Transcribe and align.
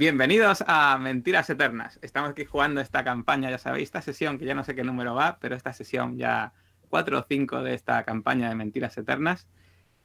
Bienvenidos 0.00 0.64
a 0.66 0.96
Mentiras 0.96 1.50
Eternas. 1.50 1.98
Estamos 2.00 2.30
aquí 2.30 2.46
jugando 2.46 2.80
esta 2.80 3.04
campaña, 3.04 3.50
ya 3.50 3.58
sabéis, 3.58 3.88
esta 3.88 4.00
sesión 4.00 4.38
que 4.38 4.46
ya 4.46 4.54
no 4.54 4.64
sé 4.64 4.74
qué 4.74 4.82
número 4.82 5.14
va, 5.14 5.36
pero 5.38 5.54
esta 5.54 5.74
sesión 5.74 6.16
ya 6.16 6.54
4 6.88 7.18
o 7.18 7.26
5 7.28 7.62
de 7.62 7.74
esta 7.74 8.02
campaña 8.04 8.48
de 8.48 8.54
Mentiras 8.54 8.96
Eternas 8.96 9.46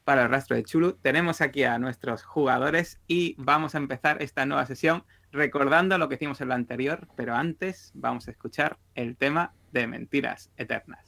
para 0.03 0.23
el 0.23 0.29
rastro 0.29 0.57
de 0.57 0.65
Chulu. 0.65 0.97
Tenemos 1.01 1.39
aquí 1.39 1.63
a 1.63 1.79
nuestros 1.79 2.23
jugadores 2.23 2.99
y 3.07 3.35
vamos 3.37 3.73
a 3.73 3.77
empezar 3.77 4.21
esta 4.21 4.45
nueva 4.45 4.65
sesión 4.65 5.05
recordando 5.31 5.97
lo 5.97 6.09
que 6.09 6.15
hicimos 6.15 6.41
en 6.41 6.49
la 6.49 6.55
anterior, 6.55 7.07
pero 7.15 7.33
antes 7.33 7.93
vamos 7.93 8.27
a 8.27 8.31
escuchar 8.31 8.77
el 8.95 9.15
tema 9.15 9.53
de 9.71 9.87
Mentiras 9.87 10.51
Eternas. 10.57 11.04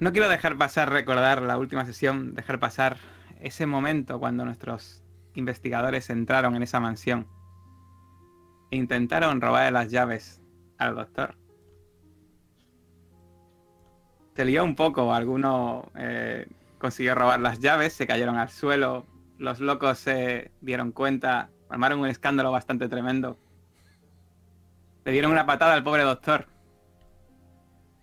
No 0.00 0.12
quiero 0.12 0.28
dejar 0.28 0.56
pasar, 0.56 0.90
recordar 0.90 1.42
la 1.42 1.58
última 1.58 1.84
sesión, 1.84 2.34
dejar 2.34 2.60
pasar 2.60 2.98
ese 3.40 3.66
momento 3.66 4.20
cuando 4.20 4.44
nuestros 4.44 5.02
investigadores 5.34 6.08
entraron 6.08 6.54
en 6.54 6.62
esa 6.62 6.78
mansión 6.78 7.26
e 8.70 8.76
intentaron 8.76 9.40
robarle 9.40 9.72
las 9.72 9.90
llaves 9.90 10.40
al 10.78 10.94
doctor. 10.94 11.36
Se 14.36 14.44
lió 14.44 14.62
un 14.62 14.76
poco, 14.76 15.12
alguno 15.12 15.90
eh, 15.96 16.46
consiguió 16.78 17.16
robar 17.16 17.40
las 17.40 17.58
llaves, 17.58 17.92
se 17.92 18.06
cayeron 18.06 18.36
al 18.36 18.50
suelo, 18.50 19.04
los 19.36 19.58
locos 19.58 19.98
se 19.98 20.52
dieron 20.60 20.92
cuenta, 20.92 21.50
armaron 21.68 21.98
un 21.98 22.06
escándalo 22.06 22.52
bastante 22.52 22.88
tremendo. 22.88 23.36
Le 25.04 25.10
dieron 25.10 25.32
una 25.32 25.44
patada 25.44 25.74
al 25.74 25.82
pobre 25.82 26.04
doctor 26.04 26.46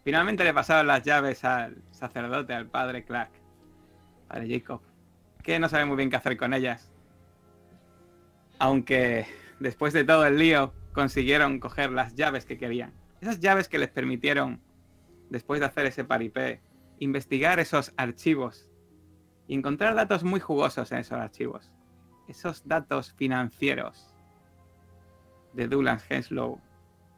Finalmente 0.05 0.43
le 0.43 0.53
pasaron 0.53 0.85
las 0.85 1.01
llaves 1.01 1.43
al 1.43 1.81
sacerdote, 1.89 2.53
al 2.53 2.67
padre 2.67 3.03
Clark, 3.03 3.31
padre 4.27 4.47
Jacob, 4.47 4.81
que 5.41 5.57
no 5.57 5.67
sabe 5.67 5.85
muy 5.85 5.97
bien 5.97 6.11
qué 6.11 6.15
hacer 6.15 6.37
con 6.37 6.53
ellas. 6.53 6.91
Aunque 8.59 9.25
después 9.59 9.93
de 9.93 10.03
todo 10.03 10.23
el 10.27 10.37
lío 10.37 10.75
consiguieron 10.93 11.59
coger 11.59 11.91
las 11.91 12.13
llaves 12.13 12.45
que 12.45 12.59
querían. 12.59 12.93
Esas 13.19 13.39
llaves 13.39 13.67
que 13.67 13.79
les 13.79 13.89
permitieron, 13.89 14.61
después 15.31 15.59
de 15.59 15.65
hacer 15.65 15.87
ese 15.87 16.03
paripé, 16.03 16.61
investigar 16.99 17.59
esos 17.59 17.91
archivos 17.97 18.69
y 19.47 19.55
encontrar 19.55 19.95
datos 19.95 20.23
muy 20.23 20.39
jugosos 20.39 20.91
en 20.91 20.99
esos 20.99 21.17
archivos. 21.17 21.71
Esos 22.27 22.67
datos 22.67 23.11
financieros 23.13 24.13
de 25.53 25.67
Douglas 25.67 26.05
Henslow 26.07 26.61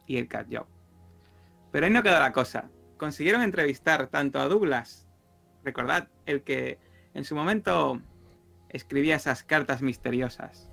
y 0.06 0.16
el 0.16 0.26
Cat 0.26 0.46
Job. 0.50 0.66
Pero 1.70 1.84
ahí 1.84 1.92
no 1.92 2.02
quedó 2.02 2.18
la 2.18 2.32
cosa 2.32 2.70
consiguieron 2.98 3.42
entrevistar 3.42 4.08
tanto 4.08 4.38
a 4.38 4.48
Douglas, 4.48 5.08
recordad, 5.64 6.08
el 6.26 6.42
que 6.42 6.78
en 7.14 7.24
su 7.24 7.34
momento 7.34 8.02
escribía 8.68 9.16
esas 9.16 9.42
cartas 9.42 9.80
misteriosas. 9.80 10.70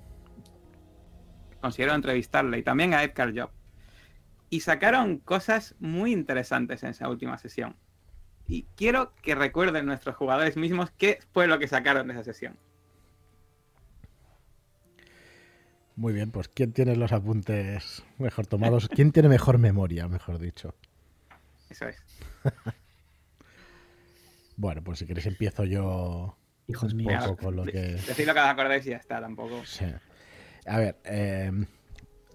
Consiguieron 1.60 1.96
entrevistarle 1.96 2.58
y 2.58 2.62
también 2.62 2.92
a 2.92 3.02
Edgar 3.02 3.32
Job. 3.34 3.50
Y 4.50 4.60
sacaron 4.60 5.18
cosas 5.18 5.74
muy 5.80 6.12
interesantes 6.12 6.82
en 6.82 6.90
esa 6.90 7.08
última 7.08 7.38
sesión. 7.38 7.76
Y 8.46 8.64
quiero 8.76 9.12
que 9.22 9.34
recuerden 9.34 9.86
nuestros 9.86 10.14
jugadores 10.14 10.56
mismos 10.56 10.92
qué 10.92 11.18
fue 11.32 11.48
lo 11.48 11.58
que 11.58 11.66
sacaron 11.66 12.06
de 12.06 12.14
esa 12.14 12.22
sesión. 12.22 12.56
Muy 15.96 16.12
bien, 16.12 16.30
pues 16.30 16.48
¿quién 16.48 16.72
tiene 16.72 16.94
los 16.94 17.10
apuntes 17.12 18.04
mejor 18.18 18.46
tomados? 18.46 18.88
¿Quién 18.88 19.12
tiene 19.12 19.30
mejor 19.30 19.58
memoria, 19.58 20.06
mejor 20.06 20.38
dicho? 20.38 20.74
Eso 21.70 21.88
es. 21.88 22.05
bueno, 24.56 24.82
pues 24.82 24.98
si 24.98 25.06
queréis 25.06 25.26
empiezo 25.26 25.64
yo 25.64 26.36
Hijos 26.68 26.92
un 26.92 26.98
míos. 26.98 27.24
poco 27.24 27.44
con 27.44 27.56
lo 27.56 27.64
que... 27.64 27.80
Decid 27.80 28.26
lo 28.26 28.34
que 28.34 28.40
os 28.40 28.46
acordáis 28.46 28.86
y 28.86 28.90
ya 28.90 28.96
está, 28.96 29.20
tampoco. 29.20 29.64
Sí. 29.64 29.86
A 30.66 30.78
ver, 30.78 30.96
eh, 31.04 31.52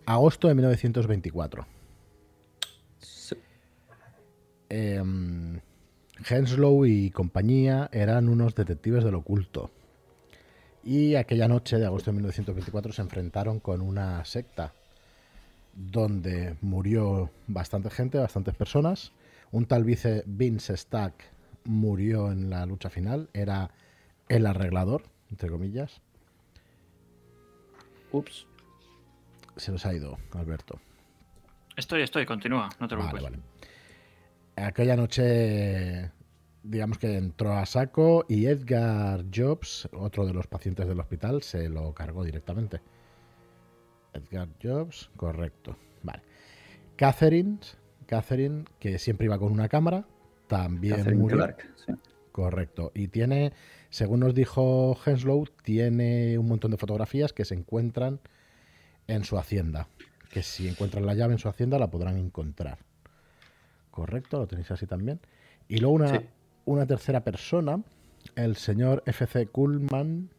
agosto 0.05 0.47
de 0.47 0.55
1924. 0.55 1.65
Sí. 2.99 3.35
Eh, 4.69 5.03
Henslow 6.29 6.85
y 6.85 7.11
compañía 7.11 7.89
eran 7.91 8.29
unos 8.29 8.55
detectives 8.55 9.03
del 9.03 9.15
oculto. 9.15 9.71
Y 10.83 11.15
aquella 11.15 11.47
noche 11.47 11.77
de 11.77 11.85
agosto 11.85 12.11
de 12.11 12.15
1924 12.15 12.93
se 12.93 13.01
enfrentaron 13.01 13.59
con 13.59 13.81
una 13.81 14.23
secta 14.25 14.73
donde 15.73 16.55
murió 16.61 17.29
bastante 17.47 17.89
gente, 17.89 18.17
bastantes 18.17 18.55
personas. 18.55 19.11
Un 19.51 19.65
tal 19.65 19.83
vice 19.83 20.23
Vince 20.25 20.77
Stack 20.77 21.33
murió 21.65 22.31
en 22.31 22.49
la 22.49 22.65
lucha 22.65 22.89
final. 22.89 23.29
Era 23.33 23.71
el 24.29 24.45
arreglador, 24.45 25.03
entre 25.29 25.49
comillas. 25.49 26.01
Ups. 28.11 28.47
Se 29.57 29.71
nos 29.71 29.85
ha 29.85 29.93
ido, 29.93 30.17
Alberto. 30.33 30.79
Estoy, 31.75 32.01
estoy, 32.01 32.25
continúa, 32.25 32.69
no 32.79 32.87
te 32.87 32.95
Vale, 32.95 33.09
preocupes. 33.09 33.23
vale. 34.57 34.67
Aquella 34.67 34.95
noche, 34.95 36.11
digamos 36.63 36.97
que 36.97 37.17
entró 37.17 37.53
a 37.53 37.65
saco 37.65 38.25
y 38.27 38.45
Edgar 38.45 39.25
Jobs, 39.33 39.89
otro 39.93 40.25
de 40.25 40.33
los 40.33 40.47
pacientes 40.47 40.87
del 40.87 40.99
hospital, 40.99 41.41
se 41.43 41.69
lo 41.69 41.93
cargó 41.93 42.23
directamente. 42.23 42.81
Edgar 44.13 44.49
Jobs, 44.61 45.09
correcto. 45.15 45.77
Vale. 46.03 46.21
Catherine, 46.97 47.59
Catherine, 48.11 48.65
que 48.77 48.99
siempre 48.99 49.23
iba 49.25 49.39
con 49.39 49.53
una 49.53 49.69
cámara, 49.69 50.05
también 50.47 50.97
Catherine 50.97 51.21
murió. 51.21 51.37
Clark. 51.37 51.73
sí. 51.77 51.93
Correcto. 52.33 52.91
Y 52.93 53.07
tiene, 53.07 53.53
según 53.89 54.19
nos 54.19 54.35
dijo 54.35 54.97
Henslow, 55.05 55.45
tiene 55.63 56.37
un 56.37 56.45
montón 56.47 56.71
de 56.71 56.77
fotografías 56.77 57.31
que 57.31 57.45
se 57.45 57.55
encuentran 57.55 58.19
en 59.07 59.23
su 59.23 59.37
hacienda. 59.37 59.87
Que 60.29 60.43
si 60.43 60.67
encuentran 60.67 61.05
la 61.05 61.13
llave 61.13 61.33
en 61.33 61.39
su 61.39 61.47
hacienda 61.47 61.79
la 61.79 61.89
podrán 61.89 62.17
encontrar. 62.17 62.79
Correcto, 63.91 64.39
lo 64.39 64.47
tenéis 64.47 64.71
así 64.71 64.85
también. 64.87 65.19
Y 65.69 65.77
luego 65.77 65.95
una, 65.95 66.19
Sí. 66.19 66.25
una 66.65 66.85
tercera 66.85 67.23
persona, 67.23 67.81
el 68.35 68.57
señor 68.57 69.03
FC 69.05 69.47
Kuhlman, 69.47 70.29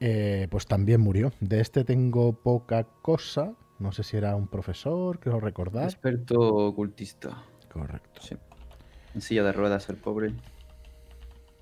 eh, 0.00 0.46
pues 0.50 0.66
también 0.66 1.00
murió. 1.00 1.32
De 1.40 1.60
este 1.60 1.84
tengo 1.84 2.32
poca 2.32 2.84
cosa. 3.02 3.54
No 3.80 3.92
sé 3.92 4.02
si 4.04 4.16
era 4.16 4.36
un 4.36 4.46
profesor, 4.46 5.18
creo 5.18 5.40
recordar. 5.40 5.84
Experto 5.84 6.38
ocultista. 6.38 7.42
Correcto. 7.72 8.20
Sí. 8.22 8.36
En 9.14 9.20
silla 9.22 9.42
de 9.42 9.52
ruedas, 9.52 9.88
el 9.88 9.96
pobre. 9.96 10.34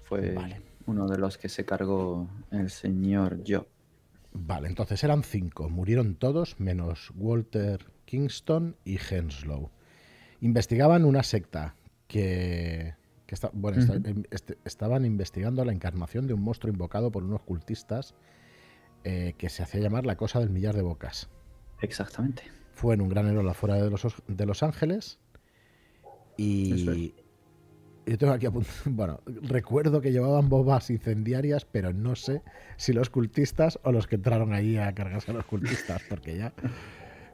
Fue 0.05 0.33
Vale. 0.33 0.61
uno 0.87 1.07
de 1.07 1.17
los 1.19 1.39
que 1.39 1.49
se 1.49 1.65
cargó 1.65 2.29
el 2.51 2.71
señor 2.71 3.43
Job. 3.47 3.67
Vale, 4.33 4.69
entonces 4.69 5.03
eran 5.05 5.23
cinco. 5.23 5.69
Murieron 5.71 6.15
todos 6.17 6.59
menos 6.61 7.13
Walter 7.17 7.87
Kingston 8.05 8.77
y 8.85 8.99
Henslow. 8.99 9.71
Investigaban 10.41 11.05
una 11.05 11.23
secta 11.23 11.77
que, 12.07 12.95
que 13.27 13.35
está- 13.35 13.51
bueno, 13.53 13.81
em- 14.05 14.25
este- 14.31 14.59
estaban 14.65 15.05
investigando 15.05 15.65
la 15.65 15.73
encarnación 15.73 16.27
de 16.27 16.35
un 16.35 16.43
monstruo 16.43 16.73
invocado 16.73 17.11
por 17.11 17.23
unos 17.23 17.43
cultistas 17.43 18.15
eh, 19.05 19.35
que 19.39 19.49
se 19.49 19.63
hacía 19.63 19.81
llamar 19.81 20.05
la 20.07 20.17
cosa 20.17 20.41
del 20.41 20.51
millar 20.51 20.75
de 20.75 20.83
bocas. 20.83 21.29
Exactamente. 21.81 22.43
Fue 22.73 22.95
en 22.95 23.01
un 23.01 23.09
granero 23.09 23.49
afuera 23.49 23.77
de 23.77 23.91
los, 23.91 24.03
de 24.27 24.47
Los 24.47 24.63
Ángeles 24.63 25.19
y 26.37 27.15
yo 28.07 28.17
tengo 28.19 28.33
aquí 28.33 28.47
apunt- 28.47 28.67
bueno, 28.87 29.21
recuerdo 29.27 30.01
que 30.01 30.13
llevaban 30.13 30.49
bombas 30.49 30.89
incendiarias, 30.91 31.65
pero 31.65 31.93
no 31.93 32.15
sé 32.15 32.43
si 32.77 32.93
los 32.93 33.11
cultistas 33.11 33.79
o 33.83 33.93
los 33.93 34.07
que 34.07 34.15
entraron 34.17 34.53
ahí 34.55 34.77
a 34.77 34.95
cargarse 34.95 35.31
a 35.31 35.35
los 35.35 35.45
cultistas, 35.45 36.03
porque 36.09 36.37
ya 36.37 36.53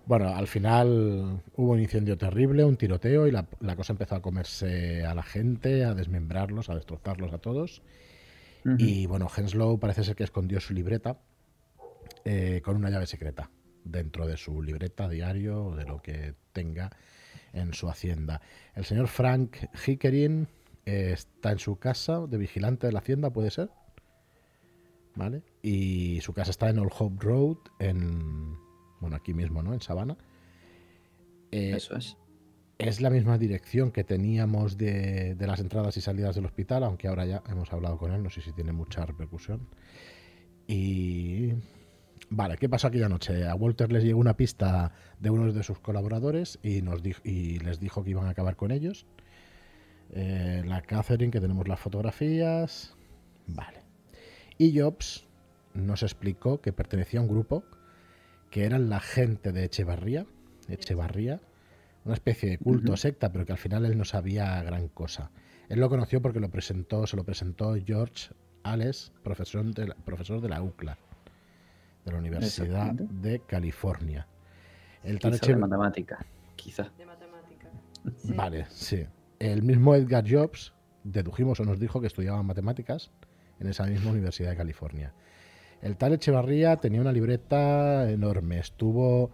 Bueno, 0.07 0.29
al 0.35 0.47
final 0.47 1.43
hubo 1.57 1.73
un 1.73 1.81
incendio 1.81 2.19
terrible, 2.19 2.65
un 2.65 2.77
tiroteo 2.77 3.27
y 3.27 3.31
la, 3.31 3.47
la 3.61 3.77
cosa 3.77 3.93
empezó 3.95 4.17
a 4.17 4.23
comerse 4.23 5.05
a 5.05 5.15
la 5.15 5.23
gente, 5.23 5.85
a 5.85 5.95
desmembrarlos, 5.95 6.69
a 6.71 6.75
destrozarlos 6.75 7.33
a 7.33 7.39
todos. 7.39 7.83
Y 8.79 9.07
bueno, 9.07 9.29
Henslow 9.35 9.79
parece 9.79 10.05
ser 10.05 10.17
que 10.17 10.25
escondió 10.25 10.59
su 10.61 10.73
libreta 10.75 11.19
eh, 12.25 12.63
con 12.65 12.77
una 12.77 12.89
llave 12.91 13.07
secreta 13.07 13.51
dentro 13.85 14.27
de 14.27 14.37
su 14.37 14.63
libreta 14.63 15.09
diario 15.09 15.65
o 15.67 15.77
de 15.77 15.85
lo 15.85 16.03
que 16.03 16.35
tenga 16.53 16.91
en 17.53 17.73
su 17.75 17.89
hacienda. 17.89 18.41
El 18.75 18.85
señor 18.85 19.09
Frank 19.09 19.57
Hickering 19.87 20.49
eh, 20.87 21.13
está 21.13 21.53
en 21.53 21.59
su 21.59 21.77
casa 21.77 22.27
de 22.27 22.37
vigilante 22.39 22.87
de 22.87 22.93
la 22.93 22.99
hacienda, 22.99 23.31
¿puede 23.31 23.51
ser? 23.51 23.71
¿Vale? 25.15 25.43
Y 25.63 26.21
su 26.23 26.33
casa 26.33 26.51
está 26.51 26.69
en 26.69 26.79
Old 26.79 26.93
Hope 26.99 27.25
Road, 27.25 27.59
en. 27.79 28.57
Bueno, 29.01 29.17
aquí 29.17 29.33
mismo, 29.33 29.63
¿no? 29.63 29.73
En 29.73 29.81
Savannah. 29.81 30.17
Eh, 31.53 31.75
Eso 31.77 31.97
es. 31.97 32.17
es 32.79 33.01
la 33.01 33.11
misma 33.11 33.39
dirección 33.39 33.93
que 33.93 34.03
teníamos 34.03 34.77
de, 34.77 35.37
de 35.37 35.47
las 35.47 35.61
entradas 35.61 35.97
y 35.97 36.01
salidas 36.01 36.35
del 36.35 36.47
hospital, 36.47 36.83
aunque 36.83 37.07
ahora 37.07 37.27
ya 37.27 37.43
hemos 37.49 37.73
hablado 37.73 37.97
con 37.97 38.13
él, 38.13 38.23
no 38.23 38.31
sé 38.31 38.41
si 38.41 38.53
tiene 38.53 38.73
mucha 38.73 39.07
repercusión. 39.07 39.69
Y... 40.67 41.53
Vale, 42.37 42.57
¿qué 42.57 42.69
pasó 42.69 42.89
aquella 42.89 43.09
noche? 43.09 43.47
A 43.47 43.55
Walter 43.55 43.93
les 43.93 44.03
llegó 44.03 44.19
una 44.19 44.37
pista 44.37 44.91
de 45.21 45.31
uno 45.31 45.53
de 45.53 45.63
sus 45.63 45.79
colaboradores 45.79 46.59
y, 46.65 46.83
nos 46.83 47.01
dijo, 47.01 47.21
y 47.23 47.61
les 47.61 47.79
dijo 47.79 48.03
que 48.03 48.11
iban 48.11 48.27
a 48.27 48.31
acabar 48.31 48.57
con 48.57 48.73
ellos. 48.73 49.07
Eh, 50.11 50.65
la 50.67 50.83
Catherine, 50.83 51.31
que 51.31 51.41
tenemos 51.41 51.69
las 51.69 51.79
fotografías. 51.79 52.97
Vale. 53.47 53.83
Y 54.59 54.77
Jobs 54.77 55.29
nos 55.75 56.03
explicó 56.03 56.61
que 56.61 56.73
pertenecía 56.73 57.21
a 57.21 57.23
un 57.23 57.29
grupo 57.29 57.63
que 58.51 58.65
eran 58.65 58.91
la 58.91 58.99
gente 58.99 59.53
de 59.53 59.63
Echevarría. 59.63 60.27
Echevarría 60.69 61.41
una 62.05 62.15
especie 62.15 62.51
de 62.51 62.59
culto 62.59 62.97
secta, 62.97 63.31
pero 63.31 63.47
que 63.47 63.53
al 63.53 63.59
final 63.59 63.85
él 63.85 63.97
no 63.97 64.05
sabía 64.05 64.61
gran 64.65 64.89
cosa. 64.89 65.31
Él 65.69 65.79
lo 65.79 65.89
conoció 65.89 66.21
porque 66.21 66.41
lo 66.41 66.51
presentó, 66.51 67.07
se 67.07 67.17
lo 67.17 67.23
presentó 67.23 67.77
George 67.87 68.31
Ales, 68.65 69.13
profesor 69.23 69.73
de 69.73 69.89
la, 69.89 69.95
profesor 69.95 70.41
de 70.41 70.49
la 70.49 70.63
UCLA, 70.63 70.99
de 72.05 72.13
la 72.13 72.19
Universidad 72.19 72.93
de 72.93 73.41
California. 73.41 74.27
El 75.03 75.19
tal 75.19 75.33
Quizá 75.33 75.47
de 75.53 75.57
matemática. 75.57 76.27
Quizá. 76.57 76.91
De 76.97 77.07
matemática. 77.07 77.71
Vale, 78.25 78.67
sí. 78.71 79.07
El 79.39 79.63
mismo 79.63 79.95
Edgar 79.95 80.25
Jobs 80.29 80.73
dedujimos 81.03 81.61
o 81.61 81.65
nos 81.65 81.79
dijo 81.79 82.01
que 82.01 82.07
estudiaba 82.07 82.43
matemáticas 82.43 83.11
en 83.61 83.69
esa 83.69 83.85
misma 83.87 84.11
Universidad 84.11 84.51
de 84.51 84.57
California. 84.57 85.15
El 85.83 85.97
tal 85.97 86.15
Echevarría 86.15 86.77
tenía 86.77 87.01
una 87.01 87.13
libreta 87.13 88.11
enorme. 88.11 88.59
Estuvo. 88.59 89.31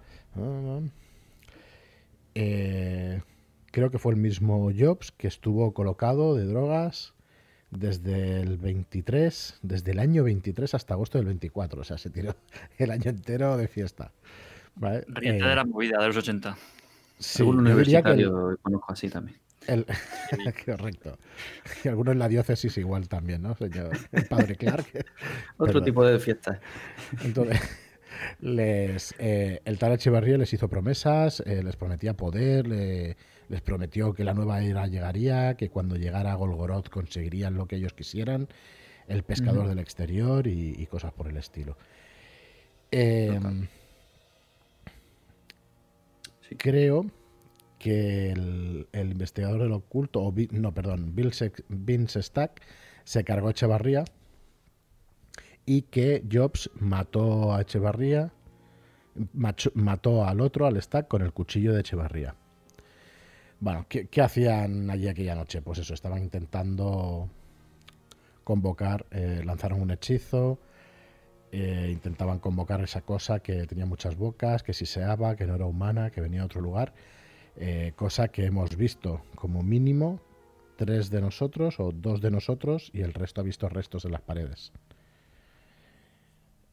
eh, 2.35 3.23
creo 3.71 3.91
que 3.91 3.99
fue 3.99 4.13
el 4.13 4.21
mismo 4.21 4.71
Jobs 4.77 5.13
que 5.13 5.29
estuvo 5.29 5.73
colocado 5.75 6.35
de 6.35 6.45
drogas 6.47 7.15
desde 7.71 8.41
el 8.41 8.57
23, 8.59 9.59
desde 9.63 9.93
el 9.93 9.99
año 9.99 10.25
23 10.25 10.75
hasta 10.75 10.95
agosto 10.95 11.19
del 11.19 11.27
24. 11.27 11.81
O 11.81 11.85
sea, 11.85 11.99
se 11.99 12.11
tiró 12.11 12.35
el 12.79 12.91
año 12.91 13.11
entero 13.11 13.57
de 13.57 13.69
fiesta. 13.69 14.13
¿Vale? 14.77 15.05
Eh, 15.23 15.33
de 15.33 15.39
la 15.55 15.65
movida 15.65 15.99
de 16.01 16.07
los 16.09 16.17
80. 16.17 16.57
sí, 17.19 17.43
Algún 17.43 17.67
yo 17.67 17.77
diría 17.77 18.03
que 18.03 18.11
el- 18.11 18.27
universitario 18.29 18.59
conozco 18.63 18.93
así 18.93 19.09
también. 19.09 19.37
el- 19.67 19.85
correcto. 20.65 21.19
Y 21.85 21.89
algunos 21.89 22.13
en 22.13 22.19
la 22.21 22.29
diócesis 22.29 22.77
igual 22.79 23.09
también, 23.09 23.43
¿no, 23.43 23.55
señor? 23.57 23.91
El 24.13 24.25
padre 24.27 24.55
Clark. 24.57 24.87
Otro 25.59 25.67
Perdón. 25.67 25.85
tipo 25.85 26.05
de 26.07 26.19
fiesta. 26.19 26.61
Entonces, 27.23 27.61
les, 28.41 29.15
eh, 29.19 29.61
el 29.65 29.79
tal 29.79 29.93
Echevarría 29.93 30.39
les 30.39 30.53
hizo 30.53 30.69
promesas, 30.69 31.41
eh, 31.47 31.63
les 31.63 31.77
prometía 31.77 32.15
poder, 32.15 32.67
le- 32.67 33.17
les 33.51 33.61
prometió 33.61 34.15
que 34.15 34.23
la 34.23 34.33
nueva 34.33 34.63
era 34.63 34.87
llegaría, 34.87 35.57
que 35.57 35.71
cuando 35.71 35.97
llegara 35.97 36.35
Golgoroth 36.35 36.89
conseguirían 36.89 37.55
lo 37.57 37.67
que 37.67 37.77
ellos 37.77 37.93
quisieran, 37.93 38.49
el 39.09 39.25
pescador 39.25 39.67
del 39.67 39.81
exterior 39.81 40.47
y, 40.47 40.75
y 40.79 40.87
cosas 40.87 41.13
por 41.13 41.27
el 41.27 41.37
estilo. 41.37 41.77
Eh. 42.93 43.39
Sí. 46.49 46.55
creo 46.57 47.07
que 47.81 48.31
el, 48.31 48.87
el 48.93 49.11
investigador 49.11 49.63
del 49.63 49.73
oculto, 49.73 50.23
o 50.23 50.33
no, 50.53 50.73
perdón, 50.73 51.13
Vince 51.15 52.23
Stack, 52.23 52.63
se 53.03 53.25
cargó 53.25 53.49
a 53.49 53.51
Echevarría 53.51 54.05
y 55.67 55.83
que 55.83 56.23
Jobs 56.31 56.71
mató 56.75 57.53
a 57.53 57.63
Echevarría, 57.63 58.33
mató 59.75 60.25
al 60.25 60.41
otro, 60.41 60.67
al 60.67 60.81
Stack, 60.81 61.09
con 61.09 61.23
el 61.23 61.33
cuchillo 61.33 61.73
de 61.73 61.81
Echevarría. 61.81 62.37
Bueno, 63.61 63.85
¿qué, 63.89 64.23
hacían 64.23 64.89
allí 64.91 65.07
aquella 65.07 65.35
noche? 65.35 65.61
Pues 65.61 65.79
eso, 65.79 65.93
estaban 65.93 66.23
intentando 66.23 67.29
convocar, 68.43 69.05
eh, 69.11 69.43
lanzaron 69.45 69.83
un 69.83 69.91
hechizo, 69.91 70.59
eh, 71.53 71.91
intentaban 71.93 72.39
convocar 72.39 72.81
esa 72.81 73.03
cosa 73.03 73.41
que 73.41 73.67
tenía 73.67 73.85
muchas 73.85 74.17
bocas, 74.17 74.63
que 74.63 74.73
siseaba, 74.73 75.37
que 75.37 75.47
no 75.47 75.55
era 75.57 75.67
humana, 75.67 76.11
que 76.11 76.23
venía 76.23 76.41
de 76.41 76.47
otro 76.47 76.63
lugar, 76.63 76.95
eh, 77.57 77.93
cosa 77.97 78.29
que 78.29 78.47
hemos 78.47 78.77
visto 78.77 79.23
como 79.35 79.63
mínimo 79.63 80.21
tres 80.77 81.11
de 81.11 81.21
nosotros 81.21 81.79
o 81.81 81.93
dos 81.93 82.23
de 82.23 82.31
nosotros 82.31 82.91
y 82.95 83.03
el 83.03 83.13
resto 83.13 83.43
ha 83.43 83.45
visto 83.45 83.69
restos 83.69 84.07
en 84.07 84.13
las 84.13 84.23
paredes. 84.23 84.73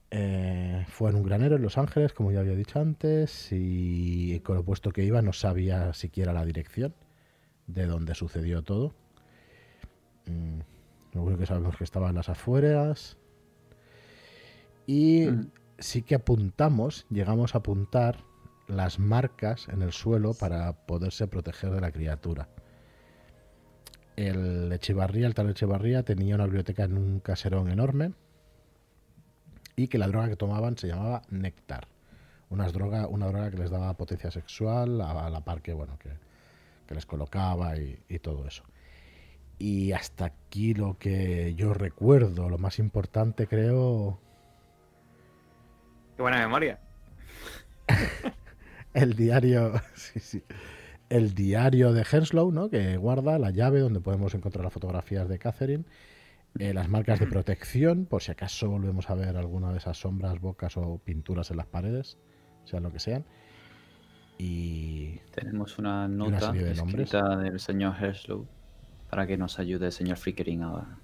Eh, 0.09 0.85
fue 0.87 1.09
en 1.09 1.17
un 1.17 1.23
granero 1.23 1.57
en 1.57 1.61
Los 1.61 1.77
Ángeles, 1.77 2.13
como 2.13 2.31
ya 2.31 2.39
había 2.39 2.55
dicho 2.55 2.79
antes, 2.79 3.49
y 3.51 4.39
con 4.39 4.55
lo 4.55 4.63
puesto 4.63 4.91
que 4.91 5.03
iba 5.03 5.21
no 5.21 5.33
sabía 5.33 5.93
siquiera 5.93 6.31
la 6.33 6.45
dirección 6.45 6.93
de 7.67 7.85
donde 7.85 8.15
sucedió 8.15 8.63
todo. 8.63 8.93
Mm, 10.27 10.59
lo 11.13 11.23
único 11.23 11.39
que 11.39 11.45
sabemos 11.45 11.73
es 11.73 11.77
que 11.79 11.83
estaba 11.83 12.09
en 12.09 12.15
las 12.15 12.29
afueras. 12.29 13.17
Y 14.85 15.27
Mm. 15.27 15.51
sí 15.79 16.01
que 16.03 16.15
apuntamos, 16.15 17.05
llegamos 17.09 17.55
a 17.55 17.59
apuntar 17.59 18.23
las 18.67 18.99
marcas 18.99 19.67
en 19.69 19.81
el 19.81 19.91
suelo 19.91 20.33
para 20.33 20.73
poderse 20.85 21.27
proteger 21.27 21.71
de 21.71 21.81
la 21.81 21.91
criatura. 21.91 22.47
El 24.15 24.71
Echevarría, 24.71 25.27
el 25.27 25.35
tal 25.35 25.49
Echevarría, 25.49 26.03
tenía 26.03 26.35
una 26.35 26.45
biblioteca 26.45 26.83
en 26.85 26.97
un 26.97 27.19
caserón 27.19 27.69
enorme 27.69 28.13
y 29.77 29.87
que 29.87 29.97
la 29.97 30.07
droga 30.07 30.27
que 30.27 30.35
tomaban 30.35 30.77
se 30.77 30.87
llamaba 30.87 31.21
néctar. 31.29 31.87
Unas 32.49 32.73
droga, 32.73 33.07
una 33.07 33.27
droga 33.27 33.51
que 33.51 33.57
les 33.57 33.69
daba 33.69 33.93
potencia 33.95 34.31
sexual 34.31 34.99
a, 34.99 35.25
a 35.25 35.29
la 35.29 35.41
par 35.45 35.61
que, 35.61 35.73
bueno, 35.73 35.97
que, 35.99 36.09
que 36.85 36.95
les 36.95 37.05
colocaba 37.05 37.77
y, 37.77 37.97
y 38.09 38.19
todo 38.19 38.45
eso. 38.45 38.63
Y 39.59 39.93
hasta 39.93 40.25
aquí 40.25 40.73
lo 40.73 40.97
que 40.97 41.55
yo 41.55 41.73
recuerdo, 41.73 42.49
lo 42.49 42.57
más 42.57 42.79
importante 42.79 43.47
creo, 43.47 44.19
Qué 46.17 46.23
buena 46.23 46.39
memoria. 46.39 46.79
el 48.95 49.15
diario, 49.15 49.73
sí, 49.93 50.19
sí, 50.19 50.43
el 51.09 51.35
diario 51.35 51.93
de 51.93 52.03
Henslow, 52.11 52.51
¿no? 52.51 52.71
Que 52.71 52.97
guarda 52.97 53.37
la 53.37 53.51
llave 53.51 53.81
donde 53.81 53.99
podemos 53.99 54.33
encontrar 54.33 54.63
las 54.63 54.73
fotografías 54.73 55.29
de 55.29 55.37
Catherine, 55.37 55.83
eh, 56.59 56.73
las 56.73 56.89
marcas 56.89 57.19
de 57.19 57.27
protección, 57.27 58.05
por 58.05 58.21
si 58.21 58.31
acaso 58.31 58.69
volvemos 58.69 59.09
a 59.09 59.15
ver 59.15 59.35
alguna 59.37 59.71
de 59.71 59.77
esas 59.77 59.97
sombras, 59.97 60.39
bocas 60.39 60.77
o 60.77 60.99
pinturas 61.03 61.51
en 61.51 61.57
las 61.57 61.67
paredes, 61.67 62.17
sean 62.65 62.83
lo 62.83 62.91
que 62.91 62.99
sean. 62.99 63.25
Y 64.37 65.19
Tenemos 65.33 65.77
una 65.79 66.07
nota 66.07 66.39
serie 66.39 66.63
de 66.65 66.75
nombres. 66.75 67.13
escrita 67.13 67.37
del 67.37 67.59
señor 67.59 67.95
Herslow 67.99 68.47
para 69.09 69.25
que 69.25 69.37
nos 69.37 69.57
ayude 69.59 69.87
el 69.87 69.91
señor 69.91 70.17
Frickering 70.17 70.61
ahora. 70.63 70.99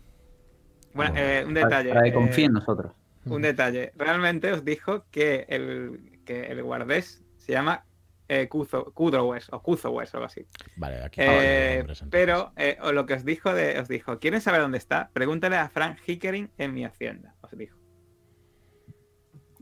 Bueno, 0.93 1.11
Bueno, 1.13 1.15
eh, 1.17 1.43
un 1.47 1.53
detalle. 1.53 1.89
para 1.89 2.03
que 2.03 2.09
eh, 2.09 2.13
confíe 2.13 2.45
en 2.45 2.53
nosotros. 2.53 2.93
un 3.25 3.41
detalle. 3.41 3.91
Realmente 3.95 4.51
os 4.51 4.63
dijo 4.63 5.05
que 5.09 5.45
el, 5.49 6.21
que 6.25 6.43
el 6.45 6.61
guardés 6.61 7.23
se 7.37 7.53
llama 7.53 7.85
eh, 8.27 8.47
Kudrowes 8.47 9.47
o 9.51 9.61
Kuzowes 9.61 10.13
o 10.13 10.17
algo 10.17 10.25
así. 10.27 10.45
vale, 10.77 11.03
aquí 11.03 11.21
Eh, 11.21 11.75
nombres, 11.79 12.03
pero 12.09 12.53
eh, 12.55 12.77
o 12.81 12.91
lo 12.91 13.05
que 13.05 13.13
os 13.15 13.25
dijo 13.25 13.53
de, 13.53 13.79
os 13.79 13.87
dijo, 13.87 14.19
¿quieren 14.19 14.41
saber 14.41 14.61
dónde 14.61 14.77
está? 14.77 15.09
Pregúntale 15.13 15.57
a 15.57 15.69
Frank 15.69 15.99
Hickering 16.05 16.51
en 16.57 16.73
mi 16.73 16.85
hacienda, 16.85 17.35
os 17.41 17.51
dijo. 17.57 17.77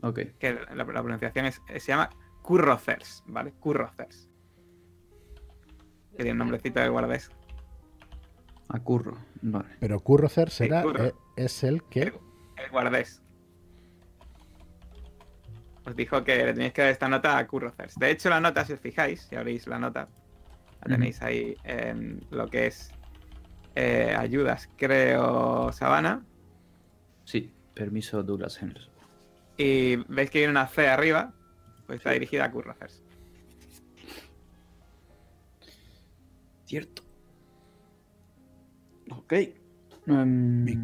Ok. 0.02 0.20
Que 0.38 0.54
la, 0.54 0.74
la 0.74 0.84
pronunciación 0.84 1.46
es, 1.46 1.60
se 1.68 1.80
llama 1.92 2.10
Currocers, 2.42 3.22
¿vale? 3.26 3.52
Currocers. 3.60 4.28
Que 6.12 6.16
tiene 6.24 6.32
un 6.32 6.38
nombrecito 6.38 6.80
de 6.80 6.88
guardés. 6.88 7.30
A 8.68 8.80
curro. 8.80 9.16
Vale. 9.42 9.68
Pero 9.80 10.00
Currocer 10.00 10.50
será, 10.50 10.82
Curro. 10.82 11.04
eh, 11.06 11.14
es 11.36 11.62
el 11.62 11.82
que... 11.84 12.02
El, 12.02 12.14
el 12.56 12.70
guardés 12.70 13.21
os 15.84 15.96
dijo 15.96 16.22
que 16.24 16.36
le 16.44 16.52
tenéis 16.52 16.72
que 16.72 16.82
dar 16.82 16.90
esta 16.90 17.08
nota 17.08 17.38
a 17.38 17.46
Currocers. 17.46 17.96
De 17.98 18.10
hecho, 18.10 18.30
la 18.30 18.40
nota, 18.40 18.64
si 18.64 18.72
os 18.72 18.80
fijáis, 18.80 19.22
si 19.22 19.36
abrís 19.36 19.66
la 19.66 19.78
nota, 19.78 20.08
la 20.80 20.96
tenéis 20.96 21.22
ahí 21.22 21.56
en 21.64 22.24
lo 22.30 22.48
que 22.48 22.66
es 22.68 22.92
eh, 23.74 24.14
ayudas, 24.16 24.68
creo, 24.76 25.72
Sabana. 25.72 26.24
Sí, 27.24 27.52
permiso 27.74 28.22
Douglas 28.22 28.60
Henderson. 28.60 28.92
Y 29.56 29.96
veis 30.08 30.30
que 30.30 30.40
hay 30.40 30.46
una 30.46 30.66
C 30.66 30.88
arriba, 30.88 31.34
pues 31.86 31.98
está 31.98 32.12
dirigida 32.12 32.44
a 32.44 32.50
Currocers. 32.50 33.02
Cierto. 36.64 37.02
Ok. 39.10 39.32
Em, 40.06 40.64
um... 40.64 40.68
Y 40.68 40.76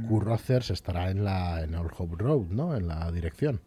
estará 0.71 1.11
en 1.11 1.25
la 1.25 1.63
en 1.63 1.75
Hope 1.75 2.17
Road, 2.19 2.49
¿no? 2.51 2.77
En 2.77 2.89
la 2.89 3.11
dirección. 3.11 3.61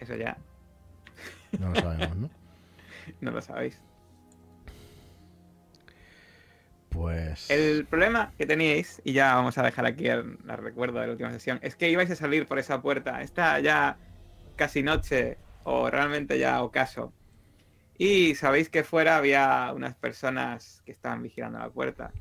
Eso 0.00 0.16
ya 0.16 0.36
No 1.58 1.70
lo 1.70 1.80
sabemos, 1.80 2.16
¿no? 2.16 2.30
no 3.20 3.30
lo 3.30 3.42
sabéis. 3.42 3.80
Pues. 6.88 7.48
El 7.50 7.86
problema 7.86 8.32
que 8.36 8.46
teníais, 8.46 9.00
y 9.04 9.12
ya 9.12 9.34
vamos 9.34 9.56
a 9.58 9.62
dejar 9.62 9.86
aquí 9.86 10.08
el, 10.08 10.38
el 10.48 10.56
recuerdo 10.58 10.98
de 10.98 11.06
la 11.06 11.12
última 11.12 11.30
sesión, 11.30 11.60
es 11.62 11.76
que 11.76 11.88
ibais 11.88 12.10
a 12.10 12.16
salir 12.16 12.46
por 12.46 12.58
esa 12.58 12.82
puerta. 12.82 13.22
Está 13.22 13.60
ya 13.60 13.96
casi 14.56 14.82
noche, 14.82 15.38
o 15.64 15.90
realmente 15.90 16.38
ya 16.38 16.62
ocaso. 16.62 17.12
Y 17.96 18.34
sabéis 18.34 18.70
que 18.70 18.82
fuera 18.82 19.16
había 19.16 19.72
unas 19.74 19.94
personas 19.94 20.82
que 20.84 20.92
estaban 20.92 21.22
vigilando 21.22 21.58
la 21.58 21.70
puerta. 21.70 22.12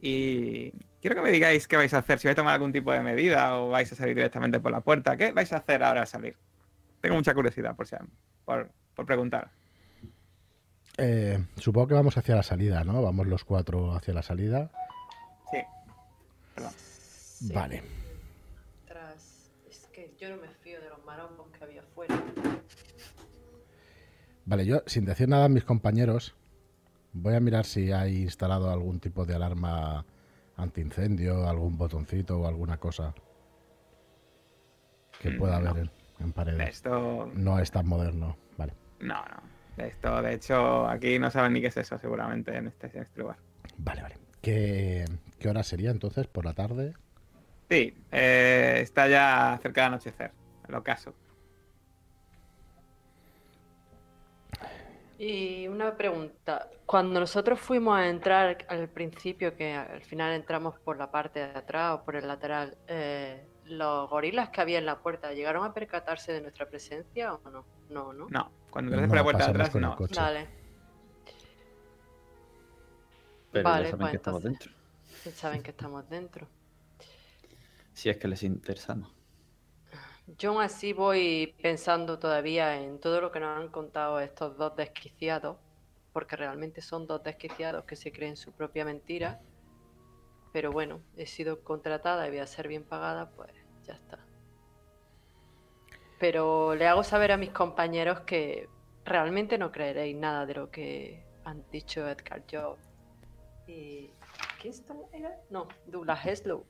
Y 0.00 0.72
quiero 1.04 1.16
que 1.16 1.22
me 1.22 1.30
digáis 1.32 1.68
qué 1.68 1.76
vais 1.76 1.92
a 1.92 1.98
hacer, 1.98 2.18
si 2.18 2.26
vais 2.28 2.32
a 2.32 2.40
tomar 2.40 2.54
algún 2.54 2.72
tipo 2.72 2.90
de 2.90 3.00
medida 3.00 3.58
o 3.58 3.68
vais 3.68 3.92
a 3.92 3.94
salir 3.94 4.14
directamente 4.14 4.58
por 4.58 4.72
la 4.72 4.80
puerta. 4.80 5.18
¿Qué 5.18 5.32
vais 5.32 5.52
a 5.52 5.58
hacer 5.58 5.82
ahora 5.82 6.00
al 6.00 6.06
salir? 6.06 6.34
Tengo 7.02 7.16
mucha 7.16 7.34
curiosidad 7.34 7.76
por, 7.76 7.86
si- 7.86 7.94
por, 8.46 8.70
por 8.94 9.04
preguntar. 9.04 9.50
Eh, 10.96 11.44
supongo 11.56 11.88
que 11.88 11.94
vamos 11.94 12.16
hacia 12.16 12.34
la 12.36 12.42
salida, 12.42 12.84
¿no? 12.84 13.02
Vamos 13.02 13.26
los 13.26 13.44
cuatro 13.44 13.94
hacia 13.94 14.14
la 14.14 14.22
salida. 14.22 14.70
Sí. 15.50 15.58
Sí. 16.56 17.52
Vale. 17.52 17.82
Tras... 18.88 19.50
Es 19.68 19.86
que 19.92 20.14
yo 20.18 20.30
no 20.30 20.40
me 20.40 20.48
fío 20.62 20.80
de 20.80 20.88
los 20.88 21.04
marombos 21.04 21.48
que 21.50 21.64
había 21.64 21.82
afuera. 21.82 22.18
Vale, 24.46 24.64
yo, 24.64 24.82
sin 24.86 25.04
decir 25.04 25.28
nada 25.28 25.44
a 25.44 25.48
mis 25.50 25.64
compañeros, 25.64 26.34
voy 27.12 27.34
a 27.34 27.40
mirar 27.40 27.66
si 27.66 27.92
hay 27.92 28.22
instalado 28.22 28.70
algún 28.70 29.00
tipo 29.00 29.26
de 29.26 29.34
alarma 29.34 30.06
antiincendio, 30.56 31.48
algún 31.48 31.76
botoncito 31.76 32.40
o 32.40 32.46
alguna 32.46 32.78
cosa 32.78 33.14
que 35.18 35.30
Mm, 35.30 35.38
pueda 35.38 35.58
no. 35.60 35.70
haber 35.70 35.82
en, 35.84 35.90
en 36.26 36.32
paredes. 36.32 36.68
Esto 36.68 37.30
No 37.34 37.58
es 37.58 37.70
tan 37.70 37.86
moderno. 37.86 38.36
Vale, 38.56 38.74
No, 39.00 39.14
no. 39.24 39.54
Esto, 39.84 40.22
de 40.22 40.34
hecho, 40.34 40.86
aquí 40.86 41.18
no 41.18 41.30
saben 41.30 41.52
ni 41.54 41.60
qué 41.60 41.66
es 41.66 41.76
eso, 41.76 41.98
seguramente, 41.98 42.56
en 42.56 42.68
este, 42.68 42.86
en 42.94 43.02
este 43.02 43.20
lugar. 43.20 43.36
vale, 43.78 44.02
vale. 44.02 44.16
¿Qué, 44.40 45.04
¿Qué 45.40 45.48
hora 45.48 45.62
sería 45.64 45.90
entonces? 45.90 46.26
¿Por 46.28 46.44
la 46.44 46.52
tarde? 46.52 46.94
Sí, 47.70 47.96
eh, 48.12 48.78
está 48.82 49.08
ya 49.08 49.58
cerca 49.62 49.80
de 49.80 49.86
anochecer, 49.88 50.32
el 50.68 50.74
ocaso. 50.76 51.14
Y 55.26 55.66
una 55.68 55.96
pregunta. 55.96 56.68
Cuando 56.84 57.18
nosotros 57.18 57.58
fuimos 57.58 57.96
a 57.96 58.08
entrar 58.08 58.58
al 58.68 58.88
principio, 58.90 59.56
que 59.56 59.72
al 59.72 60.02
final 60.02 60.34
entramos 60.34 60.78
por 60.80 60.98
la 60.98 61.10
parte 61.10 61.38
de 61.40 61.46
atrás 61.46 61.94
o 61.98 62.04
por 62.04 62.16
el 62.16 62.28
lateral, 62.28 62.76
eh, 62.88 63.42
¿los 63.64 64.10
gorilas 64.10 64.50
que 64.50 64.60
había 64.60 64.76
en 64.78 64.84
la 64.84 64.98
puerta 65.00 65.32
llegaron 65.32 65.64
a 65.64 65.72
percatarse 65.72 66.30
de 66.30 66.42
nuestra 66.42 66.68
presencia 66.68 67.32
o 67.32 67.50
no? 67.50 67.64
No, 67.88 68.12
¿no? 68.12 68.26
No, 68.28 68.52
cuando 68.68 68.92
entraste 68.92 69.08
por 69.08 69.16
la 69.16 69.22
No, 69.22 69.24
puerta 69.24 69.44
de 69.46 69.50
atrás, 69.50 69.74
no. 69.76 69.96
coche. 69.96 70.20
Vale, 70.20 70.48
pero 73.50 73.64
vale, 73.64 73.84
ya 73.84 73.90
saben 73.92 74.00
pues 74.00 74.10
que 74.10 74.16
estamos 74.16 74.42
dentro. 74.42 74.72
ya 75.24 75.30
saben 75.30 75.62
que 75.62 75.70
estamos 75.70 76.08
dentro. 76.10 76.48
Si 77.94 78.10
es 78.10 78.18
que 78.18 78.28
les 78.28 78.42
interesamos. 78.42 79.10
Yo 80.26 80.58
así 80.58 80.94
voy 80.94 81.54
pensando 81.60 82.18
todavía 82.18 82.80
en 82.80 82.98
todo 82.98 83.20
lo 83.20 83.30
que 83.30 83.40
nos 83.40 83.58
han 83.58 83.68
contado 83.68 84.20
estos 84.20 84.56
dos 84.56 84.74
desquiciados, 84.74 85.58
porque 86.14 86.36
realmente 86.36 86.80
son 86.80 87.06
dos 87.06 87.22
desquiciados 87.22 87.84
que 87.84 87.94
se 87.94 88.10
creen 88.10 88.36
su 88.36 88.52
propia 88.52 88.86
mentira. 88.86 89.42
Pero 90.52 90.72
bueno, 90.72 91.02
he 91.16 91.26
sido 91.26 91.62
contratada 91.62 92.26
y 92.26 92.30
voy 92.30 92.38
a 92.38 92.46
ser 92.46 92.68
bien 92.68 92.84
pagada, 92.84 93.30
pues 93.32 93.52
ya 93.82 93.94
está. 93.94 94.18
Pero 96.18 96.74
le 96.74 96.86
hago 96.86 97.04
saber 97.04 97.32
a 97.32 97.36
mis 97.36 97.50
compañeros 97.50 98.20
que 98.20 98.68
realmente 99.04 99.58
no 99.58 99.70
creeréis 99.72 100.16
nada 100.16 100.46
de 100.46 100.54
lo 100.54 100.70
que 100.70 101.22
han 101.44 101.68
dicho 101.70 102.08
Edgar 102.08 102.42
Job 102.50 102.78
y... 103.66 104.10
¿Kingston 104.58 105.02
era? 105.12 105.38
No, 105.50 105.68
Douglas 105.86 106.24
Heslow. 106.24 106.64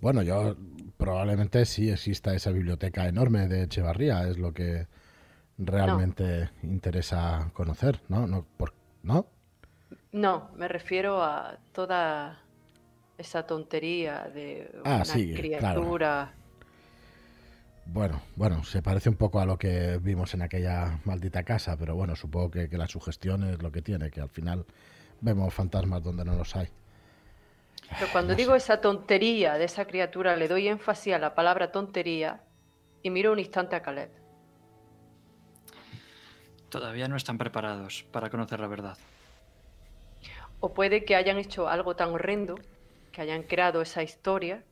Bueno, 0.00 0.22
yo 0.22 0.56
probablemente 0.96 1.64
sí 1.64 1.90
exista 1.90 2.34
esa 2.34 2.50
biblioteca 2.50 3.06
enorme 3.08 3.48
de 3.48 3.64
Echevarría, 3.64 4.26
es 4.28 4.38
lo 4.38 4.52
que 4.52 4.86
realmente 5.58 6.50
interesa 6.62 7.50
conocer, 7.52 8.00
¿no? 8.08 8.26
¿No? 8.26 8.46
Por, 8.56 8.72
¿no? 9.02 9.26
No, 10.12 10.50
me 10.56 10.68
refiero 10.68 11.22
a 11.22 11.58
toda 11.72 12.40
esa 13.18 13.46
tontería 13.46 14.30
de 14.34 14.70
Ah, 14.84 14.96
una 14.96 15.04
sí, 15.04 15.32
claro. 15.32 15.40
criatura. 15.40 16.32
Bueno, 17.86 18.22
bueno, 18.36 18.62
se 18.64 18.82
parece 18.82 19.08
un 19.08 19.16
poco 19.16 19.40
a 19.40 19.46
lo 19.46 19.58
que 19.58 19.98
vimos 20.00 20.32
en 20.34 20.42
aquella 20.42 21.00
maldita 21.04 21.42
casa, 21.42 21.76
pero 21.76 21.94
bueno, 21.96 22.14
supongo 22.14 22.50
que, 22.50 22.68
que 22.68 22.78
la 22.78 22.86
sugestión 22.86 23.42
es 23.44 23.60
lo 23.62 23.72
que 23.72 23.82
tiene, 23.82 24.10
que 24.10 24.20
al 24.20 24.28
final 24.28 24.64
vemos 25.20 25.52
fantasmas 25.52 26.02
donde 26.02 26.24
no 26.24 26.36
los 26.36 26.54
hay. 26.56 26.68
Pero 27.98 28.12
cuando 28.12 28.32
no 28.32 28.36
digo 28.36 28.54
esa 28.54 28.80
tontería 28.80 29.54
de 29.54 29.64
esa 29.64 29.86
criatura, 29.86 30.36
le 30.36 30.48
doy 30.48 30.68
énfasis 30.68 31.14
a 31.14 31.18
la 31.18 31.34
palabra 31.34 31.72
tontería 31.72 32.42
y 33.02 33.10
miro 33.10 33.32
un 33.32 33.38
instante 33.38 33.76
a 33.76 33.82
Caleb. 33.82 34.10
Todavía 36.68 37.08
no 37.08 37.16
están 37.16 37.36
preparados 37.36 38.04
para 38.12 38.30
conocer 38.30 38.60
la 38.60 38.68
verdad. 38.68 38.96
O 40.60 40.72
puede 40.72 41.04
que 41.04 41.16
hayan 41.16 41.38
hecho 41.38 41.68
algo 41.68 41.96
tan 41.96 42.10
horrendo, 42.10 42.54
que 43.12 43.22
hayan 43.22 43.42
creado 43.42 43.82
esa 43.82 44.02
historia 44.02 44.64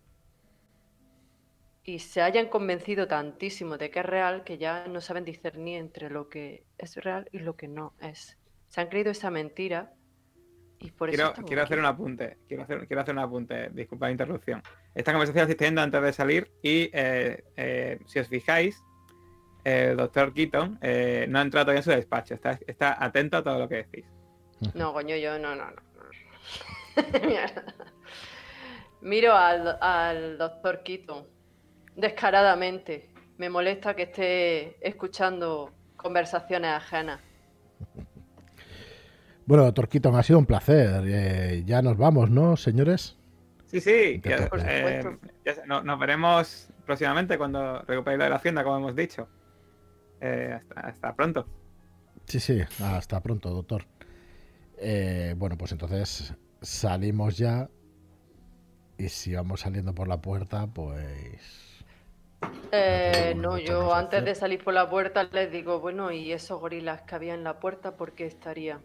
y 1.82 1.98
se 1.98 2.20
hayan 2.20 2.48
convencido 2.48 3.08
tantísimo 3.08 3.78
de 3.78 3.90
que 3.90 4.00
es 4.00 4.06
real 4.06 4.44
que 4.44 4.58
ya 4.58 4.86
no 4.86 5.00
saben 5.00 5.24
discernir 5.24 5.78
entre 5.78 6.10
lo 6.10 6.28
que 6.28 6.64
es 6.76 6.96
real 6.96 7.28
y 7.32 7.38
lo 7.38 7.56
que 7.56 7.66
no 7.66 7.94
es. 8.00 8.38
Se 8.68 8.80
han 8.80 8.88
creído 8.88 9.10
esa 9.10 9.30
mentira 9.30 9.94
y 10.80 10.90
por 10.90 11.10
eso 11.10 11.32
Quiero, 11.46 11.62
hacer 11.62 11.78
un 11.78 11.86
apunte. 11.86 12.38
Quiero 12.46 12.62
hacer, 12.62 12.86
quiero 12.86 13.02
hacer 13.02 13.14
un 13.14 13.20
apunte. 13.20 13.70
Disculpa 13.70 14.06
la 14.06 14.12
interrupción. 14.12 14.62
Esta 14.94 15.12
conversación 15.12 15.48
teniendo 15.56 15.82
antes 15.82 16.02
de 16.02 16.12
salir 16.12 16.50
y 16.62 16.90
eh, 16.92 17.44
eh, 17.56 17.98
si 18.06 18.18
os 18.18 18.28
fijáis, 18.28 18.82
el 19.64 19.96
doctor 19.96 20.32
Keaton 20.32 20.78
eh, 20.80 21.26
no 21.28 21.38
ha 21.38 21.42
entrado 21.42 21.66
todavía 21.66 21.80
en 21.80 21.84
su 21.84 21.90
despacho. 21.90 22.34
Está, 22.34 22.58
está 22.66 23.02
atento 23.02 23.38
a 23.38 23.42
todo 23.42 23.58
lo 23.58 23.68
que 23.68 23.76
decís. 23.76 24.04
No, 24.74 24.92
coño, 24.92 25.16
yo 25.16 25.38
no, 25.38 25.54
no, 25.54 25.70
no. 25.70 25.82
Miro 29.00 29.34
al, 29.34 29.78
al 29.80 30.38
doctor 30.38 30.82
Keaton 30.82 31.26
descaradamente. 31.96 33.10
Me 33.36 33.50
molesta 33.50 33.94
que 33.94 34.02
esté 34.04 34.76
escuchando 34.86 35.72
conversaciones 35.96 36.70
ajenas. 36.70 37.20
Bueno, 39.48 39.64
doctor 39.64 39.88
Keaton, 39.88 40.14
ha 40.14 40.22
sido 40.22 40.38
un 40.38 40.44
placer. 40.44 41.04
Eh, 41.06 41.62
ya 41.64 41.80
nos 41.80 41.96
vamos, 41.96 42.28
¿no, 42.28 42.54
señores? 42.58 43.16
Sí, 43.64 43.80
sí. 43.80 44.20
Por 44.22 44.30
ya- 44.30 44.42
supuesto. 44.42 44.68
eh, 44.68 45.18
ya 45.46 45.54
no- 45.64 45.82
nos 45.82 45.98
veremos 45.98 46.68
próximamente 46.84 47.38
cuando 47.38 47.80
recuperéis 47.80 48.22
de 48.24 48.28
la 48.28 48.36
hacienda, 48.36 48.62
como 48.62 48.76
hemos 48.76 48.94
dicho. 48.94 49.26
Eh, 50.20 50.52
hasta, 50.54 50.80
hasta 50.82 51.14
pronto. 51.16 51.46
Sí, 52.26 52.40
sí, 52.40 52.60
hasta 52.82 53.20
pronto, 53.22 53.48
doctor. 53.48 53.86
Eh, 54.76 55.32
bueno, 55.38 55.56
pues 55.56 55.72
entonces 55.72 56.34
salimos 56.60 57.38
ya. 57.38 57.70
Y 58.98 59.08
si 59.08 59.34
vamos 59.34 59.60
saliendo 59.60 59.94
por 59.94 60.08
la 60.08 60.20
puerta, 60.20 60.66
pues... 60.66 61.82
Eh, 62.70 63.32
no, 63.34 63.56
yo 63.56 63.94
antes 63.94 64.18
hacer. 64.18 64.24
de 64.24 64.34
salir 64.34 64.62
por 64.62 64.74
la 64.74 64.90
puerta 64.90 65.24
les 65.32 65.50
digo, 65.50 65.80
bueno, 65.80 66.12
¿y 66.12 66.32
esos 66.32 66.60
gorilas 66.60 67.00
que 67.00 67.14
había 67.14 67.32
en 67.32 67.44
la 67.44 67.60
puerta 67.60 67.96
por 67.96 68.12
qué 68.12 68.26
estarían? 68.26 68.80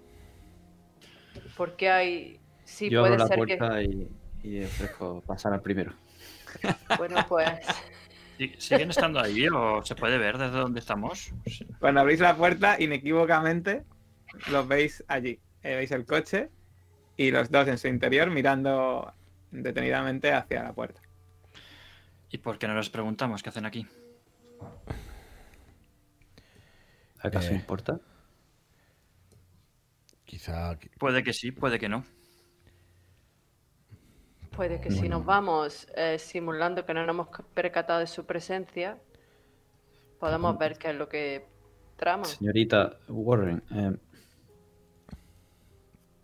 ¿Por 1.58 1.76
qué 1.76 1.90
hay...? 1.90 2.40
Sí, 2.66 2.90
Yo 2.90 3.02
puede 3.02 3.14
abro 3.14 3.26
la 3.26 3.28
ser 3.28 3.46
que... 3.46 3.58
puerta 3.58 3.82
y, 3.84 4.10
y 4.44 4.64
ofrezco 4.64 5.22
pasar 5.26 5.54
al 5.54 5.62
primero. 5.62 5.94
Bueno, 6.98 7.18
pues... 7.28 7.50
¿Sí- 8.38 8.56
¿Siguen 8.58 8.90
estando 8.90 9.20
ahí 9.20 9.48
o 9.48 9.84
se 9.86 9.96
puede 9.96 10.18
ver 10.18 10.38
desde 10.38 10.58
donde 10.58 10.80
estamos? 10.80 11.32
Cuando 11.80 12.02
abrís 12.02 12.20
la 12.20 12.36
puerta, 12.36 12.82
inequívocamente 12.82 13.84
los 14.52 14.68
veis 14.68 15.04
allí. 15.08 15.40
Eh, 15.62 15.76
veis 15.76 15.92
el 15.92 16.06
coche 16.06 16.50
y 17.16 17.30
los 17.32 17.52
dos 17.52 17.68
en 17.68 17.78
su 17.78 17.88
interior 17.88 18.30
mirando 18.32 19.14
detenidamente 19.52 20.34
hacia 20.34 20.64
la 20.64 20.74
puerta. 20.74 21.00
¿Y 22.32 22.40
por 22.40 22.58
qué 22.58 22.68
no 22.68 22.74
les 22.76 22.90
preguntamos 22.90 23.44
qué 23.44 23.50
hacen 23.50 23.66
aquí? 23.68 23.86
¿Acaso 27.20 27.52
Eh. 27.52 27.56
importa? 27.56 28.00
Quizá... 30.34 30.80
Puede 30.98 31.22
que 31.22 31.32
sí, 31.32 31.52
puede 31.52 31.78
que 31.78 31.88
no. 31.88 32.04
Puede 34.56 34.82
que 34.82 34.90
si 34.90 35.08
nos 35.08 35.24
vamos 35.24 35.88
eh, 35.96 36.18
simulando 36.18 36.84
que 36.88 36.94
no 36.96 37.06
nos 37.06 37.14
hemos 37.14 37.28
percatado 37.54 38.00
de 38.00 38.08
su 38.08 38.26
presencia, 38.26 38.98
podamos 40.20 40.58
ver 40.58 40.80
qué 40.80 40.90
es 40.90 40.96
lo 40.96 41.08
que 41.08 41.46
trama. 41.98 42.26
Señorita 42.26 42.98
Warren, 43.10 43.62
eh, 43.76 43.96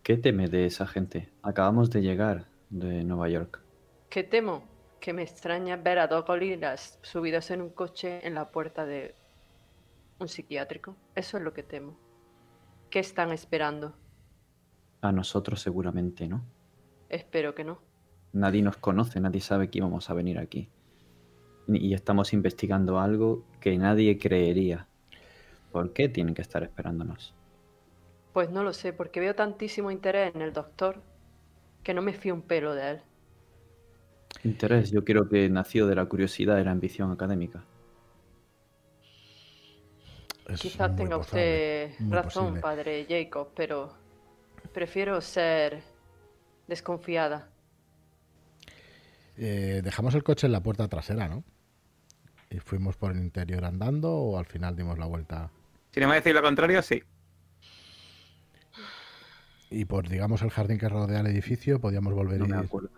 ¿Qué 0.01 0.17
teme 0.17 0.47
de 0.47 0.65
esa 0.65 0.87
gente? 0.87 1.29
Acabamos 1.43 1.91
de 1.91 2.01
llegar 2.01 2.47
de 2.71 3.03
Nueva 3.03 3.29
York. 3.29 3.61
¿Qué 4.09 4.23
temo? 4.23 4.63
Que 4.99 5.13
me 5.13 5.21
extraña 5.21 5.77
ver 5.77 5.99
a 5.99 6.07
dos 6.07 6.25
gorilas 6.25 6.97
subidos 7.03 7.51
en 7.51 7.61
un 7.61 7.69
coche 7.69 8.25
en 8.25 8.33
la 8.33 8.49
puerta 8.49 8.87
de 8.87 9.13
un 10.17 10.27
psiquiátrico. 10.27 10.95
Eso 11.13 11.37
es 11.37 11.43
lo 11.43 11.53
que 11.53 11.61
temo. 11.61 12.08
¿Qué 12.89 12.99
están 12.99 13.31
esperando? 13.31 13.93
A 15.01 15.11
nosotros 15.11 15.61
seguramente, 15.61 16.27
¿no? 16.27 16.43
Espero 17.07 17.53
que 17.53 17.63
no. 17.63 17.79
Nadie 18.33 18.63
nos 18.63 18.77
conoce, 18.77 19.19
nadie 19.19 19.41
sabe 19.41 19.69
que 19.69 19.77
íbamos 19.77 20.09
a 20.09 20.13
venir 20.13 20.39
aquí. 20.39 20.69
Y 21.67 21.93
estamos 21.93 22.33
investigando 22.33 22.99
algo 22.99 23.45
que 23.59 23.77
nadie 23.77 24.17
creería. 24.17 24.87
¿Por 25.71 25.93
qué 25.93 26.09
tienen 26.09 26.33
que 26.33 26.41
estar 26.41 26.63
esperándonos? 26.63 27.35
Pues 28.33 28.49
no 28.49 28.63
lo 28.63 28.73
sé, 28.73 28.91
porque 28.91 29.19
veo 29.19 29.35
tantísimo 29.35 29.91
interés 29.91 30.33
en 30.33 30.41
el 30.41 30.51
doctor 30.51 31.01
que 31.83 31.93
no 31.93 32.01
me 32.01 32.13
fío 32.13 32.33
un 32.33 32.41
pelo 32.41 32.73
de 32.73 32.91
él. 32.91 33.01
Interés, 34.43 34.91
yo 34.91 35.03
creo 35.03 35.29
que 35.29 35.47
nació 35.49 35.85
de 35.85 35.95
la 35.95 36.05
curiosidad 36.05 36.57
y 36.59 36.63
la 36.63 36.71
ambición 36.71 37.11
académica. 37.11 37.63
Es 40.49 40.61
Quizás 40.61 40.89
muy 40.89 40.97
tenga 40.97 41.17
posible, 41.17 41.85
usted 41.91 41.99
muy 41.99 42.13
razón, 42.17 42.43
posible. 42.45 42.61
padre 42.61 43.05
Jacob, 43.07 43.49
pero 43.55 43.93
prefiero 44.73 45.21
ser 45.21 45.81
desconfiada. 46.67 47.49
Eh, 49.37 49.81
dejamos 49.83 50.15
el 50.15 50.23
coche 50.23 50.47
en 50.47 50.53
la 50.53 50.61
puerta 50.61 50.87
trasera, 50.87 51.27
¿no? 51.27 51.43
Y 52.49 52.59
fuimos 52.59 52.97
por 52.97 53.11
el 53.11 53.19
interior 53.19 53.63
andando 53.63 54.11
o 54.13 54.37
al 54.37 54.45
final 54.45 54.75
dimos 54.75 54.97
la 54.97 55.05
vuelta 55.05 55.51
Si 55.93 55.99
no 55.99 56.07
me 56.07 56.15
decís 56.15 56.33
lo 56.33 56.41
contrario, 56.41 56.81
sí. 56.81 57.03
y 59.71 59.85
por, 59.85 60.09
digamos, 60.09 60.41
el 60.41 60.49
jardín 60.49 60.79
que 60.79 60.89
rodea 60.89 61.19
el 61.19 61.27
edificio 61.27 61.79
podíamos 61.79 62.13
volver 62.13 62.39
No 62.39 62.45
y... 62.45 62.49
me 62.49 62.57
acuerdo. 62.57 62.89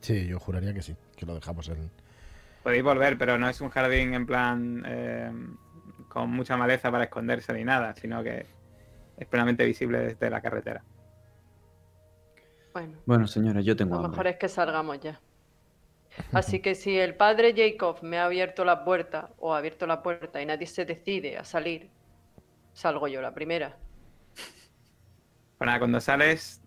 Sí, 0.00 0.26
yo 0.26 0.38
juraría 0.38 0.74
que 0.74 0.82
sí, 0.82 0.94
que 1.16 1.24
lo 1.24 1.34
dejamos 1.36 1.68
en... 1.68 1.90
Podéis 2.64 2.82
volver, 2.82 3.18
pero 3.18 3.38
no 3.38 3.46
es 3.46 3.60
un 3.60 3.68
jardín 3.68 4.14
en 4.14 4.24
plan 4.24 4.82
eh, 4.86 5.30
con 6.08 6.30
mucha 6.30 6.56
maleza 6.56 6.90
para 6.90 7.04
esconderse 7.04 7.52
ni 7.52 7.62
nada, 7.62 7.94
sino 7.94 8.24
que 8.24 8.46
es 9.18 9.28
plenamente 9.28 9.66
visible 9.66 9.98
desde 9.98 10.30
la 10.30 10.40
carretera. 10.40 10.82
Bueno, 12.72 12.98
Bueno, 13.04 13.26
señores, 13.26 13.66
yo 13.66 13.76
tengo 13.76 14.00
lo 14.00 14.08
mejor 14.08 14.26
es 14.28 14.36
que 14.36 14.48
salgamos 14.48 14.98
ya. 14.98 15.20
Así 16.32 16.60
que 16.60 16.74
si 16.74 16.98
el 16.98 17.14
padre 17.14 17.54
Jacob 17.54 17.98
me 18.02 18.18
ha 18.18 18.24
abierto 18.24 18.64
la 18.64 18.82
puerta 18.82 19.28
o 19.38 19.52
ha 19.52 19.58
abierto 19.58 19.86
la 19.86 20.02
puerta 20.02 20.40
y 20.40 20.46
nadie 20.46 20.66
se 20.66 20.86
decide 20.86 21.36
a 21.36 21.44
salir, 21.44 21.90
salgo 22.72 23.08
yo 23.08 23.20
la 23.20 23.34
primera. 23.34 23.76
Pues 25.58 25.66
nada, 25.66 25.78
cuando 25.78 26.00
sales, 26.00 26.62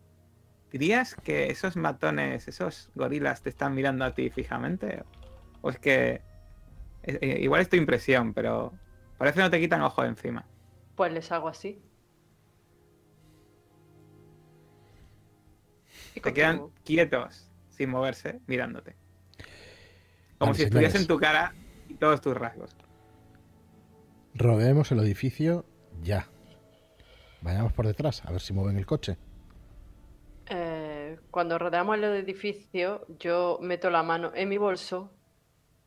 ¿dirías 0.72 1.16
que 1.16 1.48
esos 1.48 1.75
matones, 1.75 2.48
esos 2.48 2.92
gorilas 2.94 3.42
te 3.42 3.50
están 3.50 3.74
mirando 3.74 4.06
a 4.06 4.13
ti 4.13 4.30
fijamente? 4.30 5.01
¿O 5.01 5.17
es 5.64 5.80
que... 5.80 6.22
eh, 7.04 7.20
eh, 7.22 7.38
igual 7.42 7.62
es 7.62 7.70
tu 7.70 7.76
impresión, 7.76 8.34
pero 8.34 8.74
parece 9.18 9.38
que 9.38 9.44
no 9.44 9.50
te 9.50 9.60
quitan 9.60 9.82
ojos 9.82 10.06
encima. 10.06 10.46
Pues 10.96 11.12
les 11.14 11.32
hago 11.32 11.48
así. 11.48 11.82
Y 16.16 16.22
Te 16.22 16.34
quedan 16.34 16.70
quietos, 16.84 17.52
sin 17.70 17.90
moverse, 17.90 18.42
mirándote. 18.48 18.96
Como 20.40 20.52
Vale, 20.52 20.56
si 20.56 20.64
estuviesen 20.64 21.08
tu 21.08 21.18
cara 21.18 21.54
y 21.88 21.96
todos 21.96 22.22
tus 22.22 22.36
rasgos. 22.36 22.76
Rodeemos 24.34 24.91
el 24.91 25.00
edificio 25.00 25.65
ya. 26.02 26.28
Vayamos 27.41 27.74
por 27.74 27.88
detrás, 27.88 28.24
a 28.26 28.32
ver 28.32 28.41
si 28.41 28.54
mueven 28.54 28.78
el 28.78 28.86
coche. 28.86 29.17
Eh, 30.48 31.20
cuando 31.32 31.58
rodeamos 31.60 31.98
el 31.98 32.04
edificio, 32.06 33.06
yo 33.20 33.60
meto 33.62 33.89
la 33.89 34.04
mano 34.04 34.32
en 34.36 34.50
mi 34.50 34.58
bolso 34.58 35.16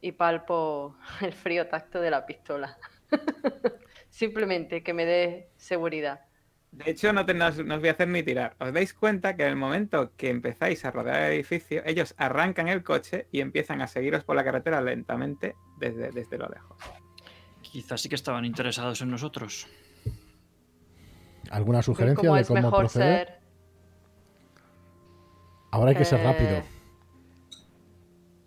y 0.01 0.13
palpo 0.13 0.97
el 1.21 1.33
frío 1.33 1.69
tacto 1.69 2.01
de 2.01 2.11
la 2.11 2.27
pistola. 2.27 2.79
Simplemente 4.09 4.83
que 4.83 4.93
me 4.95 5.05
dé 5.05 5.51
seguridad. 5.57 6.21
De 6.73 6.91
hecho, 6.93 7.13
no, 7.13 7.27
te, 7.27 7.35
no, 7.35 7.47
os, 7.49 7.59
no 7.65 7.75
os 7.75 7.81
voy 7.81 7.89
a 7.89 7.93
hacer 7.93 8.07
ni 8.09 8.23
tirar. 8.23 8.55
Os 8.61 8.73
dais 8.73 8.95
cuenta 8.95 9.35
que 9.35 9.43
en 9.43 9.49
el 9.51 9.57
momento 9.57 10.13
que 10.17 10.31
empezáis 10.31 10.85
a 10.85 10.93
rodear 10.93 11.23
el 11.25 11.33
edificio, 11.33 11.83
ellos 11.85 12.15
arrancan 12.17 12.69
el 12.69 12.85
coche 12.85 13.27
y 13.33 13.41
empiezan 13.41 13.83
a 13.83 13.89
seguiros 13.89 14.23
por 14.25 14.37
la 14.37 14.45
carretera 14.45 14.81
lentamente 14.81 15.57
desde, 15.79 16.13
desde 16.13 16.39
lo 16.39 16.49
lejos. 16.49 16.79
Quizás 17.61 18.01
sí 18.01 18.09
que 18.09 18.15
estaban 18.15 18.45
interesados 18.45 19.01
en 19.03 19.11
nosotros. 19.11 19.69
¿Alguna 21.51 21.83
¿Ven 21.83 21.83
sugerencia 21.83 22.15
cómo 22.15 22.35
de 22.37 22.43
es 22.43 22.49
cómo 22.49 22.61
mejor 22.63 22.79
proceder? 22.79 23.27
ser? 23.29 23.41
Ahora 25.71 25.91
hay 25.91 25.97
que 25.97 26.05
ser 26.05 26.21
Eh, 26.21 26.25
rápido. 26.25 26.63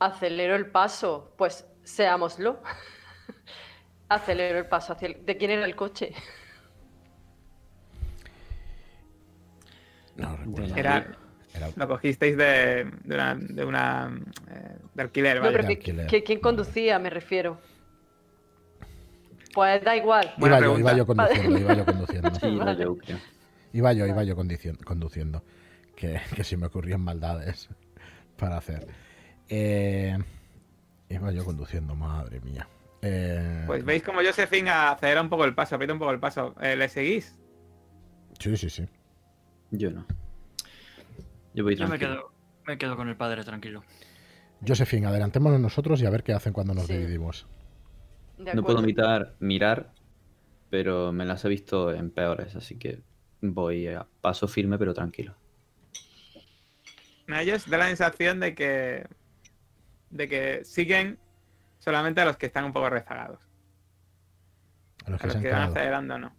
Acelero 0.05 0.55
el 0.55 0.67
paso, 0.67 1.33
pues 1.37 1.65
seámoslo. 1.83 2.61
Acelero 4.09 4.59
el 4.59 4.65
paso 4.67 4.93
hacia 4.93 5.07
el... 5.09 5.25
¿De 5.25 5.37
quién 5.37 5.51
era 5.51 5.65
el 5.65 5.75
coche? 5.75 6.13
No 10.15 10.35
recuerdo. 10.37 10.75
Era, 10.75 10.97
Era- 11.55 11.69
lo 11.75 11.87
cogisteis 11.87 12.35
de, 12.37 12.85
de 13.03 13.15
una, 13.15 13.35
de, 13.35 13.65
una, 13.65 14.19
eh, 14.51 14.77
de 14.93 15.01
alquiler, 15.01 15.37
No, 15.37 15.41
¿vale? 15.43 15.51
pero 15.55 15.67
de 15.67 15.79
que- 15.79 15.91
alquiler. 15.91 16.07
que- 16.07 16.23
¿quién 16.23 16.39
conducía? 16.39 16.99
Me 16.99 17.09
refiero. 17.09 17.59
Pues 19.53 19.83
da 19.83 19.95
igual. 19.95 20.33
Buena 20.37 20.57
Iba 20.57 20.65
yo, 20.67 20.79
iba 20.79 21.05
conduciendo, 21.05 21.59
iba 21.59 21.73
yo 21.75 21.85
conduciendo. 21.85 22.31
Sí, 22.41 22.55
Vale. 22.55 22.83
yo, 22.83 22.97
creo. 22.97 23.17
Iba 23.73 23.93
yo, 23.93 24.05
iba 24.07 24.35
conduciendo. 24.35 25.43
Que, 25.95 26.19
que 26.35 26.43
si 26.43 26.57
me 26.57 26.65
ocurrían 26.67 27.01
maldades 27.01 27.69
para 28.37 28.57
hacer. 28.57 28.87
Eh, 29.49 30.17
iba 31.09 31.31
yo 31.31 31.45
conduciendo, 31.45 31.95
madre 31.95 32.39
mía. 32.41 32.67
Eh, 33.01 33.63
Pues 33.67 33.83
veis 33.83 34.01
como 34.03 34.21
Josephine 34.21 34.69
acelera 34.69 35.21
un 35.21 35.29
poco 35.29 35.45
el 35.45 35.53
paso, 35.53 35.75
aprieta 35.75 35.93
un 35.93 35.99
poco 35.99 36.11
el 36.11 36.19
paso. 36.19 36.55
Eh, 36.61 36.75
¿Le 36.75 36.87
seguís? 36.89 37.37
Sí, 38.39 38.55
sí, 38.57 38.69
sí. 38.69 38.85
Yo 39.71 39.91
no. 39.91 40.05
Yo 41.53 41.63
voy 41.63 41.75
Yo 41.75 41.87
me 41.87 41.99
quedo, 41.99 42.31
me 42.65 42.77
quedo 42.77 42.95
con 42.95 43.09
el 43.09 43.15
padre 43.17 43.43
tranquilo. 43.43 43.83
Josephine, 44.65 45.07
adelantémonos 45.07 45.59
nosotros 45.59 46.01
y 46.01 46.05
a 46.05 46.09
ver 46.09 46.23
qué 46.23 46.33
hacen 46.33 46.53
cuando 46.53 46.73
nos 46.73 46.87
Sí. 46.87 46.93
dividimos. 46.93 47.45
No 48.37 48.63
puedo 48.63 48.79
evitar 48.81 49.35
mirar, 49.39 49.91
pero 50.69 51.11
me 51.11 51.25
las 51.25 51.43
he 51.45 51.49
visto 51.49 51.93
en 51.93 52.09
peores, 52.09 52.55
así 52.55 52.77
que 52.79 53.01
voy 53.41 53.87
a 53.87 54.07
paso 54.21 54.47
firme 54.47 54.77
pero 54.79 54.93
tranquilo. 54.93 55.35
A 57.27 57.41
ellos 57.41 57.69
da 57.69 57.77
la 57.77 57.87
sensación 57.87 58.39
de 58.39 58.55
que 58.55 59.05
de 60.13 60.27
que 60.29 60.63
siguen 60.63 61.19
solamente 61.79 62.21
a 62.21 62.25
los 62.25 62.37
que 62.37 62.45
están 62.45 62.65
un 62.65 62.73
poco 62.73 62.89
rezagados. 62.89 63.39
A 65.05 65.09
los 65.11 65.19
A 65.19 65.21
que 65.21 65.27
los 65.27 65.33
se 65.33 65.37
han 65.39 65.43
que 65.43 65.51
van 65.51 65.61
acelerando 65.63 66.17
no. 66.19 66.35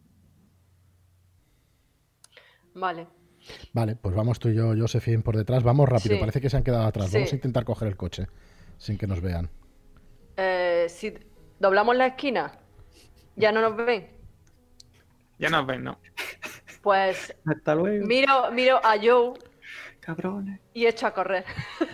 Vale. 2.75 3.07
Vale, 3.73 3.97
pues 3.97 4.15
vamos 4.15 4.39
tú 4.39 4.49
y 4.49 4.55
yo, 4.55 4.73
Josephine, 4.77 5.23
por 5.23 5.37
detrás. 5.37 5.63
Vamos 5.63 5.89
rápido, 5.89 6.15
Sí. 6.15 6.21
parece 6.21 6.41
que 6.41 6.49
se 6.51 6.57
han 6.57 6.65
quedado 6.65 6.87
atrás. 6.87 7.11
Sí. 7.11 7.17
Vamos 7.19 7.33
a 7.33 7.37
intentar 7.37 7.65
coger 7.65 7.89
el 7.89 7.97
coche 7.97 8.27
sin 8.79 8.97
que 8.97 9.07
nos 9.07 9.21
vean. 9.21 9.51
Eh, 10.37 10.87
si 10.89 11.15
doblamos 11.61 11.95
la 11.97 12.07
esquina, 12.07 12.59
ya 13.37 13.53
no 13.53 13.61
nos 13.61 13.77
ven. 13.77 14.09
Ya 15.39 15.51
nos 15.51 15.67
ven, 15.67 15.85
¿no? 15.85 15.99
Pues 16.83 17.35
Hasta 17.47 17.75
luego. 17.75 18.07
miro, 18.07 18.51
miro 18.53 18.81
a 18.83 18.95
Joe 19.01 19.35
Cabrones. 20.01 20.61
y 20.73 20.87
echo 20.87 21.07
a 21.07 21.13
correr. 21.15 21.45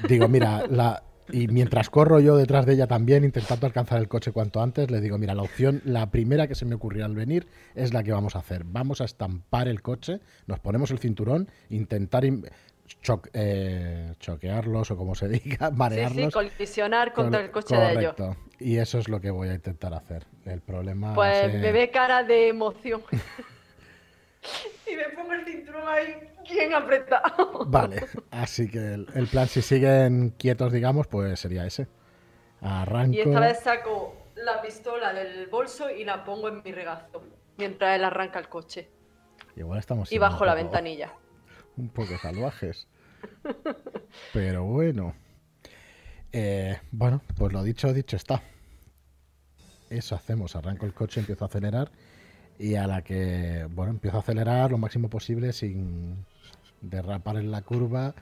Digo, 0.09 0.29
mira, 0.29 0.66
la... 0.71 1.03
y 1.33 1.49
mientras 1.49 1.90
corro 1.90 2.21
yo 2.21 2.37
detrás 2.37 2.66
de 2.66 2.75
ella 2.75 2.87
también, 2.87 3.25
intentando 3.25 3.66
alcanzar 3.66 3.99
el 3.99 4.09
coche 4.09 4.33
cuanto 4.33 4.61
antes, 4.62 4.90
le 4.90 5.01
digo, 5.01 5.19
mira, 5.19 5.35
la 5.35 5.43
opción, 5.43 5.81
la 5.85 6.11
primera 6.11 6.47
que 6.47 6.55
se 6.55 6.64
me 6.64 6.75
ocurrió 6.75 7.05
al 7.05 7.14
venir 7.14 7.47
es 7.75 7.93
la 7.95 8.03
que 8.03 8.12
vamos 8.12 8.37
a 8.37 8.40
hacer. 8.40 8.62
Vamos 8.64 9.01
a 9.01 9.05
estampar 9.05 9.69
el 9.69 9.83
coche, 9.83 10.21
nos 10.47 10.59
ponemos 10.61 10.90
el 10.90 10.99
cinturón, 10.99 11.49
intentar 11.69 12.25
cho- 13.03 13.23
eh, 13.33 14.14
choquearlos 14.19 14.90
o 14.90 14.97
como 14.97 15.14
se 15.14 15.29
diga, 15.29 15.40
Sí, 15.69 15.73
sí, 15.73 15.79
marearlos. 15.79 16.33
colisionar 16.35 17.12
contra 17.12 17.40
el 17.40 17.51
coche 17.51 17.77
de 17.77 17.93
ellos. 17.93 18.14
Y 18.59 18.77
eso 18.77 18.99
es 18.99 19.09
lo 19.09 19.21
que 19.21 19.31
voy 19.31 19.49
a 19.49 19.55
intentar 19.55 19.95
hacer. 19.95 20.27
El 20.45 20.61
problema 20.61 21.14
Pues 21.14 21.37
es, 21.45 21.55
eh, 21.55 21.59
me 21.59 21.73
ve 21.73 21.90
cara 21.90 22.25
de 22.25 22.49
emoción. 22.49 23.03
y 24.87 24.96
me 24.96 25.09
pongo 25.11 25.33
el 25.33 25.44
cinturón 25.44 25.88
ahí 25.88 26.14
bien 26.48 26.74
apretado. 26.74 27.64
Vale, 27.66 28.07
así 28.31 28.68
que 28.68 28.94
el, 28.94 29.07
el 29.14 29.26
plan, 29.26 29.48
si 29.48 29.62
siguen 29.62 30.31
quietos, 30.38 30.72
digamos, 30.72 31.07
pues 31.07 31.38
sería 31.38 31.66
ese. 31.66 31.88
Arranco. 32.61 33.16
Y 33.16 33.20
esta 33.20 33.40
vez 33.40 33.61
saco 33.61 34.16
la 34.37 34.61
pistola 34.62 35.12
del 35.12 35.46
bolso 35.46 35.90
y 35.90 36.05
la 36.05 36.24
pongo 36.24 36.48
en 36.48 36.62
mi 36.62 36.72
regazo. 36.72 37.22
Mientras 37.57 37.96
él 37.96 38.05
arranca 38.05 38.38
el 38.38 38.48
coche. 38.48 38.90
Igual 39.57 39.79
estamos 39.79 40.11
Y 40.12 40.18
bajo 40.18 40.44
la 40.44 40.55
ventanilla. 40.55 41.12
Un 41.76 41.90
poco 41.90 42.16
salvajes. 42.18 42.88
Pero 44.33 44.64
bueno. 44.64 45.14
Eh, 46.33 46.79
bueno, 46.90 47.22
pues 47.37 47.53
lo 47.53 47.62
dicho, 47.62 47.92
dicho 47.92 48.16
está. 48.16 48.42
Eso 49.90 50.14
hacemos. 50.14 50.57
Arranco 50.57 50.87
el 50.87 50.94
coche, 50.94 51.20
empiezo 51.20 51.44
a 51.44 51.48
acelerar. 51.48 51.90
Y 52.61 52.75
a 52.75 52.87
la 52.87 53.01
que, 53.03 53.66
bueno, 53.70 53.92
empiezo 53.92 54.18
a 54.18 54.20
acelerar 54.20 54.70
lo 54.70 54.77
máximo 54.77 55.09
posible 55.09 55.53
sin 55.55 56.14
derrapar 56.83 57.37
en 57.37 57.51
la 57.51 57.62
curva 57.62 58.14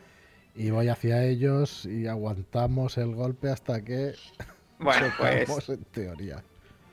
y 0.55 0.71
voy 0.71 0.89
hacia 0.89 1.25
ellos 1.25 1.85
y 1.87 2.07
aguantamos 2.07 2.99
el 2.99 3.15
golpe 3.17 3.51
hasta 3.51 3.83
que 3.85 4.15
Bueno, 4.79 5.07
pues 5.19 5.69
en 5.71 5.83
teoría. 5.87 6.41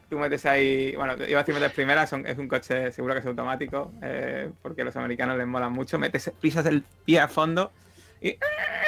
tú 0.10 0.18
metes 0.18 0.44
ahí, 0.48 0.96
bueno, 0.96 1.14
iba 1.28 1.40
a 1.40 1.44
decir 1.44 1.54
metes 1.54 1.72
primera, 1.74 2.08
son- 2.08 2.26
es 2.26 2.36
un 2.40 2.48
coche 2.48 2.92
seguro 2.92 3.14
que 3.14 3.20
es 3.20 3.26
automático, 3.28 3.92
eh, 4.02 4.52
porque 4.64 4.82
a 4.82 4.86
los 4.86 4.96
americanos 4.96 5.38
les 5.38 5.46
mola 5.46 5.70
mucho, 5.70 6.00
metes, 6.00 6.32
pisas 6.42 6.66
el 6.66 6.82
pie 7.06 7.20
a 7.20 7.28
fondo 7.28 7.72
y 8.22 8.30
¡eh! 8.30 8.40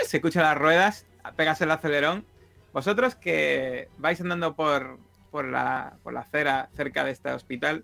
se 0.04 0.18
escuchan 0.18 0.42
las 0.44 0.58
ruedas, 0.58 1.06
pegas 1.36 1.62
el 1.62 1.70
acelerón. 1.70 2.26
Vosotros 2.74 3.14
que 3.14 3.88
vais 4.00 4.20
andando 4.20 4.56
por, 4.56 4.98
por, 5.30 5.46
la, 5.46 5.94
por 6.02 6.14
la 6.14 6.22
acera 6.22 6.70
cerca 6.76 7.04
de 7.04 7.12
este 7.12 7.30
hospital, 7.32 7.84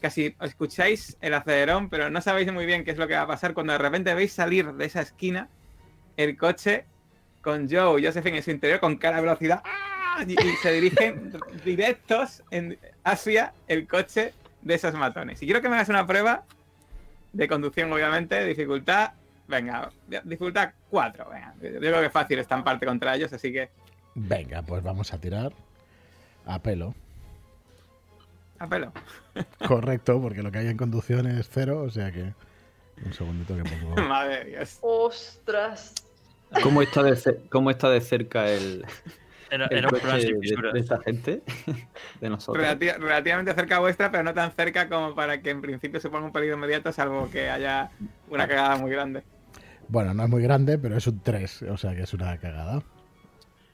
casi 0.00 0.34
escucháis 0.40 1.16
el 1.20 1.34
acelerón, 1.34 1.88
pero 1.88 2.10
no 2.10 2.20
sabéis 2.20 2.52
muy 2.52 2.66
bien 2.66 2.84
qué 2.84 2.90
es 2.90 2.98
lo 2.98 3.06
que 3.06 3.14
va 3.14 3.22
a 3.22 3.26
pasar 3.26 3.54
cuando 3.54 3.72
de 3.72 3.78
repente 3.78 4.14
veis 4.14 4.32
salir 4.32 4.72
de 4.72 4.84
esa 4.84 5.02
esquina 5.02 5.48
el 6.16 6.36
coche 6.36 6.84
con 7.42 7.70
Joe 7.70 8.00
y 8.00 8.06
Josephine 8.06 8.38
en 8.38 8.42
su 8.42 8.50
interior 8.50 8.80
con 8.80 8.96
cara 8.96 9.16
de 9.16 9.22
velocidad 9.22 9.62
¡ah! 9.64 10.24
y, 10.26 10.32
y 10.32 10.56
se 10.62 10.72
dirigen 10.72 11.32
directos 11.64 12.42
en, 12.50 12.78
hacia 13.04 13.52
el 13.68 13.86
coche 13.86 14.34
de 14.62 14.74
esos 14.74 14.94
matones. 14.94 15.42
Y 15.42 15.46
quiero 15.46 15.62
que 15.62 15.68
me 15.68 15.76
hagas 15.76 15.88
una 15.88 16.06
prueba 16.06 16.44
de 17.32 17.48
conducción, 17.48 17.92
obviamente, 17.92 18.44
dificultad, 18.44 19.12
venga, 19.46 19.90
dificultad 20.24 20.72
4, 20.90 21.26
venga. 21.30 21.54
Yo 21.62 21.78
creo 21.78 22.00
que 22.00 22.06
es 22.06 22.12
fácil 22.12 22.38
estamparte 22.38 22.86
contra 22.86 23.14
ellos, 23.14 23.32
así 23.32 23.52
que 23.52 23.70
Venga, 24.14 24.62
pues 24.62 24.82
vamos 24.82 25.12
a 25.12 25.18
tirar 25.18 25.52
a 26.46 26.58
pelo. 26.60 26.94
A 28.60 28.68
pelo. 28.68 28.92
Correcto, 29.66 30.20
porque 30.20 30.42
lo 30.42 30.52
que 30.52 30.58
hay 30.58 30.68
en 30.68 30.76
conducción 30.76 31.26
es 31.26 31.48
cero, 31.50 31.80
o 31.82 31.90
sea 31.90 32.12
que... 32.12 32.32
Un 33.04 33.12
segundito 33.14 33.56
que 33.56 33.62
pongo... 33.64 33.96
Madre 34.08 34.44
Dios. 34.44 34.78
Ostras. 34.82 35.94
¿Cómo 36.62 36.82
está 36.82 37.02
de, 37.02 37.16
ce- 37.16 37.40
cómo 37.48 37.70
está 37.70 37.88
de 37.88 38.00
cerca 38.02 38.48
el, 38.50 38.84
Era, 39.50 39.66
el 39.66 39.78
era 39.78 39.88
un 39.88 40.00
plan 40.00 40.20
de, 40.20 40.80
esta 40.80 40.98
gente? 41.00 41.42
De 42.20 42.28
nosotros. 42.28 42.62
Relati- 42.64 42.96
relativamente 42.98 43.54
cerca 43.54 43.78
vuestra, 43.78 44.10
pero 44.10 44.22
no 44.24 44.34
tan 44.34 44.52
cerca 44.52 44.88
como 44.88 45.14
para 45.14 45.40
que 45.40 45.50
en 45.50 45.62
principio 45.62 45.98
suponga 46.00 46.26
un 46.26 46.32
peligro 46.32 46.56
inmediato, 46.56 46.92
salvo 46.92 47.30
que 47.30 47.48
haya 47.48 47.90
una 48.28 48.46
cagada 48.46 48.76
muy 48.76 48.90
grande. 48.90 49.22
Bueno, 49.88 50.12
no 50.12 50.24
es 50.24 50.28
muy 50.28 50.42
grande, 50.42 50.76
pero 50.76 50.96
es 50.96 51.06
un 51.06 51.20
3, 51.20 51.62
o 51.62 51.76
sea 51.78 51.94
que 51.94 52.02
es 52.02 52.12
una 52.12 52.36
cagada. 52.38 52.82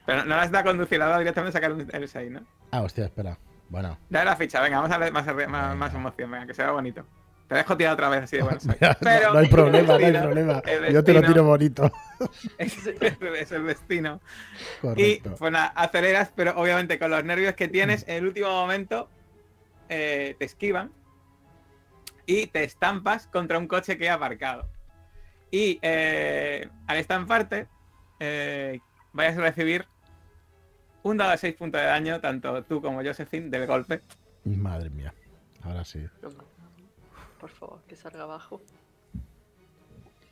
Pero 0.05 0.23
no 0.23 0.37
las 0.37 0.51
da 0.51 0.63
conducir, 0.63 0.99
las 0.99 1.09
da 1.09 1.19
directamente 1.19 1.51
sacar 1.51 1.73
un- 1.73 1.89
el 1.91 2.07
6, 2.07 2.31
¿no? 2.31 2.41
Ah, 2.71 2.81
hostia, 2.83 3.05
espera. 3.05 3.37
Bueno, 3.69 3.97
Dale 4.09 4.25
la 4.25 4.35
ficha, 4.35 4.61
venga, 4.61 4.77
vamos 4.79 4.91
a 4.91 4.97
ver 4.97 5.11
más, 5.11 5.25
más, 5.49 5.75
más 5.75 5.93
emoción, 5.93 6.31
venga, 6.31 6.47
que 6.47 6.53
sea 6.53 6.71
bonito. 6.71 7.05
Te 7.47 7.55
dejo 7.55 7.77
tirar 7.77 7.93
otra 7.93 8.09
vez 8.09 8.23
así 8.23 8.37
de 8.37 8.43
bueno 8.43 8.59
no, 8.65 8.89
Pero 8.99 9.33
no 9.33 9.39
hay 9.39 9.47
problema, 9.47 9.97
no 9.97 10.05
hay 10.05 10.13
problema. 10.21 10.61
Yo 10.91 11.03
te 11.03 11.13
lo 11.13 11.21
tiro 11.21 11.43
bonito. 11.43 11.91
Es, 12.57 12.87
es 12.87 13.51
el 13.51 13.67
destino. 13.67 14.19
Y 14.95 15.17
pues 15.19 15.51
nada, 15.51 15.67
aceleras, 15.75 16.31
pero 16.35 16.53
obviamente 16.55 16.97
con 16.97 17.11
los 17.11 17.23
nervios 17.23 17.53
que 17.53 17.67
tienes, 17.67 18.05
en 18.07 18.15
el 18.15 18.25
último 18.25 18.49
momento 18.49 19.07
eh, 19.87 20.35
te 20.39 20.45
esquivan 20.45 20.91
y 22.25 22.47
te 22.47 22.63
estampas 22.63 23.27
contra 23.27 23.59
un 23.59 23.67
coche 23.67 23.97
que 23.97 24.09
ha 24.09 24.15
aparcado. 24.15 24.67
Y 25.51 25.79
eh, 25.83 26.67
al 26.87 26.97
estamparte, 26.97 27.67
eh, 28.19 28.79
vayas 29.13 29.37
a 29.37 29.41
recibir 29.41 29.87
un 31.11 31.17
dado 31.17 31.31
de 31.31 31.37
6 31.37 31.55
puntos 31.55 31.81
de 31.81 31.87
daño, 31.87 32.19
tanto 32.21 32.63
tú 32.63 32.81
como 32.81 33.03
Josephine, 33.03 33.49
del 33.49 33.65
golpe. 33.67 34.01
Madre 34.45 34.89
mía. 34.89 35.13
Ahora 35.63 35.83
sí. 35.83 35.99
No, 36.21 36.29
no, 36.29 36.35
no. 36.37 36.47
Por 37.39 37.49
favor, 37.49 37.81
que 37.87 37.95
salga 37.95 38.23
abajo. 38.23 38.61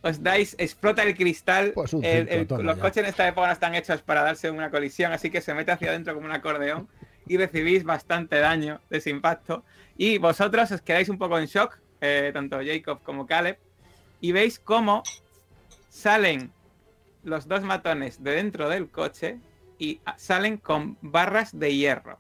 os 0.01 0.21
dais, 0.21 0.55
explota 0.59 1.01
el 1.03 1.15
cristal. 1.15 1.71
Pues 1.73 1.93
un 1.93 2.05
el- 2.05 2.27
cinco, 2.27 2.33
el- 2.41 2.47
toma 2.47 2.63
los 2.63 2.75
ya. 2.75 2.81
coches 2.81 2.97
en 2.97 3.05
esta 3.09 3.27
época 3.27 3.47
no 3.47 3.53
están 3.53 3.73
hechos 3.73 4.01
para 4.03 4.21
darse 4.21 4.51
una 4.51 4.69
colisión, 4.69 5.11
así 5.11 5.31
que 5.31 5.41
se 5.41 5.53
mete 5.55 5.71
hacia 5.71 5.89
adentro 5.89 6.13
como 6.13 6.27
un 6.27 6.31
acordeón 6.31 6.87
y 7.25 7.37
recibís 7.37 7.83
bastante 7.83 8.37
daño 8.39 8.81
de 8.91 8.99
ese 8.99 9.09
impacto. 9.09 9.63
Y 9.97 10.19
vosotros 10.19 10.71
os 10.71 10.81
quedáis 10.81 11.09
un 11.09 11.17
poco 11.17 11.39
en 11.39 11.47
shock, 11.47 11.79
eh, 12.01 12.29
tanto 12.33 12.59
Jacob 12.63 13.01
como 13.01 13.25
Caleb, 13.25 13.57
y 14.21 14.31
veis 14.31 14.59
cómo 14.59 15.01
salen 15.89 16.51
los 17.23 17.47
dos 17.47 17.63
matones 17.63 18.21
de 18.23 18.31
dentro 18.31 18.69
del 18.69 18.89
coche 18.91 19.39
y 19.77 20.01
salen 20.17 20.57
con 20.57 20.97
barras 21.01 21.57
de 21.57 21.75
hierro. 21.75 22.19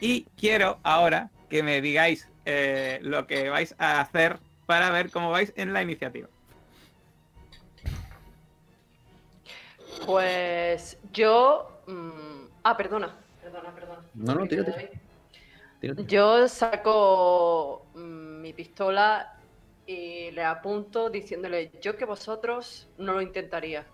Y 0.00 0.24
quiero 0.36 0.78
ahora 0.82 1.30
que 1.48 1.62
me 1.62 1.80
digáis 1.80 2.28
eh, 2.44 2.98
lo 3.02 3.26
que 3.26 3.48
vais 3.48 3.74
a 3.78 4.00
hacer 4.00 4.38
para 4.66 4.90
ver 4.90 5.10
cómo 5.10 5.30
vais 5.30 5.52
en 5.56 5.72
la 5.72 5.82
iniciativa. 5.82 6.28
Pues 10.06 10.98
yo. 11.12 11.82
mm, 11.86 12.48
ah, 12.62 12.76
perdona. 12.76 13.16
Perdona, 13.42 13.74
perdona. 13.74 14.02
No, 14.14 14.34
no, 14.34 14.46
tírate. 14.46 15.00
Tírate. 15.80 16.04
Yo 16.06 16.48
saco 16.48 17.86
mm, 17.94 18.40
mi 18.40 18.52
pistola 18.52 19.38
y 19.86 20.30
le 20.32 20.44
apunto 20.44 21.08
diciéndole 21.08 21.70
yo 21.80 21.96
que 21.96 22.04
vosotros 22.04 22.88
no 22.98 23.14
lo 23.14 23.22
intentaría. 23.22 23.86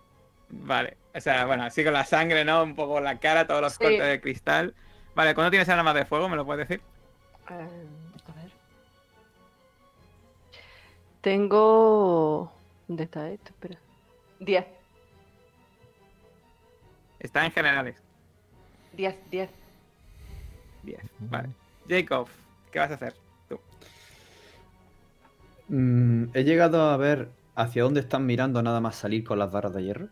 Vale, 0.48 0.96
o 1.14 1.20
sea, 1.20 1.46
bueno, 1.46 1.64
así 1.64 1.82
con 1.84 1.92
la 1.92 2.04
sangre, 2.04 2.44
¿no? 2.44 2.62
Un 2.62 2.74
poco 2.74 3.00
la 3.00 3.18
cara, 3.18 3.46
todos 3.46 3.60
los 3.60 3.72
Sí. 3.74 3.78
cortes 3.80 4.06
de 4.06 4.20
cristal. 4.20 4.74
Vale, 5.14 5.34
¿cuándo 5.34 5.50
tienes 5.50 5.68
armas 5.68 5.94
de 5.94 6.04
fuego? 6.04 6.28
¿Me 6.28 6.36
lo 6.36 6.44
puedes 6.44 6.68
decir? 6.68 6.84
Eh, 7.50 7.54
a 8.28 8.32
ver. 8.32 8.50
Tengo. 11.20 12.52
¿Dónde 12.88 13.04
está 13.04 13.30
esto? 13.30 13.50
Espera. 13.50 13.78
10. 14.40 14.66
Está 17.18 17.44
en 17.46 17.52
generales. 17.52 17.96
10, 18.92 19.16
10. 19.30 19.50
10. 20.82 21.00
Vale. 21.20 21.48
Jacob, 21.88 22.28
¿qué 22.70 22.78
vas 22.78 22.90
a 22.90 22.94
hacer? 22.94 23.14
Tú. 23.48 23.58
Mm, 25.68 26.24
he 26.34 26.44
llegado 26.44 26.90
a 26.90 26.96
ver 26.96 27.30
hacia 27.54 27.82
dónde 27.84 28.00
están 28.00 28.26
mirando 28.26 28.62
nada 28.62 28.80
más 28.80 28.96
salir 28.96 29.24
con 29.24 29.38
las 29.38 29.50
barras 29.50 29.72
de 29.74 29.82
hierro. 29.84 30.08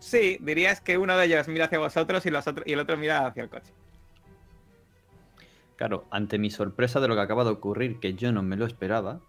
Sí, 0.00 0.38
dirías 0.40 0.80
que 0.80 0.98
uno 0.98 1.16
de 1.16 1.26
ellos 1.26 1.46
mira 1.46 1.66
hacia 1.66 1.78
vosotros 1.78 2.24
y, 2.24 2.30
los 2.30 2.46
otros, 2.46 2.66
y 2.66 2.72
el 2.72 2.80
otro 2.80 2.96
mira 2.96 3.26
hacia 3.26 3.44
el 3.44 3.50
coche. 3.50 3.70
Claro, 5.76 6.04
ante 6.10 6.38
mi 6.38 6.50
sorpresa 6.50 7.00
de 7.00 7.08
lo 7.08 7.14
que 7.14 7.20
acaba 7.20 7.44
de 7.44 7.50
ocurrir, 7.50 8.00
que 8.00 8.14
yo 8.14 8.32
no 8.32 8.42
me 8.42 8.56
lo 8.56 8.66
esperaba, 8.66 9.20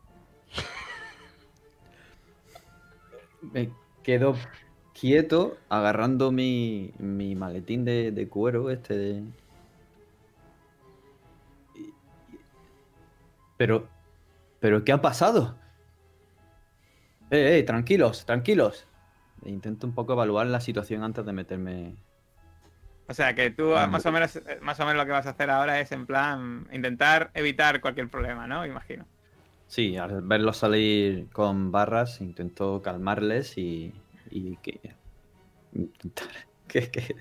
me 3.53 3.69
quedo 4.01 4.35
quieto 4.99 5.57
agarrando 5.69 6.31
mi, 6.31 6.91
mi 6.99 7.35
maletín 7.35 7.85
de, 7.85 8.11
de 8.11 8.27
cuero, 8.27 8.69
este 8.69 8.97
de... 8.97 9.23
Pero, 13.57 13.87
pero, 14.59 14.83
¿qué 14.83 14.91
ha 14.91 15.01
pasado? 15.01 15.55
Eh, 17.29 17.59
eh, 17.59 17.63
tranquilos, 17.63 18.25
tranquilos. 18.25 18.87
Intento 19.45 19.87
un 19.87 19.93
poco 19.93 20.13
evaluar 20.13 20.47
la 20.47 20.61
situación 20.61 21.03
antes 21.03 21.25
de 21.25 21.33
meterme 21.33 21.95
O 23.07 23.13
sea, 23.13 23.35
que 23.35 23.51
tú 23.51 23.75
Ah, 23.75 23.87
más 23.87 24.05
o 24.05 24.11
menos 24.11 24.35
eh, 24.37 24.59
más 24.61 24.79
o 24.79 24.85
menos 24.85 24.97
lo 24.97 25.05
que 25.05 25.11
vas 25.11 25.27
a 25.27 25.31
hacer 25.31 25.49
ahora 25.49 25.79
es 25.79 25.91
en 25.91 26.05
plan 26.05 26.67
intentar 26.71 27.31
evitar 27.33 27.81
cualquier 27.81 28.09
problema, 28.09 28.47
¿no? 28.47 28.65
Imagino. 28.65 29.05
Sí, 29.67 29.97
al 29.97 30.21
verlos 30.21 30.57
salir 30.57 31.29
con 31.31 31.71
barras, 31.71 32.19
intento 32.21 32.81
calmarles 32.81 33.57
y, 33.57 33.93
y 34.29 34.57
que 34.57 34.95
intentar 35.73 36.27
que, 36.67 36.91
que, 36.91 37.15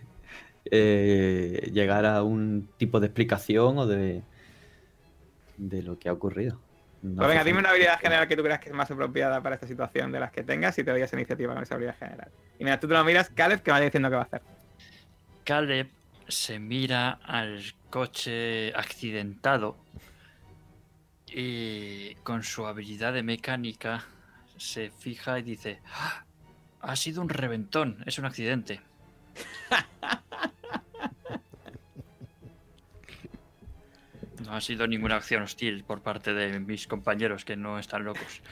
eh, 0.67 1.71
llegar 1.73 2.07
a 2.07 2.23
un 2.23 2.69
tipo 2.79 3.01
de 3.01 3.07
explicación 3.09 3.79
o 3.79 3.87
de, 3.87 4.25
de 5.57 5.83
lo 5.83 5.99
que 5.99 6.09
ha 6.09 6.13
ocurrido. 6.13 6.61
No 7.03 7.17
Pues 7.17 7.29
venga, 7.29 7.45
dime 7.45 7.61
una 7.61 7.71
habilidad 7.71 7.99
general 7.99 8.29
que 8.29 8.37
tú 8.37 8.43
creas 8.43 8.61
que 8.61 8.69
es 8.69 8.75
más 8.75 8.91
apropiada 8.91 9.43
para 9.43 9.55
esta 9.55 9.67
situación 9.67 10.13
de 10.13 10.21
las 10.21 10.31
que 10.31 10.43
tengas 10.43 10.77
y 10.79 10.85
te 10.85 10.91
doy 10.91 11.01
esa 11.01 11.17
iniciativa 11.17 11.55
con 11.55 11.63
esa 11.63 11.75
habilidad 11.75 11.97
general. 11.99 12.31
Y 12.59 12.65
mira, 12.65 12.79
tú 12.79 12.89
te 12.89 12.95
lo 12.95 13.03
miras, 13.05 13.31
Caleb, 13.31 13.63
que 13.63 13.71
vaya 13.71 13.87
diciendo 13.87 14.11
qué 14.11 14.17
va 14.17 14.23
a 14.23 14.25
hacer. 14.25 14.43
Caleb 15.45 15.89
se 16.29 16.59
mira 16.59 17.19
al 17.25 17.63
coche 17.89 18.75
accidentado 18.75 19.79
y 21.27 22.15
con 22.17 22.43
su 22.43 22.67
habilidad 22.67 23.15
de 23.15 23.23
mecánica 23.23 24.05
se 24.59 24.91
fija 24.91 25.39
y 25.39 25.43
dice, 25.43 25.81
"Ah, 25.95 26.25
ha 26.81 26.97
sido 26.97 27.23
un 27.23 27.29
reventón, 27.29 28.03
es 28.07 28.19
un 28.19 28.27
accidente. 28.27 28.81
No 34.51 34.57
ha 34.57 34.61
sido 34.61 34.85
ninguna 34.89 35.15
acción 35.15 35.45
hostil 35.45 35.85
por 35.85 36.03
parte 36.03 36.35
de 36.35 36.59
mis 36.59 36.89
compañeros 36.89 37.45
que 37.45 37.55
no 37.55 37.79
están 37.79 38.03
locos. 38.03 38.43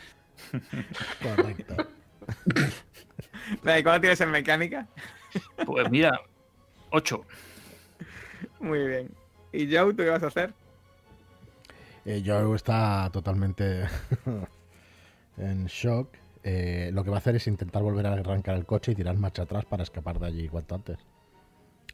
Correcto. 1.21 1.75
Venga, 3.65 3.79
¿y 3.81 3.83
cuándo 3.83 4.01
tienes 4.03 4.21
en 4.21 4.31
mecánica? 4.31 4.87
Pues 5.67 5.91
mira, 5.91 6.21
8. 6.91 7.25
Muy 8.61 8.87
bien. 8.87 9.11
¿Y 9.53 9.75
Joe, 9.75 9.93
tú 9.93 10.05
qué 10.05 10.11
vas 10.11 10.23
a 10.23 10.29
hacer? 10.29 10.55
Eh, 12.05 12.23
Joe 12.25 12.55
está 12.55 13.11
totalmente 13.13 13.89
en 15.37 15.67
shock. 15.67 16.15
Eh, 16.45 16.91
lo 16.93 17.03
que 17.03 17.11
va 17.11 17.17
a 17.17 17.19
hacer 17.19 17.35
es 17.35 17.49
intentar 17.49 17.83
volver 17.83 18.07
a 18.07 18.13
arrancar 18.13 18.55
el 18.55 18.67
coche 18.67 18.93
y 18.93 18.95
tirar 18.95 19.17
marcha 19.17 19.43
atrás 19.43 19.65
para 19.65 19.83
escapar 19.83 20.21
de 20.21 20.27
allí 20.29 20.49
cuanto 20.49 20.77
antes. 20.77 20.99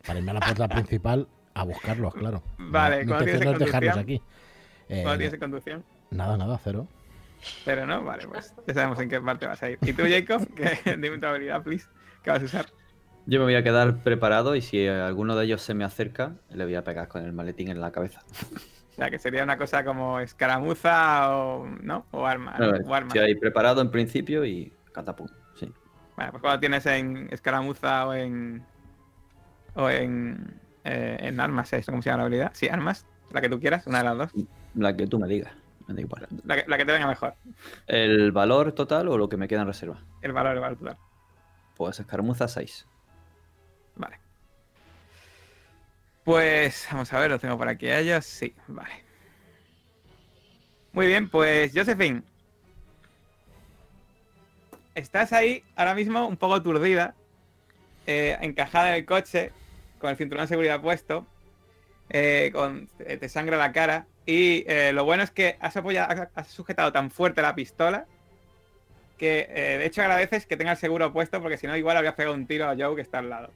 Para 0.06 0.18
irme 0.18 0.32
a 0.32 0.34
la 0.34 0.40
puerta 0.40 0.68
principal 0.68 1.26
a 1.54 1.64
buscarlos, 1.64 2.14
claro. 2.14 2.42
Vale, 2.58 3.00
Mi 3.00 3.06
¿cuándo 3.06 3.24
tienes 3.24 3.42
intención 3.42 3.44
no 3.44 3.52
es 3.52 3.58
dejarlos 3.58 3.94
conducción? 3.94 4.20
aquí. 4.20 4.22
Eh, 4.88 5.02
¿Cuándo 5.02 5.18
tienes 5.18 5.34
en 5.34 5.40
conducción? 5.40 5.84
nada, 6.10 6.36
nada, 6.36 6.60
cero. 6.62 6.86
Pero 7.64 7.86
no, 7.86 8.02
vale, 8.02 8.26
pues 8.26 8.54
ya 8.66 8.74
sabemos 8.74 8.98
en 9.00 9.08
qué 9.08 9.20
parte 9.20 9.46
vas 9.46 9.62
a 9.62 9.70
ir. 9.70 9.78
¿Y 9.82 9.92
tú, 9.92 10.02
Jacob? 10.08 10.46
Que, 10.54 10.96
dime 10.96 11.18
tu 11.18 11.26
habilidad, 11.26 11.62
please. 11.62 11.86
¿Qué 12.22 12.30
vas 12.30 12.40
a 12.42 12.44
usar? 12.44 12.66
Yo 13.26 13.38
me 13.38 13.44
voy 13.46 13.54
a 13.54 13.62
quedar 13.62 14.02
preparado 14.02 14.54
y 14.54 14.60
si 14.60 14.86
alguno 14.86 15.34
de 15.36 15.44
ellos 15.46 15.62
se 15.62 15.74
me 15.74 15.84
acerca, 15.84 16.32
le 16.50 16.64
voy 16.64 16.74
a 16.74 16.84
pegar 16.84 17.08
con 17.08 17.24
el 17.24 17.32
maletín 17.32 17.68
en 17.68 17.80
la 17.80 17.90
cabeza. 17.90 18.22
O 18.92 18.94
sea, 18.96 19.10
que 19.10 19.18
sería 19.18 19.42
una 19.42 19.58
cosa 19.58 19.84
como 19.84 20.20
escaramuza 20.20 21.36
o, 21.36 21.66
¿no? 21.66 22.06
O 22.12 22.26
arma. 22.26 22.56
Ver, 22.58 22.82
o 22.84 22.94
arma. 22.94 23.08
Estoy 23.08 23.22
ahí 23.22 23.34
preparado 23.34 23.80
en 23.80 23.90
principio 23.90 24.44
y 24.44 24.72
catapum. 24.92 25.26
Sí. 25.56 25.72
Vale, 26.16 26.30
pues 26.30 26.40
cuando 26.42 26.60
tienes 26.60 26.86
en 26.86 27.28
escaramuza 27.30 28.06
o 28.06 28.14
en. 28.14 28.64
O 29.74 29.90
en. 29.90 30.60
Eh, 30.84 31.16
en 31.20 31.40
armas, 31.40 31.72
¿eh? 31.72 31.82
¿cómo 31.84 32.02
se 32.02 32.10
llama 32.10 32.18
la 32.18 32.26
habilidad? 32.26 32.52
Sí, 32.54 32.68
armas. 32.68 33.06
La 33.32 33.40
que 33.40 33.48
tú 33.48 33.58
quieras, 33.58 33.86
una 33.86 33.98
de 33.98 34.04
las 34.04 34.18
dos. 34.18 34.30
La 34.74 34.96
que 34.96 35.06
tú 35.06 35.18
me 35.18 35.26
digas. 35.26 35.52
Me 35.86 35.94
da 35.94 36.00
igual. 36.00 36.26
La 36.44 36.56
que, 36.56 36.64
la 36.68 36.76
que 36.76 36.84
te 36.84 36.92
venga 36.92 37.06
mejor. 37.06 37.34
¿El 37.86 38.32
valor 38.32 38.72
total 38.72 39.08
o 39.08 39.18
lo 39.18 39.28
que 39.28 39.36
me 39.36 39.48
queda 39.48 39.62
en 39.62 39.66
reserva? 39.66 39.98
El 40.22 40.32
valor, 40.32 40.54
el 40.54 40.60
valor 40.60 40.78
total. 40.78 40.96
Pues 41.76 42.00
escaramuza 42.00 42.48
6. 42.48 42.86
Vale. 43.96 44.18
Pues 46.24 46.88
vamos 46.90 47.12
a 47.12 47.18
ver, 47.18 47.30
lo 47.30 47.38
tengo 47.38 47.58
por 47.58 47.68
aquí 47.68 47.88
a 47.88 48.00
ellos. 48.00 48.24
Sí, 48.24 48.54
vale. 48.66 49.04
Muy 50.92 51.06
bien, 51.06 51.28
pues 51.28 51.72
Josephine. 51.74 52.22
Estás 54.94 55.32
ahí 55.32 55.64
ahora 55.74 55.94
mismo 55.94 56.26
un 56.26 56.36
poco 56.36 56.54
aturdida, 56.54 57.14
eh, 58.06 58.38
encajada 58.40 58.90
en 58.90 58.94
el 58.94 59.04
coche, 59.04 59.50
con 60.04 60.10
el 60.10 60.18
cinturón 60.18 60.44
de 60.44 60.48
seguridad 60.48 60.82
puesto, 60.82 61.26
eh, 62.10 62.50
con, 62.52 62.86
eh, 62.98 63.16
te 63.16 63.26
sangra 63.30 63.56
la 63.56 63.72
cara. 63.72 64.06
Y 64.26 64.62
eh, 64.70 64.92
lo 64.92 65.04
bueno 65.06 65.22
es 65.22 65.30
que 65.30 65.56
has, 65.60 65.74
apoyado, 65.78 66.28
has- 66.34 66.48
sujetado 66.48 66.92
tan 66.92 67.10
fuerte 67.10 67.40
la 67.40 67.54
pistola 67.54 68.04
que 69.16 69.46
eh, 69.48 69.78
de 69.78 69.86
hecho 69.86 70.02
agradeces 70.02 70.44
que 70.44 70.58
tenga 70.58 70.72
el 70.72 70.76
seguro 70.76 71.10
puesto 71.10 71.40
porque 71.40 71.56
si 71.56 71.66
no 71.66 71.74
igual 71.74 71.96
habrías 71.96 72.14
pegado 72.14 72.34
un 72.34 72.46
tiro 72.46 72.68
a 72.68 72.76
Joe 72.76 72.94
que 72.96 73.00
está 73.00 73.20
al 73.20 73.30
lado. 73.30 73.50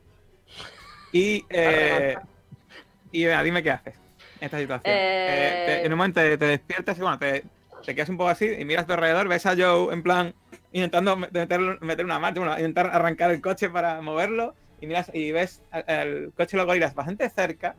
Y, 1.13 1.45
y 3.13 3.27
dime 3.27 3.63
qué 3.63 3.71
haces 3.73 3.95
en 4.41 4.45
esta 4.47 4.59
situación. 4.59 4.95
Te- 5.67 5.85
en 5.85 5.93
un 5.93 5.99
momento 5.99 6.21
te, 6.23 6.39
te 6.39 6.47
despiertas 6.47 6.97
y 6.97 7.03
bueno, 7.03 7.19
te, 7.19 7.45
te 7.85 7.95
quedas 7.95 8.09
un 8.09 8.17
poco 8.17 8.31
así 8.31 8.47
y 8.59 8.65
miras 8.65 8.85
a 8.85 8.87
tu 8.87 8.93
alrededor, 8.95 9.29
ves 9.29 9.45
a 9.45 9.55
Joe 9.55 9.93
en 9.93 10.03
plan 10.03 10.35
intentando 10.73 11.15
meter, 11.17 11.61
meter 11.83 12.05
una 12.07 12.19
marcha, 12.19 12.41
bueno, 12.41 12.55
intentar 12.57 12.87
arrancar 12.87 13.33
el 13.33 13.43
coche 13.43 13.69
para 13.69 14.01
moverlo 14.01 14.55
y 14.81 14.87
miras 14.87 15.11
y 15.13 15.33
ves 15.33 15.63
el 15.87 16.33
coche 16.37 16.53
de 16.53 16.59
los 16.59 16.67
gorilas 16.67 16.95
bastante 16.95 17.29
cerca 17.31 17.75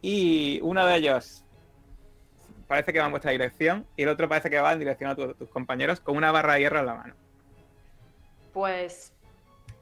y 0.00 0.60
uno 0.62 0.86
de 0.86 0.96
ellos 0.96 1.44
parece 2.66 2.92
que 2.92 2.98
va 2.98 3.06
en 3.06 3.10
vuestra 3.12 3.32
dirección 3.32 3.86
y 3.96 4.02
el 4.02 4.08
otro 4.08 4.28
parece 4.28 4.50
que 4.50 4.60
va 4.60 4.72
en 4.72 4.78
dirección 4.78 5.10
a 5.10 5.14
tu- 5.16 5.34
tus 5.34 5.48
compañeros 5.50 6.00
con 6.00 6.16
una 6.16 6.30
barra 6.32 6.54
de 6.54 6.60
hierro 6.60 6.80
en 6.80 6.86
la 6.86 6.94
mano. 6.94 7.14
Pues, 8.52 9.12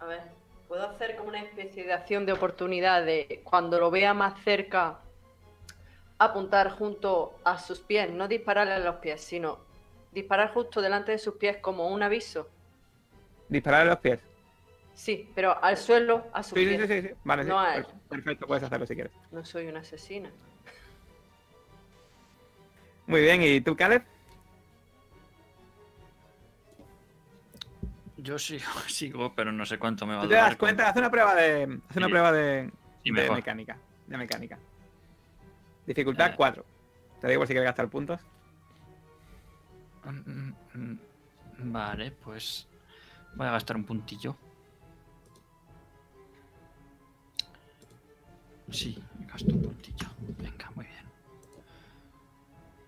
a 0.01 0.07
ver, 0.07 0.23
puedo 0.69 0.89
hacer 0.89 1.17
como 1.17 1.29
una 1.29 1.43
especie 1.43 1.85
de 1.85 1.93
acción 1.93 2.27
de 2.27 2.33
oportunidad 2.33 3.05
de 3.05 3.41
cuando 3.45 3.79
lo 3.79 3.91
vea 3.91 4.15
más 4.15 4.43
cerca, 4.43 4.99
apuntar 6.19 6.71
junto 6.71 7.39
a 7.45 7.59
sus 7.59 7.81
pies, 7.81 8.11
no 8.11 8.27
dispararle 8.29 8.75
a 8.75 8.79
los 8.79 8.97
pies, 8.97 9.21
sino 9.21 9.59
disparar 10.12 10.53
justo 10.53 10.81
delante 10.81 11.12
de 11.12 11.19
sus 11.19 11.35
pies 11.35 11.59
como 11.59 11.89
un 11.89 12.03
aviso. 12.03 12.49
Disparar 13.49 13.83
a 13.83 13.85
los 13.91 13.99
pies. 13.99 14.21
Sí, 14.97 15.31
pero 15.35 15.63
al 15.63 15.77
suelo, 15.77 16.27
a 16.33 16.43
sus 16.43 16.59
Sí, 16.59 16.65
sí, 16.67 16.79
sí, 16.79 16.87
sí, 16.89 17.03
sí. 17.03 17.15
Vale, 17.23 17.43
sí. 17.45 17.49
No. 17.51 17.63
Per- 17.63 17.87
Perfecto, 18.09 18.47
puedes 18.47 18.65
hacerlo 18.65 18.87
si 18.87 18.95
quieres. 18.95 19.13
No 19.31 19.45
soy 19.45 19.67
una 19.67 19.81
asesina. 19.81 20.31
Muy 23.07 23.21
bien, 23.21 23.43
¿y 23.43 23.61
tú, 23.61 23.77
Caleb? 23.77 24.03
Yo 28.17 28.39
sigo, 28.39 28.65
sigo, 28.89 29.35
pero 29.35 29.53
no 29.53 29.67
sé 29.67 29.79
cuánto 29.79 30.07
me 30.07 30.15
va 30.15 30.21
a 30.21 30.23
¿Tú 30.23 30.29
te 30.31 30.35
durar. 30.35 30.49
das 30.51 30.57
cuenta? 30.57 30.89
Haz 30.89 30.97
una 30.97 31.11
prueba 31.11 31.35
de. 31.35 31.63
Haz 31.89 31.97
una 31.97 32.07
Sí. 32.07 32.11
prueba 32.11 32.33
de, 32.33 32.71
Sí, 33.05 33.13
de 33.13 33.31
mecánica. 33.31 33.79
De 34.07 34.17
mecánica. 34.17 34.59
Dificultad 35.87 36.31
Eh. 36.31 36.35
4. 36.37 36.65
Te 37.21 37.29
digo 37.29 37.41
por 37.41 37.47
si 37.47 37.53
quieres 37.53 37.69
gastar 37.69 37.89
puntos. 37.89 38.21
Mm, 40.05 40.31
mm, 40.31 40.55
mm. 40.75 40.99
Vale, 41.73 42.11
pues 42.13 42.67
voy 43.35 43.47
a 43.47 43.51
gastar 43.53 43.77
un 43.77 43.85
puntillo. 43.85 44.37
Sí, 48.70 49.02
gasto 49.33 49.55
un 49.55 49.62
puntillo. 49.62 50.09
Venga, 50.38 50.70
muy 50.74 50.85
bien. 50.87 51.05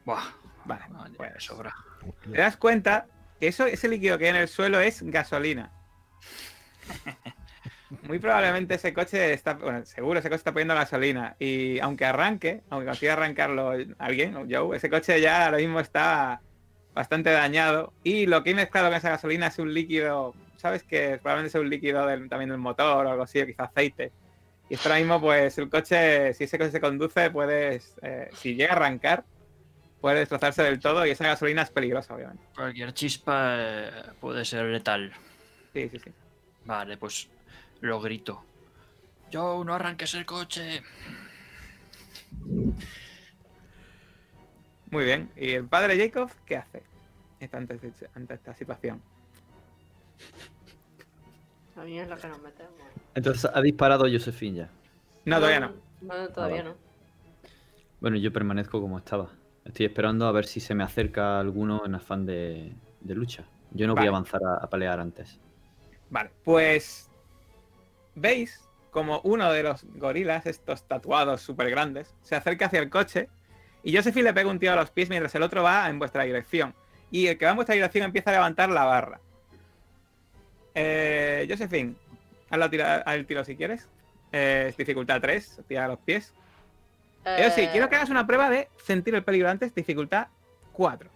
Buah, 0.05 0.25
Vale, 0.65 0.85
vale, 0.91 1.15
pues. 1.17 1.33
me 1.35 1.41
sobra. 1.41 1.75
Te 2.31 2.39
das 2.39 2.57
cuenta 2.57 3.07
que 3.41 3.49
eso, 3.49 3.67
ese 3.67 3.89
líquido 3.89 4.19
que 4.19 4.25
hay 4.25 4.31
en 4.31 4.37
el 4.37 4.49
suelo 4.49 4.81
es 4.81 5.03
gasolina. 5.03 5.73
Muy 8.03 8.19
probablemente 8.19 8.75
ese 8.75 8.93
coche 8.93 9.33
está, 9.33 9.55
bueno, 9.55 9.83
seguro 9.87 10.19
ese 10.19 10.29
coche 10.29 10.37
está 10.39 10.53
poniendo 10.53 10.75
gasolina. 10.75 11.37
Y 11.39 11.79
aunque 11.81 12.05
arranque, 12.05 12.63
aunque 12.69 12.87
consiga 12.87 13.15
arrancarlo 13.15 13.73
alguien, 13.99 14.35
Joe, 14.51 14.77
ese 14.77 14.91
coche 14.91 15.19
ya 15.23 15.47
ahora 15.47 15.57
mismo 15.57 15.81
está 15.81 16.43
bastante 16.95 17.31
dañado. 17.31 17.95
Y 18.05 18.27
lo 18.27 18.43
que 18.43 18.51
hay 18.51 18.57
mezclado 18.57 18.89
con 18.89 18.97
esa 18.99 19.09
gasolina 19.11 19.47
es 19.47 19.59
un 19.59 19.73
líquido, 19.73 20.35
¿sabes? 20.57 20.83
Que 20.83 21.19
probablemente 21.23 21.57
es 21.57 21.63
un 21.63 21.71
líquido 21.71 22.07
del- 22.07 22.29
también 22.29 22.51
del 22.51 22.59
motor 22.59 23.07
o 23.07 23.11
algo 23.11 23.23
así, 23.23 23.41
o 23.41 23.47
quizá 23.47 23.65
aceite. 23.65 24.13
Y 24.71 24.77
ahora 24.77 24.97
mismo, 24.97 25.21
pues 25.21 25.57
el 25.59 25.71
coche, 25.71 26.35
si 26.35 26.45
ese 26.45 26.59
coche 26.59 26.71
se 26.71 26.81
conduce, 26.81 27.31
puedes, 27.31 27.95
eh, 28.03 28.29
si 28.35 28.55
llega 28.55 28.75
a 28.75 28.77
arrancar, 28.77 29.25
puede 30.01 30.21
destrozarse 30.21 30.63
del 30.63 30.79
todo 30.79 31.07
y 31.07 31.11
esa 31.11 31.25
gasolina 31.25 31.63
es 31.63 31.71
peligrosa, 31.71 32.15
obviamente. 32.15 32.45
Cualquier 32.55 32.93
chispa 32.93 33.57
eh, 33.59 33.91
puede 34.21 34.45
ser 34.45 34.67
letal. 34.67 35.13
Sí, 35.73 35.89
sí, 35.89 35.99
sí. 35.99 36.13
Vale, 36.65 36.97
pues 36.99 37.29
lo 37.81 38.01
grito. 38.01 38.45
Joe, 39.33 39.65
no 39.65 39.75
arranques 39.75 40.15
el 40.15 40.27
coche. 40.27 40.83
Muy 44.91 45.05
bien. 45.05 45.31
¿Y 45.37 45.53
el 45.53 45.67
padre 45.67 45.99
Jacob 45.99 46.31
qué 46.47 46.57
hace 46.57 46.83
ante 47.53 48.35
esta 48.35 48.55
situación? 48.55 49.03
A 51.79 51.85
mí 51.85 51.99
es 51.99 52.09
lo 52.09 52.17
que 52.17 52.27
nos 52.29 52.41
metemos. 52.43 52.73
Entonces 53.15 53.51
ha 53.53 53.61
disparado 53.61 54.05
Josephine 54.11 54.57
ya. 54.59 54.69
No, 55.25 55.37
todavía 55.37 55.61
no. 55.61 55.73
No, 56.01 56.29
todavía 56.29 56.61
Ah, 56.61 56.65
vale. 56.65 56.65
no. 56.65 56.77
Bueno, 58.01 58.17
yo 58.17 58.33
permanezco 58.33 58.81
como 58.81 58.99
estaba. 58.99 59.31
Estoy 59.65 59.87
esperando 59.87 60.27
a 60.27 60.33
ver 60.33 60.47
si 60.47 60.61
se 60.61 60.75
me 60.75 60.83
acerca 60.85 61.39
alguno 61.41 61.83
en 61.85 61.95
afán 61.95 62.25
de, 62.27 62.73
de 63.01 63.15
lucha. 63.15 63.45
Yo 63.73 63.87
no 63.87 63.95
voy 63.95 64.07
a 64.07 64.09
avanzar 64.09 64.41
a, 64.45 64.65
a 64.65 64.69
pelear 64.71 64.99
antes. 65.01 65.39
Vale, 66.11 66.31
pues 66.43 67.11
veis 68.15 68.67
como 68.91 69.21
uno 69.25 69.53
de 69.53 69.63
los 69.63 69.85
gorilas, 69.97 70.47
estos 70.47 70.85
tatuados 70.85 71.43
súper 71.43 71.69
grandes, 71.71 72.15
se 72.23 72.35
acerca 72.35 72.67
hacia 72.67 72.81
el 72.81 72.89
coche 72.89 73.29
y 73.83 73.95
Josephine 73.95 74.25
le 74.25 74.33
pega 74.35 74.51
un 74.51 74.59
tiro 74.59 74.73
a 74.73 74.77
los 74.77 74.91
pies 74.91 75.11
mientras 75.11 75.35
el 75.35 75.43
otro 75.43 75.63
va 75.63 75.89
en 75.91 75.99
vuestra 75.99 76.23
dirección. 76.25 76.75
Y 77.11 77.27
el 77.27 77.37
que 77.37 77.45
va 77.45 77.51
en 77.53 77.57
vuestra 77.57 77.75
dirección 77.75 78.05
empieza 78.07 78.31
a 78.31 78.35
levantar 78.35 78.71
la 78.71 78.85
barra. 78.85 79.21
Eh, 80.81 81.47
Josephine, 81.51 81.95
hazlo 82.51 82.71
tira- 82.71 83.03
haz 83.05 83.15
el 83.17 83.27
tiro 83.27 83.45
si 83.45 83.57
quieres. 83.57 83.89
Eh, 84.31 84.67
es 84.69 84.77
dificultad 84.77 85.21
3, 85.21 85.61
tira 85.67 85.87
a 85.87 85.89
los 85.89 85.99
pies. 85.99 86.33
Eso 87.25 87.55
sí, 87.55 87.63
Eh, 87.63 87.69
quiero 87.73 87.89
que 87.89 87.97
hagas 87.97 88.11
una 88.11 88.27
prueba 88.27 88.49
de 88.49 88.69
sentir 88.85 89.15
el 89.17 89.25
peligro 89.25 89.49
antes, 89.51 89.75
dificultad 89.75 90.29
4. 90.73 91.11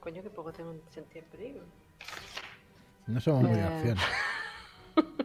Coño, 0.00 0.22
que 0.22 0.30
poco 0.30 0.50
tengo 0.52 0.72
en 0.72 0.80
sentir 0.90 1.24
peligro. 1.24 1.62
No 3.06 3.20
somos 3.20 3.42
muy 3.42 3.58
Eh. 3.58 3.62
acción. 3.62 3.98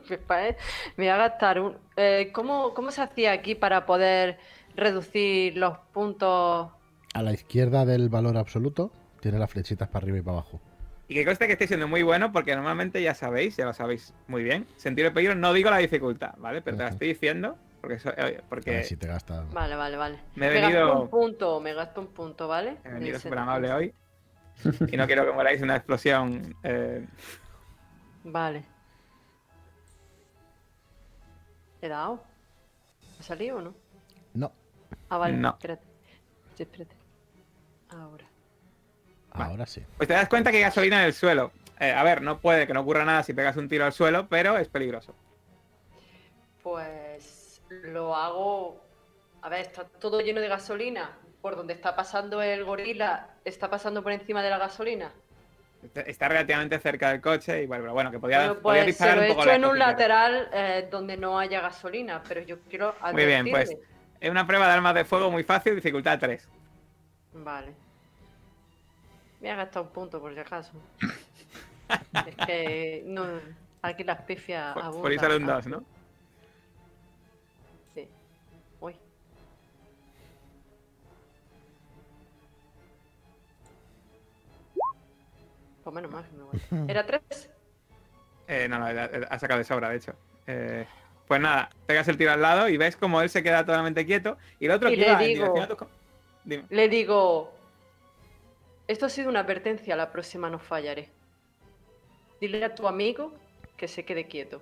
Eh, 0.07 0.55
Me 0.97 1.05
voy 1.05 1.07
a 1.07 1.17
gastar 1.17 1.59
un. 1.59 1.77
eh, 1.97 2.29
¿cómo, 2.31 2.73
¿Cómo 2.75 2.91
se 2.91 3.01
hacía 3.01 3.31
aquí 3.31 3.55
para 3.55 3.85
poder 3.87 4.37
reducir 4.75 5.57
los 5.57 5.79
puntos? 5.93 6.69
A 7.15 7.23
la 7.23 7.33
izquierda 7.33 7.85
del 7.85 8.07
valor 8.09 8.37
absoluto 8.37 8.91
tiene 9.19 9.39
las 9.39 9.49
flechitas 9.49 9.89
para 9.89 10.03
arriba 10.03 10.19
y 10.19 10.21
para 10.21 10.37
abajo. 10.37 10.61
Y 11.07 11.13
que 11.13 11.23
conste 11.25 11.45
que 11.45 11.53
estáis 11.53 11.67
siendo 11.69 11.87
muy 11.87 12.01
bueno 12.03 12.31
porque 12.31 12.55
normalmente 12.55 13.01
ya 13.01 13.13
sabéis, 13.13 13.55
ya 13.57 13.65
lo 13.65 13.73
sabéis 13.73 14.13
muy 14.27 14.43
bien. 14.43 14.65
Sentir 14.75 15.05
el 15.05 15.13
peligro, 15.13 15.35
no 15.35 15.53
digo 15.53 15.69
la 15.69 15.77
dificultad, 15.77 16.33
¿vale? 16.37 16.61
Pero 16.61 16.77
te 16.77 16.83
la 16.83 16.89
estoy 16.89 17.09
diciendo 17.09 17.57
porque, 17.81 17.99
so- 17.99 18.13
eh, 18.17 18.41
A 18.43 18.49
porque 18.49 18.71
ver 18.71 18.83
si 18.85 18.97
te 18.97 19.05
gasta. 19.07 19.43
Vale, 19.53 19.75
vale, 19.75 19.97
vale. 19.97 20.19
Me 20.35 20.47
he 20.47 20.53
gasto 20.53 20.67
venido- 20.67 21.01
un 21.03 21.09
punto, 21.09 21.59
me 21.61 21.73
gasto 21.75 22.01
un 22.01 22.07
punto, 22.07 22.47
¿vale? 22.47 22.77
he 22.83 22.89
venido 22.89 23.19
súper 23.19 23.37
amable 23.39 23.71
hoy. 23.71 23.93
Y 24.91 24.97
no 24.97 25.05
quiero 25.05 25.25
que 25.25 25.31
muráis 25.33 25.59
en 25.59 25.65
una 25.65 25.75
explosión. 25.75 26.55
eh, 26.63 27.05
Vale. 28.23 28.63
¿He 31.81 31.87
dado? 31.87 32.23
¿Ha 33.19 33.23
salido 33.23 33.57
o 33.57 33.61
no? 33.61 33.75
No, 34.33 34.51
Ah, 35.09 35.17
vale. 35.19 35.37
No. 35.37 35.49
espérate. 35.49 35.85
Sí, 36.55 36.63
espérate. 36.63 36.95
Ahora. 37.89 38.25
Ahora 39.37 39.65
sí. 39.65 39.83
Pues 39.97 40.07
te 40.07 40.13
das 40.13 40.29
cuenta 40.29 40.51
que 40.51 40.57
hay 40.57 40.63
gasolina 40.63 40.99
en 41.01 41.07
el 41.07 41.13
suelo. 41.13 41.51
Eh, 41.79 41.91
a 41.91 42.03
ver, 42.03 42.21
no 42.21 42.39
puede 42.39 42.65
que 42.67 42.73
no 42.73 42.81
ocurra 42.81 43.03
nada 43.05 43.21
si 43.23 43.33
pegas 43.33 43.57
un 43.57 43.67
tiro 43.67 43.85
al 43.85 43.91
suelo, 43.93 44.27
pero 44.29 44.57
es 44.57 44.67
peligroso. 44.69 45.13
Pues 46.63 47.61
lo 47.69 48.15
hago. 48.15 48.81
A 49.41 49.49
ver, 49.49 49.61
está 49.61 49.83
todo 49.85 50.21
lleno 50.21 50.41
de 50.41 50.47
gasolina. 50.47 51.17
Por 51.41 51.55
donde 51.55 51.73
está 51.73 51.95
pasando 51.95 52.41
el 52.41 52.63
gorila, 52.63 53.29
está 53.43 53.69
pasando 53.69 54.01
por 54.01 54.11
encima 54.11 54.41
de 54.41 54.49
la 54.49 54.57
gasolina. 54.57 55.11
Está- 55.83 56.01
Está 56.01 56.27
relativamente 56.27 56.79
cerca 56.79 57.11
del 57.11 57.21
coche 57.21 57.61
y 57.61 57.67
bueno, 57.67 57.83
pero 57.83 57.93
bueno, 57.93 58.09
que 58.09 58.17
podía, 58.17 58.39
Bueno, 58.47 58.61
podía 58.61 58.83
pues 58.83 58.97
se 58.97 59.03
disparar 59.03 59.15
lo 59.17 59.21
un 59.21 59.25
he 59.25 59.29
poco 59.29 59.41
hecho 59.43 59.51
en 59.51 59.65
un 59.65 59.77
lateral 59.77 60.49
eh, 60.51 60.87
donde 60.89 61.17
no 61.17 61.37
haya 61.37 61.61
gasolina, 61.61 62.23
pero 62.27 62.41
yo 62.41 62.59
quiero 62.67 62.95
Muy 63.11 63.25
bien, 63.25 63.45
pues 63.51 63.69
advertirle. 63.69 63.87
es 64.21 64.31
una 64.31 64.47
prueba 64.47 64.65
de 64.65 64.73
armas 64.73 64.95
de 64.95 65.05
fuego 65.05 65.29
muy 65.29 65.43
fácil, 65.43 65.75
dificultad 65.75 66.17
3. 66.19 66.47
Vale. 67.33 67.75
Me 69.45 69.51
ha 69.51 69.55
gastado 69.57 69.85
un 69.85 69.91
punto 69.91 70.19
por 70.19 70.33
si 70.33 70.39
acaso. 70.39 70.71
es 72.25 72.35
que 72.47 73.03
no, 73.05 73.23
aquí 73.83 74.03
las 74.03 74.19
pifias 74.23 74.73
Por, 74.73 74.81
abundan. 74.81 75.01
por 75.03 75.11
ahí 75.11 75.19
sale 75.19 75.35
un 75.37 75.47
Ah, 75.47 75.53
2, 75.57 75.67
¿no? 75.67 75.83
Sí. 77.93 78.09
Uy. 78.79 78.95
Pues 85.83 85.93
menos 85.93 86.11
mal 86.11 86.25
que 86.25 86.35
me 86.35 86.43
voy. 86.43 86.87
¿Era 86.89 87.05
tres? 87.05 87.49
Eh, 88.47 88.67
no, 88.69 88.79
no, 88.79 88.85
ha- 88.85 89.39
sacado 89.39 89.57
de 89.59 89.63
sobra, 89.63 89.89
de 89.89 89.97
hecho. 89.97 90.13
Eh, 90.47 90.85
pues 91.27 91.41
nada, 91.41 91.69
pegas 91.87 92.07
el 92.07 92.17
tiro 92.17 92.31
al 92.31 92.41
lado 92.41 92.69
y 92.69 92.77
ves 92.77 92.95
como 92.95 93.21
él 93.21 93.29
se 93.29 93.41
queda 93.41 93.65
totalmente 93.65 94.05
quieto 94.05 94.37
y 94.59 94.65
el 94.65 94.71
otro 94.71 94.89
Y 94.89 94.95
que 94.95 95.01
le 95.01 95.11
en 95.11 95.17
digo- 95.19 95.25
dirección 95.45 95.63
a 95.63 95.67
tus 95.67 95.77
co- 95.77 95.89
Dime. 96.43 96.65
Le 96.69 96.89
digo... 96.89 97.54
Esto 98.87 99.05
ha 99.07 99.09
sido 99.09 99.29
una 99.29 99.39
advertencia, 99.41 99.95
la 99.95 100.11
próxima 100.11 100.49
no 100.49 100.59
fallaré. 100.59 101.09
Dile 102.39 102.63
a 102.63 102.75
tu 102.75 102.87
amigo 102.87 103.33
que 103.77 103.87
se 103.87 104.05
quede 104.05 104.27
quieto. 104.27 104.61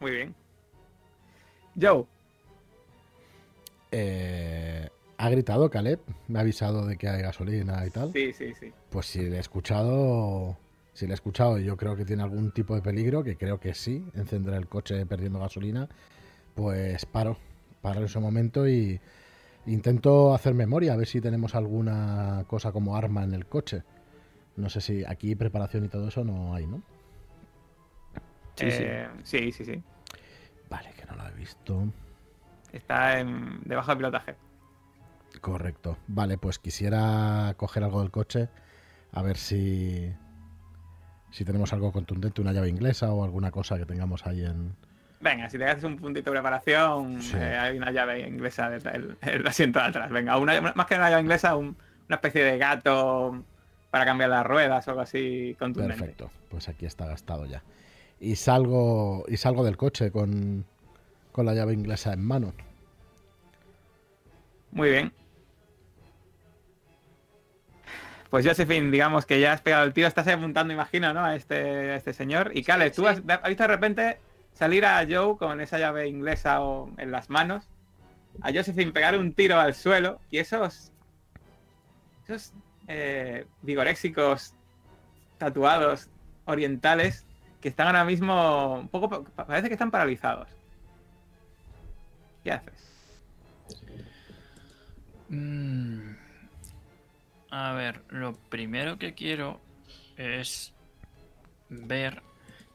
Muy 0.00 0.10
bien. 0.10 0.34
Joe, 1.80 2.04
Eh, 3.96 4.88
ha 5.18 5.30
gritado 5.30 5.70
Caleb, 5.70 6.00
me 6.26 6.38
ha 6.38 6.42
avisado 6.42 6.84
de 6.84 6.96
que 6.96 7.08
hay 7.08 7.22
gasolina 7.22 7.86
y 7.86 7.90
tal. 7.90 8.12
sí, 8.12 8.32
sí, 8.32 8.52
sí. 8.58 8.72
Pues 8.90 9.06
si 9.06 9.20
le 9.22 9.36
he 9.36 9.40
escuchado, 9.40 10.56
si 10.92 11.06
le 11.06 11.12
he 11.12 11.14
escuchado 11.14 11.58
y 11.60 11.64
yo 11.64 11.76
creo 11.76 11.94
que 11.96 12.04
tiene 12.04 12.24
algún 12.24 12.50
tipo 12.52 12.74
de 12.74 12.82
peligro, 12.82 13.22
que 13.22 13.36
creo 13.36 13.60
que 13.60 13.72
sí, 13.74 14.04
encender 14.14 14.54
el 14.54 14.66
coche 14.68 15.06
perdiendo 15.06 15.38
gasolina, 15.38 15.88
pues 16.56 17.06
paro, 17.06 17.36
paro 17.82 18.00
en 18.00 18.06
ese 18.06 18.18
momento 18.18 18.68
y 18.68 19.00
intento 19.66 20.34
hacer 20.34 20.54
memoria, 20.54 20.92
a 20.92 20.96
ver 20.96 21.06
si 21.06 21.20
tenemos 21.20 21.54
alguna 21.54 22.44
cosa 22.46 22.72
como 22.72 22.96
arma 22.96 23.24
en 23.24 23.32
el 23.34 23.46
coche. 23.46 23.82
No 24.56 24.68
sé 24.68 24.80
si 24.80 25.04
aquí 25.04 25.34
preparación 25.34 25.84
y 25.84 25.88
todo 25.88 26.08
eso 26.08 26.24
no 26.24 26.54
hay, 26.54 26.66
¿no? 26.66 26.82
Sí, 28.56 28.70
sí. 28.70 28.82
Eh, 28.84 29.08
sí, 29.24 29.52
sí, 29.52 29.64
sí. 29.64 29.82
Vale, 30.70 30.90
que 30.96 31.04
no 31.06 31.16
lo 31.16 31.26
he 31.28 31.32
visto. 31.32 31.84
Está 32.72 33.18
en- 33.20 33.60
debajo 33.64 33.90
del 33.90 33.98
pilotaje. 33.98 34.36
Correcto. 35.40 35.96
Vale, 36.06 36.38
pues 36.38 36.58
quisiera 36.58 37.54
coger 37.56 37.82
algo 37.84 38.00
del 38.00 38.10
coche, 38.10 38.48
a 39.12 39.22
ver 39.22 39.36
si 39.36 40.12
si 41.32 41.44
tenemos 41.44 41.72
algo 41.72 41.90
contundente, 41.90 42.40
una 42.40 42.52
llave 42.52 42.68
inglesa 42.68 43.12
o 43.12 43.24
alguna 43.24 43.50
cosa 43.50 43.76
que 43.76 43.84
tengamos 43.86 44.24
ahí 44.24 44.44
en, 44.44 44.76
Venga, 45.20 45.48
si 45.48 45.56
te 45.56 45.64
haces 45.64 45.84
un 45.84 45.96
puntito 45.96 46.30
de 46.30 46.34
preparación, 46.36 47.22
Sí. 47.22 47.34
eh, 47.36 47.56
hay 47.56 47.76
una 47.78 47.90
llave 47.90 48.20
inglesa 48.28 48.68
del 48.68 49.16
el 49.22 49.46
asiento 49.46 49.78
de 49.78 49.84
atrás. 49.86 50.10
Venga, 50.10 50.36
una, 50.38 50.60
más 50.74 50.86
que 50.86 50.96
una 50.96 51.08
llave 51.08 51.22
inglesa, 51.22 51.56
un- 51.56 51.76
una 52.08 52.16
especie 52.16 52.44
de 52.44 52.58
gato 52.58 53.42
para 53.90 54.04
cambiar 54.04 54.28
las 54.30 54.44
ruedas 54.44 54.86
o 54.86 54.90
algo 54.90 55.00
así 55.02 55.56
contundente. 55.58 55.96
Perfecto, 55.98 56.30
pues 56.50 56.68
aquí 56.68 56.84
está 56.84 57.06
gastado 57.06 57.46
ya. 57.46 57.62
Y 58.20 58.36
salgo 58.36 59.24
y 59.28 59.36
salgo 59.38 59.64
del 59.64 59.76
coche 59.78 60.10
con, 60.10 60.64
con 61.32 61.46
la 61.46 61.54
llave 61.54 61.72
inglesa 61.72 62.12
en 62.12 62.22
mano. 62.24 62.52
Muy 64.72 64.90
bien. 64.90 65.12
Pues 68.30 68.44
Josephine, 68.46 68.90
digamos 68.90 69.26
que 69.26 69.38
ya 69.40 69.52
has 69.52 69.60
pegado 69.60 69.84
el 69.84 69.92
tiro, 69.92 70.08
estás 70.08 70.26
apuntando, 70.26 70.72
imagino, 70.74 71.12
¿no? 71.14 71.24
A 71.24 71.36
este, 71.36 71.92
a 71.92 71.96
este 71.96 72.12
señor. 72.12 72.50
Y 72.54 72.64
Cale, 72.64 72.90
tú 72.90 73.02
sí. 73.02 73.08
has, 73.08 73.22
has 73.28 73.48
visto 73.48 73.62
de 73.62 73.68
repente 73.68 74.18
salir 74.54 74.84
a 74.86 75.04
Joe 75.08 75.36
con 75.36 75.60
esa 75.60 75.78
llave 75.78 76.08
inglesa 76.08 76.60
en 76.96 77.10
las 77.10 77.28
manos, 77.30 77.68
a 78.40 78.52
Josephine 78.52 78.92
pegar 78.92 79.18
un 79.18 79.32
tiro 79.32 79.60
al 79.60 79.74
suelo 79.74 80.20
y 80.30 80.38
esos, 80.38 80.92
esos 82.24 82.52
eh, 82.88 83.46
vigoréxicos 83.62 84.54
tatuados 85.38 86.08
orientales 86.46 87.26
que 87.60 87.68
están 87.68 87.86
ahora 87.88 88.04
mismo 88.04 88.74
un 88.80 88.88
poco, 88.88 89.24
pa- 89.24 89.46
parece 89.46 89.68
que 89.68 89.74
están 89.74 89.90
paralizados. 89.90 90.48
¿Qué 92.42 92.52
haces? 92.52 92.74
Mm. 95.28 96.14
A 97.50 97.72
ver, 97.72 98.02
lo 98.08 98.34
primero 98.34 98.98
que 98.98 99.14
quiero 99.14 99.60
es 100.16 100.72
ver 101.68 102.22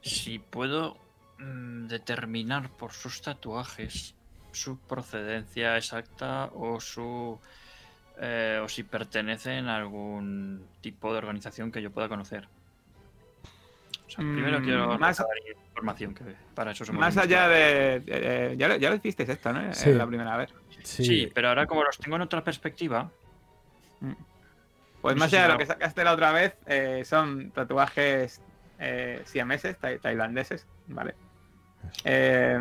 si 0.01 0.39
puedo 0.39 0.97
determinar 1.39 2.69
por 2.69 2.91
sus 2.91 3.21
tatuajes 3.21 4.15
su 4.51 4.77
procedencia 4.79 5.77
exacta 5.77 6.49
o 6.53 6.79
su 6.81 7.39
eh, 8.21 8.59
o 8.63 8.67
si 8.67 8.83
pertenecen 8.83 9.67
a 9.69 9.77
algún 9.77 10.65
tipo 10.81 11.11
de 11.13 11.19
organización 11.19 11.71
que 11.71 11.81
yo 11.81 11.91
pueda 11.91 12.09
conocer. 12.09 12.47
O 14.07 14.09
sea, 14.11 14.17
primero 14.17 14.59
Mm, 14.59 14.63
quiero 14.63 14.97
más- 14.99 15.23
información 15.69 16.13
que 16.15 16.23
para 16.55 16.71
eso 16.71 16.83
somos 16.83 16.99
Más 16.99 17.15
allá 17.15 17.47
de... 17.47 17.99
de- 18.01 18.19
de- 18.19 18.57
ya, 18.57 18.67
lo, 18.67 18.75
ya 18.75 18.89
lo 18.89 18.95
hicisteis 18.97 19.29
esto, 19.29 19.53
¿no? 19.53 19.73
Sí. 19.73 19.93
La 19.93 20.05
primera 20.07 20.35
vez. 20.35 20.49
Sí, 20.83 21.05
Sí, 21.05 21.31
pero 21.33 21.49
ahora 21.49 21.65
como 21.67 21.83
los 21.83 21.97
tengo 21.97 22.15
en 22.17 22.23
otra 22.23 22.43
perspectiva, 22.43 23.09
Pues 25.01 25.15
No 25.15 25.19
más 25.19 25.31
allá 25.31 25.43
de 25.43 25.53
lo 25.53 25.57
que 25.57 25.65
sacaste 25.65 26.03
la 26.03 26.11
otra 26.13 26.33
vez, 26.33 26.57
eh, 26.65 27.03
son 27.05 27.51
tatuajes 27.51 28.41
eh, 28.79 29.21
siameses, 29.25 29.77
tai- 29.79 29.99
tailandeses, 29.99 30.65
¿vale? 30.87 31.15
Eh, 32.03 32.59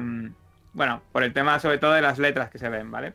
bueno, 0.72 1.02
por 1.12 1.22
el 1.22 1.32
tema 1.32 1.58
sobre 1.58 1.78
todo 1.78 1.92
de 1.92 2.02
las 2.02 2.18
letras 2.18 2.50
que 2.50 2.58
se 2.58 2.68
ven, 2.68 2.90
¿vale? 2.90 3.14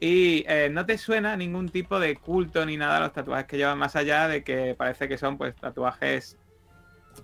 Y 0.00 0.44
eh, 0.48 0.68
no 0.70 0.84
te 0.84 0.98
suena 0.98 1.36
ningún 1.36 1.68
tipo 1.68 1.98
de 2.00 2.16
culto 2.16 2.66
ni 2.66 2.76
nada 2.76 2.96
a 2.98 3.00
los 3.00 3.12
tatuajes 3.12 3.46
que 3.46 3.56
llevan 3.56 3.78
más 3.78 3.96
allá 3.96 4.28
de 4.28 4.42
que 4.42 4.74
parece 4.74 5.08
que 5.08 5.16
son 5.16 5.38
pues 5.38 5.54
tatuajes 5.54 6.36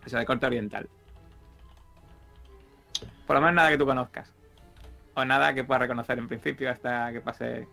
de 0.04 0.26
corte 0.26 0.46
oriental. 0.46 0.88
Por 3.26 3.36
lo 3.36 3.40
menos 3.40 3.54
nada 3.56 3.70
que 3.70 3.78
tú 3.78 3.86
conozcas. 3.86 4.32
O 5.14 5.24
nada 5.24 5.52
que 5.52 5.64
puedas 5.64 5.82
reconocer 5.82 6.18
en 6.18 6.28
principio 6.28 6.70
hasta 6.70 7.12
que 7.12 7.20
pase 7.20 7.66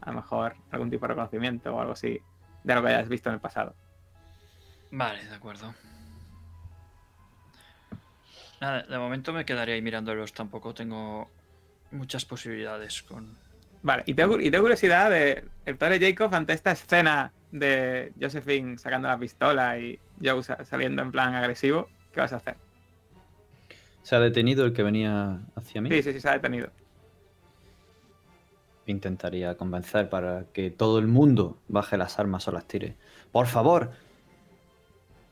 a 0.00 0.10
lo 0.10 0.16
mejor 0.16 0.54
algún 0.70 0.90
tipo 0.90 1.06
de 1.06 1.08
reconocimiento 1.08 1.74
o 1.74 1.80
algo 1.80 1.92
así 1.92 2.20
de 2.62 2.74
lo 2.74 2.82
que 2.82 2.88
hayas 2.88 3.08
visto 3.08 3.28
en 3.28 3.34
el 3.34 3.40
pasado. 3.40 3.74
Vale, 4.90 5.24
de 5.24 5.34
acuerdo. 5.34 5.74
Nada, 8.64 8.82
de 8.84 8.96
momento 8.98 9.30
me 9.34 9.44
quedaría 9.44 9.74
ahí 9.74 9.82
mirándolos. 9.82 10.32
Tampoco 10.32 10.72
tengo 10.72 11.28
muchas 11.90 12.24
posibilidades 12.24 13.02
con. 13.02 13.36
Vale, 13.82 14.04
y 14.06 14.14
tengo, 14.14 14.40
y 14.40 14.50
tengo 14.50 14.62
curiosidad 14.64 15.10
de 15.10 15.44
el 15.66 15.76
padre 15.76 16.00
Jacob 16.00 16.34
ante 16.34 16.54
esta 16.54 16.72
escena 16.72 17.30
de 17.52 18.10
Josephine 18.18 18.78
sacando 18.78 19.06
la 19.08 19.18
pistola 19.18 19.78
y 19.78 19.98
Joe 20.22 20.42
sa- 20.42 20.64
saliendo 20.64 21.02
en 21.02 21.12
plan 21.12 21.34
agresivo, 21.34 21.90
¿qué 22.14 22.20
vas 22.20 22.32
a 22.32 22.36
hacer? 22.36 22.56
¿Se 24.02 24.16
ha 24.16 24.20
detenido 24.20 24.64
el 24.64 24.72
que 24.72 24.82
venía 24.82 25.40
hacia 25.56 25.82
mí? 25.82 25.90
Sí, 25.90 26.02
sí, 26.02 26.14
sí, 26.14 26.20
se 26.20 26.28
ha 26.30 26.32
detenido. 26.32 26.70
Intentaría 28.86 29.58
convencer 29.58 30.08
para 30.08 30.46
que 30.54 30.70
todo 30.70 30.98
el 30.98 31.06
mundo 31.06 31.58
baje 31.68 31.98
las 31.98 32.18
armas 32.18 32.48
o 32.48 32.52
las 32.52 32.66
tire. 32.66 32.96
Por 33.30 33.46
favor, 33.46 33.90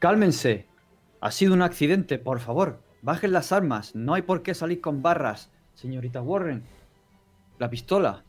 cálmense. 0.01 0.67
Ha 1.23 1.31
sido 1.31 1.55
un 1.55 1.63
accidente, 1.63 2.19
por 2.19 2.39
favor. 2.39 2.92
Bajen 3.03 3.33
las 3.33 3.53
armas. 3.53 3.95
No 3.95 4.15
hay 4.15 4.23
por 4.23 4.43
qué 4.43 4.55
salir 4.55 4.81
con 4.81 5.03
barras. 5.03 5.51
Señorita 5.75 6.23
Warren. 6.23 6.63
La 7.59 7.69
pistola. 7.69 8.25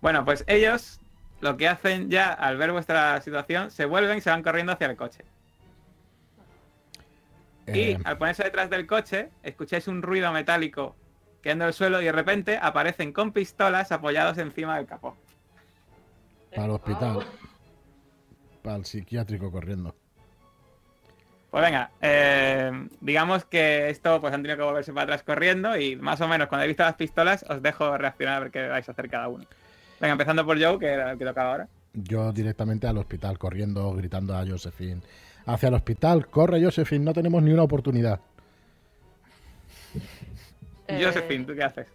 Bueno, 0.00 0.24
pues 0.24 0.44
ellos 0.48 1.00
lo 1.40 1.56
que 1.56 1.68
hacen 1.68 2.10
ya 2.10 2.32
al 2.32 2.56
ver 2.56 2.72
vuestra 2.72 3.20
situación, 3.20 3.70
se 3.70 3.84
vuelven 3.84 4.18
y 4.18 4.20
se 4.20 4.30
van 4.30 4.42
corriendo 4.42 4.72
hacia 4.72 4.88
el 4.88 4.96
coche. 4.96 5.24
eh, 7.66 7.96
Y 8.00 8.06
al 8.06 8.18
ponerse 8.18 8.44
detrás 8.44 8.70
del 8.70 8.86
coche, 8.86 9.30
escucháis 9.42 9.88
un 9.88 10.02
ruido 10.02 10.32
metálico 10.32 10.96
cayendo 11.42 11.66
el 11.66 11.72
suelo 11.72 12.00
y 12.00 12.04
de 12.06 12.12
repente 12.12 12.58
aparecen 12.60 13.12
con 13.12 13.32
pistolas 13.32 13.90
apoyados 13.92 14.38
encima 14.38 14.76
del 14.76 14.86
capó. 14.86 15.16
para 16.50 16.64
el 16.66 16.70
hospital, 16.72 17.26
para 18.62 18.76
el 18.76 18.84
psiquiátrico 18.84 19.50
corriendo. 19.50 19.96
Pues 21.52 21.64
venga, 21.64 21.90
eh, 22.00 22.88
digamos 23.02 23.44
que 23.44 23.90
esto 23.90 24.22
pues 24.22 24.32
han 24.32 24.40
tenido 24.40 24.56
que 24.56 24.62
volverse 24.62 24.90
para 24.90 25.02
atrás 25.02 25.22
corriendo 25.22 25.76
y 25.76 25.96
más 25.96 26.18
o 26.22 26.26
menos 26.26 26.48
cuando 26.48 26.64
he 26.64 26.66
visto 26.66 26.82
las 26.82 26.94
pistolas 26.94 27.44
os 27.46 27.60
dejo 27.60 27.98
reaccionar 27.98 28.36
a 28.36 28.40
ver 28.40 28.50
qué 28.50 28.68
vais 28.68 28.88
a 28.88 28.92
hacer 28.92 29.10
cada 29.10 29.28
uno. 29.28 29.44
Venga, 30.00 30.12
empezando 30.12 30.46
por 30.46 30.58
Joe, 30.58 30.78
que 30.78 30.86
era 30.86 31.12
el 31.12 31.18
que 31.18 31.26
tocaba 31.26 31.50
ahora. 31.50 31.68
Yo 31.92 32.32
directamente 32.32 32.86
al 32.86 32.96
hospital, 32.96 33.36
corriendo, 33.38 33.92
gritando 33.92 34.34
a 34.34 34.46
Josephine. 34.46 35.02
Hacia 35.44 35.68
el 35.68 35.74
hospital, 35.74 36.26
corre 36.28 36.64
Josephine, 36.64 37.04
no 37.04 37.12
tenemos 37.12 37.42
ni 37.42 37.52
una 37.52 37.64
oportunidad. 37.64 38.18
Eh, 40.88 41.04
Josephine, 41.04 41.44
¿tú 41.44 41.54
qué 41.54 41.64
haces? 41.64 41.86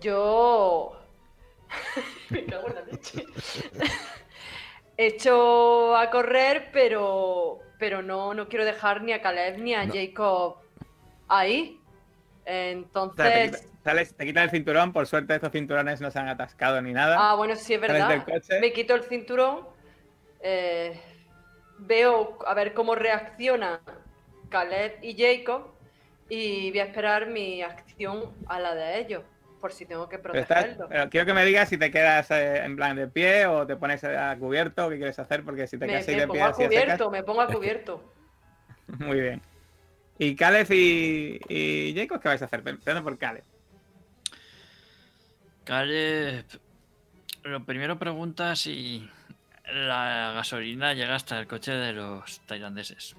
Yo. 0.00 0.96
Me 2.30 2.44
cago 2.44 2.68
en 2.68 2.74
la 2.76 2.82
leche. 2.82 3.24
Echo 4.96 5.96
a 5.96 6.08
correr, 6.10 6.70
pero. 6.72 7.63
Pero 7.78 8.02
no, 8.02 8.34
no 8.34 8.48
quiero 8.48 8.64
dejar 8.64 9.02
ni 9.02 9.12
a 9.12 9.20
Caleb 9.22 9.58
ni 9.58 9.74
a 9.74 9.84
No. 9.84 9.94
Jacob 9.94 10.56
ahí. 11.28 11.80
O 11.80 12.44
sea, 12.46 12.52
te, 12.54 12.70
Entonces. 12.70 13.50
quita- 13.62 13.68
sales- 13.84 14.14
te 14.14 14.26
quitan 14.26 14.44
el 14.44 14.50
cinturón, 14.50 14.92
por 14.92 15.06
suerte 15.06 15.34
estos 15.34 15.50
cinturones 15.52 16.00
no 16.00 16.10
se 16.10 16.18
han 16.18 16.28
atascado 16.28 16.80
ni 16.82 16.92
nada. 16.92 17.16
Ah, 17.18 17.34
bueno, 17.34 17.56
sí 17.56 17.74
es 17.74 17.80
verdad. 17.80 18.24
Me 18.60 18.72
quito 18.72 18.94
el 18.94 19.02
cinturón. 19.04 19.66
eh, 20.46 21.00
veo 21.78 22.38
a 22.46 22.52
ver 22.52 22.74
cómo 22.74 22.94
reacciona 22.94 23.80
Caleb 24.50 24.98
y 25.02 25.16
Jacob. 25.16 25.72
Y 26.28 26.70
voy 26.70 26.80
a 26.80 26.84
esperar 26.84 27.26
mi 27.28 27.62
acción 27.62 28.30
a 28.46 28.60
la 28.60 28.74
de 28.74 28.98
ellos. 28.98 29.22
Por 29.64 29.72
si 29.72 29.86
tengo 29.86 30.06
que 30.10 30.18
pero, 30.18 30.34
estás- 30.34 30.76
pero 30.90 31.08
quiero 31.08 31.24
que 31.24 31.32
me 31.32 31.42
digas 31.42 31.70
si 31.70 31.78
te 31.78 31.90
quedas 31.90 32.30
eh, 32.32 32.66
en 32.66 32.76
plan 32.76 32.94
de 32.96 33.08
pie 33.08 33.46
o 33.46 33.66
te 33.66 33.76
pones 33.76 34.04
a 34.04 34.36
cubierto, 34.36 34.90
qué 34.90 34.96
quieres 34.98 35.18
hacer, 35.18 35.42
porque 35.42 35.66
si 35.66 35.78
te 35.78 35.86
Me, 35.86 35.92
quedas 35.92 36.08
ahí 36.08 36.14
me 36.16 36.20
de 36.20 36.26
pie 36.26 36.38
pongo 36.38 36.44
a 36.44 36.52
cubierto, 36.52 37.10
me 37.10 37.22
pongo 37.22 37.40
a 37.40 37.46
cubierto. 37.46 38.12
Muy 38.98 39.18
bien. 39.22 39.40
¿Y 40.18 40.36
Caleb 40.36 40.70
y, 40.70 41.40
y 41.48 41.94
Jacob 41.96 42.20
qué 42.20 42.28
vais 42.28 42.42
a 42.42 42.44
hacer? 42.44 42.62
Empezando 42.62 43.02
por 43.02 43.16
Caleb. 43.16 43.42
Caleb, 45.64 46.44
lo 47.44 47.64
primero 47.64 47.98
pregunta 47.98 48.54
si 48.56 49.08
la 49.72 50.32
gasolina 50.34 50.92
llega 50.92 51.14
hasta 51.14 51.40
el 51.40 51.46
coche 51.46 51.72
de 51.72 51.94
los 51.94 52.40
tailandeses. 52.40 53.16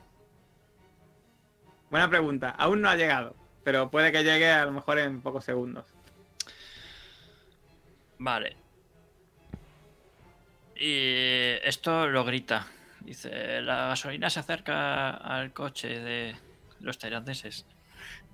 Buena 1.89 2.07
pregunta. 2.07 2.51
Aún 2.51 2.81
no 2.81 2.89
ha 2.89 2.95
llegado, 2.95 3.35
pero 3.63 3.89
puede 3.89 4.11
que 4.11 4.23
llegue 4.23 4.51
a 4.51 4.65
lo 4.65 4.73
mejor 4.73 4.99
en 4.99 5.21
pocos 5.21 5.43
segundos. 5.43 5.94
Vale. 8.25 8.57
Y 10.75 11.59
esto 11.63 12.07
lo 12.07 12.25
grita. 12.25 12.65
Dice, 13.01 13.61
la 13.61 13.89
gasolina 13.89 14.31
se 14.31 14.39
acerca 14.39 15.11
al 15.11 15.53
coche 15.53 15.99
de 15.99 16.35
los 16.79 16.97
tailandeses. 16.97 17.67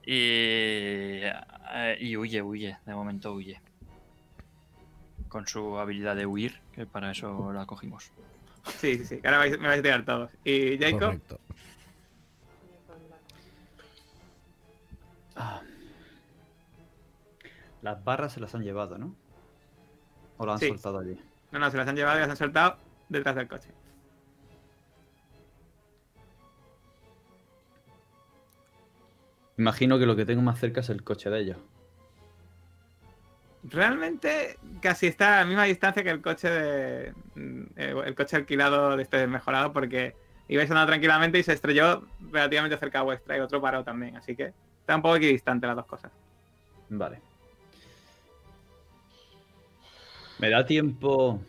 Y, 0.06 1.20
eh, 1.28 1.98
y 2.00 2.16
huye, 2.16 2.42
huye. 2.42 2.78
De 2.86 2.94
momento 2.96 3.34
huye. 3.34 3.60
Con 5.28 5.46
su 5.46 5.78
habilidad 5.78 6.16
de 6.16 6.26
huir, 6.26 6.62
que 6.74 6.86
para 6.86 7.12
eso 7.12 7.52
la 7.52 7.66
cogimos. 7.66 8.12
Sí, 8.80 8.98
sí, 9.00 9.06
sí. 9.06 9.22
que 9.22 9.28
Ahora 9.28 9.46
vais- 9.46 9.60
me 9.60 9.68
vais 9.68 9.80
a 9.82 9.84
tirar 9.84 10.06
todos. 10.06 10.32
¿Y 10.46 10.78
Jacob? 10.78 11.00
Correcto. 11.00 11.40
Ah. 15.36 15.62
Las 17.82 18.02
barras 18.06 18.32
se 18.32 18.40
las 18.40 18.56
han 18.56 18.64
llevado, 18.64 18.98
¿no? 18.98 19.16
¿O 20.42 20.46
lo 20.48 20.54
han 20.54 20.60
Sí. 20.60 20.70
soltado 20.70 20.98
allí? 20.98 21.16
No, 21.52 21.60
no, 21.60 21.70
se 21.70 21.78
las 21.78 21.88
han 21.88 21.96
llevado 21.96 22.18
y 22.18 22.22
las 22.22 22.30
han 22.32 22.36
soltado 22.38 22.78
detrás 23.10 23.36
del 23.36 23.48
coche. 23.48 23.70
Imagino 29.58 30.00
que 30.00 30.06
lo 30.06 30.16
que 30.16 30.26
tengo 30.26 30.42
más 30.42 30.60
cerca 30.60 30.80
es 30.80 30.90
el 30.90 31.04
coche 31.04 31.30
de 31.30 31.40
ellos. 31.42 31.58
Realmente 33.64 34.58
casi 34.82 35.06
está 35.06 35.36
a 35.38 35.40
la 35.42 35.46
misma 35.46 35.66
distancia 35.66 36.04
que 36.04 36.10
el 36.10 36.22
coche 36.22 36.50
de. 36.50 37.14
mm, 37.36 37.62
eh, 37.76 37.94
el 38.06 38.16
coche 38.16 38.38
alquilado 38.38 38.98
de 38.98 39.04
este 39.04 39.28
mejorado 39.28 39.72
porque 39.72 40.16
ibais 40.48 40.70
andando 40.72 40.88
tranquilamente 40.90 41.38
y 41.38 41.44
se 41.44 41.54
estrelló 41.54 42.04
relativamente 42.32 42.78
cerca 42.78 43.00
a 43.00 43.04
vuestra 43.04 43.38
y 43.38 43.42
otro 43.42 43.62
paró 43.62 43.84
también. 43.84 44.18
Así 44.18 44.36
que 44.36 44.54
está 44.80 44.96
un 44.96 45.04
poco 45.04 45.18
equidistante 45.18 45.68
las 45.68 45.76
dos 45.76 45.86
cosas. 45.86 46.12
Vale. 46.90 47.22
¿Me 50.42 50.50
da 50.50 50.66
tiempo 50.66 51.40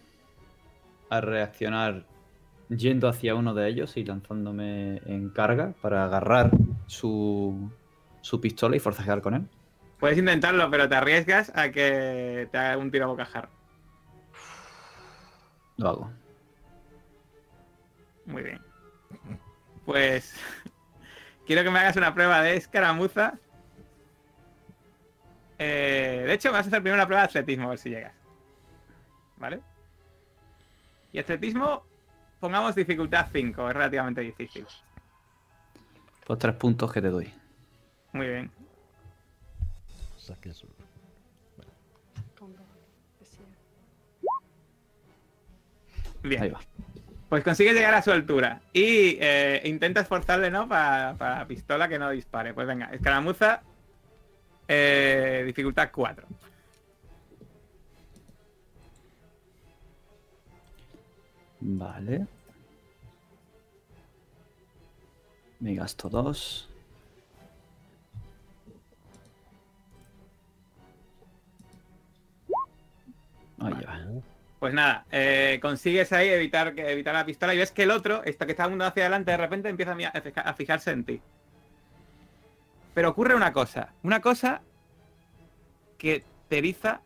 a 1.09 1.22
reaccionar 1.22 2.05
yendo 2.68 3.09
hacia 3.09 3.34
uno 3.34 3.55
de 3.55 3.66
ellos 3.66 3.97
y 3.97 4.05
lanzándome 4.05 5.01
en 5.07 5.30
carga 5.30 5.72
para 5.80 6.05
agarrar 6.05 6.51
su, 6.86 7.70
su 8.20 8.38
pistola 8.38 8.76
y 8.76 8.80
forcejear 8.80 9.22
con 9.22 9.32
él? 9.32 9.49
Puedes 9.99 10.18
intentarlo, 10.18 10.70
pero 10.70 10.90
te 10.90 10.95
arriesgas 10.95 11.51
a 11.57 11.70
que 11.70 12.47
te 12.53 12.59
haga 12.59 12.76
un 12.76 12.90
tiro 12.90 13.07
a 13.07 13.09
bocajarro. 13.09 13.49
Lo 15.78 15.88
hago. 15.88 16.12
Muy 18.26 18.43
bien. 18.43 18.61
Pues 19.86 20.34
quiero 21.47 21.64
que 21.64 21.70
me 21.70 21.78
hagas 21.78 21.97
una 21.97 22.12
prueba 22.12 22.43
de 22.43 22.57
escaramuza. 22.57 23.38
Eh, 25.59 26.24
de 26.26 26.34
hecho, 26.34 26.51
me 26.51 26.59
vas 26.59 26.66
a 26.66 26.68
hacer 26.68 26.82
primero 26.82 26.97
una 26.97 27.07
prueba 27.07 27.22
de 27.22 27.28
atletismo, 27.28 27.68
a 27.68 27.70
ver 27.70 27.78
si 27.78 27.88
llegas. 27.88 28.22
¿Vale? 29.43 29.61
Y 31.11 31.18
atletismo, 31.18 31.84
pongamos 32.38 32.76
dificultad 32.76 33.26
5, 33.32 33.68
es 33.70 33.74
relativamente 33.74 34.20
difícil. 34.20 34.64
Pues 36.24 36.38
tres 36.38 36.55
puntos 36.55 36.93
que 36.93 37.03
te 37.03 37.09
doy. 37.09 37.34
Muy 38.12 38.28
bien. 38.28 38.53
Bien. 46.22 46.43
Ahí 46.45 46.51
va. 46.51 46.61
Pues 47.28 47.43
consigues 47.43 47.74
llegar 47.74 47.95
a 47.95 48.03
su 48.03 48.12
altura 48.12 48.61
y 48.72 49.18
eh, 49.20 49.61
intenta 49.64 50.03
esforzarle, 50.03 50.53
¿no? 50.53 50.68
Para, 50.68 51.14
para 51.14 51.40
la 51.40 51.47
pistola 51.49 51.88
que 51.88 51.99
no 51.99 52.11
dispare. 52.11 52.55
Pues 52.55 52.68
venga, 52.68 52.90
escaramuza, 52.93 53.64
eh, 54.68 55.43
dificultad 55.45 55.90
4. 55.93 56.28
Vale. 61.65 62.27
Me 65.61 65.75
gasto 65.75 66.09
dos. 66.09 66.69
Ahí 73.61 73.73
va. 73.85 74.01
Pues 74.59 74.75
nada, 74.75 75.05
eh, 75.11 75.59
consigues 75.61 76.13
ahí 76.13 76.29
evitar, 76.29 76.75
que- 76.75 76.91
evitar 76.91 77.15
la 77.15 77.25
pistola 77.27 77.55
y 77.55 77.59
ves 77.59 77.73
que 77.73 77.83
el 77.83 77.91
otro, 77.91 78.23
este 78.25 78.47
que 78.47 78.53
está 78.53 78.65
andando 78.65 78.85
hacia 78.85 79.05
adelante, 79.05 79.33
de 79.33 79.37
repente 79.37 79.69
empieza 79.69 79.97
a 80.37 80.55
fijarse 80.55 80.91
en 80.93 81.05
ti. 81.05 81.21
Pero 82.95 83.09
ocurre 83.11 83.35
una 83.35 83.53
cosa, 83.53 83.93
una 84.03 84.21
cosa 84.21 84.63
que 85.99 86.25
te 86.49 86.59
eriza 86.59 87.01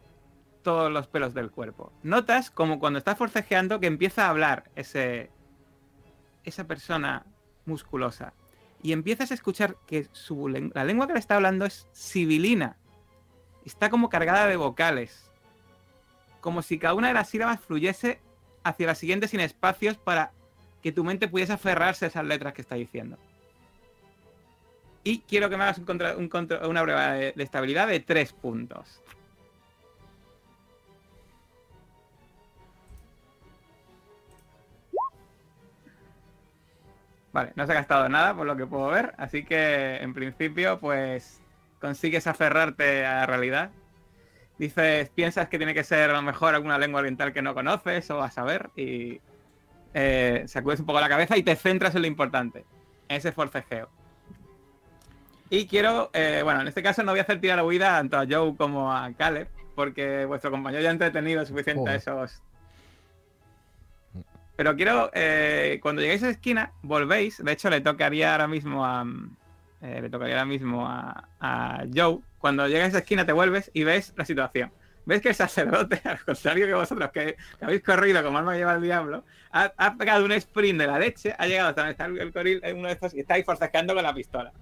todos 0.67 0.91
los 0.91 1.07
pelos 1.07 1.33
del 1.33 1.53
cuerpo. 1.53 1.93
Notas 2.03 2.51
como 2.51 2.81
cuando 2.81 2.99
estás 2.99 3.17
forcejeando 3.17 3.79
que 3.79 3.87
empieza 3.87 4.27
a 4.27 4.31
hablar 4.31 4.65
ese, 4.75 5.31
esa 6.43 6.65
persona 6.65 7.25
musculosa. 7.67 8.33
Y 8.83 8.91
empiezas 8.91 9.31
a 9.31 9.35
escuchar 9.35 9.77
que 9.87 10.09
su, 10.11 10.49
la 10.49 10.85
lengua 10.85 11.07
que 11.07 11.13
le 11.13 11.21
está 11.21 11.37
hablando 11.37 11.67
es 11.67 11.87
sibilina. 11.93 12.77
Está 13.65 13.91
como 13.91 14.09
cargada 14.09 14.49
de 14.49 14.57
vocales 14.57 15.31
como 16.41 16.63
si 16.63 16.79
cada 16.79 16.95
una 16.95 17.09
de 17.09 17.15
las 17.15 17.29
sílabas 17.29 17.61
fluyese 17.61 18.21
hacia 18.63 18.87
la 18.87 18.95
siguiente 18.95 19.27
sin 19.27 19.41
espacios 19.41 19.97
para 19.97 20.31
que 20.81 20.93
tu 20.93 21.03
mente 21.03 21.27
pudiese 21.27 21.53
aferrarse 21.53 22.05
a 22.05 22.09
esas 22.09 22.25
letras 22.25 22.55
que 22.55 22.63
está 22.63 22.77
diciendo. 22.77 23.19
Y 25.03 25.21
quiero 25.21 25.49
que 25.51 25.57
me 25.57 25.65
hagas 25.65 25.79
un 25.79 26.39
una 26.69 26.83
prueba 26.83 27.13
de 27.13 27.35
estabilidad 27.37 27.89
de 27.89 27.99
tres 27.99 28.33
puntos. 28.33 29.03
Vale, 37.37 37.53
no 37.55 37.67
se 37.67 37.73
ha 37.73 37.75
gastado 37.75 38.09
nada 38.09 38.35
por 38.35 38.47
lo 38.47 38.57
que 38.57 38.65
puedo 38.65 38.87
ver, 38.87 39.13
así 39.19 39.45
que 39.45 39.97
en 39.97 40.15
principio 40.15 40.81
pues 40.81 41.43
consigues 41.79 42.27
aferrarte 42.27 43.05
a 43.05 43.17
la 43.17 43.27
realidad 43.27 43.71
dices, 44.59 45.11
piensas 45.11 45.47
que 45.51 45.59
tiene 45.59 45.75
que 45.75 45.85
ser 45.85 46.09
a 46.09 46.15
lo 46.15 46.23
mejor 46.23 46.55
alguna 46.55 46.79
lengua 46.79 47.01
oriental 47.01 47.35
que 47.35 47.43
no 47.43 47.53
conoces 47.53 48.11
o 48.11 48.23
a 48.23 48.31
saber 48.31 48.71
y 48.75 49.21
eh, 49.93 50.45
sacudes 50.47 50.81
un 50.81 50.87
poco 50.87 50.99
la 50.99 51.11
cabeza 51.11 51.37
y 51.37 51.43
te 51.43 51.57
centras 51.57 51.95
en 51.95 52.01
lo 52.01 52.07
importante, 52.07 52.65
en 53.11 53.17
ese 53.19 53.33
forcejeo. 53.33 53.91
Y 55.51 55.67
quiero, 55.67 56.09
eh, 56.15 56.41
bueno, 56.43 56.63
en 56.63 56.69
este 56.69 56.83
caso 56.83 57.03
no 57.03 57.13
voy 57.13 57.19
a 57.19 57.25
hacer 57.25 57.39
tirar 57.39 57.59
a 57.59 57.65
huida 57.65 57.99
tanto 57.99 58.17
a 58.17 58.25
Joe 58.27 58.57
como 58.57 58.91
a 58.91 59.13
Caleb, 59.13 59.49
porque 59.75 60.25
vuestro 60.25 60.51
compañero 60.51 60.83
ya 60.83 60.89
ha 60.89 60.93
entretenido 60.93 61.45
suficiente 61.45 61.83
a 61.83 61.85
Joder. 61.85 61.97
esos 61.97 62.43
Pero 64.57 64.75
quiero, 64.75 65.11
eh, 65.15 65.79
cuando 65.83 66.01
lleguéis 66.01 66.23
a 66.23 66.27
esa 66.27 66.37
esquina, 66.37 66.73
volvéis. 66.83 67.45
De 67.45 67.53
hecho, 67.53 67.69
le 67.71 67.81
tocaría 67.81 68.33
ahora 68.33 68.49
mismo 68.49 68.85
a. 68.85 69.05
eh, 69.83 70.01
le 70.01 70.11
tocaría 70.11 70.35
ahora 70.35 70.47
mismo 70.47 70.87
a, 70.87 71.29
a 71.41 71.85
Joe. 71.95 72.21
Cuando 72.39 72.67
llegas 72.67 72.87
a 72.87 72.89
esa 72.89 72.99
esquina, 72.99 73.27
te 73.27 73.33
vuelves 73.33 73.71
y 73.75 73.85
ves 73.85 74.15
la 74.17 74.25
situación. 74.25 74.73
Ves 75.05 75.21
que 75.21 75.29
el 75.29 75.35
sacerdote, 75.35 76.01
al 76.09 76.21
contrario 76.25 76.67
que 76.67 76.75
vosotros, 76.75 77.11
que, 77.13 77.37
habéis 77.61 77.83
corrido 77.83 78.23
como 78.23 78.39
alma 78.39 78.57
lleva 78.57 78.75
el 78.75 78.83
diablo, 78.83 79.25
ha, 79.53 79.95
pegado 79.97 80.25
un 80.25 80.33
sprint 80.33 80.81
de 80.81 80.87
la 80.87 80.99
leche, 80.99 81.35
ha 81.39 81.47
llegado 81.47 81.71
hasta 81.71 81.87
donde 81.87 82.05
el, 82.05 82.27
el 82.27 82.33
goril, 82.33 82.61
en 82.63 82.79
uno 82.79 82.89
de 82.89 82.95
estos, 82.95 83.15
y 83.15 83.21
está 83.21 83.35
ahí 83.35 83.45
forcejeando 83.45 83.95
con 83.95 84.03
la 84.03 84.13
pistola. 84.13 84.53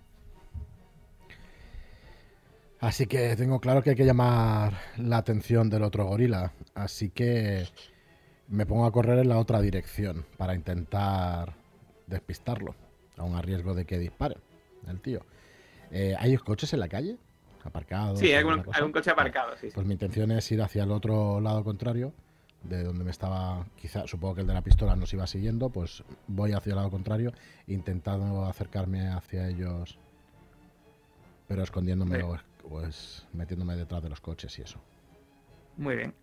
Así 2.79 3.07
que 3.07 3.35
tengo 3.35 3.61
claro 3.61 3.83
que 3.83 3.91
hay 3.91 3.97
que 3.97 4.05
llamar 4.05 4.75
la 4.99 5.17
atención 5.17 5.71
del 5.71 5.83
otro 5.83 6.05
gorila. 6.05 6.53
Así 6.75 7.09
que 7.09 7.67
me 8.49 8.67
pongo 8.67 8.87
a 8.87 8.93
correr 8.93 9.19
en 9.19 9.29
la 9.29 9.39
otra 9.39 9.61
dirección 9.61 10.25
para 10.37 10.55
intentar 10.55 11.55
despistarlo, 12.07 12.75
aun 13.17 13.35
a 13.35 13.43
riesgo 13.43 13.75
de 13.75 13.85
que 13.85 13.99
dispare 13.99 14.37
el 14.89 15.01
tío. 15.01 15.21
Eh, 15.91 16.15
¿Hay 16.19 16.37
coches 16.37 16.73
en 16.75 16.81
la 16.81 16.89
calle? 16.89 17.17
¿Aparcados? 17.65 18.19
Sí, 18.19 18.27
hay 18.27 18.35
algún, 18.45 18.63
coche 18.93 19.11
aparcado, 19.11 19.57
sí. 19.57 19.69
sí. 19.69 19.73
Pues 19.75 19.87
mi 19.87 19.95
intención 19.95 20.31
es 20.33 20.51
ir 20.53 20.61
hacia 20.61 20.83
el 20.85 20.91
otro 20.91 21.41
lado 21.41 21.65
contrario, 21.65 22.13
de 22.63 22.83
donde 22.83 23.05
me 23.05 23.11
estaba, 23.11 23.65
quizá, 23.77 24.07
supongo 24.07 24.35
que 24.37 24.41
el 24.43 24.47
de 24.47 24.55
la 24.55 24.63
pistola 24.63 24.97
nos 24.97 25.13
iba 25.15 25.27
siguiendo, 25.27 25.71
pues 25.71 26.03
voy 26.27 26.53
hacia 26.53 26.71
el 26.71 26.77
lado 26.77 26.91
contrario, 26.91 27.33
intentando 27.67 28.45
acercarme 28.45 29.09
hacia 29.09 29.49
ellos, 29.49 29.99
pero 31.49 31.63
escondiéndome 31.63 32.19
Sí. 32.19 32.23
o, 32.23 32.39
o 32.71 32.81
es- 32.83 33.27
metiéndome 33.33 33.77
detrás 33.77 34.03
de 34.03 34.09
los 34.11 34.21
coches 34.21 34.59
y 34.59 34.63
eso. 34.63 34.79
Muy 35.77 35.97
bien. 35.97 36.15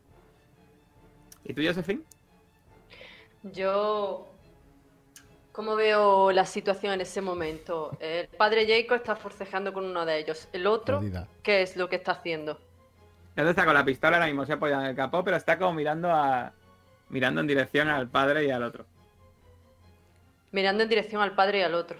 ¿Y 1.44 1.54
tú, 1.54 1.62
Josephine? 1.66 2.02
Yo. 3.44 4.28
¿Cómo 5.52 5.76
veo 5.76 6.32
la 6.32 6.46
situación 6.46 6.94
en 6.94 7.02
ese 7.02 7.20
momento? 7.20 7.98
El 8.00 8.28
padre 8.30 8.66
Jacob 8.66 8.98
está 8.98 9.18
forcejeando 9.18 9.74
con 9.74 9.86
uno 9.86 10.06
de 10.06 10.18
ellos. 10.20 10.48
El 10.54 10.66
otro, 10.66 11.00
Perdida. 11.00 11.28
¿qué 11.44 11.62
es 11.62 11.76
lo 11.76 11.89
que 11.89 11.98
está 11.98 12.14
haciendo? 12.14 12.58
Él 13.36 13.48
está 13.48 13.66
con 13.66 13.74
la 13.74 13.84
pistola 13.84 14.18
ahora 14.18 14.28
mismo, 14.28 14.46
se 14.46 14.54
apoya 14.54 14.80
en 14.80 14.88
el 14.88 14.96
capó, 14.96 15.24
pero 15.24 15.38
está 15.38 15.58
como 15.58 15.74
mirando 15.74 16.10
a. 16.10 16.54
mirando 17.10 17.42
en 17.42 17.48
dirección 17.48 17.89
al 17.89 18.08
padre 18.08 18.46
y 18.46 18.52
al 18.52 18.64
otro. 18.64 18.86
Mirando 20.52 20.84
en 20.84 20.89
dirección 20.89 21.22
al 21.22 21.34
padre 21.34 21.60
y 21.60 21.62
al 21.64 21.74
otro. 21.76 21.98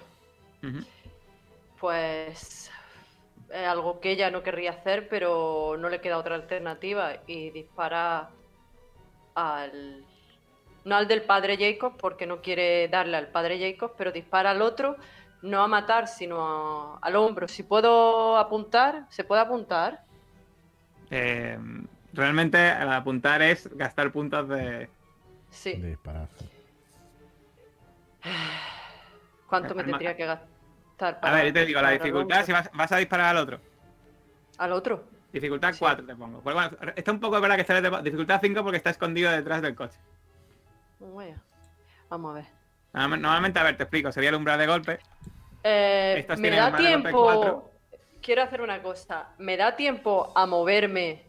Pues. 1.80 2.72
Es 3.50 3.68
algo 3.68 4.00
que 4.00 4.12
ella 4.12 4.32
no 4.32 4.44
querría 4.44 4.72
hacer, 4.72 5.10
pero 5.10 5.76
no 5.78 5.90
le 5.90 6.00
queda 6.00 6.18
otra 6.18 6.36
alternativa. 6.36 7.18
Y 7.28 7.50
dispara 7.50 8.30
al. 9.36 10.04
No 10.84 10.96
al 10.96 11.08
del 11.08 11.22
padre 11.22 11.58
Jacob, 11.58 11.96
porque 11.98 12.26
no 12.26 12.42
quiere 12.42 12.88
darle 12.88 13.18
al 13.18 13.28
padre 13.28 13.60
Jacob, 13.60 13.94
pero 13.98 14.12
dispara 14.12 14.50
al 14.52 14.62
otro, 14.64 14.96
no 15.44 15.62
a 15.62 15.68
matar, 15.68 16.08
sino 16.08 16.96
a- 16.96 17.00
al 17.02 17.16
hombro. 17.16 17.48
Si 17.48 17.64
puedo 17.64 18.38
apuntar, 18.38 19.06
¿se 19.10 19.24
puede 19.24 19.42
apuntar? 19.42 20.04
Eh, 21.12 21.58
realmente 22.14 22.58
al 22.58 22.92
apuntar 22.92 23.42
es 23.42 23.70
gastar 23.76 24.12
puntos 24.12 24.48
de. 24.50 24.90
Sí. 25.52 25.74
de. 25.74 25.98
¿Cuánto 29.48 29.76
me 29.76 29.84
tendría 29.84 30.16
que 30.16 30.26
gastar 30.26 31.20
A 31.22 31.32
ver, 31.32 31.48
yo 31.48 31.54
te 31.54 31.66
digo, 31.66 31.82
la 31.82 31.92
dificultad, 31.92 32.46
si 32.46 32.52
vas, 32.52 32.70
vas 32.74 32.92
a 32.92 32.98
disparar 32.98 33.36
al 33.36 33.38
otro. 33.38 33.60
¿Al 34.58 34.72
otro? 34.72 35.04
Dificultad 35.32 35.72
Sí. 35.74 35.80
4 35.80 36.06
te 36.06 36.16
pongo. 36.16 36.42
Bueno, 36.42 36.70
está 36.96 37.12
un 37.12 37.20
poco 37.20 37.40
verdad 37.40 37.56
que 37.56 37.62
está 37.62 37.80
de- 37.80 38.02
dificultad 38.04 38.40
5 38.42 38.64
porque 38.64 38.78
está 38.78 38.90
escondido 38.90 39.32
detrás 39.32 39.62
del 39.62 39.76
coche. 39.76 39.98
Vaya. 41.00 41.38
Vamos 42.10 42.32
a 42.32 42.34
ver. 42.36 42.46
Normal- 42.94 43.22
Normalmente, 43.22 43.60
a 43.60 43.64
ver, 43.64 43.78
te 43.78 43.84
explico, 43.84 44.12
sería 44.12 44.30
el 44.30 44.36
umbral 44.36 44.60
de 44.60 44.68
golpe. 44.68 45.00
Eh, 45.64 46.26
me 46.38 46.50
da 46.52 46.76
tiempo. 46.76 47.72
Quiero 48.22 48.44
hacer 48.44 48.62
una 48.62 48.82
cosa. 48.84 49.30
¿Me 49.38 49.56
da 49.58 49.76
tiempo 49.76 50.32
a 50.36 50.46
moverme 50.46 51.24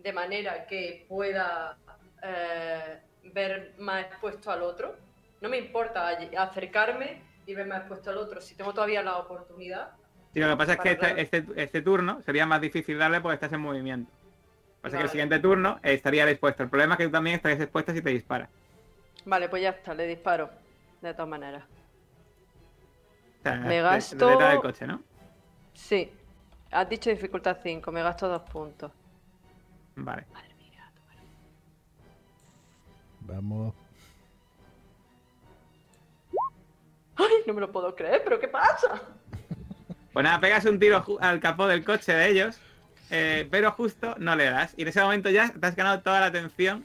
de 0.00 0.12
manera 0.12 0.66
que 0.66 1.06
pueda 1.08 1.78
eh, 2.22 3.00
ver 3.32 3.74
más 3.78 4.04
expuesto 4.06 4.50
al 4.50 4.62
otro? 4.62 4.96
No 5.40 5.48
me 5.48 5.58
importa 5.58 6.08
acercarme 6.38 7.22
y 7.46 7.54
ver 7.54 7.66
más 7.66 7.78
expuesto 7.78 8.10
al 8.10 8.18
otro. 8.18 8.40
Si 8.40 8.54
tengo 8.54 8.72
todavía 8.74 9.02
la 9.02 9.16
oportunidad. 9.18 9.92
Sí, 10.32 10.40
lo 10.40 10.48
que 10.48 10.56
pasa 10.56 10.72
es 10.74 10.80
que 10.80 10.90
este, 10.92 11.20
este, 11.20 11.44
este 11.56 11.82
turno 11.82 12.22
sería 12.22 12.46
más 12.46 12.60
difícil 12.60 12.98
darle 12.98 13.20
porque 13.20 13.34
estás 13.34 13.52
en 13.52 13.60
movimiento. 13.60 14.10
Lo 14.10 14.16
que 14.16 14.82
pasa 14.82 14.96
es 14.96 15.00
que 15.00 15.04
el 15.04 15.10
siguiente 15.10 15.38
turno 15.40 15.78
estaría 15.82 16.24
dispuesto. 16.26 16.62
El 16.62 16.70
problema 16.70 16.94
es 16.94 16.98
que 16.98 17.04
tú 17.06 17.10
también 17.12 17.36
estarías 17.36 17.60
expuesto 17.60 17.92
si 17.92 18.00
te 18.02 18.10
dispara. 18.10 18.48
Vale, 19.26 19.48
pues 19.48 19.62
ya 19.62 19.70
está, 19.70 19.94
le 19.94 20.06
disparo. 20.06 20.50
De 21.00 21.12
todas 21.12 21.28
maneras. 21.28 21.64
O 23.40 23.42
sea, 23.42 23.56
Me 23.56 23.68
de- 23.68 23.74
de 23.76 23.82
gasto- 23.82 24.26
detrás 24.28 24.50
del 24.52 24.60
coche, 24.60 24.86
¿no? 24.86 25.02
Sí. 25.74 26.10
Has 26.70 26.88
dicho 26.88 27.10
dificultad 27.10 27.58
5, 27.62 27.92
me 27.92 28.02
gasto 28.02 28.26
dos 28.28 28.42
puntos. 28.42 28.90
Vale. 29.96 30.24
Vamos. 33.20 33.74
¡Ay! 37.16 37.26
No 37.46 37.54
me 37.54 37.60
lo 37.60 37.70
puedo 37.70 37.94
creer, 37.94 38.22
pero 38.24 38.40
¿qué 38.40 38.48
pasa? 38.48 39.00
Pues 40.12 40.24
nada, 40.24 40.40
pegas 40.40 40.64
un 40.66 40.78
tiro 40.78 41.04
al 41.20 41.40
capó 41.40 41.66
del 41.66 41.84
coche 41.84 42.12
de 42.12 42.28
ellos, 42.30 42.58
eh, 43.10 43.46
pero 43.50 43.72
justo 43.72 44.14
no 44.18 44.36
le 44.36 44.44
das. 44.44 44.74
Y 44.76 44.82
en 44.82 44.88
ese 44.88 45.00
momento 45.00 45.30
ya 45.30 45.50
te 45.50 45.66
has 45.66 45.74
ganado 45.76 46.00
toda 46.00 46.20
la 46.20 46.26
atención 46.26 46.84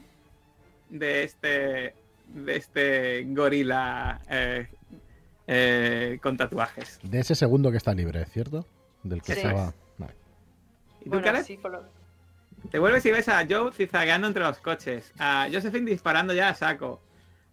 de 0.90 1.24
este 1.24 1.94
de 2.28 2.56
este 2.56 3.24
gorila 3.28 4.20
eh, 4.28 4.68
eh, 5.46 6.18
con 6.22 6.36
tatuajes. 6.36 6.98
De 7.02 7.20
ese 7.20 7.34
segundo 7.34 7.70
que 7.70 7.78
está 7.78 7.94
libre, 7.94 8.24
¿cierto? 8.26 8.66
Del 9.02 9.22
que 9.22 9.32
Sí. 9.34 9.40
estaba. 9.40 9.72
Vale. 9.96 10.14
¿Y 11.00 11.04
tú, 11.04 11.10
Bueno, 11.10 11.24
Caleb? 11.24 11.44
sí, 11.44 11.56
con 11.56 11.72
lo- 11.72 11.98
Te 12.70 12.78
vuelves 12.78 13.06
y 13.06 13.12
ves 13.12 13.28
a 13.28 13.46
Joe 13.48 13.72
zigzagueando 13.72 14.26
entre 14.26 14.42
los 14.42 14.58
coches, 14.58 15.12
a 15.18 15.48
Josephine 15.52 15.90
disparando 15.90 16.34
ya 16.34 16.48
a 16.50 16.54
saco. 16.54 17.00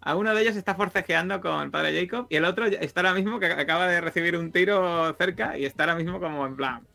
A 0.06 0.16
uno 0.16 0.34
de 0.36 0.42
ellos 0.42 0.56
está 0.56 0.76
forcejeando 0.76 1.42
con 1.42 1.62
el 1.64 1.72
padre 1.72 2.00
Jacob 2.00 2.28
y 2.30 2.36
el 2.36 2.46
otro 2.46 2.66
está 2.68 3.00
ahora 3.02 3.14
mismo 3.16 3.40
que 3.40 3.48
acaba 3.48 3.88
de 3.88 4.00
recibir 4.02 4.38
un 4.38 4.52
tiro 4.52 5.14
cerca 5.16 5.58
y 5.58 5.66
está 5.66 5.84
ahora 5.84 5.96
mismo 5.96 6.20
como 6.20 6.46
en 6.46 6.56
plan. 6.56 6.88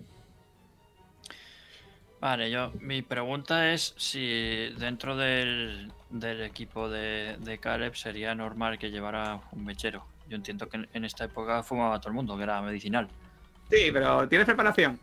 Vale, 2.21 2.51
yo, 2.51 2.71
mi 2.81 3.03
pregunta 3.03 3.73
es 3.73 3.95
si 3.97 4.69
dentro 4.79 5.17
del, 5.17 5.91
del 6.11 6.43
equipo 6.43 6.89
de, 6.89 7.37
de 7.41 7.59
Caleb 7.59 7.97
sería 7.97 8.35
normal 8.35 8.79
que 8.79 8.91
llevara 8.91 9.41
un 9.53 9.65
mechero. 9.65 10.07
Yo 10.29 10.37
entiendo 10.37 10.69
que 10.69 10.77
en, 10.77 10.89
en 10.93 11.05
esta 11.05 11.25
época 11.25 11.63
fumaba 11.63 11.99
todo 11.99 12.11
el 12.11 12.15
mundo, 12.15 12.37
que 12.37 12.43
era 12.45 12.61
medicinal. 12.63 13.09
Sí, 13.71 13.91
pero 13.93 14.29
¿tienes 14.29 14.45
preparación? 14.47 15.01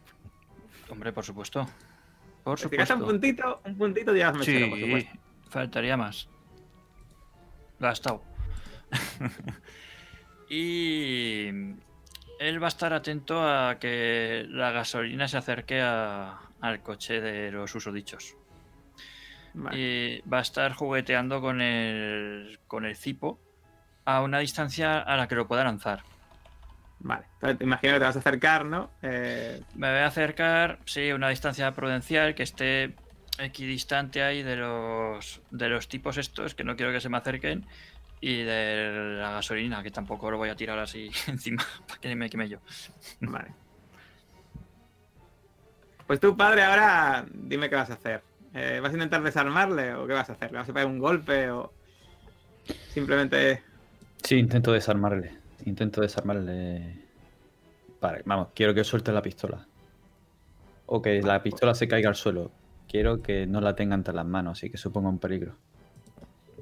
Hombre, 0.89 1.11
por 1.11 1.25
supuesto. 1.25 1.67
Por 2.43 2.57
Si 2.59 2.67
un 2.67 2.99
puntito, 2.99 3.61
un 3.65 3.77
puntito 3.77 4.13
llevas 4.13 4.37
mechero, 4.37 4.69
por 4.69 4.77
Sí, 4.77 4.83
supuesto. 4.85 5.11
faltaría 5.49 5.97
más. 5.97 6.29
Gastado. 7.79 8.23
y 10.49 11.47
él 12.39 12.61
va 12.61 12.67
a 12.67 12.69
estar 12.69 12.93
atento 12.93 13.41
a 13.41 13.77
que 13.79 14.45
la 14.49 14.71
gasolina 14.71 15.27
se 15.27 15.37
acerque 15.37 15.81
a- 15.81 16.39
al 16.61 16.81
coche 16.81 17.21
de 17.21 17.51
los 17.51 17.73
usodichos. 17.75 18.35
Vale. 19.53 19.77
Y 19.77 20.21
va 20.29 20.39
a 20.39 20.41
estar 20.41 20.73
jugueteando 20.73 21.41
con 21.41 21.61
el, 21.61 22.59
con 22.67 22.85
el 22.85 22.95
cipo 22.95 23.39
a 24.05 24.21
una 24.21 24.39
distancia 24.39 24.99
a 24.99 25.17
la 25.17 25.27
que 25.27 25.35
lo 25.35 25.47
pueda 25.47 25.63
lanzar. 25.63 26.03
Vale. 26.99 27.25
Entonces 27.35 27.57
te 27.59 27.63
imagino 27.63 27.93
que 27.93 27.99
te 27.99 28.05
vas 28.05 28.15
a 28.15 28.19
acercar, 28.19 28.65
¿no? 28.65 28.89
Eh, 29.01 29.61
Me 29.75 29.89
voy 29.91 29.99
a 29.99 30.07
acercar, 30.07 30.79
sí, 30.85 31.09
a 31.09 31.15
una 31.15 31.29
distancia 31.29 31.71
prudencial 31.73 32.33
que 32.35 32.43
esté 32.43 32.95
equidistante 33.39 34.23
ahí 34.23 34.43
de 34.43 34.55
los 34.55 35.41
de 35.51 35.69
los 35.69 35.87
tipos 35.87 36.17
estos 36.17 36.55
que 36.55 36.63
no 36.63 36.75
quiero 36.75 36.91
que 36.91 37.01
se 37.01 37.09
me 37.09 37.17
acerquen 37.17 37.65
y 38.19 38.43
de 38.43 39.17
la 39.19 39.31
gasolina 39.31 39.83
que 39.83 39.91
tampoco 39.91 40.31
lo 40.31 40.37
voy 40.37 40.49
a 40.49 40.55
tirar 40.55 40.79
así 40.79 41.11
encima 41.27 41.63
para 41.87 41.99
que 41.99 42.15
me 42.15 42.29
queme 42.29 42.49
yo. 42.49 42.59
vale. 43.21 43.49
Pues 46.07 46.21
tú, 46.21 46.37
padre, 46.37 46.63
ahora 46.63 47.25
dime 47.33 47.69
qué 47.69 47.75
vas 47.75 47.89
a 47.89 47.95
hacer. 47.95 48.21
Eh, 48.53 48.79
¿Vas 48.81 48.91
a 48.91 48.93
intentar 48.93 49.21
desarmarle 49.21 49.93
o 49.93 50.07
qué 50.07 50.13
vas 50.13 50.29
a 50.29 50.33
hacer? 50.33 50.51
¿Le 50.51 50.57
vas 50.57 50.69
a 50.69 50.73
pegar 50.73 50.87
un 50.87 50.99
golpe 50.99 51.51
o 51.51 51.73
simplemente... 52.93 53.61
Sí, 54.23 54.37
intento 54.37 54.71
desarmarle. 54.71 55.35
Intento 55.65 55.99
desarmarle. 55.99 57.03
Vale, 57.99 58.21
vamos, 58.25 58.49
quiero 58.55 58.73
que 58.73 58.85
suelte 58.85 59.11
la 59.11 59.21
pistola. 59.21 59.67
O 60.85 61.01
que 61.01 61.21
la 61.21 61.43
pistola 61.43 61.75
se 61.75 61.89
caiga 61.89 62.07
al 62.07 62.15
suelo. 62.15 62.51
Quiero 62.87 63.21
que 63.21 63.45
no 63.45 63.61
la 63.61 63.75
tenga 63.75 63.95
entre 63.95 64.13
las 64.13 64.25
manos 64.25 64.63
y 64.63 64.69
que 64.69 64.77
suponga 64.77 65.09
un 65.09 65.19
peligro. 65.19 65.55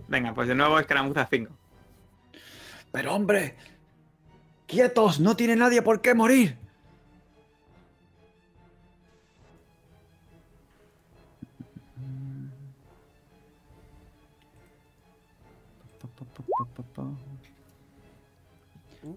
Venga, 0.07 0.33
pues 0.33 0.47
de 0.47 0.55
nuevo 0.55 0.79
escaramuza 0.79 1.27
5. 1.29 1.51
Pero 2.91 3.13
hombre, 3.13 3.55
quietos, 4.65 5.19
no 5.19 5.35
tiene 5.35 5.55
nadie 5.55 5.81
por 5.81 6.01
qué 6.01 6.13
morir. 6.13 6.57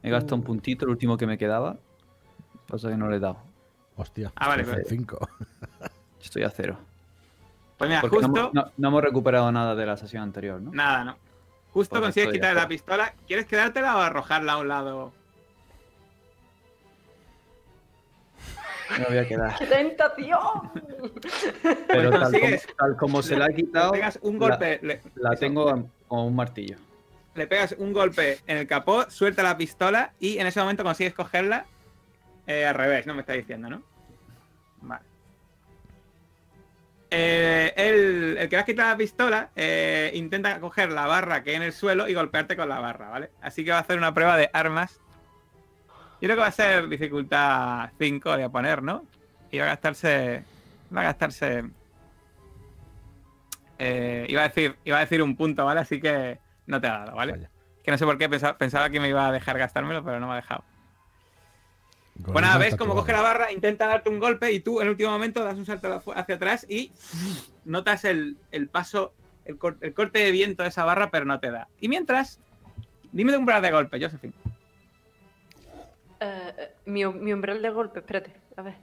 He 0.03 0.11
gastado 0.11 0.37
un 0.37 0.43
puntito, 0.43 0.85
el 0.85 0.91
último 0.91 1.17
que 1.17 1.27
me 1.27 1.39
quedaba. 1.39 1.79
Pasa 2.67 2.91
que 2.91 2.97
no 2.97 3.09
le 3.09 3.17
he 3.17 3.21
dado. 3.21 3.39
Hostia. 3.97 4.33
Ah, 4.37 4.49
vale, 4.49 4.65
pues 4.65 4.77
vale. 4.77 4.89
cinco. 4.89 5.29
Estoy 6.23 6.43
a 6.43 6.51
cero. 6.51 6.79
Pues 7.79 7.89
mira, 7.89 8.01
Porque 8.01 8.17
justo. 8.17 8.27
hemos- 8.41 8.53
no- 8.55 8.71
no 8.77 8.89
hemos 8.89 9.03
recuperado 9.03 9.51
nada 9.53 9.75
de 9.75 9.87
la 9.87 9.97
sesión 9.97 10.23
anterior, 10.25 10.61
¿no? 10.61 10.73
Nada, 10.73 11.05
no. 11.05 11.17
Justo 11.73 11.91
Pues 11.95 12.03
consigues 12.07 12.33
quitarle 12.33 12.61
la 12.61 12.67
pistola. 12.69 13.15
¿Quieres 13.27 13.47
quedártela 13.47 13.97
o 13.97 14.01
arrojarla 14.01 14.55
a 14.55 14.59
un 14.59 14.69
lado? 14.69 15.13
Me 18.99 19.05
voy 19.05 19.19
a 19.19 19.29
quedar. 19.29 19.55
¡Qué 19.59 19.67
tentación! 19.67 20.73
Pero 21.87 22.11
tal 22.11 22.33
como, 22.33 22.47
tal 22.79 22.97
como 22.97 23.23
se 23.23 23.37
la 23.37 23.45
ha 23.45 23.49
Le 23.49 23.55
quitado, 23.55 23.93
pegas 23.93 24.19
un 24.23 24.39
la- 24.41 24.49
golpe. 24.49 24.81
le- 24.83 25.03
la 25.17 25.31
eso, 25.35 25.41
tengo 25.41 25.67
con 25.67 25.91
un 26.09 26.35
martillo. 26.35 26.79
Le 27.35 27.47
pegas 27.47 27.77
un 27.79 27.93
golpe 27.93 28.41
en 28.47 28.57
el 28.57 28.67
capó, 28.67 29.09
suelta 29.11 29.43
la 29.45 29.57
pistola 29.57 30.13
y 30.19 30.39
en 30.39 30.47
ese 30.49 30.59
momento 30.61 30.83
consigues 30.83 31.15
cogerla 31.15 31.67
eh, 32.47 32.67
al 32.67 32.75
revés, 32.75 33.07
¿no? 33.07 33.15
Me 33.15 33.21
está 33.21 33.35
diciendo, 33.35 33.69
¿no? 33.69 33.83
Vale. 34.81 35.03
Eh, 37.11 37.73
el, 37.77 38.37
el 38.39 38.49
que 38.51 38.57
le 38.57 38.61
has 38.61 38.67
quitado 38.67 38.91
la 38.91 38.97
pistola 38.97 39.51
eh, 39.57 40.11
intenta 40.15 40.61
coger 40.61 40.93
la 40.93 41.07
barra 41.07 41.43
que 41.43 41.51
hay 41.51 41.57
en 41.57 41.63
el 41.63 41.73
suelo 41.73 42.07
y 42.07 42.13
golpearte 42.15 42.55
con 42.55 42.69
la 42.69 42.81
barra, 42.81 43.09
¿vale? 43.09 43.31
Así 43.41 43.65
que 43.65 43.71
va 43.71 43.79
a 43.79 43.81
hacer 43.81 43.97
una 43.97 44.13
prueba 44.13 44.37
de 44.37 44.51
armas. 44.53 45.01
Yo 46.21 46.27
creo 46.27 46.37
que 46.37 46.41
va 46.43 46.49
a 46.49 46.53
ser 46.53 46.89
dificultad 46.89 47.91
5, 47.99 48.31
voy 48.31 48.43
a 48.43 48.49
poner, 48.51 48.83
¿no? 48.83 49.05
Y 49.51 49.59
va 49.59 49.65
a 49.65 49.69
gastarse. 49.69 50.45
Va 50.95 51.01
a 51.03 51.05
gastarse. 51.05 51.65
eh, 53.79 54.27
iba, 54.29 54.43
a 54.43 54.49
decir, 54.49 54.77
iba 54.85 54.97
a 54.99 55.01
decir 55.01 55.23
un 55.23 55.37
punto, 55.37 55.65
¿vale? 55.65 55.81
Así 55.81 56.01
que 56.01 56.39
no 56.67 56.81
te 56.81 56.89
ha 56.89 56.99
dado, 56.99 57.17
¿vale? 57.17 57.33
Vaya. 57.33 57.51
Que 57.85 57.91
no 57.91 57.99
sé 57.99 58.05
por 58.05 58.19
qué 58.19 58.29
pensaba, 58.29 58.59
pensaba 58.59 58.91
que 58.91 59.01
me 59.01 59.09
iba 59.09 59.27
a 59.29 59.33
dejar 59.33 59.57
gastármelo, 59.59 60.05
pero 60.05 60.21
no 60.21 60.27
me 60.27 60.33
ha 60.35 60.37
dejado. 60.37 60.65
Esa 62.27 62.59
ves 62.59 62.77
cómo 62.77 62.95
coge 62.95 63.13
la 63.13 63.23
barra, 63.23 63.53
intenta 63.53 63.87
darte 63.87 64.11
un 64.11 64.19
golpe 64.19 64.53
y 64.53 64.61
tú 64.61 64.81
en 64.81 64.87
el 64.87 64.91
último 64.91 65.11
momento 65.11 65.45
das 65.45 65.57
un 65.57 65.65
salto 65.67 66.03
hacia 66.15 66.35
atrás 66.35 66.67
y 66.69 66.93
notas 67.65 68.05
el, 68.05 68.37
el 68.51 68.69
paso, 68.69 69.13
el, 69.45 69.57
cor- 69.57 69.79
el 69.81 69.95
corte 69.95 70.19
de 70.19 70.31
viento 70.31 70.63
de 70.63 70.69
esa 70.71 70.85
barra, 70.85 71.11
pero 71.11 71.25
no 71.25 71.39
te 71.41 71.51
da. 71.51 71.69
Y 71.81 71.89
mientras, 71.89 72.41
dime 73.13 73.33
de 73.33 73.39
umbral 73.39 73.63
de 73.63 73.71
golpe, 73.71 74.01
Josephine. 74.03 74.33
Eh, 76.21 76.73
mi, 76.87 77.07
mi 77.07 77.33
umbral 77.33 77.63
de 77.63 77.71
golpe, 77.71 78.01
espérate, 78.01 78.33
a 78.57 78.63
ver. 78.63 78.75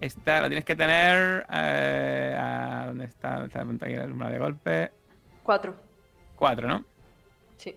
Esta 0.00 0.40
lo 0.40 0.48
tienes 0.48 0.64
que 0.64 0.74
tener. 0.74 1.46
eh, 1.52 2.36
a- 2.38 2.84
¿Dónde 2.86 3.04
está? 3.04 3.32
¿Dónde 3.34 3.46
está 3.46 3.58
la 3.60 3.64
punta 3.66 3.86
aquí 3.86 3.94
del 3.94 4.12
umbral 4.12 4.32
de 4.32 4.38
golpe? 4.38 4.92
Cuatro, 5.42 5.74
4, 6.36 6.68
¿no? 6.68 6.84
sí. 7.58 7.76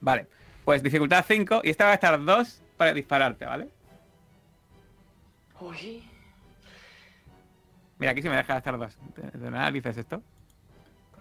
Vale. 0.00 0.26
Pues 0.64 0.82
dificultad 0.82 1.24
5 1.26 1.60
y 1.64 1.70
esta 1.70 1.84
va 1.86 1.90
a 1.92 1.94
estar 1.94 2.22
2 2.24 2.61
para 2.82 2.94
dispararte, 2.94 3.44
¿vale? 3.44 3.68
Uy, 5.60 6.02
Mira, 7.98 8.12
aquí 8.12 8.22
sí 8.22 8.28
me 8.28 8.36
deja 8.36 8.54
gastar 8.54 8.78
2. 8.78 8.96
¿De, 9.00 9.50
nada 9.50 9.70
dices 9.70 9.96
esto? 9.96 10.22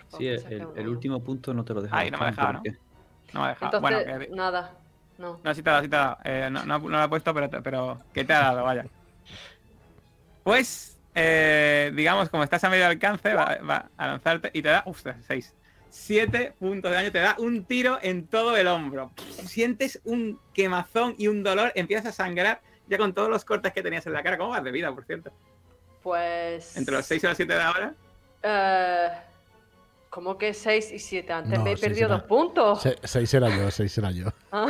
Sí, 0.10 0.28
el, 0.28 0.68
el- 0.76 0.88
último 0.88 1.24
punto 1.24 1.54
no 1.54 1.64
te 1.64 1.74
lo 1.74 1.82
deja. 1.82 1.98
Ay, 1.98 2.12
no 2.12 2.18
me 2.18 2.26
ha 2.26 2.28
dejado, 2.32 2.54
¿no? 2.54 2.60
No 3.34 3.40
me 3.42 3.46
ha 3.46 3.50
dejado. 3.50 3.78
Entonces, 3.78 4.06
bueno, 4.06 4.20
que- 4.20 4.36
nada, 4.36 4.78
no. 5.18 5.42
No, 5.44 5.54
sí 5.54 5.64
te 5.64 5.70
ha 5.70 5.74
dado, 5.74 5.84
sí 5.84 5.90
te 5.90 5.96
ha 5.96 6.00
dado. 6.00 6.18
Eh, 6.24 6.50
no, 6.52 6.66
no, 6.66 6.80
no 6.80 6.90
lo 6.90 6.98
ha 7.00 7.10
puesto, 7.10 7.34
pero, 7.34 7.50
pero 7.64 8.06
que 8.14 8.24
te 8.26 8.34
ha 8.34 8.40
dado, 8.40 8.64
vaya. 8.64 8.86
Pues, 10.44 11.00
eh, 11.14 11.92
digamos, 11.96 12.30
como 12.30 12.44
estás 12.44 12.64
a 12.64 12.70
medio 12.70 12.88
alcance, 12.88 13.34
va, 13.34 13.58
va 13.58 13.92
a 13.98 14.08
lanzarte 14.08 14.50
y 14.54 14.62
te 14.62 14.70
da, 14.70 14.84
uff, 14.86 15.04
6. 15.28 15.56
7 15.92 16.54
puntos 16.58 16.90
de 16.90 16.96
daño, 16.98 17.12
te 17.12 17.20
da 17.20 17.36
un 17.38 17.66
tiro 17.66 18.00
en 18.02 18.26
todo 18.28 18.56
el 18.58 18.68
hombro. 18.68 19.12
Sientes 19.46 20.00
un 20.06 20.40
quemazón 20.54 21.16
y 21.18 21.28
un 21.28 21.44
dolor, 21.44 21.72
empiezas 21.76 22.08
a 22.08 22.12
sangrar 22.24 22.62
ya 22.88 22.98
con 22.98 23.14
todos 23.14 23.30
los 23.30 23.46
cortes 23.46 23.72
que 23.74 23.84
tenías 23.84 24.06
en 24.08 24.14
la 24.14 24.24
cara. 24.24 24.38
¿Cómo 24.38 24.50
vas 24.52 24.64
de 24.64 24.72
vida, 24.72 24.92
por 24.94 25.06
cierto? 25.06 25.32
Pues. 26.02 26.76
Entre 26.78 26.96
los 26.96 27.06
6 27.06 27.24
y 27.24 27.28
los 27.28 27.38
7 27.38 27.54
de 27.54 27.62
ahora. 27.62 27.94
Eh, 28.42 29.08
¿Cómo 30.10 30.38
que 30.38 30.54
6 30.54 30.92
y 30.94 31.00
7? 31.00 31.32
Antes 31.32 31.58
No, 31.60 31.64
me 31.66 31.74
he 31.74 31.78
perdido 31.78 32.08
era- 32.08 32.16
dos 32.18 32.24
puntos. 32.24 32.82
Se- 32.82 32.98
seis 33.04 33.34
era 33.34 33.50
yo, 33.50 33.70
seis 33.72 33.98
era 33.98 34.12
yo. 34.12 34.26
Ah, 34.52 34.68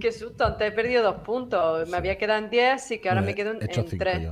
Qué 0.00 0.10
susto, 0.10 0.44
antes 0.44 0.68
he 0.68 0.72
perdido 0.72 1.02
dos 1.02 1.16
puntos. 1.22 1.88
Me 1.88 1.96
había 1.96 2.18
quedado 2.18 2.38
en 2.44 2.50
10, 2.50 2.72
así 2.74 2.98
que 2.98 3.08
ahora 3.08 3.20
No, 3.20 3.26
me 3.28 3.34
quedo 3.34 3.52
en, 3.52 3.62
He 3.62 3.66
hecho 3.66 3.80
en 3.82 3.88
cinco 3.88 4.04
3. 4.04 4.28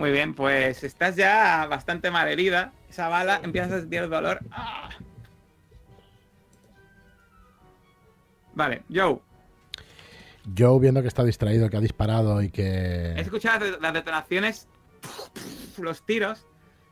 Muy 0.00 0.10
bien, 0.12 0.34
pues 0.34 0.82
estás 0.82 1.14
ya 1.14 1.66
bastante 1.66 2.10
mal 2.10 2.26
herida. 2.26 2.72
Esa 2.88 3.08
bala 3.08 3.40
empiezas 3.44 3.72
a 3.72 3.80
sentir 3.80 4.00
el 4.02 4.10
dolor. 4.10 4.40
¡Ah! 4.50 4.88
Vale, 8.54 8.82
Joe, 8.92 9.18
Joe, 10.56 10.80
viendo 10.80 11.02
que 11.02 11.08
está 11.08 11.22
distraído, 11.22 11.70
que 11.70 11.76
ha 11.76 11.80
disparado 11.80 12.42
y 12.42 12.46
he 12.46 12.50
que. 12.50 13.20
escuchado 13.20 13.60
las 13.64 13.72
de- 13.74 13.80
las 13.80 13.92
detonaciones, 13.92 14.68
los 15.78 16.04
tiros 16.04 16.46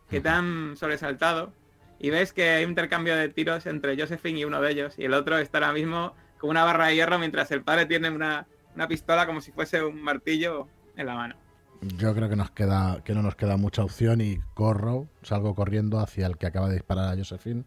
que 0.09 0.21
te 0.21 0.29
han 0.29 0.77
sobresaltado 0.77 1.53
y 1.99 2.11
ves 2.11 2.33
que 2.33 2.49
hay 2.51 2.65
un 2.65 2.71
intercambio 2.71 3.17
de 3.17 3.29
tiros 3.29 3.67
entre 3.67 3.99
Josephine 4.01 4.39
y 4.41 4.45
uno 4.45 4.61
de 4.61 4.71
ellos 4.71 4.95
y 4.99 5.05
el 5.05 5.15
otro 5.15 5.37
está 5.39 5.59
ahora 5.59 5.73
mismo 5.73 6.15
con 6.39 6.51
una 6.51 6.65
barra 6.65 6.87
de 6.87 6.95
hierro 6.95 7.19
mientras 7.19 7.51
el 7.51 7.63
padre 7.63 7.87
tiene 7.87 8.09
una, 8.11 8.47
una 8.75 8.87
pistola 8.87 9.27
como 9.27 9.41
si 9.41 9.51
fuese 9.51 9.83
un 9.83 10.01
martillo 10.01 10.69
en 10.97 11.07
la 11.07 11.15
mano. 11.15 11.35
Yo 11.81 12.15
creo 12.15 12.29
que 12.29 12.37
nos 12.37 12.51
queda, 12.51 13.03
que 13.05 13.15
no 13.15 13.23
nos 13.23 13.37
queda 13.37 13.57
mucha 13.57 13.85
opción 13.85 14.21
y 14.21 14.39
corro, 14.55 15.07
salgo 15.23 15.55
corriendo 15.55 16.01
hacia 16.01 16.27
el 16.27 16.37
que 16.37 16.47
acaba 16.47 16.69
de 16.69 16.75
disparar 16.75 17.13
a 17.13 17.17
Josephine 17.17 17.65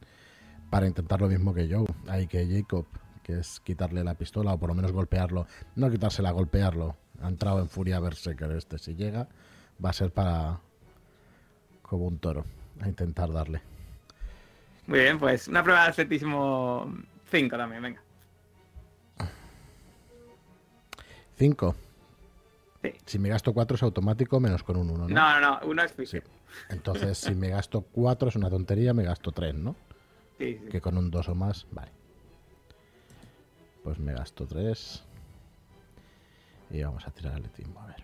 para 0.69 0.85
intentar 0.87 1.21
lo 1.21 1.27
mismo 1.27 1.53
que 1.53 1.69
Joe, 1.71 1.85
ahí 2.07 2.27
que 2.27 2.45
Jacob, 2.45 2.85
que 3.23 3.39
es 3.39 3.59
quitarle 3.61 4.03
la 4.03 4.15
pistola 4.15 4.53
o 4.53 4.59
por 4.59 4.69
lo 4.69 4.75
menos 4.75 4.91
golpearlo. 4.91 5.47
No 5.75 5.89
quitársela, 5.89 6.31
golpearlo. 6.31 6.97
Ha 7.21 7.29
entrado 7.29 7.59
en 7.59 7.69
furia 7.69 7.99
Berserker 7.99 8.51
este. 8.51 8.77
Si 8.79 8.95
llega, 8.95 9.27
va 9.83 9.91
a 9.91 9.93
ser 9.93 10.11
para 10.11 10.59
como 11.81 12.05
un 12.05 12.19
toro, 12.19 12.45
a 12.79 12.87
intentar 12.87 13.31
darle. 13.31 13.61
Muy 14.87 14.99
bien, 14.99 15.19
pues 15.19 15.47
una 15.47 15.63
prueba 15.63 15.83
de 15.83 15.89
atletismo 15.89 16.93
5 17.29 17.57
también, 17.57 17.81
venga. 17.81 18.01
5. 21.37 21.75
Sí. 22.83 22.93
Si 23.05 23.19
me 23.19 23.29
gasto 23.29 23.53
4 23.53 23.75
es 23.75 23.83
automático, 23.83 24.39
menos 24.39 24.63
con 24.63 24.75
un 24.77 24.89
1, 24.89 25.07
¿no? 25.07 25.13
No, 25.13 25.39
no, 25.39 25.59
no, 25.59 25.59
uno 25.67 25.83
es 25.83 25.91
Sí. 25.91 25.97
físico. 25.97 26.27
Entonces, 26.69 27.17
si 27.17 27.35
me 27.35 27.49
gasto 27.49 27.81
4 27.81 28.29
es 28.29 28.35
una 28.35 28.49
tontería, 28.49 28.93
me 28.93 29.03
gasto 29.03 29.31
3, 29.31 29.53
¿no? 29.55 29.75
Sí, 30.39 30.57
sí. 30.63 30.69
Que 30.69 30.81
con 30.81 30.97
un 30.97 31.11
2 31.11 31.29
o 31.29 31.35
más, 31.35 31.67
vale. 31.71 31.91
Pues 33.83 33.99
me 33.99 34.13
gasto 34.13 34.47
3. 34.47 35.03
Y 36.71 36.81
vamos 36.83 37.05
a 37.07 37.11
tirar 37.11 37.35
atletismo, 37.35 37.79
a 37.81 37.87
ver. 37.87 38.03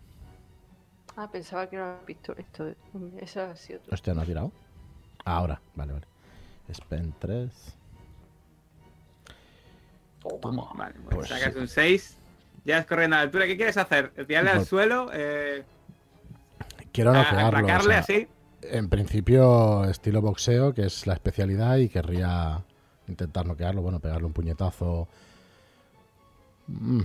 Ah, 1.16 1.32
pensaba 1.32 1.68
que 1.68 1.78
era 1.78 2.00
visto 2.06 2.36
esto. 2.38 2.76
Eso 3.20 3.42
ha 3.42 3.56
sido 3.56 3.80
todo. 3.80 3.94
Hostia, 3.94 4.14
¿no 4.14 4.22
ha 4.22 4.26
tirado? 4.26 4.52
Ahora, 5.26 5.60
vale, 5.74 5.94
vale. 5.94 6.06
Spend 6.72 7.14
3. 7.20 7.50
Toma. 10.42 10.70
Vale, 10.76 10.94
pues, 11.06 11.16
Pues 11.16 11.30
sacas 11.30 11.54
sí. 11.54 11.60
un 11.60 11.68
6. 11.68 12.18
Ya 12.68 12.80
es 12.80 12.86
corriendo 12.86 13.16
a 13.16 13.20
la 13.20 13.24
altura. 13.24 13.46
¿Qué 13.48 13.56
quieres 13.56 13.78
hacer? 13.78 14.10
¿Tirarle 14.28 14.50
al 14.50 14.66
suelo? 14.66 15.10
Eh, 15.14 15.64
Quiero 16.92 17.14
noquearlo. 17.14 17.44
o 17.44 17.48
¿Atracarle 17.48 17.94
sea, 17.94 18.00
así? 18.00 18.28
En 18.62 18.90
principio, 18.90 19.86
estilo 19.86 20.22
boxeo, 20.22 20.74
que 20.74 20.86
es 20.86 21.08
la 21.08 21.14
especialidad, 21.14 21.78
y 21.78 21.88
querría 21.88 22.62
intentar 23.08 23.46
noquearlo, 23.46 23.82
bueno, 23.82 24.02
pegarle 24.02 24.26
un 24.28 24.34
puñetazo. 24.34 25.08
Mm. 26.68 27.04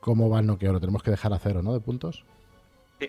¿Cómo 0.00 0.28
va 0.28 0.40
el 0.40 0.46
noqueo? 0.46 0.74
Lo 0.74 0.80
tenemos 0.80 1.02
que 1.02 1.10
dejar 1.10 1.32
a 1.32 1.38
cero, 1.38 1.62
¿no? 1.62 1.72
De 1.72 1.80
puntos. 1.80 2.26
Sí. 3.00 3.08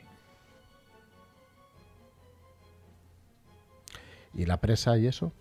¿Y 4.36 4.46
la 4.46 4.56
presa 4.62 4.98
y 4.98 5.08
eso? 5.08 5.34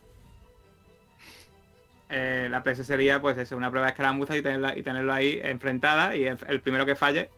Eh, 2.11 2.49
la 2.51 2.63
presa 2.63 2.83
sería, 2.85 3.21
pues 3.21 3.39
eso, 3.39 3.57
una 3.57 3.71
prueba 3.71 3.87
de 3.87 3.93
escaramuza 3.93 4.37
y, 4.37 4.43
tenerla- 4.43 4.77
y 4.77 4.83
tenerlo 4.83 5.13
ahí 5.13 5.41
enfrentada. 5.43 6.17
Y 6.17 6.25
el, 6.25 6.39
el 6.49 6.61
primero 6.61 6.85
que 6.87 6.95
falle, 6.97 7.31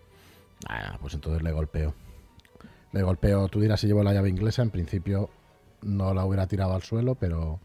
Ah, 0.68 0.97
pues 1.01 1.14
entonces 1.14 1.43
le 1.43 1.51
golpeo. 1.53 1.93
Le 2.93 3.03
golpeo, 3.03 3.49
tú 3.49 3.61
dirás 3.61 3.81
si 3.81 3.87
llevo 3.89 4.03
la 4.05 4.12
llave 4.12 4.29
inglesa, 4.29 4.62
en 4.62 4.70
principio 4.70 5.29
no 5.83 6.14
la 6.14 6.25
hubiera 6.25 6.47
tirado 6.47 6.75
al 6.75 6.83
suelo, 6.83 7.14
pero, 7.16 7.59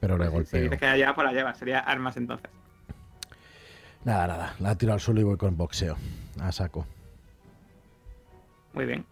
pero 0.00 0.18
le 0.18 0.28
pues, 0.30 0.48
si- 0.48 0.50
si 0.50 0.56
golpeo. 0.58 0.62
dices 0.64 0.78
que 0.80 0.86
la 0.86 0.96
lleva, 0.96 1.14
pues 1.14 1.24
la 1.26 1.32
lleva. 1.32 1.54
Sería 1.54 1.78
armas 1.80 2.16
entonces. 2.16 2.50
Nada, 4.04 4.26
nada, 4.26 4.54
la 4.58 4.76
tiro 4.76 4.92
al 4.92 5.00
suelo 5.00 5.20
y 5.20 5.24
voy 5.24 5.36
con 5.36 5.56
boxeo. 5.56 5.96
A 6.40 6.50
saco. 6.52 6.86
Muy 8.74 8.84
bien. 8.86 9.04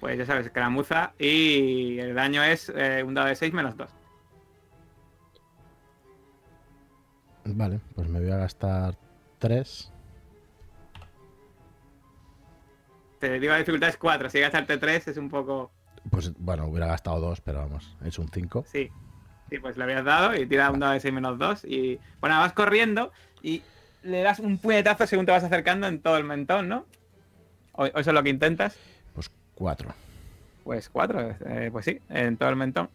Pues 0.00 0.18
ya 0.18 0.26
sabes, 0.26 0.46
escaramuza 0.46 1.12
y 1.18 1.98
el 1.98 2.14
daño 2.14 2.42
es 2.44 2.70
eh, 2.74 3.02
un 3.04 3.14
dado 3.14 3.28
de 3.28 3.34
6 3.34 3.52
menos 3.52 3.76
2. 3.76 3.88
Vale, 7.48 7.80
pues 7.94 8.08
me 8.08 8.20
voy 8.20 8.30
a 8.30 8.38
gastar 8.38 8.96
3. 9.38 9.92
Te 13.20 13.38
digo 13.38 13.52
la 13.52 13.58
dificultad 13.58 13.88
es 13.88 13.96
4. 13.96 14.30
Si 14.30 14.40
gastarte 14.40 14.78
3 14.78 15.08
es 15.08 15.16
un 15.16 15.28
poco... 15.28 15.70
Pues 16.10 16.32
bueno, 16.38 16.66
hubiera 16.66 16.86
gastado 16.86 17.20
dos, 17.20 17.40
pero 17.40 17.58
vamos, 17.60 17.96
es 18.04 18.18
un 18.18 18.28
5. 18.28 18.64
Sí. 18.70 18.90
Sí, 19.48 19.58
pues 19.58 19.76
le 19.76 19.84
habías 19.84 20.04
dado 20.04 20.34
y 20.34 20.46
tira 20.46 20.70
un 20.70 20.80
dado 20.80 20.92
de 20.92 21.00
6 21.00 21.14
menos 21.14 21.38
2 21.38 21.64
y 21.66 22.00
bueno, 22.20 22.38
vas 22.38 22.52
corriendo 22.52 23.12
y 23.42 23.62
le 24.02 24.22
das 24.22 24.40
un 24.40 24.58
puñetazo 24.58 25.06
según 25.06 25.24
te 25.24 25.32
vas 25.32 25.44
acercando 25.44 25.86
en 25.86 26.00
todo 26.00 26.16
el 26.16 26.24
mentón, 26.24 26.68
¿no? 26.68 26.84
¿O, 27.72 27.84
o 27.84 27.86
eso 27.86 28.10
es 28.10 28.14
lo 28.14 28.22
que 28.24 28.30
intentas? 28.30 28.76
Pues 29.14 29.30
4. 29.54 29.94
Pues 30.64 30.88
4, 30.88 31.36
pues 31.70 31.84
sí, 31.84 32.00
en 32.08 32.36
todo 32.36 32.48
el 32.48 32.56
mentón. 32.56 32.88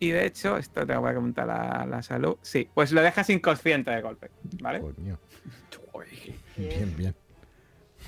Y 0.00 0.10
de 0.10 0.26
hecho, 0.26 0.56
esto 0.56 0.86
te 0.86 0.96
voy 0.96 1.10
a 1.10 1.14
comentar 1.14 1.46
la, 1.46 1.84
la 1.88 2.02
salud. 2.02 2.36
Sí, 2.42 2.68
pues 2.72 2.92
lo 2.92 3.02
dejas 3.02 3.28
inconsciente 3.30 3.90
de 3.90 4.00
golpe, 4.00 4.30
¿vale? 4.60 4.80
Coño. 4.80 5.18
Bien. 6.56 6.68
Bien, 6.70 6.96
bien. 6.96 7.14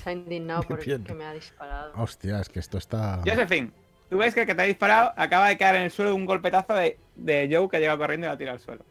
Se 0.03 0.11
ha 0.11 0.13
indignado 0.13 0.63
por 0.63 0.83
Bien. 0.85 1.01
el 1.01 1.07
que 1.07 1.15
me 1.15 1.25
ha 1.25 1.33
disparado. 1.33 1.93
Hostia, 1.97 2.41
es 2.41 2.49
que 2.49 2.61
esto 2.61 2.79
está. 2.79 3.21
Josephine, 3.27 3.73
tú 4.09 4.19
ves 4.19 4.33
que 4.35 4.43
el 4.43 4.47
que 4.47 4.55
te 4.55 4.63
ha 4.63 4.65
disparado 4.67 5.13
acaba 5.17 5.49
de 5.49 5.59
caer 5.59 5.77
en 5.77 5.83
el 5.83 5.91
suelo 5.91 6.11
de 6.13 6.17
un 6.17 6.25
golpetazo 6.27 6.75
de, 6.75 6.97
de 7.17 7.49
Joe 7.53 7.69
que 7.69 7.81
llega 7.81 7.99
corriendo 7.99 8.27
y 8.27 8.31
la 8.31 8.37
tira 8.39 8.53
al 8.53 8.61
suelo. 8.61 8.85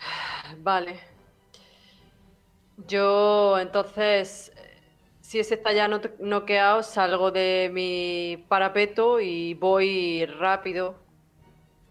Vale. 0.58 0.98
Yo 2.86 3.58
entonces, 3.58 4.52
si 5.20 5.38
ese 5.40 5.54
está 5.54 5.72
ya 5.72 5.88
no- 5.88 6.00
noqueado, 6.20 6.82
salgo 6.82 7.30
de 7.30 7.70
mi 7.72 8.44
parapeto 8.48 9.20
y 9.20 9.54
voy 9.54 10.26
rápido. 10.26 10.96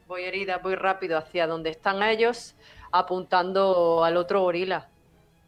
Voy 0.07 0.23
herida, 0.23 0.59
voy 0.59 0.75
rápido 0.75 1.17
hacia 1.17 1.47
donde 1.47 1.69
están 1.69 2.01
ellos, 2.01 2.55
apuntando 2.91 4.05
al 4.05 4.15
otro 4.15 4.41
gorila. 4.41 4.87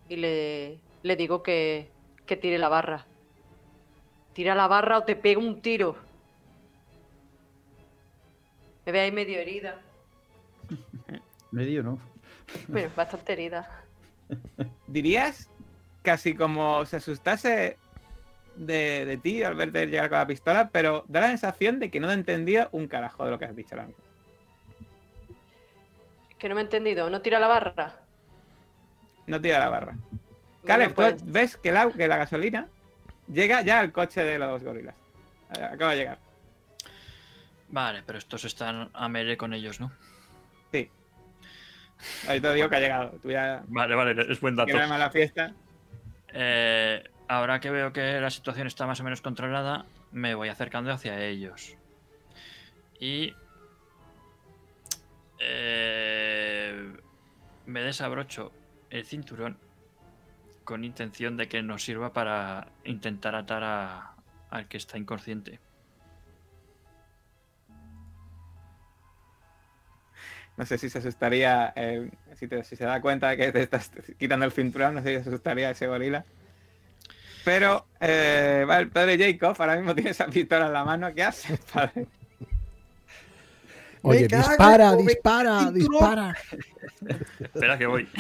Y 0.10 0.18
le, 0.18 0.80
le 1.02 1.16
digo 1.16 1.42
que, 1.42 1.90
que 2.26 2.36
tire 2.36 2.58
la 2.58 2.68
barra. 2.68 3.06
Tira 4.34 4.56
la 4.56 4.68
barra 4.68 4.98
o 4.98 5.04
te 5.04 5.16
pego 5.16 5.40
un 5.40 5.62
tiro. 5.62 5.96
Me 8.86 8.92
ve 8.92 9.00
ahí 9.00 9.12
medio 9.12 9.40
herida. 9.40 9.80
Medio, 11.52 11.82
¿no? 11.82 12.00
Bueno, 12.68 12.92
bastante 12.96 13.34
herida. 13.34 13.84
¿Dirías 14.88 15.50
casi 16.04 16.36
como 16.36 16.86
se 16.86 16.98
asustase 16.98 17.78
de, 18.56 19.06
de 19.06 19.18
ti 19.18 19.42
al 19.42 19.56
verte 19.56 19.88
llegar 19.88 20.10
con 20.10 20.20
la 20.20 20.28
pistola, 20.28 20.70
pero 20.70 21.06
da 21.08 21.22
la 21.22 21.28
sensación 21.30 21.80
de 21.80 21.90
que 21.90 22.00
no 22.00 22.08
te 22.08 22.14
entendía 22.14 22.70
un 22.72 22.88
carajo 22.88 23.26
de 23.26 23.32
lo 23.32 23.40
que 23.40 23.46
has 23.46 23.56
dicho 23.56 23.76
ahora 23.76 23.88
mismo? 23.88 24.09
Que 26.40 26.50
no 26.50 26.56
me 26.56 26.62
he 26.62 26.64
entendido. 26.64 27.10
¿No 27.10 27.22
tira 27.22 27.40
la 27.40 27.48
barra? 27.48 27.94
No 29.28 29.40
tira 29.40 29.60
la 29.60 29.70
barra. 29.70 29.94
Bueno, 29.94 30.20
Caleb, 30.66 30.90
tú 30.90 30.96
pues, 30.96 31.32
ves 31.32 31.58
que 31.58 31.72
la, 31.72 31.92
que 31.92 32.08
la 32.08 32.18
gasolina 32.18 32.68
llega 33.32 33.62
ya 33.62 33.80
al 33.80 33.92
coche 33.92 34.24
de 34.24 34.40
los 34.40 34.50
dos 34.50 34.64
gorilas. 34.64 34.96
Eh, 35.58 35.64
Acaba 35.64 35.92
de 35.92 35.98
llegar. 35.98 36.20
Vale, 37.70 38.02
pero 38.06 38.18
estos 38.18 38.46
están 38.46 38.90
a 38.94 39.10
melee 39.10 39.38
con 39.38 39.54
ellos, 39.54 39.80
¿no? 39.80 39.92
Sí. 40.72 40.90
Ahí 42.28 42.40
te 42.42 42.54
digo 42.54 42.70
que 42.70 42.76
ha 42.78 42.80
llegado. 42.80 43.12
Tú 43.22 43.30
ya 43.30 43.62
Vale, 43.68 43.96
vale, 43.96 44.32
es 44.32 44.40
buen 44.40 44.56
dato. 44.56 44.74
mala 44.88 45.12
fiesta. 45.12 45.54
Eh, 46.34 47.04
ahora 47.28 47.60
que 47.60 47.70
veo 47.70 47.94
que 47.94 48.20
la 48.20 48.30
situación 48.30 48.68
está 48.68 48.88
más 48.88 49.00
o 49.02 49.04
menos 49.04 49.22
controlada, 49.22 49.86
me 50.12 50.34
voy 50.34 50.50
acercando 50.50 50.92
hacia 50.92 51.20
ellos. 51.24 51.76
Y 53.00 53.34
eh, 55.40 56.94
me 57.66 57.82
desabrocho 57.82 58.52
el 58.90 59.06
cinturón 59.06 59.58
con 60.64 60.84
intención 60.84 61.38
de 61.38 61.48
que 61.48 61.64
nos 61.64 61.84
sirva 61.84 62.14
para 62.14 62.68
intentar 62.84 63.36
atar 63.36 63.64
a- 63.64 64.16
al 64.52 64.68
que 64.68 64.78
está 64.78 64.98
inconsciente. 64.98 65.60
No 70.58 70.66
sé 70.66 70.78
si 70.78 70.90
se 70.90 71.00
asustaría, 71.00 71.72
eh, 71.76 72.12
si, 72.36 72.48
se 72.76 72.84
da 72.84 73.02
cuenta 73.02 73.30
de 73.30 73.38
que 73.38 73.52
te 73.52 73.62
estás 73.62 73.90
quitando 74.18 74.46
el 74.46 74.52
cinturón, 74.52 74.96
no 74.96 75.02
sé 75.02 75.18
si 75.18 75.24
se 75.24 75.30
asustaría 75.30 75.70
ese 75.70 75.88
gorila. 75.88 76.26
Pero, 77.46 77.88
eh, 78.02 78.66
el 78.70 78.90
padre 78.90 79.18
Jacob 79.18 79.56
ahora 79.58 79.78
mismo 79.78 79.96
tiene 79.96 80.10
esa 80.10 80.28
pistola 80.28 80.68
en 80.68 80.74
la 80.74 80.84
mano. 80.84 81.14
¿Qué 81.14 81.24
hace, 81.24 81.58
padre? 81.74 82.08
Oye, 84.02 84.28
dispara, 84.28 84.96
dispara, 84.96 85.72
dispara. 85.72 86.36
Espera 87.40 87.78
que 87.78 87.86
voy. 87.86 88.08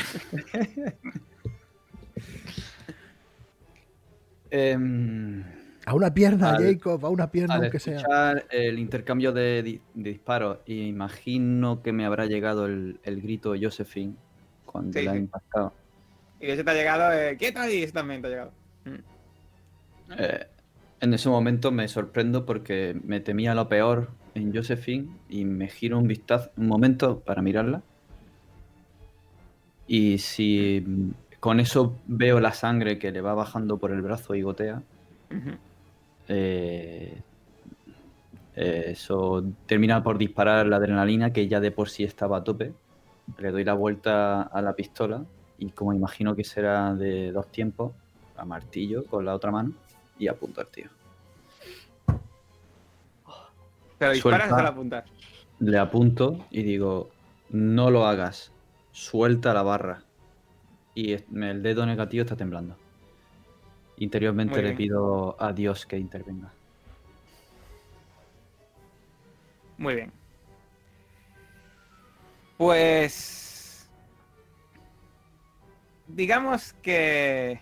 Em, 4.51 5.43
A 5.85 5.93
una 5.93 6.13
pierna, 6.13 6.55
Al- 6.55 6.63
Jacob, 6.73 7.05
a 7.05 7.09
una 7.09 7.29
pierna, 7.31 7.55
al 7.55 7.61
aunque 7.63 7.79
sea. 7.79 7.97
escuchar 7.97 8.45
el 8.51 8.79
intercambio 8.79 9.31
de, 9.31 9.63
di- 9.63 9.81
de 9.93 10.09
disparos, 10.11 10.59
imagino 10.65 11.81
que 11.81 11.93
me 11.93 12.05
habrá 12.05 12.25
llegado 12.25 12.65
el, 12.65 12.99
el 13.03 13.21
grito 13.21 13.51
de 13.53 13.63
Josephine 13.63 14.15
cuando 14.65 14.97
Sí, 14.97 15.05
la 15.05 15.11
ha 15.11 15.13
sí. 15.15 15.19
impactado. 15.19 15.73
Y 16.39 16.47
ese 16.51 16.63
te 16.63 16.71
ha 16.71 16.73
llegado, 16.73 17.11
eh, 17.13 17.37
quieto 17.37 17.59
ahí, 17.59 17.83
ese 17.83 17.93
también 17.93 18.21
te 18.21 18.27
ha 18.27 18.31
llegado. 18.31 18.51
Mm. 18.85 20.13
Eh, 20.17 20.47
en 21.01 21.13
ese 21.13 21.29
momento 21.29 21.71
me 21.71 21.87
sorprendo 21.87 22.45
porque 22.45 22.95
me 23.03 23.19
temía 23.19 23.53
lo 23.55 23.67
peor 23.69 24.09
en 24.35 24.53
Josephine 24.53 25.07
y 25.29 25.45
me 25.45 25.67
giro 25.67 25.97
un 25.97 26.07
vistazo, 26.07 26.51
un 26.57 26.67
momento 26.67 27.19
para 27.19 27.41
mirarla. 27.41 27.81
Y 29.87 30.19
si 30.19 31.13
con 31.39 31.59
eso 31.59 31.95
veo 32.07 32.39
la 32.39 32.53
sangre 32.53 32.99
que 32.99 33.11
le 33.11 33.21
va 33.21 33.33
bajando 33.33 33.77
por 33.77 33.91
el 33.91 34.01
brazo 34.01 34.35
y 34.35 34.41
gotea, 34.41 34.83
eh, 36.27 37.21
eh, 38.55 38.83
eso 38.87 39.43
termina 39.65 40.03
por 40.03 40.17
disparar 40.17 40.67
la 40.67 40.75
adrenalina 40.75 41.33
que 41.33 41.47
ya 41.47 41.59
de 41.59 41.71
por 41.71 41.89
sí 41.89 42.03
estaba 42.03 42.37
a 42.37 42.43
tope. 42.43 42.73
Le 43.37 43.51
doy 43.51 43.63
la 43.63 43.73
vuelta 43.73 44.41
a 44.43 44.61
la 44.61 44.73
pistola 44.73 45.23
y 45.57 45.69
como 45.71 45.93
imagino 45.93 46.35
que 46.35 46.43
será 46.43 46.93
de 46.93 47.31
dos 47.31 47.47
tiempos, 47.51 47.93
a 48.37 48.45
martillo 48.45 49.03
con 49.05 49.25
la 49.25 49.35
otra 49.35 49.51
mano 49.51 49.73
y 50.17 50.27
apunto 50.27 50.61
al 50.61 50.67
tío. 50.67 50.98
Pero 53.99 54.13
disparas 54.13 54.49
Suelta. 54.49 54.67
apuntar. 54.67 55.05
Le 55.59 55.77
apunto 55.77 56.45
y 56.49 56.63
digo, 56.63 57.09
no 57.49 57.91
lo 57.91 58.07
hagas, 58.07 58.51
suelta 58.91 59.53
la 59.53 59.61
barra. 59.61 60.03
Y 60.95 61.13
el 61.13 61.61
dedo 61.61 61.85
negativo 61.85 62.23
está 62.23 62.35
temblando. 62.35 62.75
Interiormente 63.97 64.61
le 64.61 64.73
pido 64.73 65.35
a 65.41 65.51
Dios 65.51 65.85
que 65.85 65.97
intervenga. 65.97 66.51
Muy 69.77 69.95
bien. 69.95 70.11
Pues. 72.57 73.89
Digamos 76.07 76.73
que. 76.81 77.61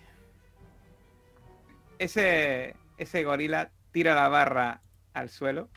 Ese, 1.98 2.76
ese 2.96 3.24
gorila 3.24 3.70
tira 3.92 4.14
la 4.14 4.28
barra 4.28 4.80
al 5.14 5.30
suelo. 5.30 5.68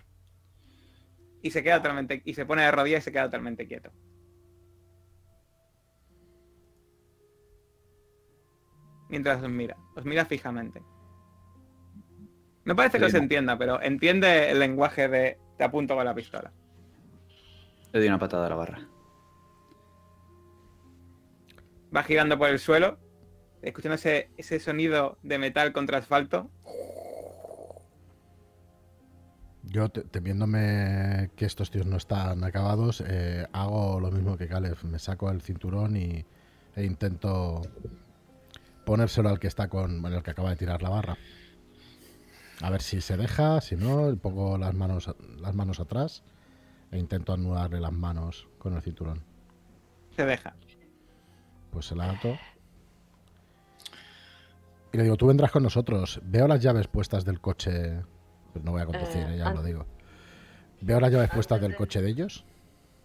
Y 1.42 1.52
se 1.52 1.64
queda 1.64 1.78
totalmente. 1.78 2.22
Y 2.26 2.34
se 2.34 2.46
pone 2.46 2.64
de 2.64 2.72
rodillas 2.72 3.02
y 3.02 3.06
se 3.06 3.12
queda 3.12 3.26
totalmente 3.26 3.68
quieto. 3.68 3.92
Mientras 9.10 9.42
os 9.42 9.50
mira. 9.50 9.78
Os 9.96 10.06
mira 10.06 10.26
fijamente. 10.26 10.82
No 12.64 12.76
parece 12.76 13.00
que 13.00 13.06
os 13.06 13.14
entienda, 13.14 13.58
pero 13.58 13.82
entiende 13.82 14.52
el 14.52 14.60
lenguaje 14.60 15.08
de 15.08 15.40
te 15.58 15.64
apunto 15.64 15.96
con 15.96 16.06
la 16.06 16.14
pistola. 16.14 16.54
Le 17.92 18.00
doy 18.00 18.08
una 18.08 18.20
patada 18.20 18.46
a 18.46 18.50
la 18.50 18.56
barra. 18.56 18.92
va 21.96 22.04
girando 22.04 22.38
por 22.38 22.50
el 22.50 22.60
suelo, 22.60 22.98
escuchando 23.62 23.96
ese, 23.96 24.32
ese 24.38 24.60
sonido 24.60 25.18
de 25.24 25.38
metal 25.38 25.74
contra 25.74 25.98
asfalto. 25.98 26.50
Yo, 29.72 29.88
te- 29.90 30.02
temiéndome 30.04 31.32
que 31.36 31.46
estos 31.46 31.72
tíos 31.72 31.86
no 31.86 31.96
están 31.98 32.44
acabados, 32.44 33.02
eh, 33.08 33.48
hago 33.54 34.00
lo 34.00 34.12
mismo 34.12 34.38
que 34.38 34.48
Caleb. 34.48 34.78
Me 34.84 35.00
saco 35.00 35.30
el 35.32 35.42
cinturón 35.42 35.96
y, 35.96 36.26
e 36.76 36.84
intento 36.84 37.62
ponérselo 38.86 39.30
al 39.30 39.40
que 39.40 39.48
está 39.48 39.70
con. 39.70 40.02
Bueno, 40.02 40.18
el 40.18 40.24
que 40.24 40.32
acaba 40.32 40.50
de 40.50 40.58
tirar 40.58 40.82
la 40.82 40.90
barra. 40.90 41.18
A 42.62 42.70
ver 42.70 42.82
si 42.82 43.02
se 43.02 43.16
deja, 43.18 43.62
si 43.62 43.76
no, 43.76 44.16
pongo 44.18 44.58
las 44.58 44.74
manos, 44.74 45.10
las 45.40 45.56
manos 45.56 45.80
atrás 45.80 46.24
e 46.92 47.00
intento 47.00 47.32
anularle 47.34 47.80
las 47.80 47.94
manos 47.94 48.48
con 48.60 48.74
el 48.74 48.82
cinturón. 48.82 49.24
Se 50.16 50.26
deja. 50.26 50.54
Pues 51.72 51.86
se 51.86 51.96
la 51.96 52.12
ato. 52.12 52.38
Y 54.94 54.98
le 54.98 55.04
digo, 55.04 55.16
tú 55.16 55.28
vendrás 55.28 55.52
con 55.52 55.64
nosotros. 55.64 56.20
Veo 56.26 56.48
las 56.50 56.60
llaves 56.62 56.88
puestas 56.88 57.24
del 57.24 57.40
coche. 57.40 58.02
Pues 58.54 58.64
no 58.66 58.72
voy 58.72 58.82
a 58.82 58.86
conducir, 58.86 59.22
Eh, 59.22 59.34
eh, 59.34 59.38
ya 59.38 59.48
an- 59.48 59.56
lo 59.56 59.64
digo. 59.64 59.86
Veo 60.82 61.00
las 61.00 61.12
llaves 61.12 61.30
puestas 61.30 61.62
del 61.62 61.76
coche 61.76 62.02
de 62.02 62.10
ellos. 62.10 62.44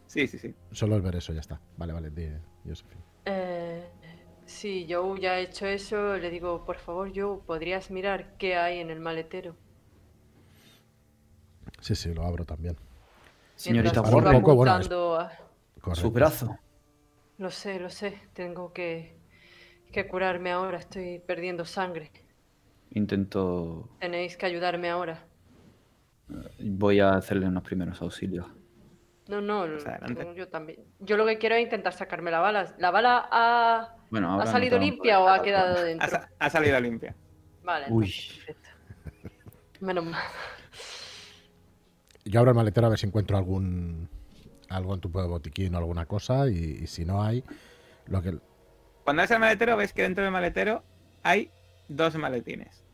Sí, 0.06 0.26
sí, 0.26 0.38
sí. 0.38 0.54
Solo 0.72 0.96
el 0.96 1.02
ver 1.02 1.16
eso 1.16 1.32
ya 1.32 1.40
está. 1.40 1.60
Vale, 1.76 1.92
vale, 1.92 2.10
di, 2.10 2.28
Josephine. 2.64 3.02
Eh, 3.26 3.84
sí, 4.46 4.86
yo 4.86 5.16
ya 5.16 5.38
he 5.38 5.42
hecho 5.42 5.66
eso. 5.66 6.16
Le 6.16 6.30
digo, 6.30 6.64
por 6.64 6.76
favor, 6.78 7.12
yo 7.12 7.42
¿podrías 7.46 7.90
mirar 7.90 8.36
qué 8.38 8.56
hay 8.56 8.78
en 8.80 8.90
el 8.90 9.00
maletero? 9.00 9.56
Sí, 11.80 11.94
sí, 11.94 12.12
lo 12.14 12.24
abro 12.24 12.44
también. 12.44 12.76
Señorita 13.56 14.02
Por 14.02 14.24
poco, 14.24 14.54
bueno, 14.54 14.72
apuntando 14.72 15.16
a- 15.16 15.32
su 15.94 16.10
brazo. 16.10 16.58
Lo 17.38 17.50
sé, 17.50 17.78
lo 17.80 17.90
sé. 17.90 18.20
Tengo 18.34 18.72
que, 18.72 19.16
que 19.92 20.08
curarme 20.08 20.52
ahora. 20.52 20.78
Estoy 20.78 21.18
perdiendo 21.20 21.64
sangre. 21.64 22.10
Intento. 22.90 23.88
Tenéis 24.00 24.36
que 24.38 24.46
ayudarme 24.46 24.88
ahora. 24.88 25.16
Voy 26.58 27.00
a 27.00 27.10
hacerle 27.10 27.46
unos 27.46 27.62
primeros 27.62 28.00
auxilios. 28.02 28.46
No, 29.28 29.40
no, 29.40 29.66
yo, 30.34 30.48
también. 30.48 30.84
Yo 31.00 31.16
lo 31.16 31.26
que 31.26 31.38
quiero 31.38 31.56
es 31.56 31.62
intentar 31.62 31.92
sacarme 31.92 32.30
la 32.30 32.38
bala. 32.40 32.74
¿La 32.78 32.90
bala 32.92 33.28
ha, 33.30 33.96
Bueno, 34.10 34.40
ha 34.40 34.44
no 34.44 34.50
salido 34.50 34.78
limpia 34.78 35.20
o 35.20 35.28
ha 35.28 35.42
quedado 35.42 35.82
dentro? 35.82 36.08
sa- 36.08 36.28
ha 36.38 36.50
salido 36.50 36.78
limpia. 36.80 37.14
Vale, 37.64 37.86
Uy. 37.90 38.04
entonces, 38.06 38.56
perfecto. 39.02 39.50
Menos 39.80 40.04
mal. 40.04 40.22
Yo 42.24 42.38
abro 42.40 42.52
el 42.52 42.56
maletero 42.56 42.86
a 42.86 42.90
ver 42.90 42.98
si 42.98 43.06
encuentro 43.06 43.36
algún 43.36 44.08
algo 44.68 44.94
en 44.94 45.00
tu 45.00 45.08
botiquín 45.08 45.74
o 45.74 45.78
alguna 45.78 46.06
cosa 46.06 46.48
y, 46.48 46.54
y 46.82 46.86
si 46.88 47.04
no 47.04 47.22
hay, 47.22 47.44
lo 48.06 48.20
que 48.22 48.36
Cuando 49.04 49.22
vas 49.22 49.30
al 49.30 49.38
maletero, 49.40 49.76
ves 49.76 49.92
que 49.92 50.02
dentro 50.02 50.24
del 50.24 50.32
maletero 50.32 50.82
hay 51.22 51.50
dos 51.88 52.14
maletines. 52.16 52.84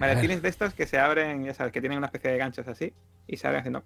Maletines 0.00 0.42
de 0.42 0.48
estos 0.48 0.74
que 0.74 0.86
se 0.86 0.98
abren, 0.98 1.44
ya 1.44 1.54
sabes, 1.54 1.72
que 1.72 1.80
tienen 1.80 1.98
una 1.98 2.06
especie 2.06 2.30
de 2.30 2.38
ganchos 2.38 2.66
así 2.66 2.92
y 3.26 3.36
se 3.36 3.46
abren 3.46 3.60
haciendo. 3.60 3.84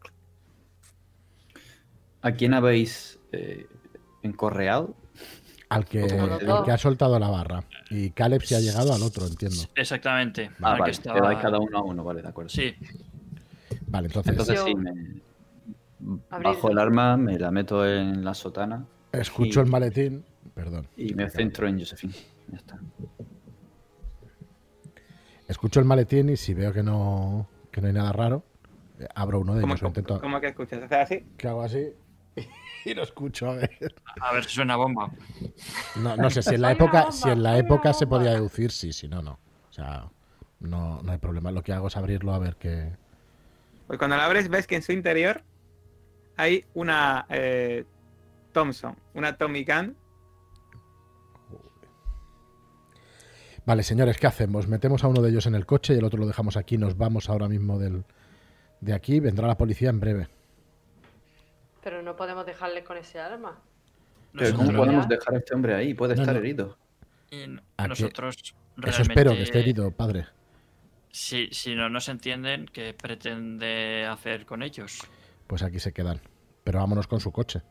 ¿A 2.22 2.32
quién 2.32 2.54
habéis 2.54 3.18
eh, 3.32 3.66
encorreado? 4.22 4.94
Al 5.68 5.84
que, 5.86 6.02
el 6.04 6.38
que 6.64 6.70
ha 6.70 6.78
soltado 6.78 7.18
la 7.18 7.28
barra. 7.28 7.64
Y 7.90 8.10
Caleb 8.10 8.42
se 8.42 8.54
ha 8.56 8.60
llegado 8.60 8.94
al 8.94 9.02
otro, 9.02 9.26
entiendo. 9.26 9.62
Exactamente. 9.74 10.50
Ah, 10.62 10.70
al 10.70 10.74
que 10.76 10.80
vale. 10.80 10.92
estaba- 10.92 11.20
Te 11.20 11.26
dais 11.26 11.38
cada 11.40 11.58
uno 11.58 11.78
a 11.78 11.82
uno, 11.82 12.04
vale, 12.04 12.22
de 12.22 12.28
acuerdo. 12.28 12.48
Sí, 12.50 12.74
Vale, 13.88 14.06
entonces, 14.06 14.32
Entonces 14.32 14.60
sí, 14.64 14.74
me... 14.74 15.20
Bajo 16.30 16.70
el 16.70 16.78
arma, 16.78 17.16
me 17.16 17.38
la 17.38 17.50
meto 17.50 17.86
en 17.86 18.24
la 18.24 18.34
sotana 18.34 18.84
escucho 19.12 19.60
y- 19.60 19.62
el 19.64 19.68
maletín. 19.70 20.24
Perdón. 20.54 20.86
y 20.96 21.14
me 21.14 21.28
centro 21.30 21.66
en 21.66 21.78
Josephine. 21.78 22.12
Ya 22.48 22.58
está. 22.58 22.78
Escucho 25.48 25.80
el 25.80 25.86
maletín 25.86 26.30
y 26.30 26.36
si 26.36 26.54
veo 26.54 26.72
que 26.72 26.82
no, 26.82 27.48
que 27.70 27.80
no 27.80 27.88
hay 27.88 27.92
nada 27.92 28.12
raro, 28.12 28.44
abro 29.14 29.40
uno 29.40 29.54
de 29.54 29.60
¿Cómo, 29.60 29.74
ellos. 29.74 29.82
o 29.82 29.86
intento. 29.88 30.20
cómo 30.20 30.40
que 30.40 30.48
escuchas? 30.48 30.82
¿Hacer 30.82 31.00
así? 31.00 31.26
que 31.36 31.48
hago 31.48 31.62
así? 31.62 31.92
y 32.84 32.94
lo 32.94 33.02
escucho, 33.02 33.50
a 33.50 33.54
ver. 33.56 33.94
a 34.20 34.32
ver 34.32 34.44
si 34.44 34.54
suena 34.54 34.76
bomba. 34.76 35.10
No, 35.96 36.16
no 36.16 36.30
sé 36.30 36.42
si 36.42 36.54
en 36.54 36.62
la 36.62 36.72
época, 36.72 37.02
bomba, 37.02 37.12
si 37.12 37.28
en 37.28 37.42
la 37.42 37.58
época 37.58 37.92
se 37.92 38.06
podía 38.06 38.32
deducir, 38.32 38.70
sí, 38.70 38.92
si 38.92 39.08
no, 39.08 39.22
no. 39.22 39.38
O 39.68 39.72
sea, 39.72 40.08
no, 40.60 41.02
no 41.02 41.12
hay 41.12 41.18
problema. 41.18 41.50
Lo 41.50 41.62
que 41.62 41.72
hago 41.72 41.88
es 41.88 41.96
abrirlo 41.96 42.32
a 42.32 42.38
ver 42.38 42.56
qué. 42.56 42.92
Pues 43.86 43.98
cuando 43.98 44.16
lo 44.16 44.22
abres, 44.22 44.48
ves 44.48 44.66
que 44.66 44.76
en 44.76 44.82
su 44.82 44.92
interior 44.92 45.42
hay 46.36 46.64
una 46.74 47.26
eh, 47.28 47.84
Thompson, 48.52 48.96
una 49.14 49.36
Tommy 49.36 49.64
Gun. 49.64 49.96
Vale, 53.66 53.82
señores, 53.82 54.18
¿qué 54.18 54.26
hacemos? 54.26 54.68
Metemos 54.68 55.04
a 55.04 55.08
uno 55.08 55.22
de 55.22 55.30
ellos 55.30 55.46
en 55.46 55.54
el 55.54 55.64
coche 55.64 55.94
y 55.94 55.98
el 55.98 56.04
otro 56.04 56.18
lo 56.20 56.26
dejamos 56.26 56.56
aquí. 56.56 56.76
Nos 56.76 56.96
vamos 56.98 57.30
ahora 57.30 57.48
mismo 57.48 57.78
del, 57.78 58.04
de 58.80 58.92
aquí. 58.92 59.20
Vendrá 59.20 59.46
la 59.46 59.56
policía 59.56 59.88
en 59.90 60.00
breve. 60.00 60.28
Pero 61.82 62.02
no 62.02 62.14
podemos 62.16 62.44
dejarle 62.44 62.84
con 62.84 62.98
ese 62.98 63.18
arma. 63.20 63.58
Pero 64.32 64.56
¿cómo 64.56 64.72
podemos 64.72 65.08
dejar 65.08 65.34
a 65.34 65.38
este 65.38 65.54
hombre 65.54 65.74
ahí? 65.74 65.94
Puede 65.94 66.14
No, 66.14 66.22
estar 66.22 66.34
no. 66.34 66.40
herido. 66.40 66.76
y 67.30 67.42
n- 67.42 67.62
¿A 67.78 67.84
qué? 67.84 67.88
nosotros 67.88 68.36
Eso 68.84 69.02
espero, 69.02 69.32
que 69.32 69.42
esté 69.42 69.60
herido, 69.60 69.90
padre. 69.92 70.26
Si, 71.10 71.48
si 71.52 71.74
no 71.74 71.88
nos 71.88 72.08
entienden, 72.08 72.66
¿qué 72.66 72.92
pretende 72.92 74.04
hacer 74.06 74.44
con 74.44 74.62
ellos? 74.62 74.98
Pues 75.46 75.62
aquí 75.62 75.78
se 75.78 75.92
quedan. 75.92 76.20
Pero 76.64 76.80
vámonos 76.80 77.06
con 77.06 77.20
su 77.20 77.30
coche. 77.32 77.62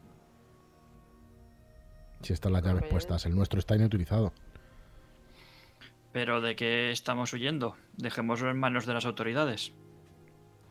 Si 2.21 2.31
están 2.33 2.53
las 2.53 2.63
llaves 2.63 2.81
Pues- 2.81 2.91
puestas. 2.91 3.25
El 3.25 3.35
nuestro 3.35 3.59
está 3.59 3.75
inutilizado. 3.75 4.33
¿Pero 6.13 6.39
de 6.41 6.55
qué 6.55 6.91
estamos 6.91 7.33
huyendo? 7.33 7.75
Dejémoslo 7.97 8.49
en 8.51 8.57
manos 8.57 8.85
de 8.85 8.93
las 8.93 9.05
autoridades. 9.05 9.73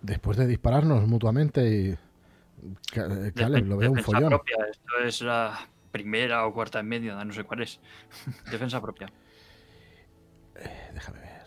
Después 0.01 0.37
de 0.39 0.47
dispararnos 0.47 1.07
mutuamente 1.07 1.69
y... 1.69 1.89
Eh, 2.95 3.33
Caleb, 3.35 3.67
lo 3.67 3.77
veo 3.77 3.91
un 3.91 3.97
defensa 3.97 4.03
follón. 4.19 4.29
propia. 4.31 4.57
Esto 4.71 4.99
es 5.05 5.21
la 5.23 5.69
primera 5.91 6.47
o 6.47 6.55
cuarta 6.55 6.79
en 6.81 6.87
medio, 6.89 7.23
no 7.25 7.33
sé 7.33 7.43
cuál 7.45 7.63
es. 7.63 7.81
defensa 8.51 8.81
propia. 8.81 9.09
Déjame 10.95 11.19
ver. 11.19 11.43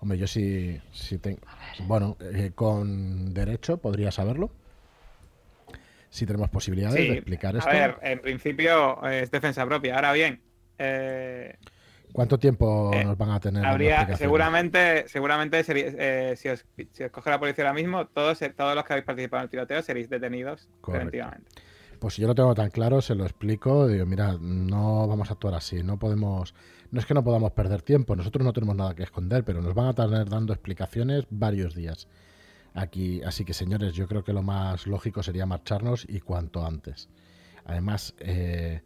Hombre, 0.00 0.18
yo 0.18 0.26
sí, 0.26 0.80
sí 0.92 1.18
tengo... 1.18 1.38
Bueno, 1.86 2.16
eh, 2.20 2.50
con 2.54 3.32
derecho 3.32 3.76
podría 3.78 4.10
saberlo. 4.10 4.50
Si 6.10 6.26
tenemos 6.26 6.50
posibilidades 6.50 6.96
Sí, 7.00 7.08
de 7.08 7.14
explicar 7.14 7.54
esto. 7.56 7.70
a 7.70 7.72
ver, 7.72 7.98
en 8.02 8.20
principio 8.20 9.06
eh, 9.08 9.22
es 9.22 9.30
defensa 9.30 9.64
propia. 9.64 9.94
Ahora 9.94 10.12
bien, 10.12 10.42
eh, 10.78 11.56
¿Cuánto 12.12 12.38
tiempo 12.38 12.90
Eh, 12.92 13.04
nos 13.04 13.16
van 13.16 13.30
a 13.30 13.40
tener? 13.40 13.64
habría, 13.64 14.16
seguramente, 14.16 15.08
seguramente 15.08 15.64
sería- 15.64 15.86
eh, 15.96 16.34
si, 16.36 16.48
os, 16.50 16.64
si 16.92 17.04
os 17.04 17.10
coge 17.10 17.30
la 17.30 17.40
policía 17.40 17.64
ahora 17.64 17.74
mismo, 17.74 18.06
todos, 18.06 18.42
eh, 18.42 18.50
todos 18.50 18.74
los 18.74 18.84
que 18.84 18.92
habéis 18.92 19.06
participado 19.06 19.40
en 19.40 19.44
el 19.44 19.50
tiroteo 19.50 19.82
seréis 19.82 20.08
detenidos 20.10 20.68
preventivamente. 20.84 21.50
Pues 21.98 22.14
si 22.14 22.22
yo 22.22 22.28
lo 22.28 22.34
tengo 22.34 22.54
tan 22.54 22.68
claro, 22.70 23.00
se 23.00 23.14
lo 23.14 23.24
explico. 23.24 23.86
Digo, 23.86 24.04
mira, 24.06 24.36
no 24.40 25.06
vamos 25.06 25.30
a 25.30 25.34
actuar 25.34 25.54
así. 25.54 25.82
No 25.84 25.98
podemos. 25.98 26.52
No 26.90 26.98
es 26.98 27.06
que 27.06 27.14
no 27.14 27.22
podamos 27.22 27.52
perder 27.52 27.80
tiempo. 27.82 28.16
Nosotros 28.16 28.44
no 28.44 28.52
tenemos 28.52 28.74
nada 28.74 28.94
que 28.94 29.04
esconder, 29.04 29.44
pero 29.44 29.62
nos 29.62 29.72
van 29.72 29.86
a 29.86 29.92
tener 29.94 30.28
dando 30.28 30.52
explicaciones 30.52 31.24
varios 31.30 31.74
días 31.76 32.08
aquí. 32.74 33.22
Así 33.22 33.44
que, 33.44 33.54
señores, 33.54 33.92
yo 33.94 34.08
creo 34.08 34.24
que 34.24 34.32
lo 34.32 34.42
más 34.42 34.86
lógico 34.88 35.22
sería 35.22 35.46
marcharnos 35.46 36.04
y 36.08 36.18
cuanto 36.20 36.66
antes. 36.66 37.08
Además, 37.64 38.14
eh, 38.18 38.82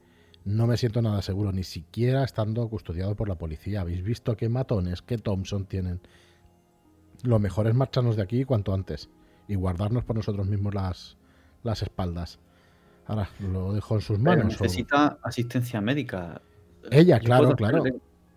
no 0.47 0.67
me 0.67 0.77
siento 0.79 1.03
nada 1.03 1.21
seguro, 1.23 1.53
ni 1.53 1.65
siquiera 1.65 2.25
estando 2.25 2.67
custodiado 2.69 3.15
por 3.17 3.29
la 3.29 3.35
policía. 3.35 3.83
Habéis 3.83 4.03
visto 4.03 4.37
qué 4.37 4.49
matones, 4.49 5.03
qué 5.03 5.19
Thompson 5.19 5.67
tienen. 5.67 6.01
Lo 7.25 7.39
mejor 7.39 7.67
es 7.67 7.75
marcharnos 7.75 8.17
de 8.17 8.23
aquí 8.23 8.45
cuanto 8.45 8.73
antes 8.73 9.11
y 9.49 9.57
guardarnos 9.57 10.05
por 10.05 10.17
nosotros 10.17 10.47
mismos 10.47 10.73
las, 10.75 11.17
las 11.63 11.83
espaldas. 11.83 12.39
Ahora, 13.07 13.29
lo 13.41 13.73
dejo 13.73 13.97
en 13.97 14.01
sus 14.01 14.19
Pero 14.19 14.37
manos. 14.37 14.61
o- 14.61 14.65
necesita 14.65 15.19
asistencia 15.23 15.81
médica. 15.81 16.41
Ella, 16.91 17.19
claro, 17.19 17.55
claro. 17.57 17.83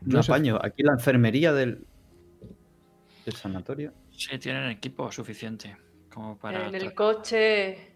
Yo 0.02 0.24
sé- 0.24 0.32
apaño. 0.32 0.60
Aquí 0.62 0.82
la 0.84 0.94
enfermería 0.94 1.54
del, 1.54 1.86
del 3.26 3.36
sanatorio. 3.36 3.94
Sí, 4.12 4.38
tienen 4.40 4.70
equipo 4.70 5.12
suficiente 5.12 5.78
como 6.14 6.38
para... 6.38 6.68
En 6.68 6.76
el 6.76 6.94
coche. 6.94 7.94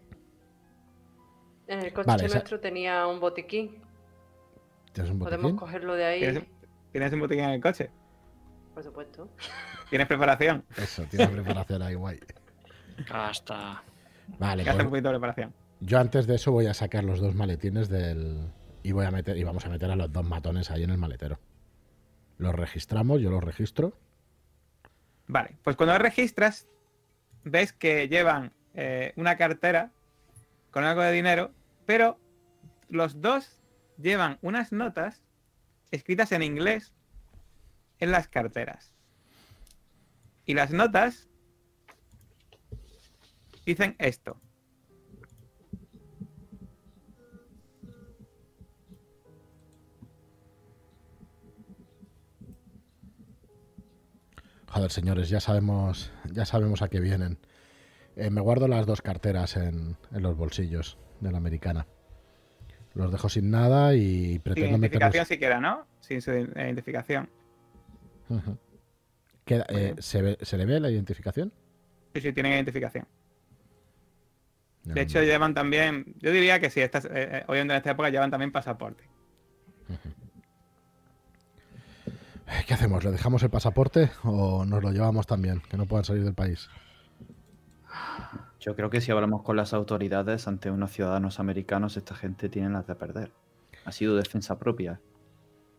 En 1.67 1.79
el 1.79 1.93
coche 1.93 2.07
Vale, 2.07 2.25
esa- 2.25 2.35
nuestro 2.35 2.59
tenía 2.59 3.07
un 3.07 3.19
botiquín. 3.19 3.81
¿Tienes 4.93 5.11
un 5.11 5.19
Podemos 5.19 5.43
botiquín? 5.43 5.57
cogerlo 5.59 5.95
de 5.95 6.05
ahí. 6.05 6.19
¿Tienes, 6.19 6.43
tienes 6.91 7.13
un 7.13 7.19
botiquín 7.19 7.43
en 7.45 7.49
el 7.51 7.61
coche? 7.61 7.89
Por 8.73 8.83
supuesto. 8.83 9.29
¿Tienes 9.89 10.07
preparación? 10.07 10.63
Eso, 10.77 11.03
tiene 11.03 11.27
preparación 11.27 11.81
ahí, 11.81 11.95
guay. 11.95 12.19
Hasta... 13.11 13.83
Vale, 14.39 14.63
Que 14.63 14.69
hace 14.69 14.77
un 14.79 14.89
pues 14.89 14.89
poquito 14.91 15.09
de 15.09 15.13
preparación. 15.15 15.53
yo 15.81 15.99
antes 15.99 16.27
de 16.27 16.35
eso 16.35 16.51
voy 16.51 16.67
a 16.67 16.73
sacar 16.73 17.03
los 17.03 17.19
dos 17.19 17.35
maletines 17.35 17.89
del. 17.89 18.49
Y 18.83 18.91
voy 18.93 19.05
a 19.05 19.11
meter, 19.11 19.37
y 19.37 19.43
vamos 19.43 19.65
a 19.65 19.69
meter 19.69 19.91
a 19.91 19.95
los 19.95 20.11
dos 20.11 20.25
matones 20.25 20.71
ahí 20.71 20.83
en 20.83 20.89
el 20.89 20.97
maletero. 20.97 21.39
Los 22.37 22.53
registramos, 22.55 23.21
yo 23.21 23.29
los 23.29 23.43
registro. 23.43 23.93
Vale, 25.27 25.55
pues 25.63 25.75
cuando 25.75 25.97
registras, 25.97 26.67
ves 27.43 27.71
que 27.73 28.07
llevan 28.09 28.51
eh, 28.73 29.13
una 29.15 29.37
cartera 29.37 29.91
con 30.71 30.83
algo 30.83 31.01
de 31.01 31.11
dinero, 31.11 31.51
pero 31.85 32.17
los 32.89 33.21
dos 33.21 33.61
llevan 34.03 34.37
unas 34.41 34.71
notas 34.71 35.23
escritas 35.89 36.31
en 36.33 36.43
inglés 36.43 36.93
en 37.99 38.11
las 38.11 38.27
carteras. 38.27 38.93
Y 40.45 40.53
las 40.53 40.71
notas 40.71 41.29
dicen 43.65 43.95
esto. 43.97 44.39
Joder, 54.67 54.91
señores, 54.91 55.29
ya 55.29 55.39
sabemos, 55.39 56.11
ya 56.31 56.45
sabemos 56.45 56.81
a 56.81 56.89
qué 56.89 56.99
vienen. 56.99 57.37
Eh, 58.15 58.31
me 58.31 58.41
guardo 58.41 58.67
las 58.67 58.85
dos 58.85 59.01
carteras 59.01 59.55
en, 59.55 59.97
en 60.11 60.21
los 60.23 60.35
bolsillos 60.35 60.97
de 61.21 61.31
la 61.31 61.37
americana. 61.37 61.85
Los 62.95 63.11
dejo 63.11 63.27
sin 63.29 63.49
nada 63.49 63.95
y 63.95 64.33
Sin 64.33 64.41
pretendo 64.41 64.69
identificación 64.71 65.09
meterlos. 65.11 65.27
siquiera, 65.27 65.59
¿no? 65.59 65.87
Sin 65.99 66.21
su 66.21 66.31
identificación. 66.31 67.29
Ujú. 68.29 68.57
Queda- 69.45 69.65
eh, 69.69 69.95
¿se, 69.99 70.21
ve- 70.21 70.37
¿Se 70.41 70.57
le 70.57 70.65
ve 70.65 70.79
la 70.79 70.89
identificación? 70.91 71.51
Sí, 72.13 72.21
sí, 72.21 72.33
tienen 72.33 72.53
identificación. 72.53 73.05
No, 74.85 74.93
De 74.93 75.01
hecho, 75.01 75.19
no. 75.19 75.25
llevan 75.25 75.53
también, 75.53 76.13
yo 76.19 76.31
diría 76.31 76.59
que 76.59 76.69
sí, 76.69 76.81
estas, 76.81 77.05
eh, 77.05 77.09
eh, 77.13 77.43
obviamente 77.47 77.73
en 77.73 77.77
esta 77.77 77.91
época 77.91 78.09
llevan 78.09 78.29
también 78.29 78.51
pasaporte. 78.51 79.03
¿Qué 82.67 82.73
hacemos? 82.73 83.03
¿Le 83.03 83.11
dejamos 83.11 83.41
el 83.43 83.49
pasaporte 83.49 84.11
o 84.23 84.63
nos 84.65 84.83
lo 84.83 84.91
llevamos 84.91 85.25
también? 85.25 85.61
Que 85.69 85.77
no 85.77 85.85
puedan 85.85 86.05
salir 86.05 86.23
del 86.23 86.33
país. 86.33 86.69
Yo 88.63 88.77
creo 88.77 88.89
que 88.89 89.01
si 89.01 89.11
hablamos 89.11 89.41
con 89.41 89.57
las 89.57 89.73
autoridades 89.73 90.47
ante 90.47 90.71
unos 90.71 90.91
ciudadanos 90.91 91.41
americanos, 91.41 91.97
esta 91.97 92.15
gente 92.15 92.47
tiene 92.47 92.69
las 92.69 92.87
de 92.87 92.95
perder. 92.95 93.31
Ha 93.83 93.91
sido 93.91 94.15
defensa 94.15 94.57
propia. 94.57 95.01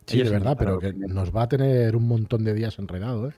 Sí, 0.07 0.17
Ellos 0.17 0.29
de 0.29 0.39
verdad, 0.39 0.55
pero 0.59 0.79
que 0.79 0.93
nos 0.93 1.35
va 1.35 1.45
a 1.45 1.49
tener 1.49 1.97
un 1.97 2.07
montón 2.07 2.45
de 2.45 2.53
días 2.53 2.79
enredado, 2.79 3.31
¿eh? 3.31 3.35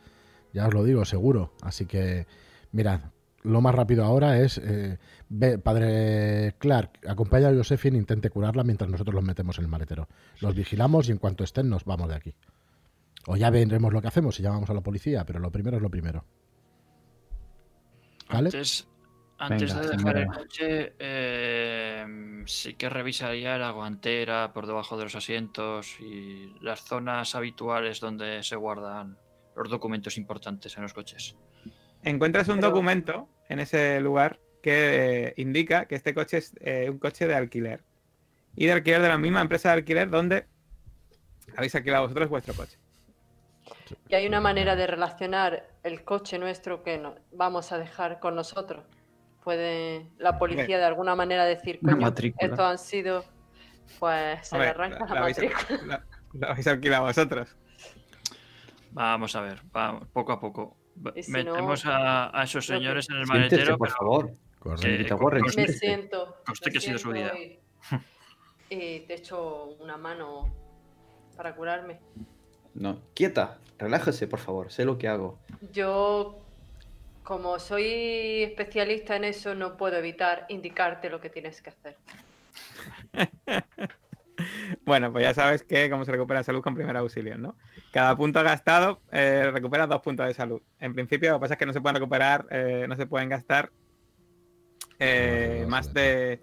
Ya 0.52 0.66
os 0.66 0.74
lo 0.74 0.82
digo, 0.82 1.04
seguro. 1.04 1.52
Así 1.62 1.86
que, 1.86 2.26
mirad, 2.72 3.02
lo 3.44 3.60
más 3.60 3.72
rápido 3.72 4.04
ahora 4.04 4.40
es, 4.40 4.58
eh, 4.58 4.98
ve, 5.28 5.58
padre 5.58 6.56
Clark, 6.58 6.98
acompaña 7.06 7.48
a 7.48 7.54
Josephine, 7.54 7.96
intente 7.96 8.30
curarla 8.30 8.64
mientras 8.64 8.90
nosotros 8.90 9.14
los 9.14 9.22
metemos 9.22 9.58
en 9.58 9.66
el 9.66 9.70
maletero. 9.70 10.08
Los 10.40 10.56
vigilamos 10.56 11.08
y 11.08 11.12
en 11.12 11.18
cuanto 11.18 11.44
estén 11.44 11.68
nos 11.68 11.84
vamos 11.84 12.08
de 12.08 12.16
aquí. 12.16 12.34
O 13.28 13.36
ya 13.36 13.50
veremos 13.50 13.92
lo 13.92 14.02
que 14.02 14.08
hacemos 14.08 14.34
si 14.34 14.42
llamamos 14.42 14.70
a 14.70 14.74
la 14.74 14.80
policía, 14.80 15.24
pero 15.24 15.38
lo 15.38 15.52
primero 15.52 15.76
es 15.76 15.82
lo 15.84 15.90
primero. 15.90 16.24
¿Vale? 18.28 18.48
Antes, 18.48 18.88
antes 19.38 19.74
Venga, 19.74 19.86
de 19.90 19.96
dejar 19.96 20.16
el 20.16 20.26
coche, 20.28 20.92
eh, 20.98 22.42
sí 22.46 22.74
que 22.74 22.88
revisaría 22.88 23.58
la 23.58 23.70
guantera 23.70 24.52
por 24.52 24.66
debajo 24.66 24.96
de 24.96 25.04
los 25.04 25.14
asientos 25.14 25.98
y 26.00 26.54
las 26.60 26.80
zonas 26.84 27.34
habituales 27.34 28.00
donde 28.00 28.42
se 28.42 28.56
guardan 28.56 29.18
los 29.54 29.68
documentos 29.70 30.16
importantes 30.16 30.76
en 30.76 30.82
los 30.84 30.92
coches. 30.94 31.36
Encuentras 32.02 32.48
un 32.48 32.56
Pero- 32.56 32.68
documento 32.68 33.28
en 33.48 33.60
ese 33.60 34.00
lugar 34.00 34.38
que 34.62 35.28
eh, 35.28 35.34
indica 35.36 35.86
que 35.86 35.94
este 35.96 36.14
coche 36.14 36.38
es 36.38 36.54
eh, 36.60 36.88
un 36.90 36.98
coche 36.98 37.26
de 37.26 37.34
alquiler. 37.34 37.82
Y 38.54 38.66
de 38.66 38.72
alquiler 38.72 39.02
de 39.02 39.08
la 39.08 39.18
misma 39.18 39.42
empresa 39.42 39.68
de 39.68 39.74
alquiler 39.74 40.08
donde 40.08 40.46
habéis 41.56 41.74
alquilado 41.74 42.04
vosotros 42.04 42.28
vuestro 42.30 42.54
coche. 42.54 42.78
Y 44.08 44.14
hay 44.14 44.26
una 44.26 44.40
manera 44.40 44.76
de 44.76 44.86
relacionar 44.86 45.68
el 45.82 46.04
coche 46.04 46.38
nuestro 46.38 46.82
que 46.82 46.96
no- 46.98 47.16
vamos 47.32 47.72
a 47.72 47.78
dejar 47.78 48.18
con 48.18 48.34
nosotros. 48.34 48.84
Puede 49.46 50.10
la 50.18 50.40
policía 50.40 50.76
de 50.76 50.84
alguna 50.84 51.14
manera 51.14 51.44
decir, 51.44 51.78
coño, 51.78 52.08
estos 52.36 52.58
han 52.58 52.78
sido, 52.78 53.24
pues 54.00 54.48
se 54.48 54.58
le 54.58 54.70
Hombre, 54.70 54.70
arranca 54.70 55.06
la, 55.06 55.14
la 55.14 55.20
matrícula. 55.20 55.82
la- 55.86 56.04
la 56.32 56.46
habéis 56.48 56.66
alquilado 56.66 57.04
vosotros. 57.04 57.56
Vamos 58.90 59.36
a 59.36 59.40
ver, 59.42 59.62
vamos, 59.70 60.08
poco 60.08 60.32
a 60.32 60.40
poco. 60.40 60.76
Si 61.22 61.30
Metemos 61.30 61.84
no, 61.84 61.92
a, 61.92 62.40
a 62.40 62.42
esos 62.42 62.66
creo 62.66 62.80
que- 62.80 62.84
señores 62.86 63.08
en 63.08 63.16
el 63.18 63.26
Siéntese, 63.26 63.50
maletero, 63.56 63.78
por 63.78 63.86
pero 63.86 63.96
favor. 63.96 64.30
Eh, 64.82 65.06
Warren, 65.14 65.42
con- 65.42 65.46
Me 65.46 65.52
siéntese. 65.52 65.78
siento. 65.78 66.36
Conste 66.44 66.68
me 66.68 66.72
que 66.72 66.78
ha 66.78 66.80
sido 66.80 66.98
su 66.98 67.10
vida. 67.12 67.32
Y, 67.38 67.60
y 68.74 69.00
te 69.06 69.14
echo 69.14 69.76
una 69.78 69.96
mano 69.96 70.52
para 71.36 71.54
curarme. 71.54 72.00
No, 72.74 73.00
quieta, 73.14 73.58
relájese, 73.78 74.26
por 74.26 74.40
favor. 74.40 74.72
Sé 74.72 74.84
lo 74.84 74.98
que 74.98 75.06
hago. 75.06 75.38
Yo, 75.72 76.44
como 77.26 77.58
soy 77.58 78.44
especialista 78.44 79.16
en 79.16 79.24
eso, 79.24 79.56
no 79.56 79.76
puedo 79.76 79.96
evitar 79.96 80.46
indicarte 80.48 81.10
lo 81.10 81.20
que 81.20 81.28
tienes 81.28 81.60
que 81.60 81.70
hacer. 81.70 81.96
Bueno, 84.84 85.10
pues 85.10 85.24
ya 85.24 85.32
sabes 85.32 85.62
que 85.62 85.88
cómo 85.88 86.04
se 86.04 86.12
recupera 86.12 86.42
salud 86.42 86.60
con 86.60 86.74
primer 86.74 86.94
auxilio, 86.98 87.38
¿no? 87.38 87.56
Cada 87.90 88.14
punto 88.16 88.42
gastado 88.42 89.00
eh, 89.10 89.50
recupera 89.50 89.86
dos 89.86 90.02
puntos 90.02 90.26
de 90.26 90.34
salud. 90.34 90.60
En 90.78 90.94
principio, 90.94 91.30
lo 91.30 91.38
que 91.38 91.40
pasa 91.40 91.54
es 91.54 91.58
que 91.58 91.64
no 91.64 91.72
se 91.72 91.80
pueden 91.80 91.94
recuperar, 91.94 92.46
eh, 92.50 92.84
no 92.86 92.96
se 92.96 93.06
pueden 93.06 93.30
gastar 93.30 93.70
eh, 94.98 95.64
más 95.68 95.94
de 95.94 96.42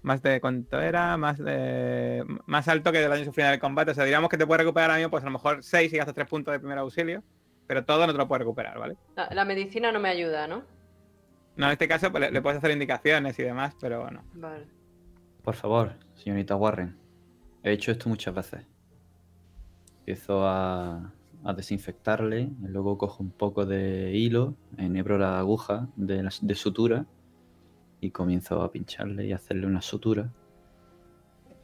más 0.00 0.22
de 0.22 0.40
cuánto 0.40 0.80
era, 0.80 1.18
más 1.18 1.36
de 1.36 2.24
más 2.46 2.66
alto 2.66 2.92
que 2.92 3.04
el 3.04 3.10
daño 3.10 3.26
sufrido 3.26 3.48
en 3.48 3.54
el 3.54 3.60
combate. 3.60 3.90
O 3.90 3.94
sea, 3.94 4.04
diríamos 4.04 4.30
que 4.30 4.38
te 4.38 4.46
puede 4.46 4.62
recuperar 4.62 4.88
ahora 4.88 4.98
mismo, 4.98 5.10
pues 5.10 5.22
a 5.22 5.26
lo 5.26 5.32
mejor 5.32 5.62
6 5.62 5.92
y 5.92 5.96
gastas 5.98 6.14
3 6.14 6.26
puntos 6.26 6.52
de 6.52 6.60
primer 6.60 6.78
auxilio, 6.78 7.22
pero 7.68 7.84
todo 7.84 8.04
no 8.06 8.12
te 8.12 8.18
lo 8.18 8.26
puedes 8.26 8.40
recuperar, 8.40 8.78
¿vale? 8.78 8.96
La, 9.14 9.28
la 9.32 9.44
medicina 9.44 9.92
no 9.92 10.00
me 10.00 10.08
ayuda, 10.08 10.48
¿no? 10.48 10.64
No, 11.56 11.66
en 11.66 11.72
este 11.72 11.86
caso 11.86 12.10
pues, 12.10 12.22
le, 12.22 12.30
le 12.32 12.42
puedes 12.42 12.58
hacer 12.58 12.70
indicaciones 12.72 13.38
y 13.38 13.42
demás, 13.44 13.76
pero 13.80 14.10
no. 14.10 14.24
Vale. 14.34 14.66
Por 15.42 15.54
favor, 15.54 15.92
señorita 16.14 16.56
Warren. 16.56 16.96
He 17.62 17.72
hecho 17.72 17.92
esto 17.92 18.08
muchas 18.08 18.34
veces. 18.34 18.64
Empiezo 20.00 20.46
a, 20.46 21.12
a 21.44 21.52
desinfectarle, 21.54 22.40
y 22.62 22.68
luego 22.68 22.96
cojo 22.96 23.22
un 23.22 23.30
poco 23.30 23.66
de 23.66 24.12
hilo, 24.14 24.54
enhebro 24.78 25.18
la 25.18 25.38
aguja 25.38 25.88
de, 25.96 26.22
la- 26.22 26.32
de 26.40 26.54
sutura 26.54 27.04
y 28.00 28.10
comienzo 28.10 28.62
a 28.62 28.70
pincharle 28.72 29.26
y 29.26 29.32
hacerle 29.32 29.66
una 29.66 29.82
sutura. 29.82 30.30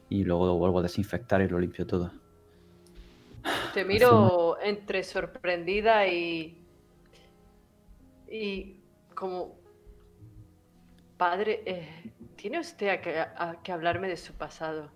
Y 0.09 0.23
luego 0.25 0.45
lo 0.45 0.55
vuelvo 0.55 0.79
a 0.79 0.83
desinfectar 0.83 1.41
y 1.41 1.47
lo 1.47 1.59
limpio 1.59 1.87
todo. 1.87 2.11
Te 3.73 3.83
miro 3.85 4.44
entre 4.65 5.03
sorprendida 5.03 6.07
y. 6.07 6.65
y 8.29 8.79
como. 9.15 9.55
Padre, 11.17 11.63
eh, 11.65 12.11
¿tiene 12.35 12.59
usted 12.59 12.89
a 12.89 13.01
que, 13.01 13.19
a 13.19 13.59
que 13.63 13.71
hablarme 13.71 14.07
de 14.09 14.17
su 14.17 14.33
pasado? 14.33 14.91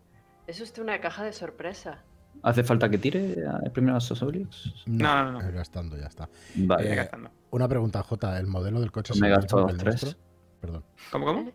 ¿Es 0.48 0.60
usted 0.60 0.82
una 0.82 1.00
caja 1.00 1.24
de 1.24 1.32
sorpresa? 1.32 2.04
¿Hace 2.44 2.64
falta 2.64 2.90
que 2.90 2.98
tire 2.98 3.36
el 3.64 3.72
primer 3.72 3.96
accesorios? 3.96 4.84
No, 4.86 5.24
no, 5.26 5.32
no. 5.34 5.42
eh, 5.42 5.52
Gastando, 5.52 5.98
ya 5.98 6.08
está. 6.08 6.30
Vale. 6.56 6.84
Estoy 6.84 6.94
Eh, 6.94 6.96
gastando. 6.96 7.32
Una 7.52 7.68
pregunta, 7.68 8.04
J. 8.04 8.38
¿El 8.40 8.48
modelo 8.48 8.80
del 8.82 8.92
coche 8.92 9.14
Me 9.20 9.28
que 9.28 9.34
el 9.72 9.78
tres. 9.78 10.04
nuestro? 10.04 10.22
Perdón, 10.60 10.86
¿Cómo, 11.12 11.26
cómo? 11.26 11.52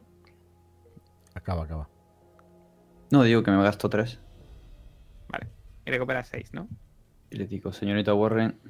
acaba, 1.35 1.65
acaba. 1.65 1.89
No, 3.11 3.23
digo 3.23 3.43
que 3.43 3.51
me 3.51 3.63
gasto 3.63 3.89
tres. 3.91 4.19
Vale. 5.29 5.49
Y 5.85 5.91
recuperas 5.91 6.29
6, 6.29 6.55
¿no? 6.55 6.69
Y 7.35 7.37
le 7.37 7.47
digo, 7.49 7.73
señorita 7.73 8.15
Warren, 8.15 8.61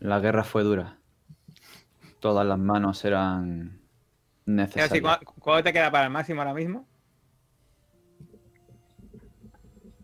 la 0.00 0.18
guerra 0.18 0.44
fue 0.44 0.62
dura. 0.62 0.96
Todas 2.20 2.46
las 2.46 2.58
manos 2.58 3.04
eran 3.04 3.82
Es 4.40 4.46
necesarias. 4.46 5.14
así, 5.14 5.24
¿cu- 5.26 5.34
¿cuánto 5.40 5.64
te 5.64 5.72
queda 5.74 5.90
para 5.90 6.06
el 6.06 6.10
máximo 6.10 6.40
ahora 6.40 6.54
mismo? 6.54 6.88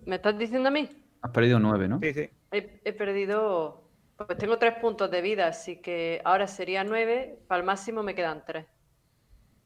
¿Me 0.04 0.16
estás 0.16 0.36
diciendo 0.36 0.68
a 0.68 0.72
mí? 0.72 0.86
Has 1.22 1.30
perdido 1.30 1.58
nueve, 1.58 1.88
¿no? 1.88 1.98
Sí, 2.00 2.12
sí. 2.12 2.28
He, 2.50 2.78
he 2.84 2.92
perdido. 2.92 3.88
Pues 4.18 4.36
tengo 4.36 4.58
tres 4.58 4.74
puntos 4.74 5.10
de 5.10 5.22
vida, 5.22 5.46
así 5.46 5.80
que 5.80 6.20
ahora 6.26 6.46
sería 6.48 6.84
nueve. 6.84 7.38
Para 7.48 7.60
el 7.60 7.66
máximo 7.66 8.02
me 8.02 8.14
quedan 8.14 8.44
tres. 8.44 8.66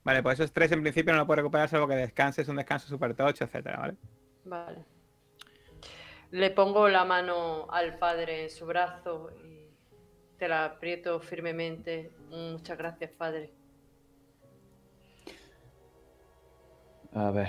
Vale, 0.04 0.22
pues 0.22 0.38
esos 0.38 0.52
tres 0.52 0.70
en 0.70 0.80
principio 0.82 1.12
no 1.12 1.18
lo 1.18 1.26
puedes 1.26 1.38
recuperar 1.42 1.68
salvo 1.68 1.88
que 1.88 1.96
descanses, 1.96 2.46
un 2.46 2.54
descanso 2.54 2.86
super 2.86 3.16
tocho, 3.16 3.42
etcétera, 3.42 3.78
¿vale? 3.80 3.96
Vale. 4.44 4.84
Le 6.36 6.50
pongo 6.50 6.86
la 6.90 7.06
mano 7.06 7.66
al 7.70 7.96
padre 7.96 8.42
en 8.42 8.50
su 8.50 8.66
brazo 8.66 9.30
y 9.42 9.70
te 10.36 10.48
la 10.48 10.66
aprieto 10.66 11.18
firmemente. 11.18 12.12
Muchas 12.28 12.76
gracias, 12.76 13.10
padre. 13.12 13.54
A 17.14 17.30
ver. 17.30 17.48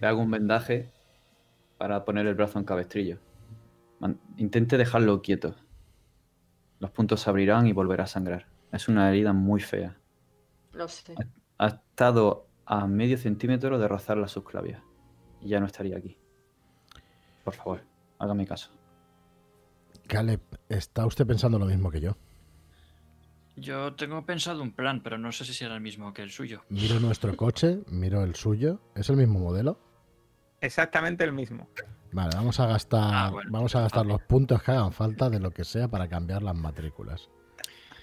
Le 0.00 0.06
hago 0.06 0.20
un 0.20 0.30
vendaje 0.30 0.92
para 1.76 2.04
poner 2.04 2.24
el 2.28 2.36
brazo 2.36 2.60
en 2.60 2.64
cabestrillo. 2.64 3.18
Intente 4.36 4.78
dejarlo 4.78 5.22
quieto. 5.22 5.56
Los 6.78 6.92
puntos 6.92 7.22
se 7.22 7.30
abrirán 7.30 7.66
y 7.66 7.72
volverá 7.72 8.04
a 8.04 8.06
sangrar. 8.06 8.46
Es 8.70 8.86
una 8.86 9.10
herida 9.10 9.32
muy 9.32 9.60
fea. 9.60 9.98
Lo 10.70 10.86
sé. 10.86 11.16
Ha 11.58 11.66
estado 11.66 12.46
a 12.64 12.86
medio 12.86 13.18
centímetro 13.18 13.76
de 13.76 13.88
rozar 13.88 14.18
la 14.18 14.28
subclavia. 14.28 14.84
Y 15.40 15.48
ya 15.48 15.58
no 15.58 15.66
estaría 15.66 15.98
aquí. 15.98 16.16
Por 17.44 17.54
favor, 17.54 17.82
hágame 18.18 18.46
caso. 18.46 18.70
Caleb, 20.06 20.40
¿está 20.68 21.06
usted 21.06 21.26
pensando 21.26 21.58
lo 21.58 21.66
mismo 21.66 21.90
que 21.90 22.00
yo? 22.00 22.16
Yo 23.56 23.94
tengo 23.94 24.26
pensado 24.26 24.62
un 24.62 24.72
plan, 24.72 25.00
pero 25.02 25.16
no 25.16 25.30
sé 25.30 25.44
si 25.44 25.54
será 25.54 25.74
el 25.76 25.80
mismo 25.80 26.12
que 26.12 26.22
el 26.22 26.30
suyo. 26.30 26.64
Miro 26.68 26.98
nuestro 26.98 27.36
coche, 27.36 27.78
miro 27.88 28.22
el 28.24 28.34
suyo. 28.34 28.80
¿Es 28.96 29.08
el 29.10 29.16
mismo 29.16 29.38
modelo? 29.38 29.78
Exactamente 30.60 31.24
el 31.24 31.32
mismo. 31.32 31.68
Vale, 32.12 32.30
vamos 32.34 32.58
a 32.60 32.66
gastar, 32.66 33.10
Ah, 33.12 33.30
bueno, 33.30 33.50
vamos 33.52 33.74
a 33.76 33.82
gastar 33.82 34.06
los 34.06 34.20
puntos 34.22 34.62
que 34.62 34.72
hagan 34.72 34.92
falta 34.92 35.30
de 35.30 35.38
lo 35.40 35.50
que 35.50 35.64
sea 35.64 35.88
para 35.88 36.08
cambiar 36.08 36.42
las 36.42 36.54
matrículas. 36.56 37.28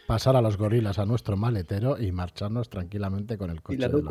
Pasar 0.08 0.36
a 0.36 0.42
los 0.42 0.58
gorilas 0.58 1.00
a 1.00 1.06
nuestro 1.06 1.38
maletero 1.38 2.00
y 2.02 2.12
marcharnos 2.12 2.70
tranquilamente 2.70 3.38
con 3.38 3.50
el 3.50 3.62
coche. 3.62 3.78
de 3.88 3.90
los- 3.90 4.02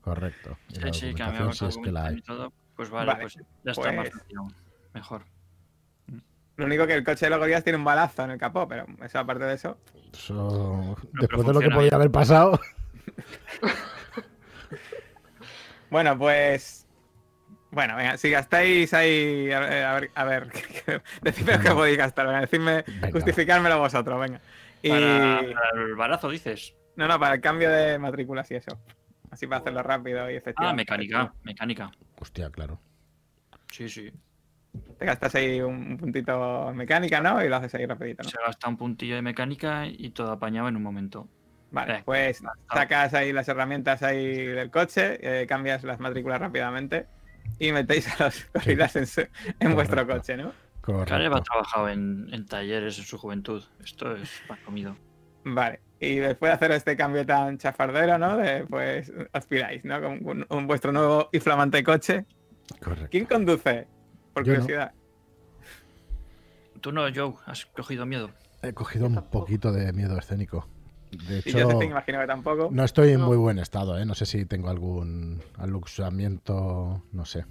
Correcto. 0.00 0.56
Y 0.68 0.74
la 0.80 0.92
Sí, 0.92 1.00
sí, 1.00 1.06
documentación, 1.06 1.14
cambiamos 1.16 1.58
si 1.58 1.64
es 1.66 1.78
que 1.78 1.92
la 1.92 2.06
hay. 2.06 2.16
y 2.18 2.22
todo. 2.22 2.52
Pues 2.76 2.90
vale, 2.90 3.06
Vale, 3.12 3.20
pues 3.22 3.34
ya 3.64 3.72
está 3.72 3.92
más 3.92 4.08
pues- 4.08 4.20
fácil 4.20 4.38
aún. 4.38 4.54
Mejor. 4.92 5.24
Lo 6.56 6.66
único 6.66 6.86
que 6.86 6.94
el 6.94 7.02
coche 7.04 7.26
de 7.26 7.30
los 7.30 7.38
gorilas 7.40 7.64
tiene 7.64 7.78
un 7.78 7.84
balazo 7.84 8.22
en 8.22 8.30
el 8.30 8.38
capó, 8.38 8.68
pero 8.68 8.86
eso 9.02 9.18
aparte 9.18 9.44
de 9.44 9.54
eso. 9.54 9.76
Eso, 10.12 10.96
después 11.14 11.44
de 11.46 11.52
lo 11.52 11.58
que 11.60 11.70
podía 11.70 11.90
haber 11.96 12.10
pasado. 12.10 12.60
Bueno, 15.90 16.18
pues. 16.18 16.86
Bueno, 17.70 17.96
venga, 17.96 18.16
si 18.16 18.30
gastáis 18.30 18.92
ahí. 18.94 19.50
A 19.52 19.60
ver, 19.60 19.84
a 19.84 19.94
ver, 19.94 20.10
a 20.14 20.24
ver 20.24 20.48
decidme 21.22 21.56
lo 21.56 21.60
que 21.62 21.70
podéis 21.70 21.98
gastar, 21.98 22.26
venga, 22.26 22.40
decidme, 22.40 22.82
Venga. 22.86 23.10
justificármelo 23.12 23.78
vosotros, 23.78 24.20
venga. 24.20 24.40
Y. 24.82 24.88
Para, 24.90 25.40
para 25.54 25.82
el 25.82 25.94
barazo 25.94 26.28
dices. 26.30 26.74
No, 26.96 27.08
no, 27.08 27.18
para 27.18 27.34
el 27.34 27.40
cambio 27.40 27.70
de 27.70 27.98
matrículas 27.98 28.50
y 28.50 28.56
eso. 28.56 28.78
Así 29.30 29.46
para 29.46 29.60
hacerlo 29.60 29.82
rápido 29.82 30.30
y 30.30 30.36
efectivo. 30.36 30.68
Ah, 30.68 30.72
mecánica, 30.72 31.32
mecánica. 31.42 31.90
Hostia, 32.24 32.48
claro. 32.50 32.80
Sí, 33.70 33.86
sí. 33.90 34.10
Te 34.98 35.04
gastas 35.04 35.34
ahí 35.34 35.60
un 35.60 35.98
puntito 35.98 36.70
en 36.70 36.76
mecánica, 36.76 37.20
¿no? 37.20 37.44
Y 37.44 37.48
lo 37.50 37.56
haces 37.56 37.74
ahí 37.74 37.84
rapidito, 37.84 38.22
¿no? 38.22 38.30
Se 38.30 38.38
gasta 38.46 38.66
un 38.66 38.78
puntillo 38.78 39.14
de 39.16 39.20
mecánica 39.22 39.86
y 39.86 40.10
todo 40.10 40.32
apañado 40.32 40.68
en 40.68 40.76
un 40.76 40.82
momento. 40.82 41.28
Vale, 41.70 41.98
Eh, 41.98 42.02
pues 42.06 42.40
sacas 42.72 43.12
ahí 43.12 43.32
las 43.34 43.46
herramientas 43.48 44.02
ahí 44.02 44.24
del 44.46 44.70
coche, 44.70 45.18
eh, 45.42 45.46
cambias 45.46 45.84
las 45.84 46.00
matrículas 46.00 46.40
rápidamente 46.40 47.06
y 47.58 47.72
metéis 47.72 48.08
a 48.18 48.24
los 48.24 48.48
gorilas 48.54 48.96
en, 48.96 49.06
su- 49.06 49.28
en 49.60 49.74
vuestro 49.74 50.06
Correcto. 50.06 50.16
coche, 50.20 50.36
¿no? 50.38 50.52
Caleb 51.04 51.34
ha 51.34 51.40
Correcto. 51.40 51.42
trabajado 51.42 51.88
en, 51.90 52.32
en 52.32 52.46
talleres 52.46 52.98
en 52.98 53.04
su 53.04 53.18
juventud. 53.18 53.62
Esto 53.80 54.16
es 54.16 54.30
pan 54.46 54.58
comido. 54.64 54.96
Vale. 55.44 55.80
Y 56.04 56.16
después 56.16 56.50
de 56.50 56.54
hacer 56.54 56.70
este 56.72 56.96
cambio 56.96 57.24
tan 57.26 57.58
chafardero, 57.58 58.18
¿no? 58.18 58.36
De, 58.36 58.64
pues 58.66 59.12
os 59.32 59.46
piráis, 59.46 59.84
¿no? 59.84 60.00
Con 60.00 60.26
un- 60.26 60.46
un- 60.48 60.66
vuestro 60.66 60.92
nuevo 60.92 61.28
y 61.32 61.40
flamante 61.40 61.82
coche. 61.82 62.26
Correcto. 62.82 63.08
¿Quién 63.10 63.24
conduce? 63.26 63.86
Por 64.32 64.44
Yo 64.44 64.52
no. 64.54 64.60
curiosidad. 64.60 64.92
Tú 66.80 66.92
no, 66.92 67.02
Joe, 67.14 67.34
has 67.46 67.66
cogido 67.66 68.04
miedo. 68.06 68.30
He 68.62 68.72
cogido 68.72 69.06
un 69.06 69.14
poquito 69.30 69.72
de 69.72 69.92
miedo 69.92 70.18
escénico. 70.18 70.66
De 71.28 71.36
Y 71.44 71.48
hecho, 71.50 71.58
yo 71.58 71.78
te 71.78 71.84
imagino 71.84 72.18
que 72.20 72.26
tampoco. 72.26 72.68
no 72.72 72.84
estoy 72.84 73.10
en 73.12 73.20
No. 73.20 73.26
muy 73.26 73.36
buen 73.36 73.58
estado, 73.58 73.98
¿eh? 73.98 74.04
No 74.04 74.14
sé 74.14 74.26
si 74.26 74.44
tengo 74.46 74.68
algún 74.68 75.40
aluxamiento, 75.58 77.04
no 77.12 77.24
sé. 77.24 77.44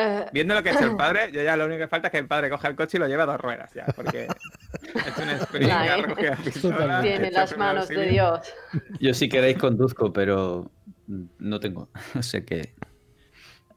Eh, 0.00 0.26
Viendo 0.32 0.54
lo 0.54 0.62
que 0.62 0.70
ha 0.70 0.72
hecho 0.74 0.84
el 0.84 0.96
padre, 0.96 1.30
yo 1.32 1.42
ya 1.42 1.56
lo 1.56 1.66
único 1.66 1.80
que 1.80 1.88
falta 1.88 2.06
es 2.08 2.12
que 2.12 2.18
el 2.18 2.26
padre 2.28 2.48
coja 2.50 2.68
el 2.68 2.76
coche 2.76 2.98
y 2.98 3.00
lo 3.00 3.08
lleve 3.08 3.22
a 3.24 3.26
dos 3.26 3.40
ruedas 3.40 3.72
ya, 3.74 3.84
porque 3.96 4.28
ha 4.28 5.08
hecho 5.08 5.22
un 5.22 5.30
sprint, 5.30 5.68
la 5.68 7.00
tiene 7.02 7.30
las 7.32 7.56
manos 7.58 7.88
de. 7.88 8.06
Dios. 8.08 8.54
Yo 9.00 9.12
si 9.12 9.28
queréis 9.28 9.58
conduzco, 9.58 10.12
pero 10.12 10.70
no 11.06 11.60
tengo. 11.60 11.88
O 12.18 12.22
sea 12.22 12.44
que 12.44 12.74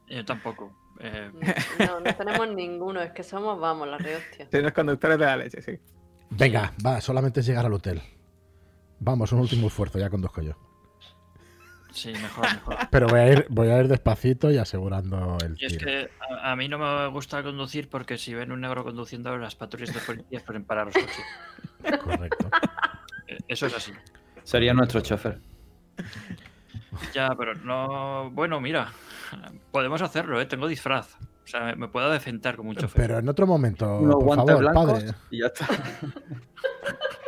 Yo 0.08 0.24
tampoco. 0.24 0.72
Eh, 1.00 1.30
No, 1.80 1.98
no 2.00 2.14
tenemos 2.14 2.48
ninguno, 2.48 3.00
es 3.02 3.10
que 3.12 3.24
somos, 3.24 3.58
vamos, 3.58 3.88
la 3.88 3.98
rehostia. 3.98 4.46
Sois 4.50 4.62
los 4.62 4.72
conductores 4.72 5.18
de 5.18 5.24
la 5.26 5.36
leche, 5.36 5.60
sí. 5.60 5.78
Venga, 6.30 6.72
va, 6.86 7.00
solamente 7.00 7.40
es 7.40 7.46
llegar 7.46 7.66
al 7.66 7.72
hotel. 7.74 8.00
Vamos, 9.00 9.32
un 9.32 9.40
último 9.40 9.66
esfuerzo, 9.66 9.98
ya 9.98 10.08
conduzco 10.08 10.40
yo. 10.42 10.52
Sí, 11.92 12.12
mejor, 12.12 12.44
mejor. 12.52 12.76
Pero 12.90 13.06
voy 13.08 13.20
a 13.20 13.32
ir, 13.32 13.46
voy 13.48 13.68
a 13.68 13.78
ir 13.80 13.88
despacito 13.88 14.50
y 14.50 14.58
asegurando 14.58 15.38
el 15.44 15.56
Y 15.60 15.66
es 15.66 15.72
tiro. 15.78 15.86
que 15.86 16.10
a, 16.42 16.52
a 16.52 16.56
mí 16.56 16.68
no 16.68 16.78
me 16.78 17.06
gusta 17.08 17.42
conducir 17.42 17.88
porque 17.88 18.18
si 18.18 18.34
ven 18.34 18.52
un 18.52 18.60
negro 18.60 18.84
conduciendo, 18.84 19.36
las 19.38 19.54
patrullas 19.54 19.94
de 19.94 20.00
policías 20.00 20.42
pueden 20.42 20.64
parar 20.64 20.86
los 20.86 20.94
coches. 20.94 22.00
Correcto. 22.02 22.48
Eh, 23.28 23.38
Eso 23.48 23.66
es 23.66 23.74
así. 23.76 23.92
sería 24.44 24.74
nuestro 24.74 25.00
chofer. 25.00 25.38
Ya, 27.14 27.30
pero 27.36 27.54
no. 27.54 28.30
Bueno, 28.30 28.60
mira, 28.60 28.88
podemos 29.70 30.02
hacerlo, 30.02 30.40
¿eh? 30.40 30.46
Tengo 30.46 30.66
disfraz. 30.68 31.16
O 31.44 31.46
sea, 31.46 31.60
me, 31.64 31.74
me 31.76 31.88
puedo 31.88 32.10
defender 32.10 32.56
como 32.56 32.70
un 32.70 32.76
chofer. 32.76 33.00
Pero 33.02 33.18
en 33.18 33.28
otro 33.28 33.46
momento, 33.46 33.98
Unos 33.98 34.14
por 34.16 34.24
guantes 34.24 34.46
favor, 34.56 34.62
blancos 34.62 34.92
padre. 35.02 35.14
y 35.30 35.40
ya 35.40 35.46
está. 35.46 35.66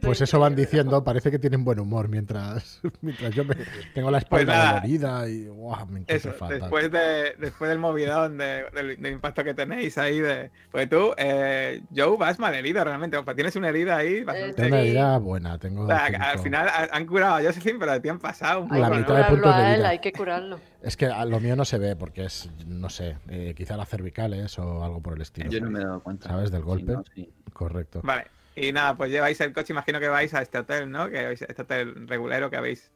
Pues 0.00 0.20
eso 0.20 0.38
van 0.40 0.54
diciendo, 0.54 1.02
parece 1.04 1.30
que 1.30 1.38
tienen 1.38 1.64
buen 1.64 1.78
humor 1.80 2.08
mientras, 2.08 2.80
mientras 3.00 3.34
yo 3.34 3.44
me, 3.44 3.54
tengo 3.94 4.10
la 4.10 4.18
espalda 4.18 4.52
Pues 4.54 4.68
dolorida 4.82 5.28
y 5.28 5.46
guau, 5.48 5.86
me 5.86 6.04
Eso, 6.06 6.32
después, 6.48 6.90
de, 6.90 7.34
después 7.38 7.68
del 7.68 7.78
movidón, 7.78 8.38
de- 8.38 8.64
del, 8.72 9.00
del 9.00 9.12
impacto 9.12 9.44
que 9.44 9.54
tenéis 9.54 9.98
ahí, 9.98 10.20
de, 10.20 10.50
pues 10.70 10.88
tú, 10.88 11.12
eh, 11.16 11.82
Joe, 11.94 12.16
vas 12.16 12.38
mal 12.38 12.54
herido 12.54 12.82
realmente. 12.84 13.16
Opa, 13.16 13.34
Tienes 13.34 13.56
una 13.56 13.68
herida 13.68 13.96
ahí 13.96 14.22
bastante. 14.24 14.54
Tengo 14.54 14.68
una 14.76 14.80
herida 14.80 15.18
buena, 15.18 15.58
tengo 15.58 15.82
O 15.84 15.86
sea, 15.86 16.06
cinco. 16.06 16.22
al 16.22 16.38
final 16.40 16.68
ha- 16.68 16.88
han 16.92 17.06
curado 17.06 17.34
a 17.36 17.42
Josephine, 17.42 17.78
pero 17.78 18.00
te 18.00 18.10
han 18.10 18.18
pasado 18.18 18.60
un 18.62 18.72
Hay 18.72 18.80
La 18.80 18.88
poco, 18.88 18.96
que 18.96 19.00
mitad 19.02 19.14
¿no? 19.14 19.18
de 19.18 19.24
curarlo 19.26 19.42
puntos 19.42 19.56
de 19.56 19.62
a 19.62 19.70
él, 19.74 19.78
vida. 19.80 19.88
hay 19.90 19.98
que 19.98 20.12
curarlo. 20.12 20.60
Es 20.82 20.96
que 20.96 21.06
a 21.06 21.24
lo 21.24 21.40
mío 21.40 21.56
no 21.56 21.64
se 21.64 21.78
ve 21.78 21.96
porque 21.96 22.24
es, 22.24 22.48
no 22.66 22.88
sé, 22.88 23.16
eh, 23.28 23.54
quizá 23.56 23.76
las 23.76 23.88
cervicales 23.88 24.58
o 24.58 24.84
algo 24.84 25.00
por 25.00 25.14
el 25.14 25.22
estilo. 25.22 25.50
Yo 25.50 25.60
no 25.60 25.70
me 25.70 25.80
he 25.80 25.84
dado 25.84 26.00
cuenta. 26.00 26.28
¿Sabes 26.28 26.50
del 26.50 26.60
Sí, 26.62 26.66
golpe? 26.66 26.92
no, 26.92 27.04
sí. 27.14 27.32
Correcto. 27.52 28.00
Vale. 28.04 28.26
Y 28.56 28.72
nada, 28.72 28.96
pues 28.96 29.10
lleváis 29.10 29.38
el 29.42 29.52
coche, 29.52 29.74
imagino 29.74 30.00
que 30.00 30.08
vais 30.08 30.32
a 30.32 30.40
este 30.40 30.56
hotel, 30.56 30.90
¿no? 30.90 31.10
Que 31.10 31.30
este 31.32 31.62
hotel 31.62 32.08
regulero 32.08 32.48
que 32.48 32.56
habéis 32.56 32.90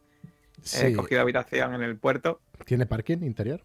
eh, 0.80 0.94
cogido 0.94 1.20
habitación 1.20 1.74
en 1.74 1.82
el 1.82 1.98
puerto. 1.98 2.40
¿Tiene 2.64 2.86
parking 2.86 3.18
interior? 3.18 3.62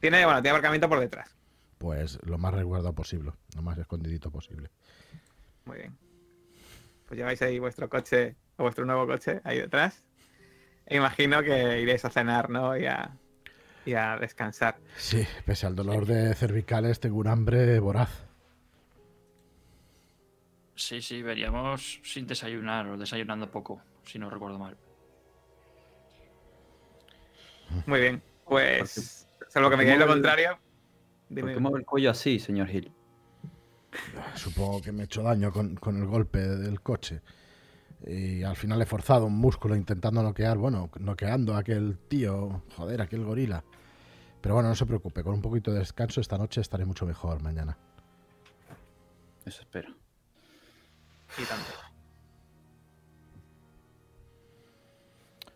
Tiene, 0.00 0.24
bueno, 0.24 0.40
tiene 0.40 0.56
aparcamiento 0.56 0.88
por 0.88 1.00
detrás. 1.00 1.36
Pues 1.76 2.18
lo 2.24 2.38
más 2.38 2.54
resguardado 2.54 2.94
posible, 2.94 3.32
lo 3.54 3.62
más 3.62 3.76
escondidito 3.76 4.30
posible. 4.30 4.70
Muy 5.66 5.76
bien. 5.76 5.98
Pues 7.06 7.18
lleváis 7.18 7.42
ahí 7.42 7.58
vuestro 7.58 7.90
coche, 7.90 8.34
o 8.56 8.62
vuestro 8.62 8.86
nuevo 8.86 9.06
coche, 9.06 9.42
ahí 9.44 9.60
detrás. 9.60 10.02
E 10.86 10.96
imagino 10.96 11.42
que 11.42 11.80
iréis 11.80 12.06
a 12.06 12.10
cenar, 12.10 12.48
¿no? 12.48 12.74
Y 12.76 12.86
a, 12.86 13.16
y 13.84 13.92
a 13.92 14.16
descansar. 14.16 14.78
Sí, 14.96 15.26
pese 15.44 15.66
al 15.66 15.76
dolor 15.76 16.06
de 16.06 16.34
cervicales, 16.34 17.00
tengo 17.00 17.18
un 17.18 17.28
hambre 17.28 17.78
voraz. 17.80 18.31
Sí, 20.82 21.00
sí, 21.00 21.22
veríamos 21.22 22.00
sin 22.02 22.26
desayunar 22.26 22.88
o 22.88 22.96
desayunando 22.96 23.48
poco, 23.48 23.80
si 24.02 24.18
no 24.18 24.28
recuerdo 24.28 24.58
mal. 24.58 24.76
Muy 27.86 28.00
bien. 28.00 28.22
Pues, 28.44 29.28
salvo 29.48 29.70
que 29.70 29.76
me 29.76 29.84
digáis 29.84 30.00
lo 30.00 30.08
contrario. 30.08 30.58
¿Por 31.28 31.36
Dime. 31.36 31.54
qué 31.54 31.60
mueve 31.60 31.78
el 31.78 31.86
cuello 31.86 32.10
así, 32.10 32.40
señor 32.40 32.68
Hill? 32.68 32.92
Supongo 34.34 34.82
que 34.82 34.90
me 34.90 35.02
he 35.02 35.04
hecho 35.04 35.22
daño 35.22 35.52
con, 35.52 35.76
con 35.76 35.96
el 35.98 36.06
golpe 36.06 36.40
del 36.40 36.80
coche. 36.80 37.22
Y 38.04 38.42
al 38.42 38.56
final 38.56 38.82
he 38.82 38.86
forzado 38.86 39.26
un 39.26 39.38
músculo 39.38 39.76
intentando 39.76 40.20
noquear, 40.20 40.58
bueno, 40.58 40.90
noqueando 40.98 41.54
a 41.54 41.58
aquel 41.58 41.96
tío, 42.08 42.64
joder, 42.76 43.02
aquel 43.02 43.24
gorila. 43.24 43.62
Pero 44.40 44.56
bueno, 44.56 44.68
no 44.68 44.74
se 44.74 44.84
preocupe, 44.84 45.22
con 45.22 45.34
un 45.34 45.42
poquito 45.42 45.72
de 45.72 45.78
descanso 45.78 46.20
esta 46.20 46.36
noche 46.36 46.60
estaré 46.60 46.84
mucho 46.84 47.06
mejor 47.06 47.40
mañana. 47.40 47.78
Eso 49.46 49.60
espero. 49.60 50.01
Y 51.38 51.44
tanto. 51.44 51.70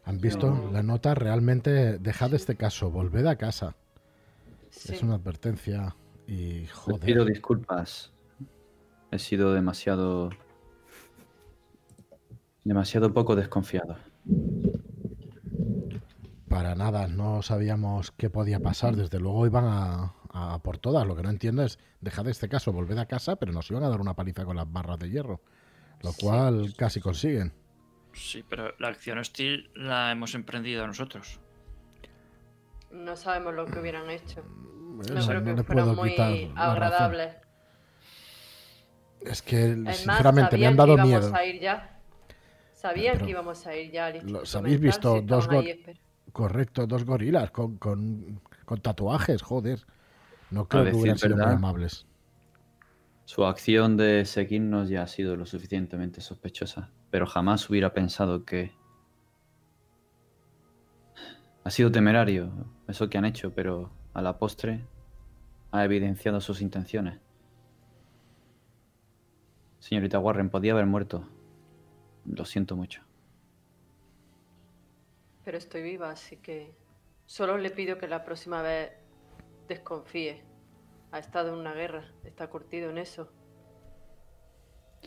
¿Han 0.04 0.18
visto 0.18 0.70
la 0.72 0.82
nota? 0.82 1.14
Realmente 1.14 1.98
dejad 1.98 2.32
este 2.34 2.56
caso, 2.56 2.90
volved 2.90 3.26
a 3.26 3.36
casa. 3.36 3.74
Sí. 4.70 4.94
Es 4.94 5.02
una 5.02 5.16
advertencia 5.16 5.96
y 6.28 6.66
joder. 6.66 7.00
pido 7.00 7.24
disculpas. 7.24 8.12
He 9.10 9.18
sido 9.18 9.52
demasiado. 9.52 10.30
demasiado 12.62 13.12
poco 13.12 13.34
desconfiado. 13.34 13.96
Para 16.48 16.74
nada, 16.76 17.08
no 17.08 17.42
sabíamos 17.42 18.12
qué 18.12 18.30
podía 18.30 18.60
pasar. 18.60 18.94
Desde 18.94 19.18
luego 19.18 19.44
iban 19.46 19.64
a, 19.66 20.14
a 20.30 20.60
por 20.62 20.78
todas. 20.78 21.04
Lo 21.06 21.16
que 21.16 21.22
no 21.22 21.30
entiendo 21.30 21.64
es, 21.64 21.78
dejad 22.00 22.28
este 22.28 22.48
caso, 22.48 22.72
volved 22.72 22.98
a 22.98 23.06
casa, 23.06 23.36
pero 23.36 23.52
nos 23.52 23.68
iban 23.70 23.82
a 23.82 23.88
dar 23.88 24.00
una 24.00 24.14
paliza 24.14 24.44
con 24.44 24.56
las 24.56 24.70
barras 24.70 24.98
de 25.00 25.10
hierro. 25.10 25.40
Lo 26.02 26.12
cual 26.12 26.74
casi 26.76 27.00
consiguen. 27.00 27.52
Sí, 28.12 28.44
pero 28.48 28.74
la 28.78 28.88
acción 28.88 29.18
hostil 29.18 29.70
la 29.74 30.10
hemos 30.12 30.34
emprendido 30.34 30.86
nosotros. 30.86 31.38
No 32.90 33.16
sabemos 33.16 33.54
lo 33.54 33.66
que 33.66 33.78
hubieran 33.78 34.08
hecho. 34.10 34.40
Eso 35.04 35.14
No 35.14 35.26
creo 35.26 35.40
no 35.40 35.56
que 35.56 35.62
fueran 35.64 35.94
muy 35.94 36.52
agradables. 36.56 37.36
Es 39.20 39.42
que, 39.42 39.70
Es 39.72 39.76
más, 39.78 39.96
sinceramente, 39.98 40.56
me 40.56 40.66
han 40.66 40.76
dado 40.76 40.94
que 40.96 41.02
íbamos 41.02 41.22
miedo. 41.24 41.34
a 41.36 41.44
ir 41.44 41.60
ya. 41.60 42.00
Sabían 42.72 43.14
Pero- 43.14 43.24
que 43.24 43.30
íbamos 43.32 43.66
a 43.66 43.76
ir 43.76 43.90
ya 43.90 44.06
al 44.06 44.30
¿Los 44.30 44.54
habéis 44.54 44.78
visto? 44.80 45.16
si 45.18 45.24
Dos 45.26 45.48
ahí 45.48 45.82
Correcto, 46.32 46.86
dos 46.86 47.04
gorilas 47.04 47.50
con, 47.50 47.76
con, 47.78 48.40
con 48.64 48.80
tatuajes, 48.80 49.42
joder. 49.42 49.84
No 50.50 50.68
creo 50.68 50.84
que 50.84 50.92
hubieran 50.94 51.18
sido 51.18 51.36
muy 51.36 51.46
amables. 51.46 52.06
Su 53.26 53.44
acción 53.44 53.96
de 53.96 54.24
seguirnos 54.24 54.88
ya 54.88 55.02
ha 55.02 55.08
sido 55.08 55.34
lo 55.34 55.46
suficientemente 55.46 56.20
sospechosa, 56.20 56.92
pero 57.10 57.26
jamás 57.26 57.68
hubiera 57.68 57.92
pensado 57.92 58.44
que... 58.44 58.72
Ha 61.64 61.70
sido 61.70 61.90
temerario 61.90 62.52
eso 62.86 63.10
que 63.10 63.18
han 63.18 63.24
hecho, 63.24 63.52
pero 63.52 63.90
a 64.14 64.22
la 64.22 64.38
postre 64.38 64.86
ha 65.72 65.84
evidenciado 65.84 66.40
sus 66.40 66.60
intenciones. 66.60 67.18
Señorita 69.80 70.20
Warren, 70.20 70.48
podía 70.48 70.72
haber 70.72 70.86
muerto. 70.86 71.28
Lo 72.26 72.44
siento 72.44 72.76
mucho. 72.76 73.02
Pero 75.44 75.58
estoy 75.58 75.82
viva, 75.82 76.10
así 76.10 76.36
que 76.36 76.76
solo 77.26 77.58
le 77.58 77.70
pido 77.70 77.98
que 77.98 78.06
la 78.06 78.24
próxima 78.24 78.62
vez 78.62 78.92
desconfíe. 79.66 80.44
Ha 81.16 81.18
estado 81.18 81.48
en 81.48 81.54
una 81.54 81.72
guerra, 81.72 82.04
está 82.24 82.46
curtido 82.50 82.90
en 82.90 82.98
eso. 82.98 83.32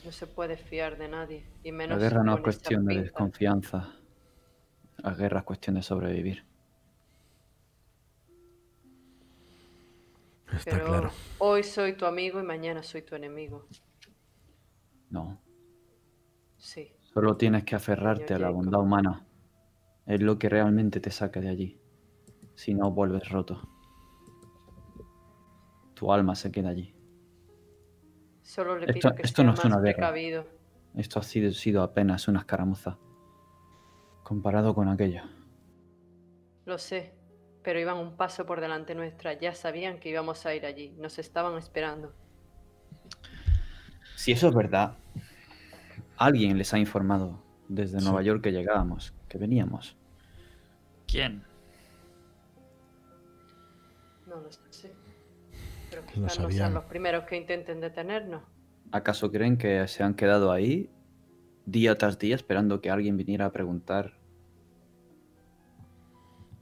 No 0.03 0.11
se 0.11 0.26
puede 0.26 0.57
fiar 0.57 0.98
de 0.98 1.07
nadie, 1.07 1.45
y 1.61 1.69
La 1.69 1.77
menos 1.77 1.99
guerra 1.99 2.23
no 2.23 2.34
es 2.34 2.41
cuestión 2.41 2.84
de 2.86 3.03
desconfianza. 3.03 3.94
La 4.98 5.14
guerra 5.14 5.41
es 5.41 5.45
cuestión 5.45 5.76
de 5.76 5.84
sobrevivir. 5.84 6.44
Está 10.52 10.72
Pero 10.72 10.86
claro. 10.88 11.11
hoy 11.38 11.61
soy 11.61 11.94
tu 11.94 12.07
amigo 12.07 12.40
y 12.40 12.44
mañana 12.44 12.81
soy 12.81 13.03
tu 13.03 13.14
enemigo. 13.14 13.68
No, 15.11 15.40
Sí. 16.57 16.91
Solo 17.14 17.38
tienes 17.38 17.65
que 17.65 17.76
aferrarte 17.76 18.30
Señor 18.30 18.36
a 18.36 18.40
la 18.40 18.48
Jacob. 18.48 18.64
bondad 18.64 18.81
humana. 18.81 19.27
Es 20.07 20.23
lo 20.23 20.40
que 20.40 20.49
realmente 20.49 20.99
te 20.99 21.11
saca 21.11 21.40
de 21.40 21.49
allí. 21.49 21.80
Si 22.56 22.73
no, 22.73 22.90
vuelves 22.90 23.30
roto. 23.30 23.61
Tu 26.00 26.14
alma 26.14 26.34
se 26.34 26.50
queda 26.50 26.70
allí. 26.70 26.96
Solo 28.42 28.78
le 28.78 28.86
Esto- 28.86 28.94
pido 29.10 29.16
que 29.16 29.22
esto 29.24 29.36
sea 29.42 29.46
no 29.46 29.52
es 29.52 29.58
más 29.58 29.66
una 29.66 29.76
guerra. 29.82 29.96
precavido. 29.98 30.46
Esto 30.96 31.20
ha 31.20 31.24
sido, 31.24 31.52
sido 31.52 31.84
apenas 31.84 32.28
una 32.30 32.40
escaramuza 32.40 32.98
comparado 34.24 34.74
con 34.74 34.88
aquello. 34.88 35.24
Lo 36.66 36.78
sé, 36.78 37.14
pero 37.64 37.80
iban 37.80 37.98
un 37.98 38.16
paso 38.16 38.46
por 38.46 38.62
delante 38.62 38.96
nuestra. 38.96 39.34
Ya 39.34 39.54
sabían 39.54 40.00
que 40.00 40.10
íbamos 40.10 40.46
a 40.46 40.56
ir 40.56 40.66
allí. 40.66 40.96
Nos 40.98 41.20
estaban 41.20 41.58
esperando. 41.58 42.14
Si 44.16 44.32
eso 44.32 44.48
es 44.48 44.56
verdad, 44.56 44.96
alguien 46.18 46.58
les 46.58 46.74
ha 46.74 46.80
informado 46.80 47.44
desde 47.68 48.00
Sí. 48.00 48.06
Nueva 48.06 48.22
York 48.22 48.42
que 48.42 48.52
llegábamos, 48.52 49.14
que 49.28 49.38
veníamos. 49.38 49.98
¿Quién? 51.08 51.44
No 54.28 54.38
lo 54.42 54.50
sé. 54.52 54.94
Quizás 56.14 56.40
no 56.40 56.49
sean 56.52 56.73
los 56.73 56.86
primeros 56.86 57.26
que 57.26 57.38
intenten 57.38 57.80
detenernos. 57.80 58.41
¿Acaso 58.91 59.31
creen 59.31 59.57
que 59.57 59.88
se 59.88 60.03
han 60.03 60.15
quedado 60.15 60.52
ahí 60.52 60.90
día 61.65 61.98
tras 61.98 62.18
día 62.18 62.36
esperando 62.36 62.81
que 62.81 62.90
alguien 62.90 63.18
viniera 63.18 63.45
a 63.45 63.52
preguntar? 63.52 64.14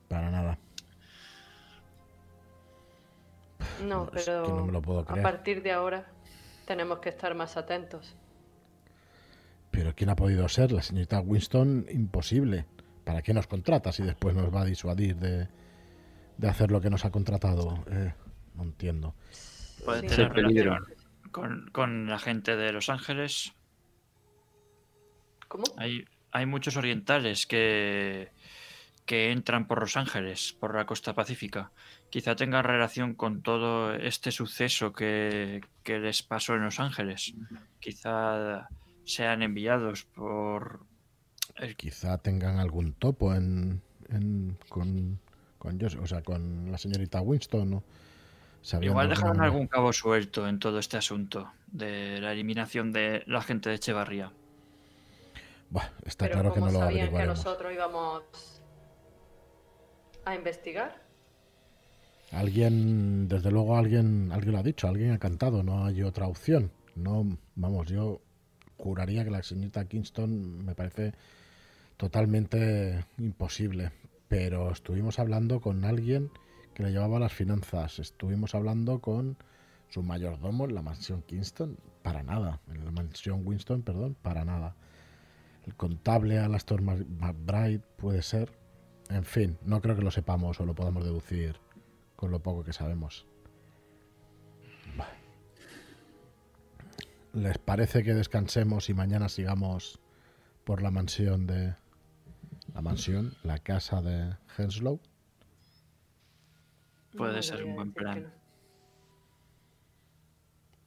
Para 0.09 0.29
nada. 0.31 0.57
No, 3.85 4.09
Es 4.13 4.25
pero 4.25 4.43
que 4.43 4.51
no 4.51 4.65
me 4.65 4.71
lo 4.71 4.81
puedo 4.81 4.99
a 4.99 5.05
creer. 5.05 5.23
partir 5.23 5.63
de 5.63 5.71
ahora 5.71 6.05
tenemos 6.65 6.99
que 6.99 7.09
estar 7.09 7.35
más 7.35 7.57
atentos. 7.57 8.15
Pero 9.71 9.93
¿quién 9.95 10.09
ha 10.09 10.15
podido 10.15 10.47
ser? 10.49 10.71
La 10.71 10.81
señorita 10.81 11.19
Winston, 11.21 11.85
imposible. 11.91 12.65
¿Para 13.03 13.21
qué 13.21 13.33
nos 13.33 13.47
contrata 13.47 13.91
si 13.91 14.03
después 14.03 14.35
nos 14.35 14.53
va 14.53 14.61
a 14.61 14.65
disuadir 14.65 15.15
de, 15.17 15.47
de 16.37 16.47
hacer 16.49 16.71
lo 16.71 16.81
que 16.81 16.89
nos 16.89 17.05
ha 17.05 17.11
contratado? 17.11 17.83
Eh, 17.91 18.13
no 18.57 18.63
entiendo. 18.63 19.15
Puede 19.85 20.01
Sí. 20.01 20.07
tener 20.15 20.33
relación 20.33 20.85
con, 21.31 21.69
con 21.71 22.07
la 22.09 22.19
gente 22.19 22.55
de 22.55 22.71
Los 22.73 22.89
Ángeles. 22.89 23.53
¿Cómo? 25.47 25.63
Hay, 25.77 26.05
hay 26.31 26.45
muchos 26.45 26.75
orientales 26.77 27.45
que, 27.47 28.31
que 29.05 29.31
entran 29.31 29.67
por 29.67 29.79
Los 29.79 29.95
Ángeles, 29.95 30.55
por 30.59 30.75
la 30.75 30.85
costa 30.85 31.13
pacífica. 31.13 31.71
Quizá 32.09 32.35
tenga 32.35 32.61
relación 32.61 33.13
con 33.13 33.41
todo 33.41 33.93
este 33.93 34.31
suceso 34.31 34.93
que, 34.93 35.61
que 35.83 35.99
les 35.99 36.23
pasó 36.23 36.55
en 36.55 36.63
Los 36.63 36.79
Ángeles. 36.79 37.33
Quizá 37.79 38.67
sean 39.05 39.41
enviados 39.41 40.03
por... 40.03 40.81
el- 41.55 41.75
Quizá 41.77 42.17
tengan 42.17 42.59
algún 42.59 42.93
topo 42.93 43.33
en, 43.33 43.81
en- 44.09 44.57
con, 44.69 45.19
con, 45.57 45.79
Jos- 45.79 45.95
o 46.01 46.07
sea, 46.07 46.21
con 46.23 46.71
la 46.71 46.77
señorita 46.77 47.21
Winston. 47.21 47.69
¿no? 47.69 47.83
Sabiendo 48.67 48.95
Igual 48.95 49.07
dejaron 49.07 49.39
algún 49.39 49.67
cabo 49.67 49.93
suelto 49.93 50.45
en 50.45 50.59
todo 50.59 50.79
este 50.79 50.97
asunto 50.97 51.53
de 51.67 52.19
la 52.19 52.33
eliminación 52.33 52.91
de 52.91 53.23
la 53.25 53.41
gente 53.41 53.69
de 53.69 53.75
Echevarría. 53.75 54.33
Buah, 55.69 55.89
está 56.03 56.25
pero 56.25 56.33
claro 56.33 56.53
que 56.53 56.59
¿cómo 56.59 56.71
no 56.73 56.79
lo 56.79 56.85
sabían 56.85 57.15
que 57.15 57.25
nosotros 57.25 57.71
íbamos 57.73 58.23
a 60.25 60.35
investigar? 60.35 61.01
Alguien, 62.33 63.29
desde 63.29 63.51
luego 63.51 63.77
alguien, 63.77 64.33
alguien 64.33 64.51
lo 64.51 64.59
ha 64.59 64.63
dicho, 64.63 64.89
alguien 64.89 65.11
ha 65.11 65.17
cantado, 65.17 65.63
no 65.63 65.85
hay 65.85 66.03
otra 66.03 66.27
opción. 66.27 66.69
No, 66.93 67.37
vamos, 67.55 67.87
yo 67.87 68.19
juraría 68.75 69.23
que 69.23 69.31
la 69.31 69.43
señorita 69.43 69.85
Kingston 69.85 70.65
me 70.65 70.75
parece 70.75 71.13
totalmente 71.95 73.05
imposible. 73.17 73.93
Pero 74.27 74.71
estuvimos 74.71 75.19
hablando 75.19 75.61
con 75.61 75.85
alguien 75.85 76.31
que 76.77 76.83
le 76.83 76.91
llevaba 76.91 77.17
las 77.17 77.33
finanzas, 77.33 77.97
estuvimos 77.97 78.53
hablando 78.53 79.01
con 79.01 79.35
su 79.89 80.03
mayordomo 80.03 80.65
en 80.65 80.75
la 80.75 80.83
mansión 80.83 81.23
Kingston, 81.23 81.75
para 82.03 82.21
nada, 82.21 82.61
en 82.71 82.85
la 82.85 82.91
mansión 82.91 83.41
Winston, 83.43 83.81
perdón, 83.81 84.15
para 84.21 84.45
nada. 84.45 84.75
El 85.65 85.73
contable 85.73 86.37
Alastor 86.37 86.83
McBride 86.83 87.79
puede 87.79 88.21
ser. 88.21 88.51
En 89.09 89.23
fin, 89.23 89.57
no 89.63 89.81
creo 89.81 89.95
que 89.95 90.03
lo 90.03 90.11
sepamos 90.11 90.59
o 90.59 90.67
lo 90.67 90.75
podamos 90.75 91.03
deducir 91.03 91.55
con 92.15 92.29
lo 92.29 92.43
poco 92.43 92.63
que 92.63 92.73
sabemos. 92.73 93.25
¿Les 97.33 97.57
parece 97.57 98.03
que 98.03 98.13
descansemos 98.13 98.87
y 98.91 98.93
mañana 98.93 99.29
sigamos 99.29 99.99
por 100.63 100.83
la 100.83 100.91
mansión 100.91 101.47
de... 101.47 101.73
La 102.75 102.83
mansión, 102.83 103.33
la 103.41 103.57
casa 103.57 104.03
de 104.03 104.35
Henslow? 104.55 105.01
Puede 107.17 107.35
No 107.37 107.41
ser 107.43 107.63
un 107.65 107.71
a 107.71 107.75
buen 107.75 107.93
plan. 107.93 108.23
no. 108.23 108.29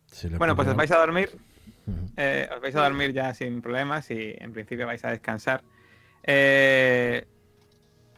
Si 0.07 0.29
le 0.29 0.39
Bueno, 0.39 0.57
pues 0.57 0.69
os 0.69 0.77
vais 0.77 0.91
a 0.91 0.99
dormir. 0.99 1.31
Eh, 2.17 2.49
os 2.55 2.61
vais 2.61 2.75
a 2.77 2.83
dormir 2.83 3.13
ya 3.13 3.33
sin 3.35 3.63
problemas 3.63 4.11
y 4.11 4.35
en 4.39 4.53
principio 4.53 4.87
vais 4.87 5.05
a 5.05 5.11
descansar. 5.11 5.63
Eh, 6.23 7.27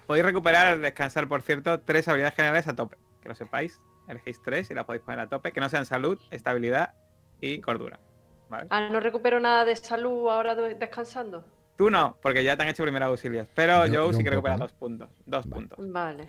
podéis 0.06 0.24
recuperar, 0.26 0.78
descansar, 0.78 1.28
por 1.28 1.42
cierto, 1.42 1.80
tres 1.80 2.08
habilidades 2.08 2.34
generales 2.34 2.68
a 2.68 2.74
tope. 2.74 2.96
Que 3.22 3.28
lo 3.28 3.34
sepáis. 3.34 3.80
Elegís 4.08 4.40
tres 4.42 4.70
y 4.70 4.74
las 4.74 4.84
podéis 4.84 5.04
poner 5.04 5.20
a 5.20 5.28
tope. 5.28 5.52
Que 5.52 5.60
no 5.60 5.68
sean 5.68 5.86
salud, 5.86 6.18
estabilidad 6.30 6.94
y 7.40 7.60
cordura. 7.60 8.00
¿vale? 8.48 8.66
Ah, 8.70 8.88
no 8.90 9.00
recupero 9.00 9.40
nada 9.40 9.64
de 9.64 9.76
salud 9.76 10.28
ahora 10.28 10.54
de- 10.54 10.74
descansando. 10.74 11.44
Tú 11.76 11.88
no, 11.90 12.16
porque 12.20 12.44
ya 12.44 12.56
te 12.56 12.62
han 12.64 12.68
hecho 12.68 12.82
primeros 12.82 13.08
auxilios. 13.08 13.46
Pero 13.54 13.86
Yo- 13.86 14.12
sí 14.12 14.22
que 14.22 14.30
¿no? 14.30 14.58
dos 14.58 14.72
puntos. 14.72 15.08
Dos 15.24 15.48
Vale. 15.48 15.54
puntos. 15.68 15.92
Vale. 15.92 16.28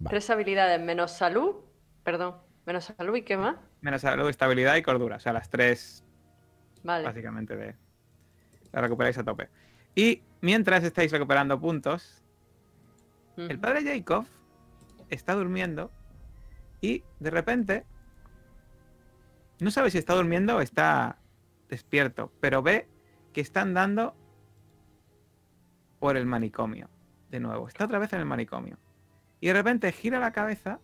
Vale. 0.00 0.10
Tres 0.10 0.30
habilidades 0.30 0.80
menos 0.80 1.12
salud. 1.12 1.56
Perdón, 2.02 2.36
menos 2.66 2.84
salud 2.84 3.14
y 3.16 3.22
qué 3.22 3.36
más. 3.36 3.56
Menos 3.82 4.00
salud, 4.00 4.28
estabilidad 4.28 4.76
y 4.76 4.82
cordura. 4.82 5.16
O 5.16 5.20
sea, 5.20 5.32
las 5.32 5.50
tres 5.50 6.04
Vale. 6.82 7.04
básicamente 7.04 7.56
de 7.56 7.76
la 8.72 8.80
recuperáis 8.80 9.18
a 9.18 9.24
tope. 9.24 9.48
Y 9.94 10.22
mientras 10.40 10.84
estáis 10.84 11.12
recuperando 11.12 11.60
puntos, 11.60 12.24
el 13.36 13.58
padre 13.58 13.82
Jacob 13.84 14.26
está 15.08 15.34
durmiendo 15.34 15.90
y 16.80 17.04
de 17.18 17.30
repente 17.30 17.86
no 19.60 19.70
sabe 19.70 19.90
si 19.90 19.98
está 19.98 20.14
durmiendo 20.14 20.56
o 20.56 20.60
está 20.60 21.18
despierto, 21.68 22.32
pero 22.40 22.62
ve 22.62 22.88
que 23.32 23.40
está 23.40 23.62
andando 23.62 24.14
por 25.98 26.16
el 26.16 26.26
manicomio. 26.26 26.88
De 27.30 27.40
nuevo, 27.40 27.68
está 27.68 27.84
otra 27.84 27.98
vez 27.98 28.12
en 28.12 28.20
el 28.20 28.26
manicomio. 28.26 28.78
Y 29.40 29.46
de 29.48 29.52
repente 29.54 29.90
gira 29.92 30.18
la 30.18 30.32
cabeza 30.32 30.80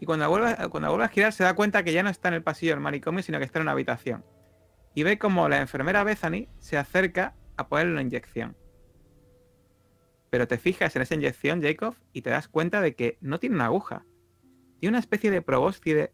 y 0.00 0.06
cuando 0.06 0.28
vuelve, 0.28 0.56
cuando 0.70 0.88
vuelve 0.88 1.04
a 1.04 1.08
girar 1.08 1.32
se 1.32 1.44
da 1.44 1.54
cuenta 1.54 1.82
que 1.82 1.92
ya 1.92 2.02
no 2.02 2.10
está 2.10 2.28
en 2.28 2.34
el 2.34 2.42
pasillo 2.42 2.72
del 2.72 2.80
manicomio, 2.80 3.22
sino 3.22 3.38
que 3.38 3.44
está 3.44 3.58
en 3.58 3.64
una 3.64 3.72
habitación. 3.72 4.24
Y 4.94 5.02
ve 5.02 5.18
como 5.18 5.48
la 5.48 5.60
enfermera 5.60 6.04
Bethany 6.04 6.48
se 6.58 6.78
acerca 6.78 7.34
a 7.56 7.68
ponerle 7.68 7.92
una 7.92 8.02
inyección. 8.02 8.56
Pero 10.30 10.46
te 10.46 10.58
fijas 10.58 10.94
en 10.94 11.02
esa 11.02 11.14
inyección, 11.14 11.62
Jacob, 11.62 11.94
y 12.12 12.22
te 12.22 12.30
das 12.30 12.48
cuenta 12.48 12.80
de 12.80 12.94
que 12.94 13.18
no 13.20 13.38
tiene 13.38 13.56
una 13.56 13.66
aguja. 13.66 14.04
Tiene 14.78 14.92
una 14.92 15.00
especie 15.00 15.30
de 15.30 15.42
probóscide 15.42 16.12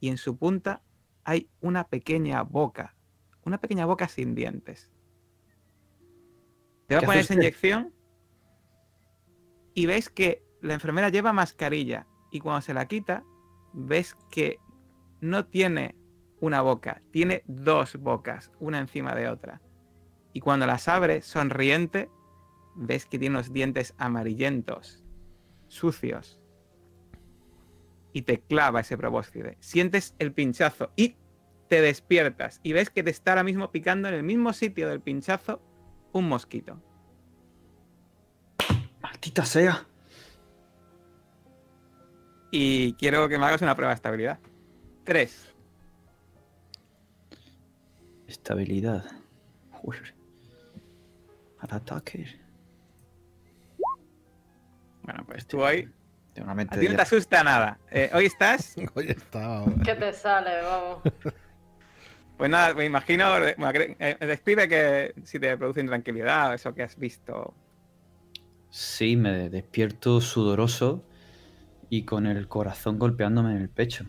y 0.00 0.08
en 0.08 0.16
su 0.16 0.38
punta 0.38 0.82
hay 1.24 1.50
una 1.60 1.88
pequeña 1.88 2.42
boca. 2.42 2.94
Una 3.44 3.60
pequeña 3.60 3.84
boca 3.84 4.08
sin 4.08 4.34
dientes. 4.34 4.90
Te 6.86 6.94
va 6.94 6.98
a 6.98 7.00
¿Qué 7.00 7.06
poner 7.06 7.20
esa 7.20 7.34
inyección 7.34 7.92
y 9.74 9.86
ves 9.86 10.08
que 10.08 10.47
la 10.60 10.74
enfermera 10.74 11.08
lleva 11.08 11.32
mascarilla 11.32 12.06
y 12.30 12.40
cuando 12.40 12.62
se 12.62 12.74
la 12.74 12.86
quita 12.86 13.24
ves 13.72 14.16
que 14.30 14.58
no 15.20 15.46
tiene 15.46 15.94
una 16.40 16.62
boca, 16.62 17.02
tiene 17.10 17.42
dos 17.46 17.96
bocas, 17.96 18.52
una 18.60 18.78
encima 18.78 19.14
de 19.14 19.28
otra. 19.28 19.60
Y 20.32 20.40
cuando 20.40 20.66
las 20.66 20.88
abre, 20.88 21.22
sonriente, 21.22 22.10
ves 22.76 23.06
que 23.06 23.18
tiene 23.18 23.36
unos 23.36 23.52
dientes 23.52 23.94
amarillentos, 23.98 25.02
sucios. 25.66 26.40
Y 28.12 28.22
te 28.22 28.40
clava 28.40 28.80
ese 28.80 28.96
probóscide. 28.96 29.56
Sientes 29.60 30.14
el 30.18 30.32
pinchazo 30.32 30.92
y 30.96 31.16
te 31.68 31.80
despiertas. 31.80 32.60
Y 32.62 32.72
ves 32.72 32.90
que 32.90 33.02
te 33.02 33.10
está 33.10 33.32
ahora 33.32 33.44
mismo 33.44 33.70
picando 33.70 34.08
en 34.08 34.14
el 34.14 34.22
mismo 34.22 34.52
sitio 34.52 34.88
del 34.88 35.00
pinchazo 35.00 35.60
un 36.12 36.28
mosquito. 36.28 36.80
¡Maldita 39.02 39.44
sea! 39.44 39.86
Y 42.50 42.94
quiero 42.94 43.28
que 43.28 43.38
me 43.38 43.46
hagas 43.46 43.62
una 43.62 43.74
prueba 43.74 43.90
de 43.92 43.96
estabilidad. 43.96 44.38
Tres. 45.04 45.54
Estabilidad. 48.26 49.04
Joder. 49.72 50.14
Al 51.58 51.76
ataque. 51.76 52.26
Bueno, 55.02 55.24
pues 55.26 55.46
tú 55.46 55.62
hoy. 55.62 55.90
Tengo 56.34 56.52
una 56.52 56.62
A 56.62 56.78
ti 56.78 56.88
no 56.88 56.94
te 56.96 57.02
asusta 57.02 57.42
nada. 57.42 57.78
Eh, 57.90 58.10
hoy 58.12 58.26
estás. 58.26 58.74
Hoy 58.94 59.08
está... 59.10 59.64
¿Qué 59.84 59.94
te 59.94 60.12
sale? 60.12 60.62
Vamos. 60.62 61.02
Pues 62.36 62.50
nada, 62.52 62.72
me 62.72 62.84
imagino. 62.84 63.28
bueno, 63.32 63.72
cre- 63.72 63.96
eh, 63.98 64.16
describe 64.24 64.68
que 64.68 65.12
si 65.24 65.40
te 65.40 65.56
produce 65.56 65.80
intranquilidad, 65.80 66.54
eso 66.54 66.72
que 66.72 66.84
has 66.84 66.96
visto. 66.96 67.52
Sí, 68.70 69.16
me 69.16 69.48
despierto 69.50 70.20
sudoroso 70.20 71.02
y 71.90 72.04
con 72.04 72.26
el 72.26 72.48
corazón 72.48 72.98
golpeándome 72.98 73.52
en 73.52 73.62
el 73.62 73.68
pecho. 73.70 74.06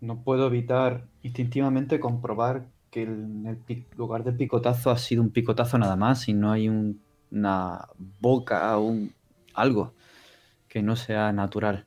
no 0.00 0.22
puedo 0.22 0.46
evitar 0.46 1.06
instintivamente 1.22 2.00
comprobar 2.00 2.68
que 2.90 3.02
en 3.02 3.46
el 3.46 3.86
lugar 3.96 4.24
del 4.24 4.36
picotazo 4.36 4.90
ha 4.90 4.98
sido 4.98 5.22
un 5.22 5.30
picotazo 5.30 5.78
nada 5.78 5.96
más 5.96 6.28
y 6.28 6.34
no 6.34 6.50
hay 6.52 6.68
un- 6.68 7.00
una 7.30 7.88
boca 8.20 8.76
o 8.78 8.84
un, 8.86 9.14
algo 9.54 9.94
que 10.68 10.82
no 10.82 10.96
sea 10.96 11.32
natural. 11.32 11.86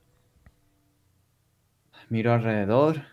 Miro 2.09 2.31
alrededor 2.31 3.03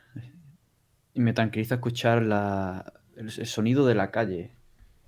y 1.15 1.21
me 1.21 1.33
tranquiliza 1.33 1.77
escuchar 1.77 2.23
la- 2.23 2.93
el, 3.17 3.31
sonido 3.31 3.87
de 3.87 3.95
la 3.95 4.11
calle, 4.11 4.53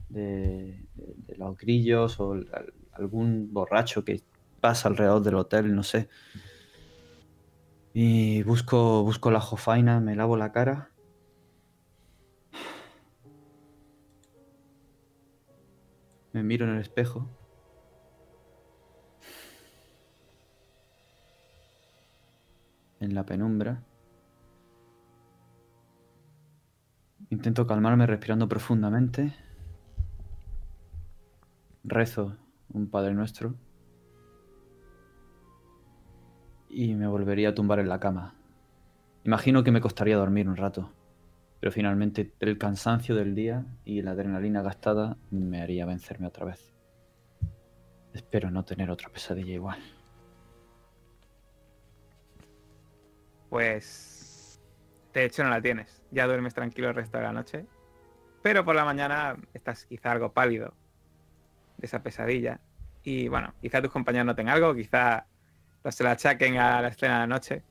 de, 0.08 0.86
de- 0.94 1.36
los 1.36 1.56
grillos 1.58 2.20
o 2.20 2.36
algún 2.92 3.52
borracho 3.52 4.04
que 4.04 4.22
pasa 4.62 4.88
alrededor 4.88 5.22
del 5.22 5.34
hotel, 5.34 5.74
no 5.74 5.82
sé. 5.82 6.08
Y 7.92 8.42
busco, 8.44 9.02
busco 9.02 9.30
la 9.30 9.40
jofaina, 9.40 10.00
me 10.00 10.14
lavo 10.14 10.36
la 10.36 10.52
cara. 10.52 10.90
Me 16.32 16.42
miro 16.44 16.64
en 16.64 16.76
el 16.76 16.80
espejo. 16.80 17.28
En 23.00 23.14
la 23.16 23.26
penumbra. 23.26 23.82
Intento 27.30 27.66
calmarme 27.66 28.06
respirando 28.06 28.48
profundamente. 28.48 29.34
Rezo 31.82 32.36
un 32.72 32.88
Padre 32.88 33.12
Nuestro. 33.12 33.56
Y 36.74 36.94
me 36.94 37.06
volvería 37.06 37.50
a 37.50 37.54
tumbar 37.54 37.80
en 37.80 37.88
la 37.90 38.00
cama. 38.00 38.34
Imagino 39.24 39.62
que 39.62 39.70
me 39.70 39.82
costaría 39.82 40.16
dormir 40.16 40.48
un 40.48 40.56
rato. 40.56 40.90
Pero 41.60 41.70
finalmente 41.70 42.32
el 42.40 42.56
cansancio 42.56 43.14
del 43.14 43.34
día 43.34 43.66
y 43.84 44.00
la 44.00 44.12
adrenalina 44.12 44.62
gastada 44.62 45.18
me 45.30 45.60
haría 45.60 45.84
vencerme 45.84 46.26
otra 46.26 46.46
vez. 46.46 46.74
Espero 48.14 48.50
no 48.50 48.64
tener 48.64 48.90
otra 48.90 49.10
pesadilla 49.10 49.52
igual. 49.52 49.78
Pues 53.50 54.58
de 55.12 55.26
hecho 55.26 55.44
no 55.44 55.50
la 55.50 55.60
tienes. 55.60 56.02
Ya 56.10 56.26
duermes 56.26 56.54
tranquilo 56.54 56.88
el 56.88 56.94
resto 56.94 57.18
de 57.18 57.24
la 57.24 57.32
noche. 57.32 57.66
Pero 58.42 58.64
por 58.64 58.74
la 58.74 58.86
mañana 58.86 59.36
estás 59.52 59.84
quizá 59.84 60.12
algo 60.12 60.32
pálido 60.32 60.72
de 61.76 61.86
esa 61.86 62.02
pesadilla. 62.02 62.60
Y 63.04 63.28
bueno, 63.28 63.52
quizá 63.60 63.82
tus 63.82 63.92
compañeros 63.92 64.24
noten 64.24 64.48
algo, 64.48 64.74
quizá 64.74 65.26
no 65.84 65.92
se 65.92 66.04
la 66.04 66.12
achaquen 66.12 66.58
a 66.58 66.80
la 66.82 66.88
escena 66.88 67.14
de 67.14 67.20
la 67.20 67.26
noche. 67.26 67.62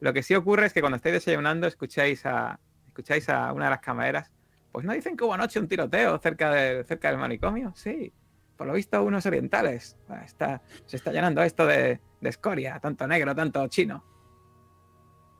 Lo 0.00 0.12
que 0.12 0.22
sí 0.22 0.34
ocurre 0.34 0.66
es 0.66 0.72
que 0.72 0.80
cuando 0.80 0.96
estáis 0.96 1.14
desayunando 1.14 1.66
escucháis 1.66 2.24
a, 2.26 2.58
escucháis 2.86 3.28
a 3.28 3.52
una 3.52 3.66
de 3.66 3.70
las 3.70 3.80
camareras. 3.80 4.30
Pues 4.72 4.86
no 4.86 4.92
dicen 4.92 5.16
que 5.16 5.24
hubo 5.24 5.34
anoche 5.34 5.58
un 5.58 5.68
tiroteo 5.68 6.16
cerca, 6.18 6.50
de, 6.52 6.84
cerca 6.84 7.08
del 7.08 7.18
manicomio. 7.18 7.72
Sí, 7.74 8.12
por 8.56 8.66
lo 8.66 8.72
visto 8.74 9.02
unos 9.02 9.26
orientales. 9.26 9.96
Ah, 10.08 10.22
Está, 10.24 10.62
se 10.86 10.96
está 10.96 11.12
llenando 11.12 11.42
esto 11.42 11.66
de, 11.66 12.00
de 12.20 12.28
escoria, 12.28 12.78
tanto 12.78 13.06
negro, 13.06 13.34
tanto 13.34 13.66
chino. 13.68 14.04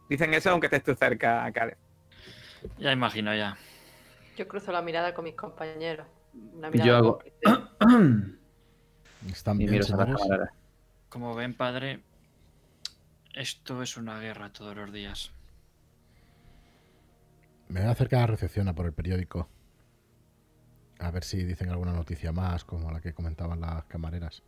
Dicen 0.09 0.35
eso 0.35 0.51
aunque 0.51 0.67
estés 0.67 0.83
tú 0.83 0.95
cerca, 0.95 1.51
Caleb. 1.53 1.79
Ya 2.79 2.93
imagino, 2.93 3.35
ya. 3.35 3.57
Yo 4.37 4.49
cruzo 4.49 4.73
la 4.73 4.83
mirada 4.83 5.15
con 5.15 5.25
mis 5.25 5.35
compañeros. 5.35 6.07
Una 6.55 6.69
Yo 6.69 6.73
mirada 6.73 6.99
hago- 6.99 7.19
cómplice. 7.19 8.31
¿Están 9.31 9.59
bien. 9.59 9.81
Como 11.09 11.35
ven, 11.35 11.55
padre, 11.55 12.01
esto 13.35 13.83
es 13.83 13.97
una 13.97 14.19
guerra 14.19 14.53
todos 14.53 14.77
los 14.77 14.93
días. 14.93 15.33
Me 17.69 17.81
voy 17.81 17.89
a 17.89 17.93
acercar 17.93 18.19
a 18.19 18.23
la 18.23 18.27
recepción 18.29 18.69
a 18.69 18.75
por 18.75 18.87
el 18.87 18.93
periódico. 18.93 19.49
A 20.99 21.11
ver 21.11 21.25
si 21.25 21.45
dicen 21.45 21.71
alguna 21.71 21.93
noticia 21.93 22.33
más, 22.33 22.65
como 22.65 22.91
la 22.91 23.01
que 23.01 23.15
comentaban 23.15 23.61
las 23.61 23.85
camareras. 23.85 24.43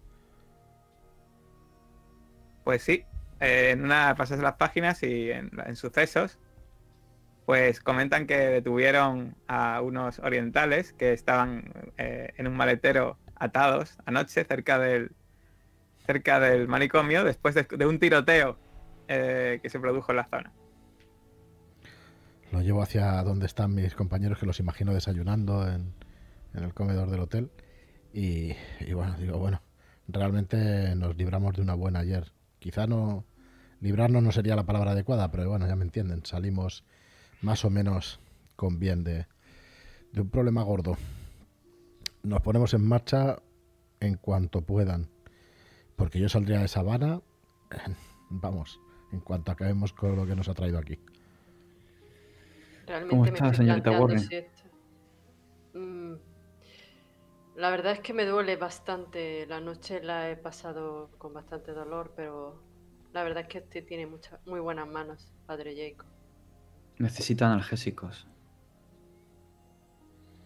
Pues 2.65 2.83
sí, 2.83 3.05
en 3.41 3.85
una 3.85 4.15
pasas 4.15 4.41
las 4.41 4.55
páginas 4.55 5.03
y 5.03 5.31
en, 5.31 5.51
en 5.65 5.77
sucesos, 5.77 6.39
pues 7.47 7.81
comentan 7.81 8.27
que 8.27 8.37
detuvieron 8.37 9.37
a 9.49 9.81
unos 9.81 10.19
orientales 10.19 10.93
que 10.93 11.13
estaban 11.13 11.73
eh, 11.99 12.33
en 12.37 12.47
un 12.47 12.55
maletero 12.55 13.19
atados 13.35 13.99
anoche 14.05 14.45
cerca 14.45 14.79
del 14.79 15.13
cerca 16.07 16.39
del 16.39 16.69
manicomio 16.69 17.25
después 17.25 17.55
de, 17.55 17.65
de 17.65 17.87
un 17.87 17.99
tiroteo 17.99 18.59
eh, 19.13 19.61
que 19.61 19.69
se 19.69 19.79
produjo 19.79 20.13
en 20.13 20.17
la 20.17 20.25
zona. 20.25 20.53
Lo 22.51 22.61
llevo 22.63 22.83
hacia 22.83 23.23
donde 23.23 23.47
están 23.47 23.75
mis 23.75 23.95
compañeros, 23.95 24.39
que 24.39 24.47
los 24.47 24.59
imagino 24.61 24.95
desayunando 24.95 25.69
en, 25.69 25.95
en 26.55 26.65
el 26.65 26.75
comedor 26.75 27.11
del 27.11 27.21
hotel. 27.21 27.51
Y, 28.13 28.55
bueno, 28.93 29.15
digo, 29.19 29.39
bueno, 29.39 29.63
realmente 30.09 30.95
nos 30.97 31.17
libramos 31.17 31.55
de 31.55 31.63
una 31.63 31.75
buena 31.75 32.01
ayer. 32.01 32.33
Quizá 32.59 32.87
no. 32.87 33.25
Librarnos 33.81 34.23
no 34.23 34.33
sería 34.33 34.55
la 34.55 34.65
palabra 34.65 34.93
adecuada, 34.93 35.31
pero 35.31 35.49
bueno, 35.49 35.67
ya 35.67 35.77
me 35.77 35.85
entienden. 35.85 36.25
Salimos 36.25 36.85
más 37.41 37.65
o 37.65 37.71
menos 37.71 38.21
con 38.57 38.79
bien 38.79 39.03
de, 39.03 39.27
de 40.13 40.21
un 40.21 40.31
problema 40.31 40.63
gordo. 40.63 40.97
Nos 42.23 42.41
ponemos 42.43 42.75
en 42.75 42.87
marcha 42.87 43.39
en 44.01 44.17
cuanto 44.17 44.63
puedan. 44.63 45.09
Porque 45.97 46.19
yo 46.19 46.29
saldría 46.29 46.61
de 46.61 46.69
Sabana, 46.69 47.21
vamos, 48.31 48.81
en 49.13 49.21
cuanto 49.21 49.53
acabemos 49.53 49.93
con 49.93 50.17
lo 50.17 50.27
que 50.27 50.35
nos 50.35 50.49
ha 50.49 50.55
traído 50.55 50.79
aquí. 50.79 50.99
Realmente 52.87 53.11
¿Cómo 53.11 53.23
me 53.23 53.29
está, 53.29 53.47
estoy 53.51 53.67
señorita 53.67 53.91
Warren? 53.93 54.23
Mm, 55.75 56.15
La 57.57 57.71
verdad 57.71 57.93
es 57.93 58.01
que 58.01 58.13
me 58.13 58.25
duele 58.25 58.57
bastante. 58.57 59.47
La 59.47 59.61
noche 59.61 60.03
la 60.03 60.31
he 60.31 60.37
pasado 60.37 61.11
con 61.19 61.33
bastante 61.33 61.73
dolor, 61.73 62.13
pero 62.17 62.63
la 63.13 63.23
verdad 63.23 63.43
es 63.43 63.49
que 63.49 63.59
usted 63.59 63.87
tiene 63.87 64.07
muchas, 64.07 64.45
muy 64.47 64.61
buenas 64.61 64.89
manos, 64.89 65.33
padre 65.47 65.75
Jacob. 65.77 66.09
Necesitan 66.99 67.53
analgésicos. 67.53 68.27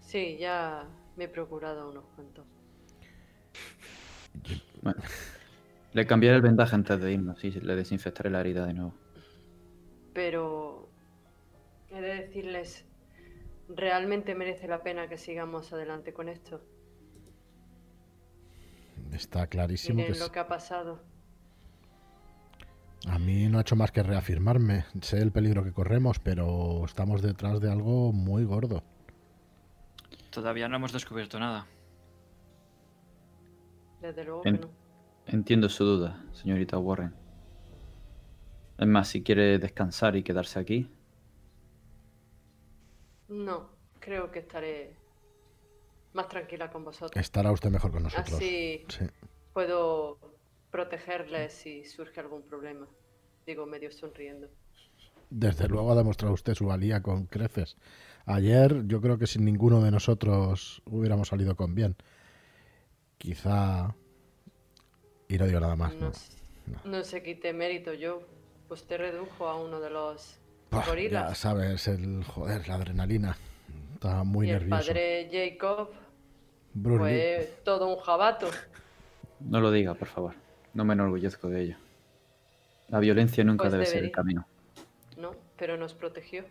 Sí, 0.00 0.36
ya 0.38 0.88
me 1.16 1.24
he 1.24 1.28
procurado 1.28 1.90
unos 1.90 2.04
cuantos. 2.14 2.46
Bueno, 4.82 5.02
le 5.96 6.06
cambiaré 6.06 6.36
el 6.36 6.42
vendaje 6.42 6.74
antes 6.74 7.00
de 7.00 7.10
irnos 7.12 7.42
y 7.42 7.50
le 7.52 7.74
desinfectaré 7.74 8.28
la 8.28 8.40
herida 8.40 8.66
de 8.66 8.74
nuevo. 8.74 8.94
Pero 10.12 10.90
he 11.90 12.00
de 12.02 12.14
decirles, 12.16 12.84
¿realmente 13.70 14.34
merece 14.34 14.68
la 14.68 14.82
pena 14.82 15.08
que 15.08 15.16
sigamos 15.16 15.72
adelante 15.72 16.12
con 16.12 16.28
esto? 16.28 16.60
Está 19.10 19.46
clarísimo 19.46 19.96
que 19.96 20.02
Miren 20.02 20.12
es- 20.12 20.20
lo 20.20 20.30
que 20.32 20.38
ha 20.38 20.48
pasado. 20.48 21.00
a 23.08 23.18
mí 23.18 23.48
no 23.48 23.56
ha 23.56 23.60
hecho 23.62 23.76
más 23.76 23.90
que 23.90 24.02
reafirmarme. 24.02 24.84
Sé 25.00 25.18
el 25.22 25.32
peligro 25.32 25.64
que 25.64 25.72
corremos, 25.72 26.18
pero 26.18 26.84
estamos 26.84 27.22
detrás 27.22 27.58
de 27.60 27.70
algo 27.72 28.12
muy 28.12 28.44
gordo. 28.44 28.82
Todavía 30.30 30.68
no 30.68 30.76
hemos 30.76 30.92
descubierto 30.92 31.38
nada. 31.40 31.66
Desde 34.02 34.24
luego 34.24 34.42
que 34.42 34.52
no. 34.52 34.85
Entiendo 35.26 35.68
su 35.68 35.84
duda, 35.84 36.24
señorita 36.32 36.78
Warren. 36.78 37.14
Es 38.78 38.86
más, 38.86 39.08
si 39.08 39.22
quiere 39.22 39.58
descansar 39.58 40.16
y 40.16 40.22
quedarse 40.22 40.58
aquí, 40.58 40.90
No, 43.28 43.70
creo 43.98 44.30
que 44.30 44.38
estaré 44.38 44.94
más 46.12 46.28
tranquila 46.28 46.70
con 46.70 46.84
vosotros. 46.84 47.20
Estará 47.20 47.50
usted 47.50 47.70
mejor 47.70 47.90
con 47.90 48.04
nosotros. 48.04 48.34
Así 48.34 48.84
Sí. 48.88 49.04
puedo 49.52 50.18
protegerles 50.70 51.52
si 51.52 51.84
surge 51.84 52.20
algún 52.20 52.42
problema. 52.42 52.86
Digo, 53.44 53.66
medio 53.66 53.90
sonriendo. 53.90 54.48
Desde 55.28 55.66
luego 55.66 55.90
ha 55.90 55.96
demostrado 55.96 56.34
usted 56.34 56.54
su 56.54 56.66
valía 56.66 57.02
con 57.02 57.26
creces. 57.26 57.76
Ayer 58.26 58.86
yo 58.86 59.00
creo 59.00 59.18
que 59.18 59.26
sin 59.26 59.44
ninguno 59.44 59.82
de 59.82 59.90
nosotros 59.90 60.82
hubiéramos 60.86 61.28
salido 61.28 61.56
con 61.56 61.74
bien. 61.74 61.96
Quizá... 63.18 63.96
Y 65.28 65.38
no 65.38 65.46
digo 65.46 65.60
nada 65.60 65.76
más. 65.76 65.94
No, 65.94 66.10
¿no? 66.66 66.80
no 66.84 67.04
se 67.04 67.22
quite 67.22 67.52
mérito 67.52 67.92
yo. 67.94 68.22
Usted 68.68 68.98
redujo 68.98 69.48
a 69.48 69.56
uno 69.56 69.80
de 69.80 69.90
los 69.90 70.38
ya 70.72 70.84
gorilas. 70.86 71.38
sabes, 71.38 71.86
el 71.88 72.24
joder, 72.24 72.66
la 72.68 72.74
adrenalina. 72.74 73.36
Está 73.94 74.24
muy 74.24 74.48
y 74.48 74.50
el 74.50 74.58
nervioso. 74.60 74.86
padre 74.88 75.28
Jacob 75.32 75.90
Bruce 76.74 77.04
Lee. 77.04 77.44
fue 77.46 77.54
todo 77.64 77.88
un 77.94 78.00
jabato. 78.02 78.48
no 79.40 79.60
lo 79.60 79.70
diga, 79.70 79.94
por 79.94 80.08
favor. 80.08 80.34
No 80.74 80.84
me 80.84 80.92
enorgullezco 80.94 81.48
de 81.48 81.62
ello. 81.62 81.76
La 82.88 82.98
violencia 83.00 83.42
nunca 83.44 83.62
Pues 83.64 83.72
debe 83.72 83.86
ser 83.86 83.94
el 83.96 84.00
debería. 84.12 84.14
camino. 84.14 84.46
¿no? 85.16 85.32
Pero 85.56 85.76
nos 85.76 85.94
protegió. 85.94 86.44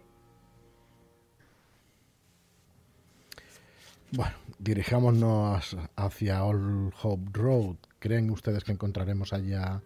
Bueno, 4.11 4.33
dirijámonos 4.59 5.75
hacia 5.95 6.43
Old 6.43 6.93
Hope 7.01 7.29
Road. 7.33 7.75
¿Creen 8.05 8.29
ustedes 8.29 8.63
que 8.63 8.71
encontraremos 8.71 9.33
allá 9.33 9.81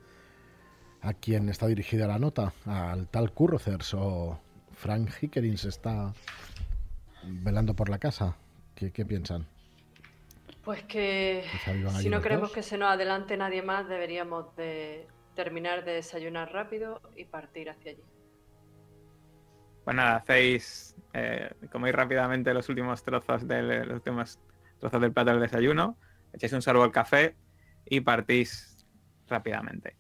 a 1.02 1.14
quien 1.14 1.48
está 1.48 1.68
dirigida 1.68 2.06
la 2.06 2.20
nota? 2.20 2.52
¿Al 2.66 3.08
tal 3.08 3.32
Currocers 3.32 3.94
o 3.94 4.38
Frank 4.74 5.10
Hickerins 5.22 5.64
está 5.64 6.14
velando 7.24 7.74
por 7.74 7.88
la 7.88 7.98
casa. 7.98 8.36
¿Qué, 8.76 8.92
qué 8.92 9.06
piensan? 9.06 9.48
Pues 10.66 10.84
que 10.84 11.46
si 12.02 12.10
no 12.10 12.22
queremos 12.22 12.50
dos. 12.50 12.56
que 12.56 12.62
se 12.62 12.78
nos 12.78 12.92
adelante 12.92 13.38
nadie 13.38 13.62
más, 13.62 13.88
deberíamos 13.88 14.54
de 14.58 15.08
terminar 15.34 15.86
de 15.86 15.94
desayunar 15.94 16.52
rápido 16.52 17.02
y 17.16 17.24
partir 17.24 17.70
hacia 17.70 17.92
allí. 17.92 18.04
Pues 19.86 19.96
nada, 19.96 20.18
hacéis, 20.18 20.94
eh, 21.14 21.54
coméis 21.72 21.96
rápidamente 21.96 22.54
los 22.54 22.68
últimos 22.68 23.02
trozos 23.02 23.48
del, 23.48 23.88
los 23.88 23.96
últimos 23.96 24.40
trozos 24.78 25.00
del 25.00 25.14
plato 25.14 25.32
del 25.32 25.40
desayuno, 25.40 25.96
echáis 26.34 26.52
un 26.52 26.62
sorbo 26.62 26.84
al 26.84 26.92
café 26.92 27.38
y 27.90 28.02
partís 28.02 28.86
rápidamente. 29.28 29.96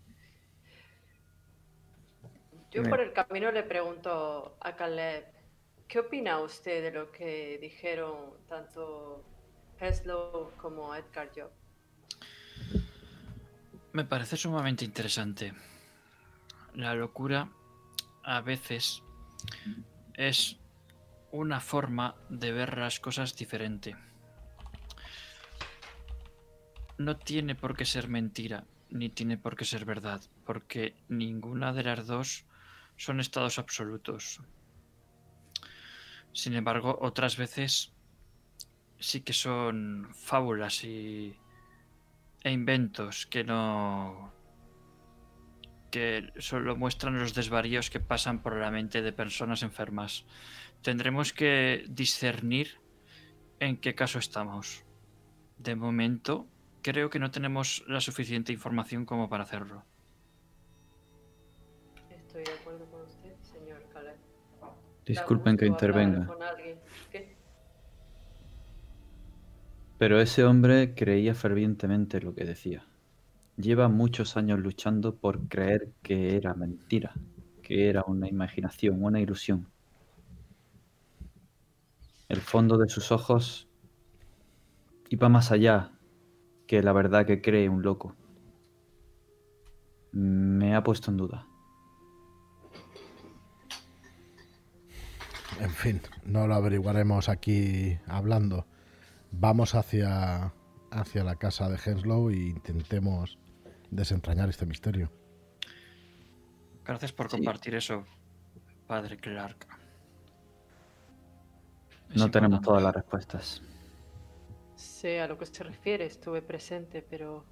Yo 2.71 2.83
por 2.83 3.01
el 3.01 3.13
camino 3.13 3.51
le 3.51 3.63
pregunto 3.63 4.57
a 4.61 4.75
Caleb, 4.75 5.25
¿qué 5.87 5.99
opina 5.99 6.39
usted 6.39 6.83
de 6.83 6.91
lo 6.91 7.11
que 7.11 7.57
dijeron 7.59 8.37
tanto 8.47 9.25
Heslow 9.79 10.51
como 10.57 10.93
Edgar 10.95 11.31
Job? 11.35 11.49
Me 13.91 14.05
parece 14.05 14.37
sumamente 14.37 14.85
interesante. 14.85 15.51
La 16.75 16.93
locura 16.93 17.49
a 18.23 18.41
veces 18.41 19.01
es 20.13 20.57
una 21.31 21.59
forma 21.59 22.15
de 22.29 22.51
ver 22.51 22.77
las 22.77 22.99
cosas 22.99 23.35
diferente. 23.35 23.95
No 26.99 27.15
tiene 27.15 27.55
por 27.55 27.77
qué 27.77 27.85
ser 27.85 28.09
mentira, 28.09 28.65
ni 28.89 29.07
tiene 29.07 29.37
por 29.37 29.55
qué 29.55 29.63
ser 29.63 29.85
verdad, 29.85 30.21
porque 30.45 30.97
ninguna 31.07 31.71
de 31.71 31.83
las 31.83 32.07
dos 32.07 32.45
son 32.97 33.21
estados 33.21 33.57
absolutos. 33.57 34.41
Sin 36.33 36.55
embargo, 36.55 36.99
otras 37.01 37.37
veces 37.37 37.93
sí 38.99 39.21
que 39.21 39.31
son 39.31 40.09
fábulas 40.13 40.83
y 40.83 41.37
e 42.43 42.51
inventos 42.51 43.25
que 43.27 43.45
no 43.45 44.33
que 45.91 46.33
solo 46.37 46.75
muestran 46.75 47.17
los 47.17 47.33
desvaríos 47.33 47.89
que 47.89 48.01
pasan 48.01 48.41
por 48.41 48.57
la 48.57 48.71
mente 48.71 49.01
de 49.01 49.13
personas 49.13 49.63
enfermas. 49.63 50.25
Tendremos 50.81 51.31
que 51.31 51.85
discernir 51.87 52.81
en 53.61 53.77
qué 53.77 53.95
caso 53.95 54.19
estamos. 54.19 54.83
De 55.57 55.75
momento, 55.75 56.47
creo 56.81 57.09
que 57.09 57.19
no 57.19 57.31
tenemos 57.31 57.83
la 57.87 58.01
suficiente 58.01 58.53
información 58.53 59.05
como 59.05 59.29
para 59.29 59.43
hacerlo. 59.43 59.83
Estoy 62.09 62.43
de 62.43 62.51
acuerdo 62.51 62.85
con 62.85 63.01
usted, 63.01 63.35
señor 63.41 63.83
Caleb. 63.91 64.15
Disculpen 65.05 65.57
que 65.57 65.65
intervenga, 65.65 66.27
con 66.27 66.43
alguien. 66.43 66.79
¿Qué? 67.11 67.35
pero 69.97 70.21
ese 70.21 70.45
hombre 70.45 70.93
creía 70.95 71.35
fervientemente 71.35 72.21
lo 72.21 72.33
que 72.33 72.45
decía. 72.45 72.85
Lleva 73.57 73.89
muchos 73.89 74.37
años 74.37 74.59
luchando 74.59 75.15
por 75.15 75.49
creer 75.49 75.91
que 76.01 76.37
era 76.37 76.53
mentira, 76.53 77.13
que 77.61 77.89
era 77.89 78.03
una 78.03 78.29
imaginación, 78.29 79.03
una 79.03 79.19
ilusión. 79.19 79.67
El 82.29 82.39
fondo 82.39 82.77
de 82.77 82.87
sus 82.87 83.11
ojos 83.11 83.67
iba 85.09 85.27
más 85.27 85.51
allá 85.51 85.91
que 86.69 86.83
la 86.83 86.93
verdad 86.93 87.25
que 87.25 87.41
cree 87.41 87.67
un 87.67 87.81
loco. 87.81 88.15
Me 90.11 90.75
ha 90.75 90.83
puesto 90.83 91.09
en 91.09 91.17
duda. 91.17 91.47
En 95.59 95.71
fin, 95.71 95.99
no 96.23 96.45
lo 96.45 96.53
averiguaremos 96.53 97.27
aquí 97.27 97.97
hablando. 98.05 98.67
Vamos 99.31 99.73
hacia, 99.73 100.53
hacia 100.91 101.23
la 101.23 101.37
casa 101.37 101.69
de 101.69 101.79
Henslow 101.83 102.29
e 102.29 102.35
intentemos 102.37 103.39
desentrañar 103.89 104.47
este 104.49 104.67
misterio. 104.67 105.11
Gracias 106.85 107.11
por 107.13 107.31
Sí. 107.31 107.37
compartir 107.37 107.73
eso, 107.73 108.05
padre 108.85 109.17
Clark. 109.17 109.65
Es 112.11 112.15
No 112.17 112.29
tenemos 112.29 112.57
importante. 112.59 112.65
todas 112.65 112.83
las 112.83 112.93
respuestas. 112.93 113.61
Sé 114.99 115.21
a 115.21 115.29
lo 115.29 115.37
que 115.37 115.45
se 115.45 115.63
refiere, 115.63 116.03
estuve 116.03 116.41
presente, 116.41 117.01
pero 117.01 117.45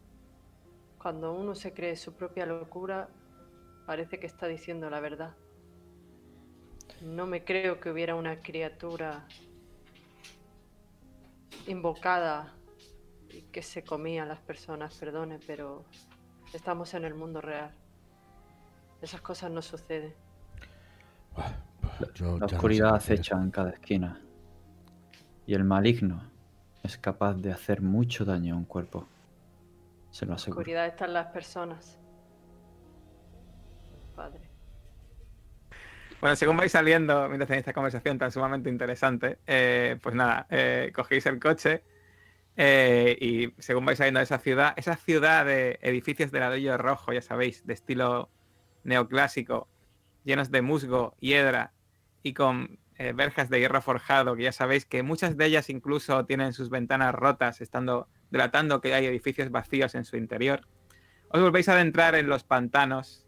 cuando 1.02 1.32
uno 1.32 1.56
se 1.56 1.72
cree 1.72 1.96
su 1.96 2.12
propia 2.14 2.46
locura, 2.46 3.08
parece 3.86 4.20
que 4.20 4.28
está 4.28 4.48
diciendo 4.48 4.90
la 4.90 5.00
verdad. 5.00 5.34
No 7.02 7.26
me 7.26 7.46
creo 7.46 7.80
que 7.80 7.90
hubiera 7.90 8.16
una 8.16 8.42
criatura 8.42 9.26
invocada 11.68 12.54
y 13.30 13.44
que 13.44 13.64
se 13.64 13.82
comía 13.82 14.24
a 14.24 14.26
las 14.26 14.42
personas, 14.42 14.94
perdone, 14.98 15.40
pero 15.48 15.86
estamos 16.54 16.94
en 16.96 17.06
el 17.06 17.14
mundo 17.14 17.40
real. 17.40 17.72
Esas 19.02 19.22
cosas 19.22 19.52
no 19.52 19.62
suceden. 19.62 20.14
Yo 22.14 22.26
La 22.34 22.40
no 22.40 22.50
sé 22.50 22.56
oscuridad 22.56 22.96
acecha 22.96 23.42
en 23.42 23.52
cada 23.52 23.70
esquina. 23.70 24.22
Y 25.46 25.54
el 25.54 25.64
maligno 25.64 26.36
es 26.88 26.98
capaz 26.98 27.36
de 27.36 27.52
hacer 27.52 27.82
mucho 27.82 28.26
daño 28.26 28.56
a 28.56 28.58
un 28.58 28.66
cuerpo. 28.66 29.08
Se 30.10 30.26
lo 30.26 30.32
La 30.32 30.36
aseguro. 30.36 30.62
oscuridad 30.62 30.88
está 30.88 31.06
en 31.06 31.14
las 31.14 31.28
personas. 31.28 32.00
Padre. 34.16 34.42
Bueno, 36.20 36.36
según 36.36 36.58
vais 36.58 36.72
saliendo, 36.72 37.28
mientras 37.28 37.48
tenéis 37.48 37.62
esta 37.62 37.74
conversación 37.74 38.18
tan 38.18 38.32
sumamente 38.32 38.70
interesante, 38.70 39.38
eh, 39.46 40.00
pues 40.02 40.16
nada, 40.16 40.48
eh, 40.50 40.92
cogéis 40.96 41.28
el 41.28 41.40
coche 41.40 41.84
eh, 42.56 43.16
y 43.22 43.54
según 43.62 43.86
vais 43.86 44.00
saliendo 44.00 44.20
de 44.20 44.24
esa 44.24 44.40
ciudad, 44.40 44.74
esa 44.78 44.96
ciudad 44.96 45.46
de 45.46 45.78
edificios 45.84 46.32
de 46.32 46.40
ladrillo 46.40 46.78
rojo, 46.78 47.14
ya 47.14 47.22
sabéis, 47.22 47.68
de 47.68 47.74
estilo 47.74 48.32
neoclásico, 48.84 49.68
llenos 50.24 50.50
de 50.50 50.64
musgo, 50.64 51.16
hiedra 51.20 51.74
y 52.24 52.34
con 52.34 52.80
eh, 52.98 53.14
verjas 53.14 53.50
de 53.50 53.60
hierro 53.60 53.82
forjado, 53.82 54.36
que 54.36 54.44
ya 54.44 54.52
sabéis 54.52 54.86
que 54.86 55.04
muchas 55.04 55.38
de 55.38 55.46
ellas 55.46 55.70
incluso 55.70 56.26
tienen 56.26 56.54
sus 56.54 56.70
ventanas 56.70 57.14
rotas, 57.14 57.62
estando 57.62 58.08
delatando 58.32 58.82
que 58.82 58.94
hay 58.94 59.06
edificios 59.06 59.52
vacíos 59.52 59.96
en 59.96 60.04
su 60.04 60.18
interior. 60.18 60.62
Os 61.30 61.42
volvéis 61.42 61.70
a 61.70 61.74
adentrar 61.74 62.16
en 62.16 62.28
los 62.28 62.44
pantanos 62.44 63.28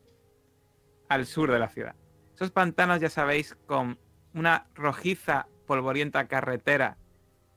al 1.08 1.26
sur 1.26 1.52
de 1.52 1.60
la 1.60 1.70
ciudad. 1.70 1.96
Esos 2.36 2.52
pantanos, 2.52 3.00
ya 3.00 3.10
sabéis, 3.10 3.56
con 3.66 4.00
una 4.34 4.68
rojiza, 4.74 5.48
polvorienta 5.68 6.28
carretera 6.28 6.98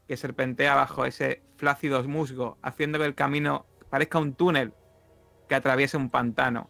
que 0.07 0.17
serpentea 0.17 0.75
bajo 0.75 1.07
ese 1.07 1.43
flácido 1.57 2.03
musgo, 2.05 2.59
haciendo 2.61 2.99
que 2.99 3.07
el 3.07 3.15
camino 3.15 3.67
parezca 3.89 4.19
un 4.19 4.35
túnel 4.35 4.75
que 5.49 5.55
atraviesa 5.55 5.97
un 5.97 6.11
pantano, 6.11 6.69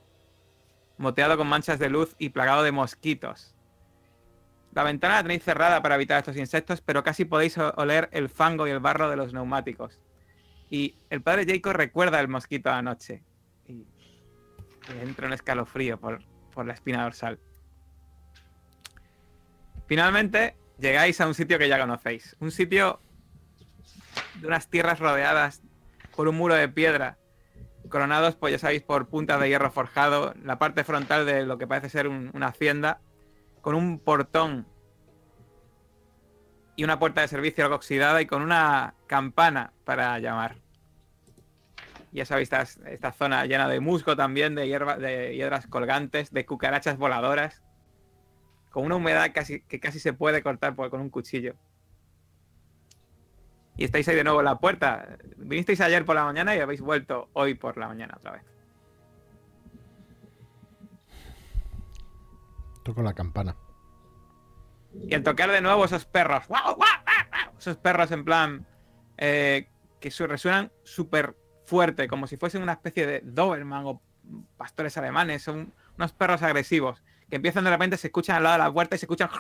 moteado 0.99 1.37
con 1.37 1.49
manchas 1.49 1.79
de 1.79 1.89
luz 1.89 2.15
y 2.19 2.29
plagado 2.29 2.63
de 2.63 2.73
mosquitos. 2.73 3.57
La 4.73 4.85
ventana 4.85 5.17
la 5.17 5.23
tenéis 5.23 5.43
cerrada 5.45 5.83
para 5.83 5.97
evitar 5.97 6.19
estos 6.19 6.37
insectos, 6.37 6.81
pero 6.81 7.03
casi 7.05 7.25
podéis 7.27 7.59
oler 7.59 8.09
el 8.13 8.29
fango 8.29 8.67
y 8.67 8.71
el 8.71 8.81
barro 8.81 9.11
de 9.11 9.17
los 9.17 9.33
neumáticos. 9.35 10.01
Y 10.71 10.97
el 11.11 11.21
padre 11.23 11.45
Jacob 11.47 11.75
recuerda 11.75 12.19
el 12.21 12.29
mosquito 12.29 12.71
anoche. 12.71 13.23
Y 13.67 13.85
entra 15.01 15.27
un 15.27 15.35
escalofrío 15.35 16.01
por, 16.01 16.23
por 16.55 16.65
la 16.67 16.73
espina 16.73 17.03
dorsal. 17.03 17.39
Finalmente, 19.87 20.57
llegáis 20.79 21.21
a 21.21 21.27
un 21.27 21.35
sitio 21.35 21.59
que 21.59 21.69
ya 21.69 21.79
conocéis. 21.79 22.37
Un 22.41 22.51
sitio 22.51 23.01
de 24.41 24.47
unas 24.47 24.69
tierras 24.69 24.99
rodeadas 25.01 25.63
por 26.17 26.29
un 26.29 26.37
muro 26.37 26.55
de 26.55 26.69
piedra, 26.69 27.19
coronados, 27.91 28.37
pues 28.37 28.53
ya 28.53 28.59
sabéis, 28.59 28.83
por 28.83 29.09
puntas 29.09 29.39
de 29.41 29.49
hierro 29.49 29.71
forjado, 29.71 30.35
la 30.43 30.59
parte 30.59 30.85
frontal 30.85 31.27
de 31.27 31.45
lo 31.45 31.59
que 31.59 31.67
parece 31.67 31.91
ser 31.91 32.09
un- 32.09 32.31
una 32.33 32.47
hacienda, 32.49 33.01
con 33.63 33.75
un 33.75 33.99
portón 33.99 34.67
y 36.77 36.85
una 36.85 36.99
puerta 36.99 37.23
de 37.23 37.29
servicio 37.29 37.65
algo 37.65 37.77
oxidada 37.77 38.21
y 38.21 38.27
con 38.27 38.43
una 38.43 38.95
campana 39.07 39.73
para 39.85 40.19
llamar. 40.19 40.57
Ya 42.11 42.27
sabéis, 42.27 42.53
esta, 42.53 42.91
esta 42.91 43.13
zona 43.13 43.47
llena 43.47 43.69
de 43.69 43.81
musgo 43.81 44.17
también, 44.17 44.55
de, 44.55 44.69
hierba, 44.69 44.99
de 44.99 45.35
hiedras 45.35 45.67
colgantes, 45.67 46.31
de 46.31 46.45
cucarachas 46.45 46.99
voladoras, 46.99 47.63
con 48.71 48.85
una 48.85 48.97
humedad 48.97 49.31
casi, 49.33 49.63
que 49.63 49.81
casi 49.81 49.99
se 49.99 50.13
puede 50.13 50.43
cortar 50.43 50.75
con 50.75 51.01
un 51.01 51.09
cuchillo. 51.09 51.55
Y 53.77 53.85
estáis 53.85 54.07
ahí 54.09 54.17
de 54.17 54.25
nuevo 54.25 54.41
en 54.41 54.45
la 54.45 54.59
puerta. 54.59 55.17
Vinisteis 55.37 55.81
ayer 55.81 56.05
por 56.05 56.17
la 56.17 56.25
mañana 56.25 56.55
y 56.55 56.61
habéis 56.61 56.83
vuelto 56.83 57.31
hoy 57.33 57.55
por 57.55 57.79
la 57.79 57.89
mañana 57.89 58.15
otra 58.19 58.33
vez. 58.33 58.52
Toco 62.83 63.03
la 63.03 63.13
campana. 63.15 63.57
Y 64.95 65.15
al 65.15 65.23
tocar 65.23 65.51
de 65.51 65.61
nuevo 65.61 65.85
esos 65.85 66.05
perros, 66.05 66.47
¡guau, 66.49 66.75
guau, 66.77 66.91
esos 67.59 67.77
perros 67.79 68.11
en 68.11 68.25
plan 68.25 68.67
eh, 69.17 69.69
que 70.01 70.11
su- 70.11 70.27
resuenan 70.27 70.71
súper 70.83 71.37
fuerte, 71.65 72.09
como 72.09 72.27
si 72.27 72.37
fuesen 72.37 72.63
una 72.63 72.73
especie 72.73 73.07
de 73.07 73.21
Doberman 73.25 73.85
o 73.87 74.03
pastores 74.57 74.97
alemanes, 74.99 75.43
son 75.43 75.73
unos 75.97 76.13
perros 76.13 76.43
agresivos 76.43 77.03
que 77.31 77.37
empiezan 77.37 77.65
de 77.65 77.71
repente, 77.71 77.97
se 77.97 78.09
escuchan 78.09 78.37
al 78.37 78.43
lado 78.43 78.53
de 78.59 78.65
la 78.65 78.73
puerta 78.73 78.97
y 78.97 78.99
se 78.99 79.07
escuchan 79.07 79.31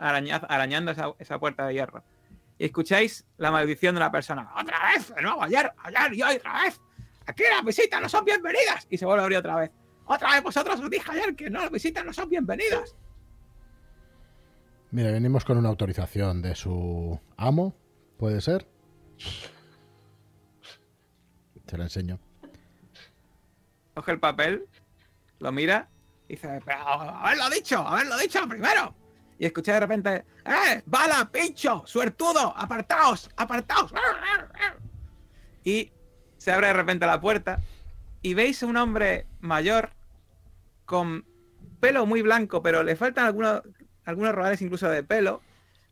araña- 0.00 0.44
arañando 0.48 0.90
esa, 1.18 1.38
puerta 1.38 1.66
de 1.66 1.74
hierro. 1.74 2.02
Y 2.58 2.64
escucháis 2.64 3.24
la 3.36 3.50
maldición 3.52 3.94
de 3.94 4.00
una 4.00 4.10
persona. 4.10 4.50
¡Otra 4.60 4.78
vez! 4.92 5.14
De 5.14 5.22
nuevo, 5.22 5.42
ayer, 5.42 5.70
ayer 5.78 6.14
y 6.14 6.22
otra 6.22 6.62
vez. 6.62 6.80
Aquí 7.26 7.42
las 7.48 7.62
visitas 7.64 8.00
no 8.00 8.08
son 8.08 8.24
bienvenidas. 8.24 8.86
Y 8.90 8.96
se 8.98 9.04
vuelve 9.04 9.20
a 9.20 9.24
abrir 9.24 9.38
otra 9.38 9.56
vez. 9.56 9.70
Otra 10.06 10.32
vez 10.32 10.42
vosotros 10.42 10.80
os 10.80 10.90
dije 10.90 11.10
ayer 11.10 11.34
que 11.34 11.50
no, 11.50 11.60
las 11.60 11.70
visitas 11.70 12.04
no 12.04 12.12
son 12.12 12.28
bienvenidas. 12.28 12.94
Mire, 14.92 15.12
venimos 15.12 15.44
con 15.44 15.58
una 15.58 15.68
autorización 15.68 16.40
de 16.42 16.54
su 16.54 17.20
amo, 17.36 17.74
¿puede 18.16 18.40
ser? 18.40 18.68
Se 21.66 21.76
la 21.76 21.84
enseño. 21.84 22.20
Coge 23.94 24.12
el 24.12 24.20
papel, 24.20 24.68
lo 25.40 25.50
mira 25.50 25.88
y 26.28 26.34
dice, 26.34 26.60
pero 26.64 26.78
haberlo 26.82 27.50
dicho, 27.50 27.78
haberlo 27.78 28.16
dicho 28.18 28.46
primero. 28.48 28.94
Y 29.38 29.46
escuché 29.46 29.72
de 29.72 29.80
repente, 29.80 30.24
¡eh! 30.44 30.82
¡Bala, 30.86 31.28
pincho! 31.30 31.82
¡Suertudo! 31.84 32.54
¡Apartaos! 32.56 33.28
¡Apartaos! 33.36 33.92
Y 35.64 35.92
se 36.38 36.52
abre 36.52 36.68
de 36.68 36.72
repente 36.72 37.06
la 37.06 37.20
puerta 37.20 37.60
y 38.26 38.34
veis 38.34 38.60
a 38.60 38.66
un 38.66 38.76
hombre 38.76 39.24
mayor 39.38 39.90
con 40.84 41.24
pelo 41.78 42.06
muy 42.06 42.22
blanco, 42.22 42.60
pero 42.60 42.82
le 42.82 42.96
faltan 42.96 43.24
algunos, 43.26 43.62
algunos 44.04 44.34
rodales 44.34 44.60
incluso 44.62 44.88
de 44.88 45.04
pelo, 45.04 45.42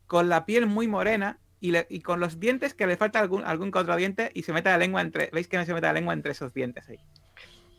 con 0.05 0.27
la 0.27 0.45
piel 0.45 0.65
muy 0.65 0.85
morena 0.89 1.39
y, 1.61 1.71
le- 1.71 1.87
y 1.89 2.01
con 2.01 2.19
los 2.19 2.37
dientes 2.41 2.73
que 2.73 2.87
le 2.87 2.97
falta 2.97 3.21
algún, 3.21 3.45
algún 3.45 3.71
que 3.71 3.79
otro 3.79 3.95
diente 3.95 4.31
y 4.33 4.43
se 4.43 4.51
mete 4.51 4.69
la 4.69 4.77
lengua 4.77 4.99
entre, 4.99 5.29
veis 5.31 5.47
que 5.47 5.55
no 5.57 5.63
se 5.63 5.73
mete 5.73 5.87
la 5.87 5.93
lengua 5.93 6.13
entre 6.13 6.33
esos 6.33 6.53
dientes 6.53 6.89
ahí. 6.89 6.97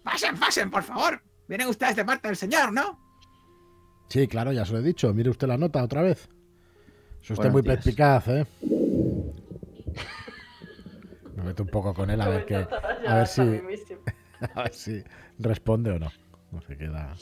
Pasen, 0.03 0.39
pasen, 0.39 0.71
por 0.71 0.85
favor. 0.85 1.21
Vienen 1.49 1.69
ustedes 1.69 1.95
de 1.97 2.05
parte 2.07 2.29
del 2.29 2.37
señor, 2.39 2.73
¿no? 2.73 2.99
Sí, 4.09 4.27
claro, 4.27 4.53
ya 4.53 4.65
se 4.65 4.73
lo 4.73 4.79
he 4.79 4.83
dicho. 4.83 5.13
Mire 5.13 5.29
usted 5.29 5.49
la 5.49 5.59
nota 5.59 5.83
otra 5.85 6.01
vez. 6.01 6.31
Es 7.23 7.31
usted 7.31 7.37
Buenos 7.37 7.53
muy 7.53 7.63
días. 7.63 7.75
perspicaz, 7.77 8.29
¿eh? 8.29 8.47
Me 11.37 11.43
meto 11.45 11.63
un 11.65 11.69
poco 11.69 11.93
con 11.93 12.09
él 12.11 12.21
a 12.23 12.29
ver, 12.31 12.47
qué, 12.47 12.67
a 13.07 13.15
ver 13.17 13.27
si, 13.27 13.43
a 14.55 14.63
ver 14.65 14.75
si 14.75 15.03
responde 15.39 15.91
o 15.93 15.99
no. 15.99 16.11
No 16.53 16.61
se 16.63 16.77
queda. 16.77 17.15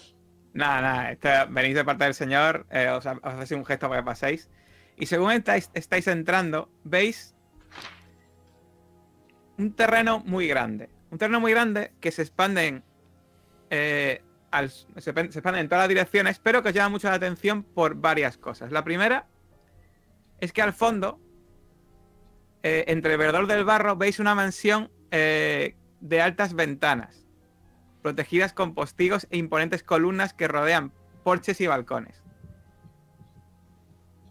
Nada, 0.53 0.81
nada. 0.81 1.13
este- 1.13 1.45
venís 1.51 1.75
de 1.75 1.85
parte 1.85 2.05
del 2.05 2.15
señor, 2.15 2.67
eh, 2.71 2.89
os, 2.89 3.05
os 3.07 3.19
hace 3.23 3.55
un 3.55 3.65
gesto 3.65 3.89
para 3.89 4.03
que 4.03 4.07
paséis. 4.07 4.51
Y 4.97 5.07
según 5.07 5.33
estáis, 5.33 5.71
estáis 5.75 6.07
entrando, 6.07 6.71
veis 6.85 7.35
un 9.59 9.73
terreno 9.73 10.21
muy 10.21 10.47
grande. 10.47 10.89
Un 11.11 11.19
terreno 11.19 11.41
muy 11.41 11.53
grande 11.53 11.93
que 12.01 12.11
se 12.11 12.23
expande 12.23 12.67
en, 12.67 12.85
eh, 13.71 14.23
al- 14.51 14.71
se, 14.71 15.11
expande 15.11 15.61
en 15.61 15.69
todas 15.69 15.83
las 15.83 15.89
direcciones, 15.89 16.39
pero 16.39 16.63
que 16.63 16.69
os 16.69 16.75
llama 16.75 16.91
mucho 16.91 17.09
la 17.09 17.15
atención 17.15 17.63
por 17.65 17.95
varias 17.97 18.37
cosas. 18.37 18.71
La 18.73 18.85
primera 18.85 19.27
es 20.41 20.53
que 20.53 20.63
al 20.63 20.73
fondo, 20.73 21.21
eh, 22.63 22.85
entre 22.89 23.13
el 23.13 23.19
verdor 23.19 23.47
del 23.47 23.65
barro, 23.65 23.97
veis 23.97 24.19
una 24.19 24.35
mansión 24.35 24.91
eh, 25.11 25.77
de 26.01 26.21
altas 26.21 26.55
ventanas, 26.55 27.27
protegidas 28.03 28.53
con 28.53 28.75
postigos 28.75 29.27
e 29.31 29.39
imponentes 29.39 29.83
columnas 29.83 30.35
que 30.35 30.49
rodean 30.49 30.93
porches 31.23 31.61
y 31.61 31.67
balcones. 31.67 32.23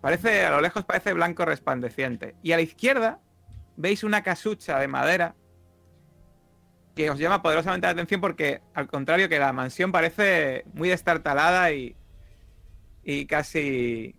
Parece, 0.02 0.46
a 0.46 0.52
lo 0.52 0.62
lejos 0.62 0.84
parece 0.84 1.14
blanco 1.14 1.46
resplandeciente. 1.46 2.36
Y 2.44 2.52
a 2.52 2.58
la 2.58 2.62
izquierda 2.62 3.20
veis 3.78 4.04
una 4.04 4.22
casucha 4.22 4.78
de 4.78 4.88
madera 4.88 5.36
que 6.96 7.10
os 7.10 7.18
llama 7.18 7.42
poderosamente 7.42 7.88
la 7.88 7.92
atención 7.92 8.22
porque, 8.22 8.62
al 8.74 8.88
contrario 8.88 9.30
que 9.30 9.40
la 9.40 9.54
mansión, 9.54 9.92
parece 9.92 10.66
muy 10.74 10.90
destartalada 10.90 11.72
y, 11.72 11.96
y 13.04 13.26
casi, 13.26 14.16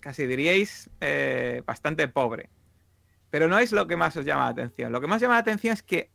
casi 0.00 0.26
diríais, 0.26 0.90
eh, 1.00 1.62
bastante 1.64 2.08
pobre. 2.08 2.50
Pero 3.30 3.48
no 3.48 3.58
es 3.58 3.72
lo 3.72 3.86
que 3.86 3.96
más 3.96 4.16
os 4.16 4.24
llama 4.24 4.44
la 4.44 4.50
atención. 4.50 4.92
Lo 4.92 5.00
que 5.00 5.06
más 5.06 5.22
llama 5.22 5.34
la 5.34 5.40
atención 5.40 5.72
es 5.72 5.82
que, 5.82 6.10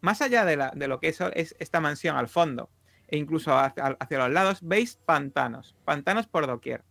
más 0.00 0.22
allá 0.22 0.44
de, 0.44 0.56
la- 0.56 0.70
de 0.74 0.88
lo 0.88 1.00
que 1.00 1.08
es, 1.08 1.20
es 1.34 1.54
esta 1.58 1.80
mansión 1.80 2.16
al 2.16 2.28
fondo, 2.28 2.70
e 3.08 3.16
incluso 3.18 3.56
hacia, 3.58 3.96
hacia 4.00 4.18
los 4.18 4.30
lados, 4.30 4.58
veis 4.62 4.96
pantanos. 5.04 5.76
Pantanos 5.84 6.26
por 6.26 6.46
doquier. 6.46 6.84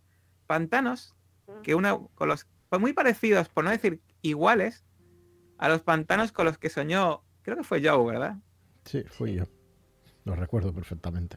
Pantanos 0.46 1.14
que 1.62 1.74
una, 1.74 1.98
con 2.14 2.28
los 2.28 2.46
pues 2.68 2.80
muy 2.80 2.92
parecidos, 2.92 3.48
por 3.48 3.64
no 3.64 3.70
decir 3.70 4.00
iguales, 4.22 4.84
a 5.58 5.68
los 5.68 5.82
pantanos 5.82 6.30
con 6.32 6.44
los 6.46 6.56
que 6.58 6.70
soñó, 6.70 7.24
creo 7.42 7.56
que 7.56 7.64
fue 7.64 7.82
Joe, 7.84 8.04
¿verdad? 8.12 8.36
Sí, 8.84 9.02
fui 9.08 9.34
yo. 9.34 9.44
Lo 10.24 10.36
recuerdo 10.36 10.72
perfectamente. 10.72 11.36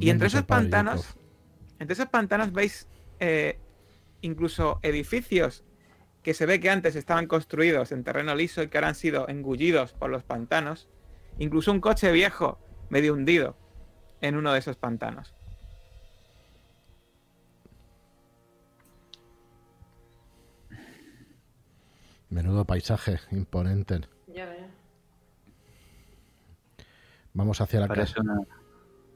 Y 0.00 0.10
entre 0.10 0.28
esos 0.28 0.44
pantanos, 0.44 1.16
entre 1.80 1.92
esos 1.94 2.06
pantanos 2.06 2.52
veis 2.52 2.86
eh, 3.18 3.58
incluso 4.20 4.78
edificios 4.82 5.64
que 6.24 6.32
se 6.34 6.46
ve 6.46 6.58
que 6.58 6.70
antes 6.70 6.96
estaban 6.96 7.26
construidos 7.26 7.92
en 7.92 8.02
terreno 8.02 8.34
liso 8.34 8.62
y 8.62 8.68
que 8.68 8.78
ahora 8.78 8.88
han 8.88 8.94
sido 8.94 9.28
engullidos 9.28 9.92
por 9.92 10.08
los 10.08 10.24
pantanos. 10.24 10.88
Incluso 11.38 11.70
un 11.70 11.80
coche 11.80 12.10
viejo 12.12 12.58
medio 12.88 13.12
hundido 13.12 13.56
en 14.22 14.36
uno 14.36 14.52
de 14.54 14.58
esos 14.58 14.76
pantanos. 14.76 15.34
Menudo 22.30 22.64
paisaje 22.64 23.20
imponente. 23.30 24.00
Ya, 24.26 24.46
ya. 24.46 24.70
Vamos 27.34 27.60
hacia 27.60 27.80
la 27.80 27.88
casa. 27.88 28.20
una. 28.20 28.34
No, 28.34 28.46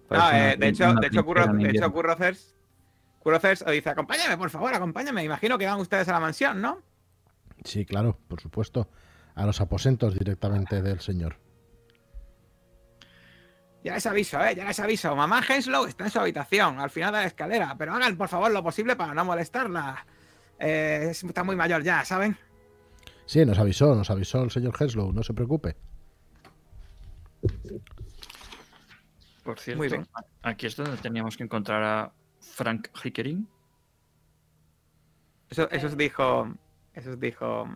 parece 0.08 0.52
eh, 0.52 0.56
de 0.58 0.68
hecho, 0.68 0.92
de 0.92 1.06
hecho, 1.06 1.24
Curro, 1.24 1.46
de 1.46 1.70
hecho. 1.70 1.90
Currocers, 1.90 2.54
Currocers 3.20 3.62
os 3.62 3.72
dice, 3.72 3.88
acompáñame, 3.90 4.36
por 4.36 4.50
favor, 4.50 4.74
acompáñame. 4.74 5.24
Imagino 5.24 5.56
que 5.56 5.66
van 5.66 5.80
ustedes 5.80 6.06
a 6.08 6.12
la 6.12 6.20
mansión, 6.20 6.60
¿no? 6.60 6.82
Sí, 7.64 7.84
claro, 7.84 8.18
por 8.28 8.40
supuesto. 8.40 8.88
A 9.34 9.46
los 9.46 9.60
aposentos 9.60 10.18
directamente 10.18 10.82
del 10.82 11.00
señor. 11.00 11.36
Ya 13.84 13.94
les 13.94 14.06
aviso, 14.06 14.40
¿eh? 14.44 14.54
Ya 14.56 14.64
les 14.64 14.80
aviso. 14.80 15.14
Mamá 15.14 15.40
Henslow 15.48 15.86
está 15.86 16.04
en 16.04 16.10
su 16.10 16.18
habitación, 16.18 16.80
al 16.80 16.90
final 16.90 17.12
de 17.12 17.18
la 17.20 17.26
escalera. 17.26 17.76
Pero 17.78 17.94
hagan, 17.94 18.16
por 18.16 18.28
favor, 18.28 18.50
lo 18.50 18.62
posible 18.62 18.96
para 18.96 19.14
no 19.14 19.24
molestarla. 19.24 20.04
Eh, 20.58 21.08
es- 21.10 21.22
está 21.22 21.44
muy 21.44 21.54
mayor 21.54 21.82
ya, 21.84 22.04
¿saben? 22.04 22.36
Sí, 23.26 23.44
nos 23.46 23.58
avisó, 23.58 23.94
nos 23.94 24.10
avisó 24.10 24.42
el 24.42 24.50
señor 24.50 24.74
Henslow, 24.80 25.12
no 25.12 25.22
se 25.22 25.32
preocupe. 25.34 25.76
Por 29.44 29.58
cierto, 29.58 29.78
Muy 29.78 29.88
bien. 29.88 30.06
aquí 30.42 30.66
es 30.66 30.76
donde 30.76 30.96
teníamos 30.98 31.36
que 31.36 31.44
encontrar 31.44 31.82
a 31.82 32.12
Frank 32.40 32.88
Hickering. 33.02 33.48
Eso, 35.50 35.70
eso 35.70 35.86
os 35.86 35.96
dijo. 35.96 36.48
Eso 36.98 37.10
os 37.10 37.20
dijo 37.20 37.68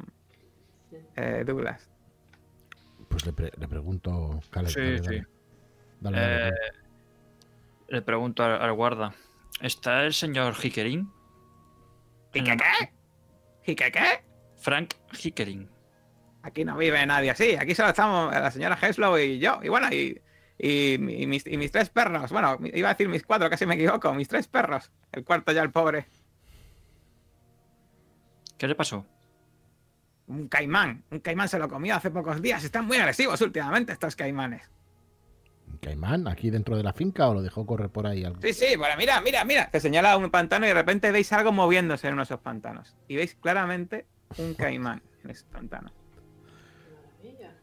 Sí. 0.91 0.97
eh, 1.17 1.45
Douglas. 1.47 1.89
Pues 3.09 3.25
le, 3.27 3.33
pre- 3.33 3.53
le 3.57 3.69
pregunto, 3.69 4.41
Caleb, 4.51 4.71
Sí, 4.71 4.81
dale, 4.81 4.99
sí. 4.99 5.05
dale. 5.05 5.27
Dale, 6.01 6.21
dale, 6.21 6.35
Eh, 6.49 6.51
dale. 6.51 6.79
le 7.89 8.03
pregunto 8.03 8.43
al, 8.43 8.61
al 8.61 8.73
guarda, 8.73 9.15
¿está 9.61 10.05
el 10.05 10.13
señor 10.13 10.55
Hickering? 10.63 11.09
¿Y 12.35 12.43
qué 12.43 12.57
qué? 12.57 12.93
¿Y 13.73 13.75
qué 13.77 13.93
qué? 13.93 14.25
Frank 14.59 14.95
Hickering. 15.23 15.69
Aquí 16.43 16.65
no 16.65 16.77
vive 16.77 17.05
nadie 17.07 17.31
así. 17.31 17.55
Aquí 17.55 17.75
solo 17.75 17.91
estamos 17.91 18.33
la 18.33 18.51
señora 18.51 18.77
Henslow 18.81 19.17
y 19.19 19.39
yo. 19.39 19.61
Y 19.63 19.69
bueno, 19.69 19.89
y, 19.93 20.21
y, 20.59 20.95
y 20.95 21.27
mis, 21.27 21.47
y 21.47 21.57
mis 21.57 21.71
tres 21.71 21.89
perros. 21.91 22.33
Bueno, 22.33 22.59
iba 22.75 22.89
a 22.89 22.95
decir 22.95 23.09
mis 23.09 23.23
cuatro, 23.23 23.49
casi 23.49 23.65
me 23.67 23.75
equivoco. 23.77 24.13
Mis 24.15 24.27
tres 24.29 24.49
perros. 24.49 24.91
El 25.13 25.25
cuarto 25.25 25.53
ya, 25.53 25.63
el 25.63 25.71
pobre. 25.71 26.07
¿Qué 28.63 28.69
le 28.69 28.77
pasó? 28.77 29.05
Un 30.29 30.47
caimán. 30.47 31.03
Un 31.11 31.19
caimán 31.19 31.49
se 31.49 31.59
lo 31.59 31.69
comió 31.69 31.97
hace 31.97 32.13
pocos 32.13 32.41
días. 32.41 32.63
Están 32.63 32.87
muy 32.87 32.97
agresivos 32.97 33.41
últimamente 33.41 33.93
estos 33.93 34.15
caimanes. 34.15 34.71
¿Un 35.69 35.79
caimán 35.79 36.29
aquí 36.29 36.49
dentro 36.49 36.77
de 36.77 36.85
la 36.85 36.93
finca 36.93 37.29
o 37.29 37.35
lo 37.35 37.43
dejó 37.43 37.67
correr 37.67 37.91
por 37.91 38.07
ahí? 38.07 38.23
algo? 38.23 38.41
Sí, 38.41 38.53
sí, 38.53 38.77
bueno, 38.77 38.95
mira, 38.97 39.21
mira, 39.21 39.45
mira. 39.45 39.69
Te 39.69 39.81
señala 39.81 40.17
un 40.17 40.31
pantano 40.31 40.65
y 40.65 40.69
de 40.69 40.75
repente 40.75 41.11
veis 41.11 41.33
algo 41.33 41.51
moviéndose 41.51 42.07
en 42.07 42.13
uno 42.13 42.21
de 42.21 42.27
esos 42.27 42.39
pantanos. 42.39 42.95
Y 43.09 43.17
veis 43.17 43.35
claramente 43.35 44.07
un 44.39 44.55
caimán 44.59 45.03
en 45.25 45.31
ese 45.31 45.45
pantano. 45.47 45.93
Maravilla. 47.19 47.57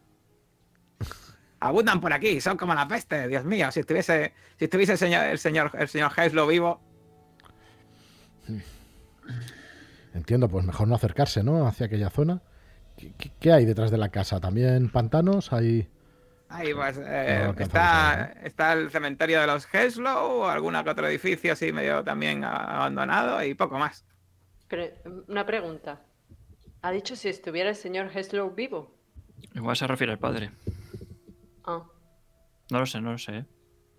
Abundan 1.61 2.01
por 2.01 2.11
aquí, 2.11 2.41
son 2.41 2.57
como 2.57 2.73
la 2.73 2.89
peste, 2.89 3.25
Dios 3.29 3.45
mío. 3.45 3.71
Si 3.71 3.79
estuviese, 3.79 4.33
si 4.57 4.65
estuviese 4.65 4.91
el 4.91 4.97
señor, 4.97 5.27
el 5.27 5.39
señor, 5.39 5.71
el 5.79 5.87
señor 5.87 6.11
Henslow 6.17 6.45
vivo, 6.45 6.81
Entiendo, 10.13 10.49
pues 10.49 10.65
mejor 10.65 10.87
no 10.87 10.95
acercarse, 10.95 11.43
¿no? 11.43 11.65
Hacia 11.67 11.85
aquella 11.87 12.09
zona. 12.09 12.41
¿Qué, 13.39 13.51
hay 13.53 13.65
detrás 13.65 13.91
de 13.91 13.97
la 13.97 14.09
casa? 14.09 14.39
¿También 14.39 14.89
pantanos? 14.89 15.53
¿Hay... 15.53 15.87
Ahí 16.49 16.73
pues 16.73 16.99
eh, 17.01 17.43
No 17.55 17.63
está, 17.63 18.33
está 18.43 18.73
el 18.73 18.89
cementerio 18.89 19.39
de 19.39 19.45
los 19.47 19.67
Henslow, 19.71 20.45
alguna 20.45 20.83
que 20.83 20.89
otro 20.89 21.07
edificio 21.07 21.53
así 21.53 21.71
medio 21.71 22.03
también 22.03 22.43
abandonado 22.43 23.43
y 23.43 23.53
poco 23.53 23.77
más. 23.77 24.03
Pre- 24.67 24.95
una 25.27 25.45
pregunta. 25.45 26.01
¿Ha 26.81 26.91
dicho 26.91 27.15
si 27.15 27.29
estuviera 27.29 27.69
el 27.69 27.75
señor 27.75 28.09
Heslow 28.13 28.53
vivo? 28.55 28.95
Igual 29.53 29.75
se 29.75 29.85
refiere 29.85 30.13
al 30.13 30.19
padre. 30.19 30.49
Ah, 31.65 31.83
No 32.71 32.79
lo 32.79 32.85
sé, 32.87 32.99
no 32.99 33.11
lo 33.11 33.17
sé. 33.19 33.37
¿eh? 33.37 33.45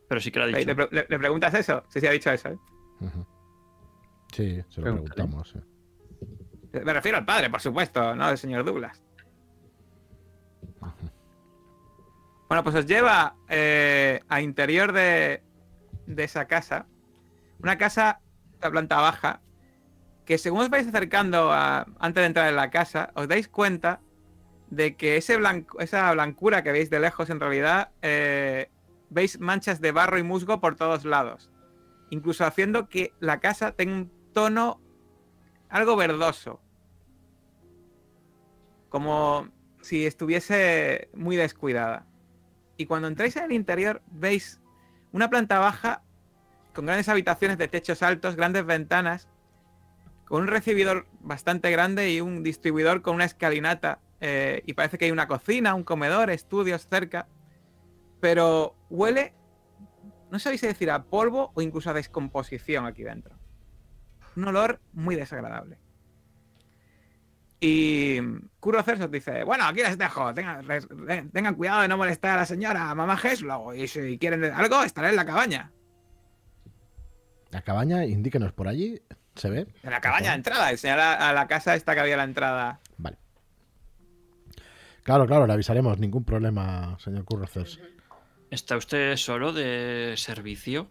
Pero 0.08 0.20
sí 0.20 0.32
que 0.32 0.40
lo 0.40 0.46
ha 0.46 0.48
¿Le, 0.48 0.58
dicho. 0.58 0.68
le 0.68 0.74
pre- 0.74 0.88
le- 0.90 1.06
le 1.08 1.18
preguntas 1.18 1.54
eso? 1.54 1.84
Sí, 1.88 2.00
sí, 2.00 2.06
ha 2.08 2.10
dicho 2.10 2.30
eso. 2.32 2.48
¿eh? 2.48 2.58
Sí, 4.32 4.60
se 4.68 4.80
lo 4.80 4.82
Pregúntale. 4.82 5.14
preguntamos. 5.14 5.50
sí. 5.50 5.58
Me 6.72 6.92
refiero 6.92 7.18
al 7.18 7.24
padre, 7.24 7.51
por 7.51 7.60
supuesto, 7.60 8.14
no 8.14 8.24
al 8.24 8.38
señor 8.38 8.64
Douglas. 8.64 9.02
Bueno, 12.48 12.64
pues 12.64 12.74
os 12.74 12.86
lleva 12.86 13.36
eh, 13.48 14.20
a 14.28 14.40
interior 14.40 14.92
de, 14.92 15.42
esa 16.16 16.47
casa. 16.47 16.86
Una 17.60 17.78
casa 17.78 18.20
de 18.60 18.70
planta 18.70 19.01
baja. 19.01 19.40
Que 20.24 20.38
según 20.38 20.62
os 20.62 20.70
vais 20.70 20.86
acercando 20.86 21.52
antes 21.52 22.22
de 22.22 22.26
entrar 22.26 22.48
en 22.48 22.56
la 22.56 22.70
casa, 22.70 23.10
os 23.14 23.26
dais 23.26 23.48
cuenta 23.48 24.01
de 24.68 24.97
que 24.97 25.16
esa 25.16 26.12
blancura 26.12 26.62
que 26.62 26.72
veis 26.72 26.90
de 26.90 27.01
lejos, 27.01 27.30
en 27.30 27.40
realidad, 27.40 27.90
eh, 28.02 28.70
veis 29.10 29.40
manchas 29.40 29.80
de 29.80 29.92
barro 29.92 30.18
y 30.18 30.22
musgo 30.22 30.60
por 30.60 30.76
todos 30.76 31.05
lados. 31.05 31.51
Incluso 32.10 32.44
haciendo 32.44 32.88
que 32.88 33.12
la 33.20 33.40
casa 33.40 33.72
tenga 33.72 33.94
un 33.94 34.12
tono 34.32 34.80
algo 35.70 35.97
verdoso. 35.97 36.60
Como 38.88 39.48
si 39.80 40.05
estuviese 40.05 41.09
muy 41.14 41.36
descuidada. 41.36 42.06
Y 42.76 42.86
cuando 42.86 43.09
entráis 43.09 43.36
en 43.36 43.44
el 43.44 43.52
interior, 43.52 44.02
veis 44.10 44.60
una 45.12 45.30
planta 45.30 45.59
baja 45.59 46.02
con 46.74 46.86
grandes 46.86 47.09
habitaciones 47.09 47.59
de 47.59 47.68
techos 47.68 48.02
altos, 48.02 48.36
grandes 48.36 48.64
ventanas, 48.64 49.28
con 50.24 50.42
un 50.42 50.48
recibidor 50.48 51.06
bastante 51.20 51.70
grande 51.70 52.10
y 52.12 52.20
un 52.20 52.42
distribuidor 52.42 53.02
con 53.02 53.14
una 53.14 53.24
escalinata. 53.24 54.01
eh, 54.22 54.62
y 54.66 54.74
parece 54.74 54.98
que 54.98 55.06
hay 55.06 55.10
una 55.10 55.26
cocina, 55.26 55.74
un 55.74 55.82
comedor, 55.82 56.30
estudios 56.30 56.86
cerca. 56.86 57.26
Pero 58.20 58.76
huele, 58.90 59.34
no 60.30 60.38
sabéis 60.38 60.60
decir 60.60 60.90
a 60.90 61.05
polvo 61.05 61.52
o 61.55 61.62
incluso 61.62 61.90
a 61.90 61.94
descomposición 61.94 62.86
aquí 62.86 63.02
dentro. 63.02 63.39
Un 64.36 64.44
olor 64.48 64.81
muy 64.93 65.16
desagradable. 65.16 65.78
Y 67.62 68.19
Kuro 68.59 68.81
os 68.81 69.11
dice, 69.11 69.44
bueno, 69.44 69.65
aquí 69.66 69.81
les 69.82 69.98
dejo, 69.98 70.32
tengan, 70.32 70.66
res- 70.66 70.89
eh, 71.09 71.28
tengan 71.32 71.55
cuidado 71.57 71.82
de 71.82 71.89
no 71.89 71.98
molestar 71.98 72.32
a 72.32 72.36
la 72.40 72.47
señora 72.47 72.94
mamá 72.94 73.19
Heslow 73.23 73.74
y 73.74 73.86
si 73.86 74.19
quieren 74.19 74.43
algo, 74.44 74.82
estaré 74.82 75.11
en 75.11 75.16
la 75.16 75.27
cabaña. 75.27 75.70
La 77.51 77.61
cabaña, 77.62 78.07
indíquenos 78.07 78.52
por 78.52 78.66
allí. 78.69 79.02
¿Se 79.35 79.51
ve? 79.51 79.66
En 79.82 79.90
la 79.90 80.01
cabaña 80.01 80.31
de 80.31 80.36
entrada, 80.36 80.74
señala 80.77 81.15
a 81.15 81.32
la 81.32 81.47
casa 81.48 81.74
esta 81.74 81.94
que 81.94 82.01
había 82.01 82.16
la 82.16 82.24
entrada. 82.24 82.81
Vale. 82.97 83.19
Claro, 85.02 85.27
claro, 85.27 85.47
le 85.47 85.52
avisaremos. 85.52 85.98
Ningún 85.98 86.24
problema, 86.24 86.97
señor 86.98 87.24
Currocers. 87.24 87.78
¿Está 88.51 88.77
usted 88.77 89.16
solo 89.16 89.52
de 89.52 90.15
servicio? 90.16 90.89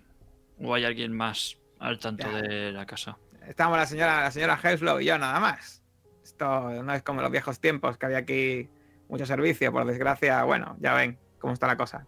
¿O 0.61 0.73
hay 0.73 0.85
alguien 0.85 1.13
más 1.13 1.57
al 1.79 1.99
tanto 1.99 2.29
Ya. 2.31 2.41
de 2.41 2.71
la 2.71 2.85
casa? 2.85 3.17
Estamos 3.47 3.77
la 3.77 3.85
señora, 3.85 4.21
la 4.21 4.31
señora 4.31 4.59
Heslow 4.61 4.99
y 4.99 5.05
yo 5.05 5.17
nada 5.17 5.39
más. 5.39 5.83
Esto 6.23 6.83
no 6.83 6.93
es 6.93 7.03
como 7.03 7.21
los 7.21 7.31
viejos 7.31 7.59
tiempos 7.59 7.97
que 7.97 8.05
había 8.05 8.19
aquí 8.19 8.69
mucho 9.07 9.25
servicio, 9.25 9.71
por 9.71 9.85
desgracia, 9.85 10.43
bueno, 10.43 10.75
ya 10.79 10.93
ven 10.93 11.17
cómo 11.39 11.53
está 11.53 11.67
la 11.67 11.77
cosa. 11.77 12.05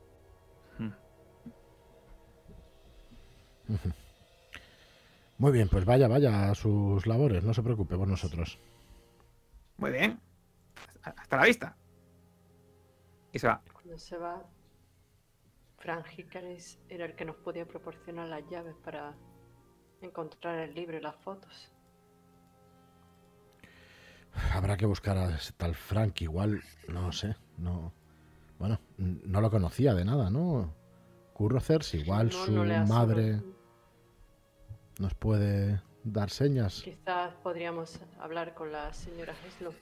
Hmm. 0.77 0.91
Muy 5.37 5.51
bien, 5.51 5.67
pues 5.69 5.85
vaya, 5.85 6.07
vaya 6.07 6.51
a 6.51 6.55
sus 6.55 7.07
labores. 7.07 7.43
No 7.43 7.53
se 7.53 7.63
preocupe 7.63 7.97
por 7.97 8.07
nosotros. 8.07 8.59
Muy 9.77 9.91
bien. 9.91 10.19
Hasta 11.01 11.37
la 11.37 11.45
vista. 11.45 11.75
Y 13.33 13.39
se 13.39 13.47
va. 13.47 13.61
Cuando 13.73 13.97
se 13.97 14.17
va, 14.17 14.45
Frank 15.79 16.05
Hickaris 16.15 16.79
era 16.89 17.05
el 17.05 17.15
que 17.15 17.25
nos 17.25 17.37
podía 17.37 17.65
proporcionar 17.65 18.27
las 18.27 18.47
llaves 18.51 18.75
para 18.83 19.15
encontrar 20.01 20.59
el 20.59 20.73
libro 20.73 20.97
y 20.97 21.01
las 21.01 21.15
fotos. 21.15 21.71
Habrá 24.53 24.77
que 24.77 24.85
buscar 24.85 25.17
a 25.17 25.35
ese 25.35 25.51
tal 25.53 25.75
Frank. 25.75 26.21
Igual, 26.21 26.61
no 26.87 27.11
sé, 27.11 27.35
no. 27.57 27.93
Bueno, 28.59 28.79
no 28.97 29.41
lo 29.41 29.49
conocía 29.49 29.93
de 29.93 30.05
nada, 30.05 30.29
¿no? 30.29 30.73
Currocers, 31.33 31.93
igual 31.95 32.27
No, 32.27 32.31
su 32.33 32.51
no 32.51 32.85
madre 32.85 33.41
nos 34.99 35.13
puede 35.15 35.81
dar 36.03 36.29
señas. 36.29 36.81
Quizás 36.83 37.33
podríamos 37.43 37.99
hablar 38.19 38.53
con 38.53 38.71
la 38.71 38.93
señora 38.93 39.33
Heslow. 39.45 39.73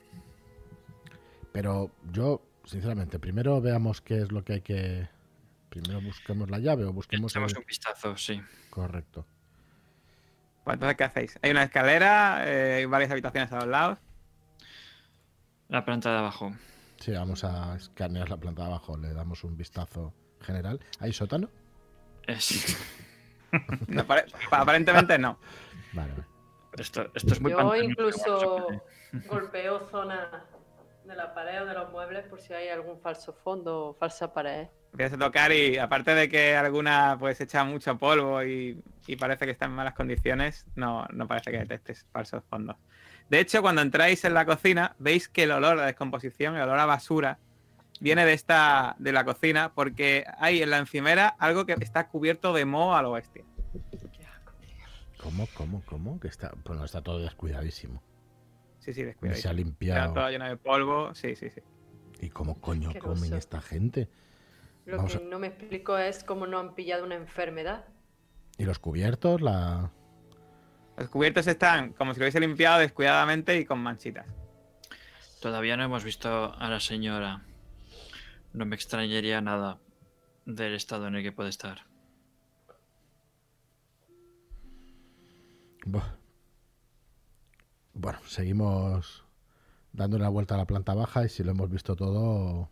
Pero 1.51 1.91
yo, 2.11 2.41
sinceramente, 2.63 3.19
primero 3.19 3.59
veamos 3.61 4.01
qué 4.01 4.21
es 4.21 4.31
lo 4.31 4.43
que 4.43 4.53
hay 4.53 4.61
que. 4.61 5.09
Primero 5.69 6.01
busquemos 6.01 6.49
la 6.49 6.57
llave 6.59 6.85
o 6.85 6.93
busquemos. 6.93 7.31
Echamos 7.33 7.51
el- 7.51 7.59
un 7.59 7.65
vistazo, 7.65 8.15
sí. 8.17 8.41
Correcto. 8.69 9.25
Pues 10.69 10.75
entonces, 10.75 10.97
¿qué 10.97 11.03
hacéis? 11.03 11.39
Hay 11.41 11.49
una 11.49 11.63
escalera, 11.63 12.43
eh, 12.47 12.73
hay 12.75 12.85
varias 12.85 13.09
habitaciones 13.09 13.51
a 13.51 13.55
los 13.55 13.67
lados. 13.67 13.97
La 15.67 15.83
planta 15.83 16.11
de 16.11 16.17
abajo. 16.19 16.53
Sí, 16.99 17.11
vamos 17.11 17.43
a 17.43 17.75
escanear 17.75 18.29
la 18.29 18.37
planta 18.37 18.61
de 18.61 18.67
abajo. 18.67 18.95
Le 18.95 19.11
damos 19.15 19.43
un 19.43 19.57
vistazo 19.57 20.13
general. 20.41 20.79
¿Hay 20.99 21.11
sótano? 21.11 21.49
Es... 22.27 22.77
No, 23.87 24.05
pare- 24.05 24.25
aparentemente 24.51 25.17
no. 25.17 25.39
Vale. 25.93 26.13
Esto, 26.77 27.09
esto 27.15 27.33
es 27.33 27.41
muy 27.41 27.49
Yo 27.51 27.75
incluso 27.75 28.67
golpeo 29.25 29.89
zona 29.89 30.43
de 31.09 31.15
la 31.15 31.33
pared 31.33 31.63
o 31.63 31.65
de 31.65 31.73
los 31.73 31.91
muebles 31.91 32.25
por 32.27 32.39
si 32.39 32.53
hay 32.53 32.69
algún 32.69 33.01
falso 33.01 33.33
fondo 33.33 33.87
o 33.87 33.93
falsa 33.95 34.31
pared. 34.31 34.67
Empiezas 34.91 35.19
a 35.19 35.25
tocar 35.25 35.51
y 35.51 35.77
aparte 35.77 36.13
de 36.15 36.29
que 36.29 36.55
alguna 36.55 37.17
pues 37.19 37.41
echa 37.41 37.63
mucho 37.63 37.97
polvo 37.97 38.43
y, 38.43 38.81
y 39.07 39.15
parece 39.15 39.45
que 39.45 39.51
está 39.51 39.65
en 39.65 39.71
malas 39.71 39.95
condiciones, 39.95 40.65
no, 40.75 41.05
no 41.11 41.27
parece 41.27 41.51
que 41.51 41.57
detectes 41.57 42.05
falsos 42.11 42.43
fondos. 42.49 42.77
De 43.27 43.39
hecho, 43.39 43.61
cuando 43.61 43.81
entráis 43.81 44.23
en 44.23 44.33
la 44.33 44.45
cocina, 44.45 44.95
veis 44.99 45.27
que 45.27 45.43
el 45.43 45.51
olor 45.51 45.79
a 45.79 45.85
descomposición, 45.85 46.55
el 46.55 46.61
olor 46.61 46.79
a 46.79 46.85
basura, 46.85 47.39
viene 47.99 48.25
de 48.25 48.33
esta 48.33 48.95
de 48.99 49.11
la 49.11 49.25
cocina 49.25 49.73
porque 49.73 50.25
hay 50.37 50.61
en 50.61 50.69
la 50.69 50.77
encimera 50.77 51.27
algo 51.39 51.65
que 51.65 51.73
está 51.73 52.07
cubierto 52.07 52.53
de 52.53 52.65
moho 52.65 52.95
a 52.95 53.01
lo 53.01 53.11
bestia. 53.11 53.43
¿Cómo, 55.21 55.47
cómo, 55.53 55.83
cómo? 55.85 56.19
Que 56.19 56.29
está. 56.29 56.51
Bueno, 56.63 56.85
está 56.85 57.01
todo 57.01 57.19
descuidadísimo. 57.19 58.01
Sí, 58.79 58.93
sí, 58.93 59.01
Ni 59.01 59.07
descuidado. 59.07 59.39
se 59.39 59.47
ha 59.47 59.51
Está 59.51 59.53
limpiado. 59.53 60.13
todo 60.13 60.29
lleno 60.29 60.47
de 60.47 60.57
polvo, 60.57 61.13
sí, 61.13 61.35
sí, 61.35 61.49
sí. 61.49 61.61
¿Y 62.21 62.29
cómo 62.29 62.59
coño 62.59 62.91
comen 62.99 63.33
esta 63.33 63.61
gente? 63.61 64.09
Lo 64.85 64.97
Vamos 64.97 65.11
que 65.17 65.23
a- 65.23 65.27
no 65.27 65.39
me 65.39 65.47
explico 65.47 65.97
es 65.97 66.23
cómo 66.23 66.47
no 66.47 66.59
han 66.59 66.75
pillado 66.75 67.03
una 67.05 67.15
enfermedad. 67.15 67.85
¿Y 68.57 68.63
los 68.65 68.79
cubiertos? 68.79 69.41
La... 69.41 69.91
Los 70.97 71.09
cubiertos 71.09 71.47
están 71.47 71.93
como 71.93 72.13
si 72.13 72.19
lo 72.19 72.25
hubiese 72.25 72.39
limpiado 72.39 72.79
descuidadamente 72.79 73.57
y 73.57 73.65
con 73.65 73.79
manchitas. 73.79 74.25
Todavía 75.41 75.77
no 75.77 75.83
hemos 75.83 76.03
visto 76.03 76.53
a 76.53 76.69
la 76.69 76.79
señora. 76.81 77.45
No 78.51 78.65
me 78.65 78.75
extrañaría 78.75 79.39
nada 79.39 79.79
del 80.45 80.73
estado 80.73 81.07
en 81.07 81.15
el 81.15 81.23
que 81.23 81.31
puede 81.31 81.49
estar. 81.49 81.85
Buah. 85.85 86.18
Bueno, 88.01 88.19
seguimos 88.25 89.25
dando 89.91 90.15
una 90.15 90.29
vuelta 90.29 90.55
a 90.55 90.57
la 90.57 90.65
planta 90.65 90.93
baja 90.93 91.25
y 91.25 91.29
si 91.29 91.43
lo 91.43 91.51
hemos 91.51 91.69
visto 91.69 91.97
todo, 91.97 92.69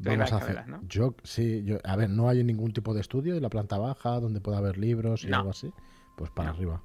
vamos 0.00 0.32
a 0.32 0.36
hacer. 0.38 0.56
escaleras, 0.56 0.66
¿no? 0.66 0.80
Yo, 0.88 1.14
sí, 1.22 1.62
yo, 1.64 1.78
a 1.84 1.94
ver, 1.94 2.10
no 2.10 2.28
hay 2.28 2.42
ningún 2.42 2.72
tipo 2.72 2.94
de 2.94 3.00
estudio 3.00 3.36
en 3.36 3.42
la 3.42 3.48
planta 3.48 3.78
baja 3.78 4.18
donde 4.18 4.40
pueda 4.40 4.58
haber 4.58 4.76
libros 4.76 5.22
y 5.22 5.28
No. 5.28 5.36
algo 5.38 5.50
así. 5.50 5.72
Pues 6.16 6.30
para 6.32 6.48
No. 6.50 6.54
arriba. 6.56 6.82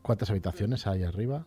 ¿Cuántas 0.00 0.30
habitaciones 0.30 0.86
hay 0.86 1.02
arriba? 1.04 1.44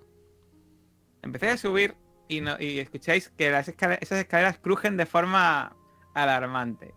Empecé 1.24 1.50
a 1.50 1.58
subir 1.58 1.96
y, 2.28 2.42
no- 2.42 2.60
y 2.60 2.78
escucháis 2.78 3.30
que 3.30 3.50
las 3.50 3.68
escale- 3.70 3.98
esas 4.02 4.20
escaleras 4.20 4.60
crujen 4.60 4.98
de 4.98 5.08
forma 5.08 5.76
alarmante. 6.14 6.94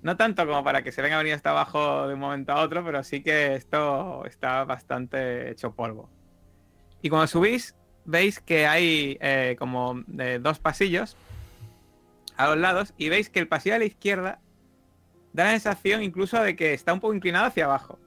No 0.00 0.16
tanto 0.16 0.46
como 0.46 0.64
para 0.64 0.82
que 0.82 0.92
se 0.92 1.02
venga 1.02 1.16
a 1.16 1.18
venir 1.18 1.34
hasta 1.34 1.50
abajo 1.50 2.08
de 2.08 2.14
un 2.14 2.20
momento 2.20 2.52
a 2.52 2.62
otro, 2.62 2.82
pero 2.84 3.02
sí 3.02 3.22
que 3.22 3.54
esto 3.54 4.24
está 4.24 4.64
bastante 4.64 5.50
hecho 5.50 5.74
polvo. 5.74 6.08
Y 7.02 7.08
cuando 7.08 7.26
subís, 7.26 7.74
veis 8.04 8.40
que 8.40 8.66
hay 8.66 9.18
eh, 9.20 9.56
como 9.58 10.02
eh, 10.18 10.38
dos 10.40 10.58
pasillos 10.58 11.16
a 12.36 12.48
los 12.48 12.58
lados 12.58 12.94
y 12.96 13.08
veis 13.08 13.30
que 13.30 13.40
el 13.40 13.48
pasillo 13.48 13.76
a 13.76 13.78
la 13.78 13.84
izquierda 13.84 14.40
da 15.32 15.44
la 15.44 15.50
sensación 15.50 16.02
incluso 16.02 16.40
de 16.40 16.56
que 16.56 16.72
está 16.72 16.92
un 16.92 17.00
poco 17.00 17.14
inclinado 17.14 17.46
hacia 17.46 17.64
abajo. 17.64 17.98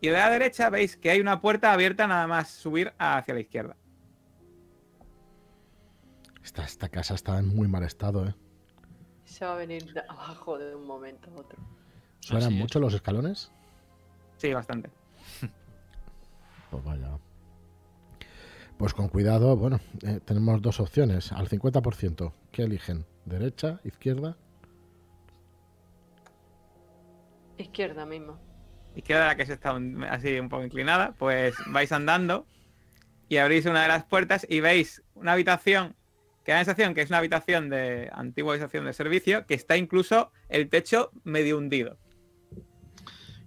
Y 0.00 0.08
de 0.08 0.14
la 0.14 0.30
derecha 0.30 0.70
veis 0.70 0.96
que 0.96 1.10
hay 1.10 1.20
una 1.20 1.40
puerta 1.40 1.72
abierta 1.72 2.06
nada 2.06 2.26
más 2.26 2.50
subir 2.50 2.92
hacia 2.98 3.34
la 3.34 3.40
izquierda. 3.40 3.76
Esta, 6.42 6.64
esta 6.64 6.88
casa 6.88 7.14
está 7.14 7.38
en 7.38 7.48
muy 7.48 7.68
mal 7.68 7.82
estado, 7.82 8.26
¿eh? 8.26 8.34
Se 9.24 9.44
va 9.44 9.54
a 9.54 9.56
venir 9.56 9.92
de 9.92 10.00
abajo 10.08 10.56
de 10.58 10.74
un 10.74 10.86
momento 10.86 11.30
a 11.30 11.40
otro. 11.40 11.58
¿Suenan 12.20 12.54
mucho 12.54 12.80
los 12.80 12.94
escalones? 12.94 13.52
Sí, 14.36 14.52
bastante. 14.52 14.90
Pues 16.70 16.84
vaya. 16.84 17.18
Pues 18.78 18.94
con 18.94 19.08
cuidado, 19.08 19.56
bueno, 19.56 19.80
eh, 20.06 20.20
tenemos 20.24 20.62
dos 20.62 20.78
opciones. 20.80 21.32
Al 21.32 21.48
50%, 21.48 22.32
¿qué 22.52 22.62
eligen? 22.62 23.04
¿Derecha, 23.24 23.80
izquierda? 23.84 24.36
Izquierda 27.56 28.06
mismo. 28.06 28.38
izquierda 28.94 29.26
la 29.26 29.36
que 29.36 29.46
se 29.46 29.52
está 29.52 29.74
un- 29.74 30.02
así 30.04 30.40
un 30.40 30.48
poco 30.48 30.64
inclinada, 30.64 31.12
pues 31.18 31.54
vais 31.66 31.92
andando 31.92 32.46
y 33.28 33.36
abrís 33.36 33.64
una 33.66 33.82
de 33.82 33.88
las 33.88 34.04
puertas 34.04 34.44
y 34.48 34.58
veis 34.58 35.02
una 35.14 35.32
habitación 35.34 35.94
que 36.44 36.50
da 36.52 36.58
la 36.58 36.64
sensación 36.64 36.94
que 36.94 37.02
es 37.02 37.08
una 37.10 37.18
habitación 37.18 37.68
de 37.70 38.10
antigua 38.12 38.54
habitación 38.54 38.86
de 38.86 38.92
servicio 38.92 39.46
que 39.46 39.54
está 39.54 39.76
incluso 39.76 40.32
el 40.48 40.68
techo 40.68 41.12
medio 41.22 41.58
hundido. 41.58 41.96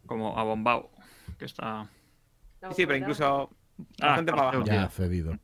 Como 0.05 0.37
abombado. 0.39 0.89
Que 1.37 1.45
está. 1.45 1.89
Sí, 2.75 2.85
pero 2.85 2.97
humedad. 2.99 3.07
Ah, 4.01 4.07
bastante 4.07 4.31
para 4.31 4.43
abajo. 4.49 4.63
Ya 4.65 4.89
cedido. 4.89 5.37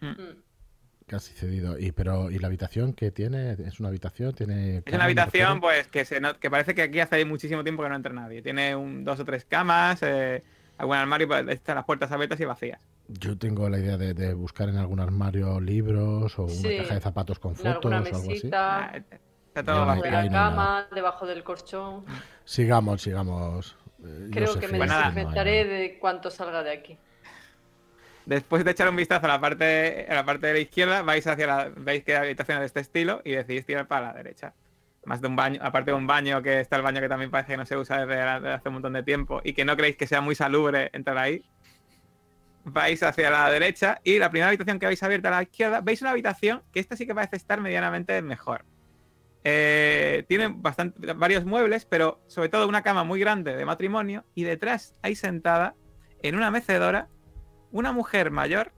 Mm. 0.00 0.12
Casi 1.06 1.32
cedido. 1.32 1.78
Y 1.78 1.92
pero 1.92 2.30
¿y 2.30 2.38
la 2.38 2.48
habitación 2.48 2.92
que 2.92 3.10
tiene? 3.10 3.52
¿Es 3.52 3.80
una 3.80 3.88
habitación? 3.88 4.34
¿Tiene 4.34 4.82
Es 4.84 4.92
una 4.94 5.04
habitación 5.04 5.60
pues 5.60 5.88
que 5.88 6.04
se 6.04 6.20
no- 6.20 6.38
que 6.38 6.50
parece 6.50 6.74
que 6.74 6.82
aquí 6.82 7.00
hace 7.00 7.24
muchísimo 7.24 7.62
tiempo 7.64 7.82
que 7.82 7.88
no 7.88 7.96
entra 7.96 8.12
nadie. 8.12 8.42
Tiene 8.42 8.76
un, 8.76 9.04
dos 9.04 9.18
o 9.20 9.24
tres 9.24 9.46
camas, 9.46 10.00
eh, 10.02 10.42
algún 10.76 10.96
armario, 10.96 11.26
pues, 11.26 11.48
están 11.48 11.76
las 11.76 11.86
puertas 11.86 12.12
abiertas 12.12 12.38
y 12.40 12.44
vacías. 12.44 12.78
Yo 13.08 13.38
tengo 13.38 13.70
la 13.70 13.78
idea 13.78 13.96
de, 13.96 14.12
de 14.12 14.34
buscar 14.34 14.68
en 14.68 14.76
algún 14.76 15.00
armario 15.00 15.58
libros 15.60 16.38
o 16.38 16.42
una 16.44 16.52
Sí. 16.52 16.76
caja 16.76 16.94
de 16.96 17.00
zapatos 17.00 17.38
con 17.38 17.56
fotos 17.56 17.90
o 17.90 17.94
algo 17.94 18.16
así. 18.18 18.50
Ah, 18.52 18.92
Está 19.48 19.62
todo 19.64 19.80
debajo 19.80 20.02
de 20.02 20.10
la 20.10 20.16
no 20.18 20.22
hay 20.24 20.28
nada. 20.30 20.50
cama, 20.50 20.88
debajo 20.94 21.26
del 21.26 21.42
colchón. 21.42 22.04
Sigamos, 22.44 23.00
sigamos. 23.00 23.76
Eh, 24.04 24.28
Creo 24.30 24.60
que 24.60 24.68
me 24.68 24.76
Pues 24.78 24.90
no 24.90 24.98
desinfectaré 24.98 25.64
de 25.64 25.98
cuanto 25.98 26.30
salga 26.30 26.62
de 26.62 26.70
aquí. 26.70 26.98
Después 28.28 28.62
de 28.62 28.72
echar 28.72 28.90
un 28.90 28.96
vistazo 28.96 29.24
a 29.24 29.28
la 29.30 29.40
parte, 29.40 30.06
a 30.06 30.14
la 30.14 30.22
parte 30.22 30.48
de 30.48 30.52
la 30.52 30.58
izquierda, 30.58 31.00
vais 31.00 31.26
hacia 31.26 31.46
la, 31.46 31.72
veis 31.74 32.04
que 32.04 32.14
hay 32.14 32.26
habitaciones 32.26 32.60
de 32.60 32.66
este 32.66 32.80
estilo 32.80 33.22
y 33.24 33.30
decidís 33.30 33.64
tirar 33.64 33.88
para 33.88 34.08
la 34.08 34.12
derecha. 34.12 34.52
Más 35.06 35.22
de 35.22 35.28
un 35.28 35.34
baño, 35.34 35.58
aparte 35.62 35.92
de 35.92 35.96
un 35.96 36.06
baño 36.06 36.42
que 36.42 36.60
está 36.60 36.76
el 36.76 36.82
baño 36.82 37.00
que 37.00 37.08
también 37.08 37.30
parece 37.30 37.52
que 37.52 37.56
no 37.56 37.64
se 37.64 37.78
usa 37.78 38.04
desde, 38.04 38.20
hace 38.20 38.68
un 38.68 38.74
montón 38.74 38.92
de 38.92 39.02
tiempo 39.02 39.40
y 39.42 39.54
que 39.54 39.64
no 39.64 39.74
creéis 39.78 39.96
que 39.96 40.06
sea 40.06 40.20
muy 40.20 40.34
salubre 40.34 40.90
entrar 40.92 41.16
ahí. 41.16 41.42
Vais 42.64 43.02
hacia 43.02 43.30
la 43.30 43.50
derecha 43.50 43.98
y 44.04 44.18
la 44.18 44.28
primera 44.28 44.48
habitación 44.48 44.78
que 44.78 44.84
habéis 44.84 45.02
abierta 45.02 45.28
a 45.28 45.30
la 45.30 45.42
izquierda, 45.44 45.80
veis 45.80 46.02
una 46.02 46.10
habitación 46.10 46.62
que 46.70 46.80
esta 46.80 46.96
sí 46.96 47.06
que 47.06 47.14
parece 47.14 47.36
estar 47.36 47.62
medianamente 47.62 48.20
mejor. 48.20 48.66
Eh, 49.42 50.26
tiene 50.28 50.54
varios 51.16 51.46
muebles, 51.46 51.86
pero 51.86 52.20
sobre 52.26 52.50
todo 52.50 52.68
una 52.68 52.82
cama 52.82 53.04
muy 53.04 53.20
grande 53.20 53.56
de 53.56 53.64
matrimonio 53.64 54.26
y 54.34 54.44
detrás 54.44 54.92
hay 55.00 55.14
sentada 55.14 55.74
en 56.22 56.36
una 56.36 56.50
mecedora 56.50 57.08
una 57.72 57.92
mujer 57.92 58.30
mayor, 58.30 58.72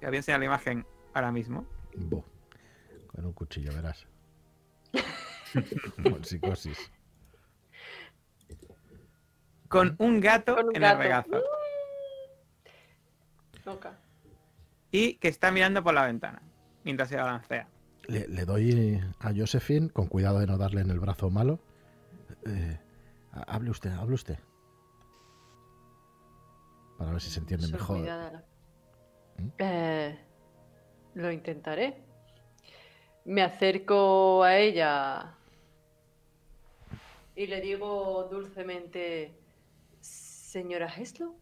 que 0.00 0.06
os 0.06 0.10
voy 0.10 0.16
a 0.16 0.18
enseñar 0.18 0.40
la 0.40 0.46
imagen 0.46 0.86
ahora 1.14 1.32
mismo, 1.32 1.66
Bu. 1.96 2.22
Con 3.08 3.24
un 3.26 3.32
cuchillo, 3.32 3.72
verás. 3.74 4.06
con 6.02 6.24
psicosis. 6.24 6.90
con 9.68 9.96
un 9.98 10.20
gato 10.20 10.54
Con 10.54 10.68
un 10.68 10.76
en 10.76 10.82
gato. 10.82 10.96
el 10.96 11.02
regazo 11.02 11.42
Nunca. 13.64 13.98
y 14.92 15.14
que 15.14 15.28
está 15.28 15.50
mirando 15.50 15.82
por 15.82 15.92
la 15.94 16.06
ventana 16.06 16.40
mientras 16.84 17.08
se 17.08 17.16
balancea. 17.16 17.68
Le, 18.06 18.28
le 18.28 18.44
doy 18.44 19.00
a 19.18 19.32
Josephine, 19.34 19.90
con 19.90 20.06
cuidado 20.06 20.38
de 20.38 20.46
no 20.46 20.56
darle 20.56 20.82
en 20.82 20.90
el 20.90 21.00
brazo 21.00 21.30
malo. 21.30 21.58
Eh, 22.46 22.78
ha- 23.32 23.42
hable 23.54 23.70
usted, 23.70 23.90
hable 23.90 24.14
usted. 24.14 24.38
Para 26.98 27.12
ver 27.12 27.20
si 27.20 27.30
se 27.30 27.40
entiende 27.40 27.66
Soy 27.66 27.72
mejor. 27.72 27.98
¿Mm? 29.38 29.48
Eh, 29.58 30.18
lo 31.14 31.30
intentaré. 31.32 32.02
Me 33.24 33.42
acerco 33.42 34.42
a 34.44 34.56
ella 34.56 35.34
y 37.34 37.46
le 37.46 37.60
digo 37.60 38.28
dulcemente, 38.30 39.36
señora 40.00 40.86
Heslo, 40.86 41.34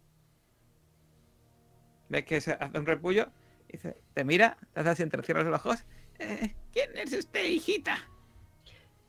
Ves 2.08 2.24
que 2.26 2.40
se 2.40 2.52
hace 2.52 2.78
un 2.78 2.86
repullo 2.86 3.30
y 3.68 3.72
dice, 3.72 3.96
te 4.12 4.24
mira, 4.24 4.58
te 4.72 4.80
hace 4.80 4.90
así 4.90 5.02
entrecierras 5.02 5.46
los 5.46 5.58
ojos. 5.60 5.84
"Eh, 6.18 6.54
¿Quién 6.72 6.90
es 6.96 7.12
usted, 7.12 7.44
hijita? 7.44 7.96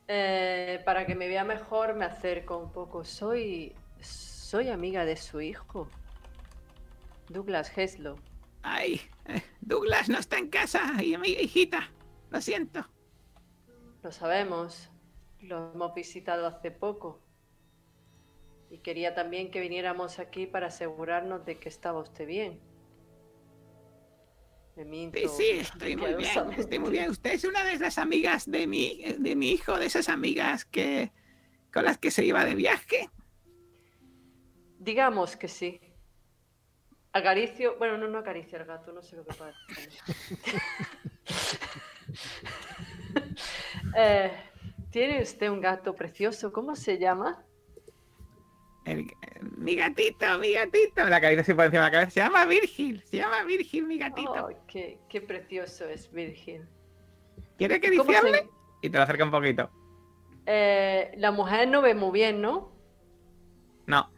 Eh, 0.08 0.80
para 0.84 1.06
que 1.06 1.14
me 1.14 1.28
vea 1.28 1.44
mejor 1.44 1.94
me 1.94 2.04
acerco 2.04 2.56
un 2.58 2.72
poco. 2.72 3.04
Soy, 3.04 3.74
soy 4.00 4.68
amiga 4.70 5.04
de 5.04 5.16
su 5.16 5.40
hijo, 5.40 5.88
Douglas 7.28 7.76
Heslo. 7.76 8.16
Ay, 8.62 9.00
eh, 9.26 9.42
Douglas 9.60 10.08
no 10.08 10.18
está 10.18 10.38
en 10.38 10.48
casa, 10.48 11.02
y 11.02 11.16
mi 11.16 11.30
hijita. 11.30 11.90
Lo 12.30 12.40
siento. 12.40 12.84
Lo 14.02 14.10
sabemos, 14.12 14.90
lo 15.40 15.72
hemos 15.72 15.94
visitado 15.94 16.46
hace 16.46 16.70
poco. 16.70 17.22
Y 18.70 18.78
quería 18.78 19.14
también 19.14 19.50
que 19.50 19.60
viniéramos 19.60 20.18
aquí 20.18 20.46
para 20.46 20.68
asegurarnos 20.68 21.44
de 21.46 21.58
que 21.58 21.68
estaba 21.68 22.00
usted 22.00 22.26
bien. 22.26 22.60
Me 24.74 24.84
minto 24.84 25.18
Sí, 25.18 25.28
sí, 25.28 25.50
estoy 25.60 25.96
muy 25.96 26.14
bien, 26.14 26.52
estoy 26.56 26.78
muy 26.78 26.90
bien. 26.90 27.10
Usted 27.10 27.32
es 27.32 27.44
una 27.44 27.64
de 27.64 27.78
las 27.78 27.96
amigas 27.96 28.50
de 28.50 28.66
mi, 28.66 29.02
de 29.18 29.34
mi 29.34 29.52
hijo, 29.52 29.78
de 29.78 29.86
esas 29.86 30.08
amigas 30.08 30.64
que 30.64 31.12
con 31.72 31.84
las 31.84 31.98
que 31.98 32.10
se 32.10 32.24
iba 32.24 32.44
de 32.44 32.54
viaje. 32.54 33.08
Digamos 34.78 35.36
que 35.36 35.48
sí. 35.48 35.80
Acaricio, 37.16 37.76
bueno, 37.78 37.96
no, 37.98 38.08
no 38.08 38.18
acaricio 38.18 38.58
al 38.58 38.64
gato, 38.66 38.92
no 38.92 39.02
sé 39.02 39.16
lo 39.16 39.24
que 39.24 39.34
pasa. 39.34 39.52
Eh, 43.96 44.30
Tiene 44.90 45.22
usted 45.22 45.48
un 45.50 45.60
gato 45.60 45.94
precioso, 45.94 46.52
¿cómo 46.52 46.74
se 46.76 46.98
llama? 46.98 47.42
El- 48.84 49.06
mi 49.56 49.74
gatito, 49.74 50.38
mi 50.38 50.52
gatito. 50.52 51.04
La 51.08 51.20
cabeza 51.20 51.40
así 51.42 51.54
por 51.54 51.64
encima 51.64 51.84
de 51.84 51.86
la 51.88 51.92
cabeza. 51.92 52.10
Se 52.10 52.20
llama 52.20 52.44
Virgil, 52.46 53.02
se 53.04 53.16
llama 53.18 53.42
Virgil, 53.44 53.86
mi 53.86 53.98
gatito. 53.98 54.32
Oh, 54.32 54.48
qué, 54.68 55.00
qué 55.08 55.20
precioso 55.20 55.86
es 55.88 56.10
Virgil. 56.12 56.66
¿Quiere 57.58 57.80
que 57.80 57.96
¿Cómo 57.96 58.12
se-? 58.12 58.48
Y 58.82 58.90
te 58.90 58.96
lo 58.96 59.02
acerca 59.04 59.24
un 59.24 59.30
poquito. 59.30 59.70
Eh, 60.46 61.12
la 61.16 61.32
mujer 61.32 61.68
no 61.68 61.82
ve 61.82 61.94
muy 61.94 62.12
bien, 62.12 62.40
¿no? 62.40 62.72
No. 63.86 64.10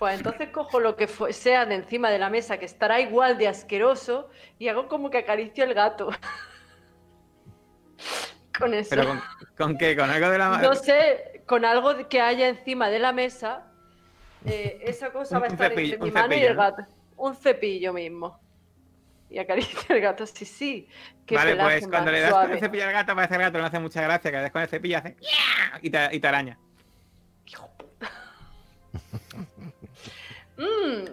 Pues 0.00 0.16
entonces 0.16 0.48
cojo 0.48 0.80
lo 0.80 0.96
que 0.96 1.06
sea 1.06 1.66
de 1.66 1.74
encima 1.74 2.10
de 2.10 2.18
la 2.18 2.30
mesa, 2.30 2.56
que 2.56 2.64
estará 2.64 3.02
igual 3.02 3.36
de 3.36 3.48
asqueroso, 3.48 4.30
y 4.58 4.68
hago 4.68 4.88
como 4.88 5.10
que 5.10 5.18
acaricio 5.18 5.62
el 5.62 5.74
gato. 5.74 6.08
con 8.58 8.72
eso. 8.72 8.88
¿Pero 8.88 9.06
con, 9.06 9.20
con 9.58 9.76
qué? 9.76 9.94
¿Con 9.94 10.08
algo 10.08 10.30
de 10.30 10.38
la 10.38 10.56
No 10.56 10.74
sé, 10.74 11.42
con 11.44 11.66
algo 11.66 12.08
que 12.08 12.18
haya 12.18 12.48
encima 12.48 12.88
de 12.88 12.98
la 12.98 13.12
mesa, 13.12 13.66
eh, 14.46 14.80
esa 14.86 15.12
cosa 15.12 15.38
va 15.38 15.44
a 15.44 15.48
estar 15.50 15.70
cepillo- 15.72 15.92
entre 15.92 15.98
mi 15.98 16.10
mano 16.10 16.28
y 16.28 16.30
cepillo, 16.30 16.48
el 16.50 16.56
¿no? 16.56 16.62
gato. 16.62 16.82
Un 17.16 17.36
cepillo 17.36 17.92
mismo. 17.92 18.40
Y 19.28 19.38
acaricio 19.38 19.80
el 19.94 20.00
gato, 20.00 20.24
sí, 20.24 20.46
sí. 20.46 20.88
Qué 21.26 21.36
vale, 21.36 21.56
pues 21.56 21.86
cuando 21.86 22.10
le 22.10 22.20
das 22.22 22.30
con 22.32 22.40
suave. 22.40 22.54
el 22.54 22.60
cepillo 22.60 22.84
al 22.86 22.92
gato, 22.92 23.14
parece 23.14 23.34
el 23.34 23.40
gato 23.42 23.58
no 23.58 23.66
hace 23.66 23.78
mucha 23.78 24.00
gracia, 24.00 24.30
que 24.30 24.36
le 24.38 24.42
das 24.44 24.50
con 24.50 24.62
el 24.62 24.68
cepillo 24.68 24.96
hace 24.96 25.14
y 25.82 25.90
te, 25.90 26.08
y 26.16 26.20
te 26.20 26.26
araña. 26.26 26.58
Mm, 30.60 31.04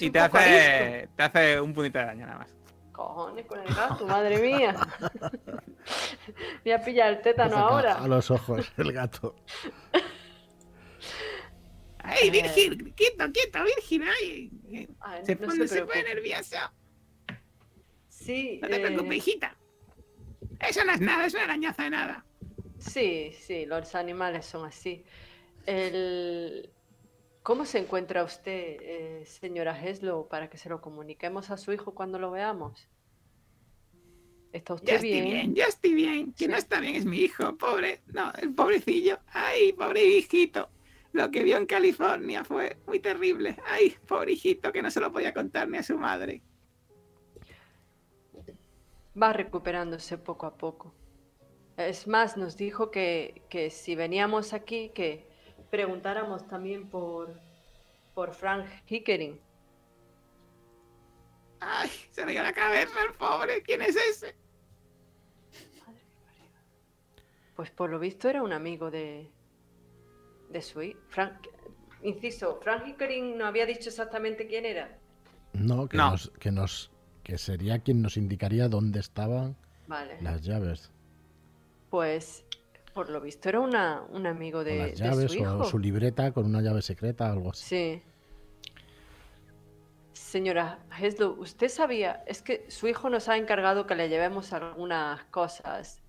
Y 0.00 0.10
te 0.10 0.18
hace, 0.18 1.08
te 1.16 1.22
hace 1.22 1.60
un 1.60 1.72
puntito 1.72 1.98
de 1.98 2.04
araña 2.04 2.26
nada 2.26 2.38
más. 2.40 2.54
Cojones 2.92 3.46
con 3.46 3.60
el 3.60 3.74
gato, 3.74 4.06
madre 4.06 4.38
mía. 4.38 4.74
Voy 6.64 6.72
a 6.72 6.84
pillar 6.84 7.14
el 7.14 7.22
tétano 7.22 7.56
ahora. 7.56 7.94
A 7.94 8.06
los 8.06 8.30
ojos 8.30 8.70
el 8.76 8.92
gato. 8.92 9.34
¡Ay. 11.98 12.28
Virgil! 12.30 12.92
¡Quieto, 12.94 13.24
quieto, 13.32 13.64
Virgil! 13.64 14.02
¡Ay! 14.02 14.50
Ay, 15.00 15.24
Se 15.24 15.34
no 15.36 15.46
pone, 15.48 15.66
se 15.66 15.86
pone 15.86 16.02
nervioso. 16.02 16.56
Sí, 18.08 18.58
No 18.62 18.68
te 18.68 18.76
eh, 18.76 18.80
preocupes, 18.80 19.16
hijita. 19.16 19.56
Eso 20.60 20.84
no 20.84 20.92
es 20.92 21.00
nada, 21.00 21.24
es 21.26 21.34
una 21.34 21.44
arañazo 21.44 21.82
de 21.82 21.90
nada. 21.90 22.24
sí, 22.78 23.32
sí, 23.40 23.64
los 23.66 23.94
animales 23.94 24.44
son 24.46 24.66
así. 24.66 25.04
El... 25.66 26.70
¿Cómo 27.44 27.66
se 27.66 27.76
encuentra 27.78 28.24
usted, 28.24 28.78
eh, 28.80 29.22
señora 29.26 29.78
Heslow, 29.78 30.28
para 30.28 30.48
que 30.48 30.56
se 30.56 30.70
lo 30.70 30.80
comuniquemos 30.80 31.50
a 31.50 31.58
su 31.58 31.74
hijo 31.74 31.94
cuando 31.94 32.18
lo 32.18 32.30
veamos? 32.30 32.88
¿Está 34.50 34.72
usted 34.72 34.86
Ya 34.86 34.94
estoy 34.94 35.10
bien? 35.10 35.24
bien, 35.24 35.54
ya 35.54 35.66
estoy 35.66 35.92
bien. 35.92 36.32
Quien 36.32 36.52
no 36.52 36.56
está 36.56 36.80
bien 36.80 36.94
es 36.94 37.04
mi 37.04 37.18
hijo, 37.18 37.54
pobre. 37.58 38.00
No, 38.06 38.32
el 38.40 38.54
pobrecillo. 38.54 39.18
¡Ay, 39.26 39.74
pobre 39.74 40.02
hijito! 40.02 40.70
Lo 41.12 41.30
que 41.30 41.42
vio 41.42 41.58
en 41.58 41.66
California 41.66 42.44
fue 42.44 42.78
muy 42.86 42.98
terrible. 43.00 43.58
¡Ay, 43.66 43.94
pobre 44.08 44.32
hijito, 44.32 44.72
que 44.72 44.80
no 44.80 44.90
se 44.90 45.00
lo 45.00 45.12
podía 45.12 45.34
contar 45.34 45.68
ni 45.68 45.76
a 45.76 45.82
su 45.82 45.98
madre! 45.98 46.40
Va 49.22 49.34
recuperándose 49.34 50.16
poco 50.16 50.46
a 50.46 50.56
poco. 50.56 50.94
Es 51.76 52.06
más, 52.06 52.38
nos 52.38 52.56
dijo 52.56 52.90
que, 52.90 53.42
que 53.50 53.68
si 53.68 53.96
veníamos 53.96 54.54
aquí, 54.54 54.92
que 54.94 55.33
preguntáramos 55.74 56.46
también 56.46 56.88
por, 56.88 57.34
por 58.14 58.32
Frank 58.32 58.64
Hickering. 58.88 59.40
¡Ay, 61.58 61.90
se 62.12 62.24
le 62.24 62.30
dio 62.30 62.44
la 62.44 62.52
cabeza 62.52 62.92
el 63.08 63.14
pobre! 63.14 63.60
¿Quién 63.64 63.82
es 63.82 63.96
ese? 63.96 64.36
Pues 67.56 67.72
por 67.72 67.90
lo 67.90 67.98
visto 67.98 68.28
era 68.28 68.40
un 68.44 68.52
amigo 68.52 68.88
de, 68.92 69.28
de 70.48 70.62
su 70.62 70.80
hijo. 70.80 71.00
Frank, 71.08 71.48
inciso, 72.04 72.60
Frank 72.62 72.86
Hickering 72.86 73.36
no 73.36 73.44
había 73.46 73.66
dicho 73.66 73.88
exactamente 73.88 74.46
quién 74.46 74.66
era. 74.66 74.96
No, 75.54 75.88
que 75.88 75.96
No. 75.96 76.12
nos, 76.12 76.30
que 76.38 76.52
nos, 76.52 76.92
que 77.24 77.36
sería 77.36 77.80
quien 77.80 78.00
nos 78.00 78.16
indicaría 78.16 78.68
dónde 78.68 79.00
estaban 79.00 79.56
Vale. 79.88 80.22
las 80.22 80.42
llaves. 80.42 80.92
Pues, 81.90 82.43
por 82.94 83.10
lo 83.10 83.20
visto, 83.20 83.48
era 83.48 83.60
una, 83.60 84.02
un 84.10 84.26
amigo 84.26 84.62
de, 84.64 84.78
las 84.78 84.90
de 84.90 84.96
llaves 84.96 85.32
su 85.32 85.38
hijo. 85.38 85.58
o 85.58 85.64
su 85.64 85.78
libreta 85.78 86.32
con 86.32 86.46
una 86.46 86.60
llave 86.62 86.80
secreta, 86.80 87.30
algo 87.30 87.50
así. 87.50 87.64
Sí. 87.64 88.02
Señora 90.12 90.78
Heslow, 90.98 91.32
¿usted 91.40 91.68
sabía? 91.68 92.22
Es 92.26 92.42
que 92.42 92.66
su 92.70 92.88
hijo 92.88 93.08
nos 93.10 93.28
ha 93.28 93.36
encargado 93.36 93.86
que 93.86 93.94
le 93.94 94.08
llevemos 94.08 94.52
algunas 94.52 95.22
cosas 95.24 96.00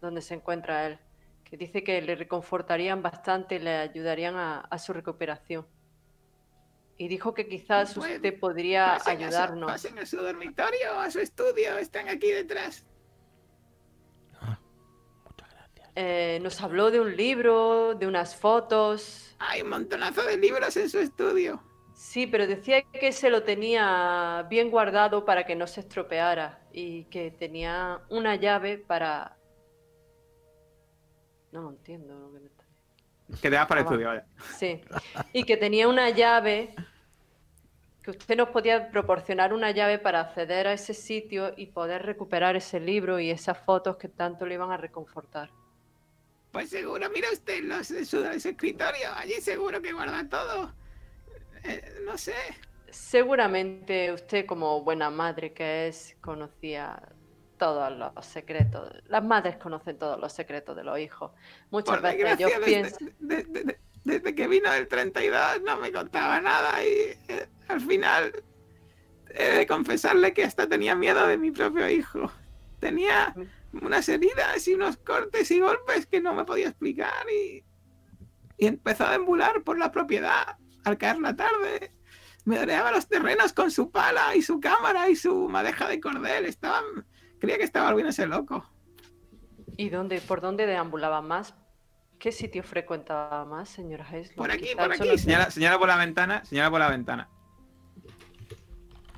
donde 0.00 0.22
se 0.22 0.34
encuentra 0.34 0.86
él, 0.86 0.98
que 1.44 1.56
dice 1.56 1.82
que 1.84 2.00
le 2.02 2.14
reconfortarían 2.16 3.02
bastante 3.02 3.56
y 3.56 3.58
le 3.60 3.76
ayudarían 3.76 4.36
a, 4.36 4.60
a 4.60 4.78
su 4.78 4.92
recuperación. 4.92 5.66
Y 6.96 7.08
dijo 7.08 7.34
que 7.34 7.48
quizás 7.48 7.96
Bueno, 7.96 8.14
usted 8.16 8.38
podría 8.38 8.94
Pasen 8.98 9.16
a 9.16 9.18
su- 9.18 9.24
ayudarnos. 9.26 9.70
pasen 9.70 9.98
a 9.98 10.06
su 10.06 10.16
dormitorio, 10.18 10.92
a 11.00 11.10
su 11.10 11.18
estudio, 11.20 11.76
están 11.78 12.08
aquí 12.08 12.30
detrás. 12.30 12.84
Eh, 15.96 16.40
nos 16.42 16.60
habló 16.60 16.90
de 16.90 17.00
un 17.00 17.16
libro, 17.16 17.94
de 17.94 18.06
unas 18.06 18.34
fotos. 18.34 19.36
Hay 19.38 19.62
un 19.62 19.68
montonazo 19.68 20.22
de 20.24 20.36
libros 20.36 20.76
en 20.76 20.88
su 20.90 20.98
estudio. 20.98 21.62
Sí, 21.94 22.26
pero 22.26 22.46
decía 22.46 22.82
que 22.82 23.12
se 23.12 23.30
lo 23.30 23.44
tenía 23.44 24.44
bien 24.50 24.70
guardado 24.70 25.24
para 25.24 25.44
que 25.46 25.54
no 25.54 25.66
se 25.68 25.80
estropeara 25.80 26.60
y 26.72 27.04
que 27.04 27.30
tenía 27.30 28.00
una 28.08 28.34
llave 28.34 28.78
para... 28.78 29.36
No 31.52 31.62
lo 31.62 31.70
entiendo 31.70 32.18
lo 32.18 32.32
que 32.32 32.40
me 32.40 32.46
está... 32.46 32.64
Que 33.40 33.48
te 33.50 33.56
vas 33.56 33.66
para 33.66 33.80
el 33.82 33.86
Ah, 33.86 33.90
estudio, 33.90 34.08
vaya. 34.08 34.26
Sí, 34.58 34.80
y 35.32 35.44
que 35.44 35.56
tenía 35.56 35.86
una 35.86 36.10
llave, 36.10 36.74
que 38.02 38.10
usted 38.10 38.36
nos 38.36 38.48
podía 38.48 38.90
proporcionar 38.90 39.52
una 39.54 39.70
llave 39.70 40.00
para 40.00 40.20
acceder 40.20 40.66
a 40.66 40.72
ese 40.72 40.92
sitio 40.94 41.54
y 41.56 41.66
poder 41.66 42.02
recuperar 42.04 42.56
ese 42.56 42.80
libro 42.80 43.20
y 43.20 43.30
esas 43.30 43.56
fotos 43.56 43.96
que 43.96 44.08
tanto 44.08 44.44
le 44.46 44.54
iban 44.54 44.72
a 44.72 44.76
reconfortar. 44.76 45.50
Pues 46.54 46.70
seguro, 46.70 47.10
mira 47.10 47.28
usted 47.32 47.64
los 47.64 47.88
su, 47.88 48.04
su 48.06 48.24
escritorio, 48.48 49.12
allí 49.16 49.34
seguro 49.40 49.82
que 49.82 49.92
guarda 49.92 50.26
todo. 50.28 50.72
Eh, 51.64 51.82
no 52.06 52.16
sé. 52.16 52.32
Seguramente 52.90 54.12
usted, 54.12 54.46
como 54.46 54.82
buena 54.84 55.10
madre 55.10 55.52
que 55.52 55.88
es, 55.88 56.16
conocía 56.20 57.02
todos 57.58 57.90
los 57.98 58.24
secretos. 58.24 58.88
Las 59.08 59.24
madres 59.24 59.56
conocen 59.56 59.98
todos 59.98 60.20
los 60.20 60.32
secretos 60.32 60.76
de 60.76 60.84
los 60.84 60.96
hijos. 61.00 61.32
Muchas 61.70 61.96
Por 61.96 62.02
veces 62.02 62.38
ellos 62.38 62.50
desde, 62.52 62.64
piensan... 62.64 63.14
de- 63.18 63.42
de- 63.42 63.64
de- 63.64 63.78
desde 64.04 64.34
que 64.36 64.46
vino 64.46 64.72
el 64.72 64.86
32 64.86 65.62
no 65.64 65.76
me 65.78 65.90
contaba 65.90 66.40
nada 66.40 66.84
y 66.84 67.16
eh, 67.26 67.48
al 67.66 67.80
final 67.80 68.32
he 69.30 69.44
de 69.58 69.66
confesarle 69.66 70.32
que 70.32 70.44
hasta 70.44 70.68
tenía 70.68 70.94
miedo 70.94 71.26
de 71.26 71.36
mi 71.36 71.50
propio 71.50 71.88
hijo. 71.90 72.30
Tenía 72.78 73.34
unas 73.82 74.08
heridas 74.08 74.66
y 74.68 74.74
unos 74.74 74.96
cortes 74.96 75.50
y 75.50 75.60
golpes 75.60 76.06
que 76.06 76.20
no 76.20 76.34
me 76.34 76.44
podía 76.44 76.68
explicar 76.68 77.26
y, 77.30 77.64
y 78.56 78.66
empezó 78.66 79.04
a 79.04 79.10
deambular 79.10 79.62
por 79.62 79.78
la 79.78 79.90
propiedad 79.90 80.56
al 80.84 80.98
caer 80.98 81.18
la 81.18 81.34
tarde. 81.34 81.92
Me 82.44 82.58
oreaba 82.58 82.92
los 82.92 83.08
terrenos 83.08 83.52
con 83.52 83.70
su 83.70 83.90
pala 83.90 84.36
y 84.36 84.42
su 84.42 84.60
cámara 84.60 85.08
y 85.08 85.16
su 85.16 85.48
madeja 85.48 85.88
de 85.88 86.00
cordel. 86.00 86.44
Estaba, 86.44 86.82
creía 87.38 87.56
que 87.58 87.64
estaba 87.64 87.88
volviéndose 87.88 88.26
loco. 88.26 88.68
¿Y 89.76 89.88
dónde, 89.88 90.20
por 90.20 90.40
dónde 90.40 90.66
deambulaba 90.66 91.22
más? 91.22 91.54
¿Qué 92.18 92.32
sitio 92.32 92.62
frecuentaba 92.62 93.44
más, 93.44 93.68
señora 93.68 94.06
Heslop? 94.10 94.36
Por 94.36 94.50
aquí, 94.50 94.68
por 94.76 94.92
aquí. 94.92 95.18
señala 95.18 95.78
por 95.78 95.88
la 95.88 95.96
ventana, 95.96 96.44
señala 96.44 96.70
por 96.70 96.80
la 96.80 96.88
ventana. 96.88 97.28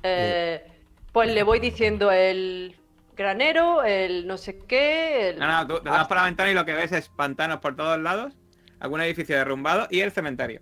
Eh, 0.03 0.65
pues 1.11 1.33
le 1.33 1.43
voy 1.43 1.59
diciendo 1.59 2.11
el 2.11 2.75
granero, 3.17 3.83
el 3.83 4.27
no 4.27 4.37
sé 4.37 4.59
qué, 4.67 5.29
el... 5.29 5.39
No, 5.39 5.47
no, 5.47 5.67
tú 5.67 5.79
te 5.83 5.89
das 5.89 6.07
por 6.07 6.17
la 6.17 6.23
ventana 6.23 6.51
y 6.51 6.53
lo 6.53 6.63
que 6.65 6.73
ves 6.73 6.91
es 6.91 7.09
pantanos 7.09 7.59
por 7.59 7.75
todos 7.75 7.99
lados, 7.99 8.37
algún 8.79 9.01
edificio 9.01 9.35
derrumbado 9.35 9.87
y 9.89 9.99
el 10.01 10.11
cementerio. 10.11 10.61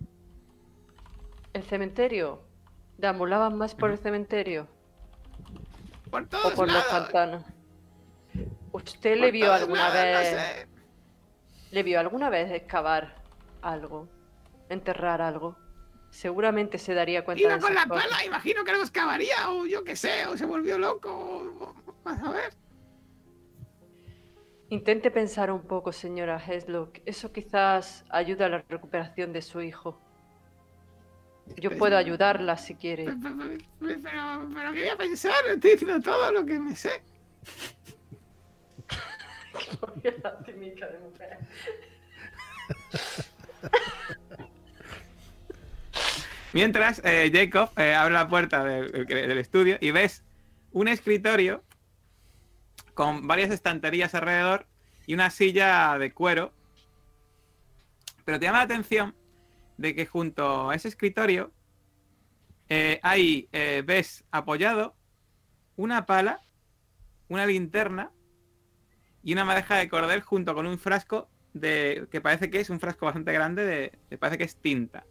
el 1.52 1.62
cementerio. 1.62 2.42
¿Deambulaban 2.98 3.58
más 3.58 3.74
por 3.74 3.90
el 3.90 3.98
cementerio 3.98 4.68
Por 6.10 6.22
o 6.22 6.26
todos 6.26 6.54
por 6.54 6.66
los 6.66 6.76
lados. 6.76 6.90
pantanos? 6.90 7.42
¿Usted 8.72 9.10
por 9.12 9.20
le 9.20 9.30
vio 9.30 9.52
alguna 9.52 9.88
lados, 9.90 9.94
no 9.94 10.18
vez... 10.18 10.28
sé. 10.30 10.68
¿Le 11.72 11.82
vio 11.82 12.00
alguna 12.00 12.30
vez 12.30 12.50
excavar 12.52 13.16
algo? 13.60 14.08
¿Enterrar 14.70 15.20
algo? 15.20 15.56
Seguramente 16.10 16.78
se 16.78 16.94
daría 16.94 17.22
cuenta 17.24 17.42
Iba 17.42 17.54
de 17.56 17.60
con 17.60 17.74
la 17.74 17.86
cosas. 17.86 18.06
pala, 18.06 18.24
imagino 18.24 18.64
que 18.64 18.70
algo 18.70 18.82
excavaría, 18.84 19.50
o 19.50 19.66
yo 19.66 19.84
qué 19.84 19.94
sé, 19.96 20.26
o 20.26 20.36
se 20.38 20.46
volvió 20.46 20.78
loco, 20.78 21.10
o, 21.12 21.64
o- 21.64 21.85
vas 22.06 22.22
a 22.22 22.30
ver. 22.30 22.54
Intente 24.68 25.10
pensar 25.10 25.50
un 25.50 25.62
poco, 25.62 25.92
señora 25.92 26.40
Heslock. 26.44 27.00
Eso 27.04 27.32
quizás 27.32 28.04
ayuda 28.08 28.46
a 28.46 28.48
la 28.48 28.64
recuperación 28.68 29.32
de 29.32 29.42
su 29.42 29.60
hijo. 29.60 30.00
Yo 31.56 31.76
puedo 31.78 31.96
ayudarla 31.96 32.56
si 32.56 32.74
quiere. 32.74 33.04
Pero, 33.04 33.20
pero, 33.78 34.00
pero, 34.02 34.48
pero 34.52 34.72
¿qué 34.72 34.80
voy 34.80 34.88
a 34.88 34.96
pensar? 34.96 35.46
Estoy 35.46 35.70
diciendo 35.72 36.00
todo 36.00 36.32
lo 36.32 36.44
que 36.44 36.58
me 36.58 36.74
sé. 36.74 36.90
Mientras, 46.52 47.00
eh, 47.04 47.30
Jacob 47.32 47.70
eh, 47.78 47.94
abre 47.94 48.14
la 48.14 48.28
puerta 48.28 48.64
del, 48.64 49.06
del 49.06 49.38
estudio 49.38 49.78
y 49.80 49.92
ves 49.92 50.24
un 50.72 50.88
escritorio 50.88 51.62
con 52.96 53.26
varias 53.28 53.50
estanterías 53.50 54.14
alrededor 54.14 54.66
y 55.06 55.12
una 55.12 55.28
silla 55.28 55.96
de 55.98 56.12
cuero. 56.12 56.50
Pero 58.24 58.40
te 58.40 58.46
llama 58.46 58.58
la 58.58 58.64
atención 58.64 59.14
de 59.76 59.94
que 59.94 60.06
junto 60.06 60.70
a 60.70 60.74
ese 60.74 60.88
escritorio 60.88 61.52
eh, 62.70 62.98
ahí 63.02 63.48
eh, 63.52 63.82
ves 63.86 64.24
apoyado 64.30 64.96
una 65.76 66.06
pala, 66.06 66.40
una 67.28 67.44
linterna 67.44 68.10
y 69.22 69.34
una 69.34 69.44
madeja 69.44 69.76
de 69.76 69.90
cordel 69.90 70.22
junto 70.22 70.54
con 70.54 70.66
un 70.66 70.78
frasco 70.78 71.28
de 71.52 72.08
que 72.10 72.22
parece 72.22 72.48
que 72.50 72.60
es 72.60 72.70
un 72.70 72.80
frasco 72.80 73.04
bastante 73.04 73.32
grande 73.32 73.64
de, 73.66 73.92
de- 74.08 74.18
parece 74.18 74.38
que 74.38 74.44
es 74.44 74.56
tinta. 74.56 75.04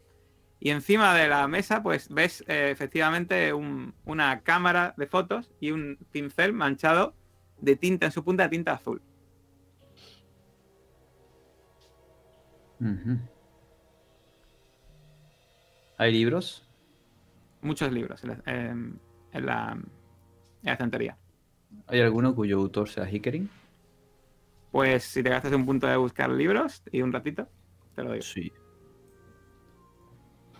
Y 0.59 0.71
encima 0.71 1.13
de 1.13 1.27
la 1.27 1.47
mesa, 1.47 1.83
pues 1.83 2.09
ves 2.09 2.43
eh, 2.47 2.71
efectivamente 2.71 3.53
un- 3.53 3.93
una 4.05 4.41
cámara 4.41 4.95
de 4.97 5.05
fotos 5.05 5.51
y 5.59 5.69
un 5.69 5.99
pincel 6.11 6.51
manchado 6.51 7.13
de 7.59 7.75
tinta 7.75 8.05
en 8.07 8.11
su 8.11 8.23
punta 8.23 8.43
de 8.43 8.49
tinta 8.49 8.73
azul. 8.73 9.01
¿Hay 15.97 16.11
libros? 16.11 16.67
Muchos 17.61 17.91
libros 17.91 18.23
en 18.23 18.29
la, 18.29 18.41
en- 18.45 18.99
en 19.31 19.45
la, 19.45 19.71
en 19.71 19.85
la 20.63 20.71
estantería. 20.73 21.17
¿Hay 21.87 22.01
alguno 22.01 22.35
cuyo 22.35 22.57
autor 22.57 22.89
sea 22.89 23.09
Hickering? 23.09 23.49
Pues 24.71 25.03
si 25.05 25.23
te 25.23 25.29
gastas 25.29 25.53
un 25.53 25.65
punto 25.65 25.87
de 25.87 25.95
buscar 25.97 26.29
libros 26.29 26.83
y 26.91 27.01
un 27.01 27.11
ratito, 27.13 27.47
te 27.95 28.03
lo 28.03 28.11
digo. 28.11 28.23
Sí. 28.23 28.51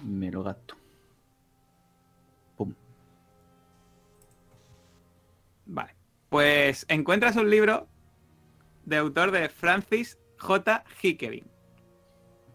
Me 0.04 0.32
lo 0.32 0.44
gasto. 0.44 0.76
Pum. 2.56 2.74
Vale. 5.66 5.96
Pues 6.30 6.86
encuentras 6.90 7.36
un 7.36 7.50
libro 7.50 7.88
de 8.86 8.98
autor 8.98 9.32
de 9.32 9.50
Francis 9.50 10.18
J. 10.38 10.84
Hickering. 11.02 11.48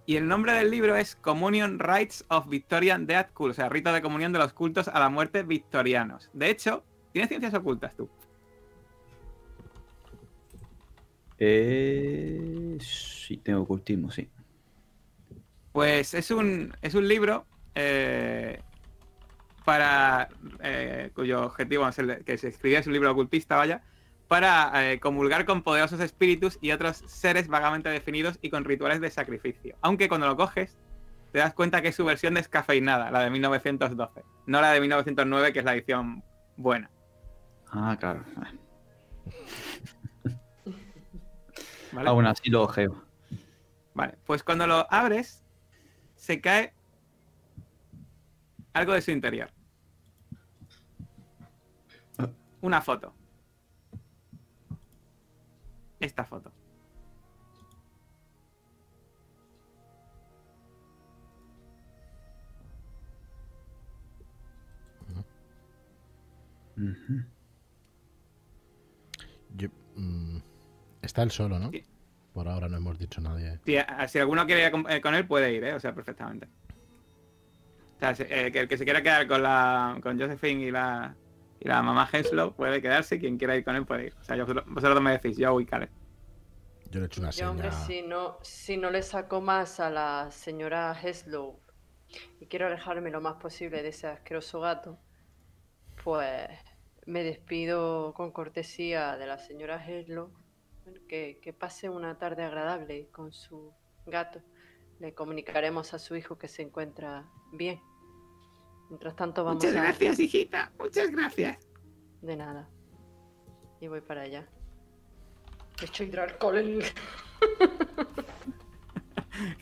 Y 0.06 0.16
el 0.16 0.26
nombre 0.26 0.52
del 0.54 0.70
libro 0.70 0.96
es 0.96 1.14
Communion 1.16 1.78
Rites 1.78 2.24
of 2.28 2.48
Victorian 2.48 3.06
Death 3.06 3.32
Cult, 3.32 3.52
o 3.52 3.54
sea, 3.54 3.68
rito 3.68 3.92
de 3.92 4.02
comunión 4.02 4.32
de 4.32 4.40
los 4.40 4.52
cultos 4.52 4.88
a 4.88 4.98
la 4.98 5.08
muerte 5.08 5.42
victorianos. 5.44 6.30
De 6.32 6.50
hecho, 6.50 6.84
tienes 7.12 7.28
ciencias 7.28 7.54
ocultas 7.54 7.94
tú. 7.94 8.08
Eh, 11.38 12.76
sí, 12.80 13.36
tengo 13.38 13.62
ocultismo, 13.62 14.10
sí. 14.10 14.28
Pues 15.72 16.14
es 16.14 16.30
un, 16.30 16.74
es 16.82 16.94
un 16.94 17.06
libro 17.06 17.46
eh, 17.74 18.60
para 19.64 20.28
eh, 20.62 21.10
cuyo 21.14 21.42
objetivo 21.44 21.88
es 21.88 21.98
el- 21.98 22.24
que 22.24 22.36
se 22.38 22.48
escribía 22.48 22.78
es 22.80 22.86
un 22.86 22.92
libro 22.92 23.10
ocultista, 23.12 23.56
vaya, 23.56 23.82
para 24.28 24.92
eh, 24.92 25.00
comulgar 25.00 25.44
con 25.44 25.62
poderosos 25.62 26.00
espíritus 26.00 26.58
y 26.60 26.70
otros 26.72 27.02
seres 27.06 27.48
vagamente 27.48 27.88
definidos 27.88 28.38
y 28.42 28.50
con 28.50 28.64
rituales 28.64 29.00
de 29.00 29.10
sacrificio. 29.10 29.76
Aunque 29.82 30.08
cuando 30.08 30.26
lo 30.28 30.36
coges, 30.36 30.78
te 31.32 31.38
das 31.40 31.54
cuenta 31.54 31.82
que 31.82 31.88
es 31.88 31.96
su 31.96 32.04
versión 32.04 32.34
descafeinada, 32.34 33.10
la 33.10 33.20
de 33.20 33.30
1912, 33.30 34.22
no 34.46 34.60
la 34.60 34.70
de 34.72 34.80
1909, 34.80 35.52
que 35.52 35.58
es 35.60 35.64
la 35.64 35.74
edición 35.74 36.22
buena. 36.56 36.90
Ah, 37.72 37.96
claro. 37.98 38.24
¿vale? 41.92 42.08
Aún 42.08 42.26
así 42.26 42.50
lo 42.50 42.62
ojeo. 42.62 43.02
Vale, 43.94 44.14
pues 44.26 44.42
cuando 44.42 44.66
lo 44.66 44.86
abres, 44.92 45.44
se 46.14 46.40
cae 46.40 46.72
algo 48.72 48.92
de 48.92 49.02
su 49.02 49.10
interior. 49.10 49.50
Una 52.62 52.80
foto. 52.82 53.14
Esta 55.98 56.24
foto. 56.24 56.52
Yo- 69.56 69.68
mm, 69.96 70.38
está 71.02 71.22
él 71.22 71.30
solo, 71.30 71.58
¿no? 71.58 71.70
Sí. 71.70 71.84
Por 72.32 72.48
ahora 72.48 72.68
no 72.68 72.76
hemos 72.76 72.98
dicho 72.98 73.20
nadie. 73.20 73.58
Si, 74.08 74.18
alguno 74.18 74.46
quiere 74.46 74.66
ir 74.66 74.72
eh, 74.88 75.00
con 75.00 75.14
él, 75.14 75.26
puede 75.26 75.52
ir, 75.52 75.64
¿eh? 75.64 75.74
O 75.74 75.80
sea, 75.80 75.94
perfectamente. 75.94 76.48
O 78.02 78.14
sea, 78.14 78.26
eh, 78.28 78.50
que 78.50 78.60
el 78.60 78.68
que 78.68 78.78
se 78.78 78.84
quiera 78.84 79.02
quedar 79.02 79.26
con 79.28 79.42
la 79.42 79.98
con 80.02 80.18
Josephine 80.18 80.62
y 80.62 80.70
la, 80.70 81.14
y 81.60 81.68
la 81.68 81.82
mamá 81.82 82.08
Henslow 82.10 82.54
puede 82.54 82.80
quedarse. 82.80 83.18
Quien 83.18 83.36
quiera 83.36 83.54
ir 83.56 83.64
con 83.64 83.76
él 83.76 83.84
puede 83.84 84.06
ir. 84.06 84.14
O 84.18 84.24
sea, 84.24 84.36
yo- 84.36 84.46
vosotros, 84.46 85.02
me 85.02 85.12
decís, 85.12 85.36
yo 85.36 85.60
y 85.60 85.66
Caleb. 85.66 85.90
Yo 86.90 87.00
le 87.00 87.04
he 87.04 87.06
hecho 87.06 87.20
una 87.20 87.30
Yo, 87.30 87.50
hombre, 87.50 87.70
seña. 87.70 87.84
si 87.84 88.02
no, 88.02 88.38
si 88.42 88.76
no 88.78 88.90
le 88.90 89.02
saco 89.02 89.42
más 89.42 89.80
a 89.80 89.90
la 89.90 90.30
señora 90.30 90.98
Heslow 91.00 91.60
y 92.40 92.46
quiero 92.46 92.66
alejarme 92.66 93.10
lo 93.10 93.20
más 93.20 93.34
posible 93.34 93.82
de 93.82 93.90
ese 93.90 94.06
asqueroso 94.06 94.60
gato, 94.60 94.98
pues 96.02 96.48
me 97.06 97.22
despido 97.22 98.14
con 98.14 98.32
cortesía 98.32 99.16
de 99.18 99.26
la 99.26 99.38
señora 99.38 99.84
Heslow. 99.86 100.32
Bueno, 100.84 101.00
que, 101.06 101.38
que 101.42 101.52
pase 101.52 101.90
una 101.90 102.16
tarde 102.18 102.44
agradable 102.44 103.08
con 103.12 103.32
su 103.32 103.74
gato. 104.06 104.40
Le 104.98 105.14
comunicaremos 105.14 105.92
a 105.94 105.98
su 105.98 106.16
hijo 106.16 106.38
que 106.38 106.48
se 106.48 106.62
encuentra 106.62 107.26
bien. 107.52 107.80
Mientras 108.90 109.16
tanto, 109.16 109.44
vamos 109.44 109.62
Muchas 109.64 109.76
a... 109.76 109.82
gracias, 109.82 110.18
hijita. 110.18 110.72
Muchas 110.78 111.10
gracias. 111.10 111.58
De 112.20 112.36
nada. 112.36 112.68
Y 113.80 113.88
voy 113.88 114.00
para 114.02 114.22
allá. 114.22 114.46
Le 115.80 115.86
echo 115.86 116.04
hidroalcohol 116.04 116.58
en 116.58 116.68
el... 116.68 116.84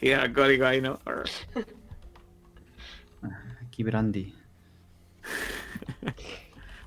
Y 0.00 0.10
el 0.10 0.18
alcohólico 0.18 0.64
ahí, 0.66 0.80
¿no? 0.80 0.98
Aquí 3.62 3.82
Brandy. 3.84 4.34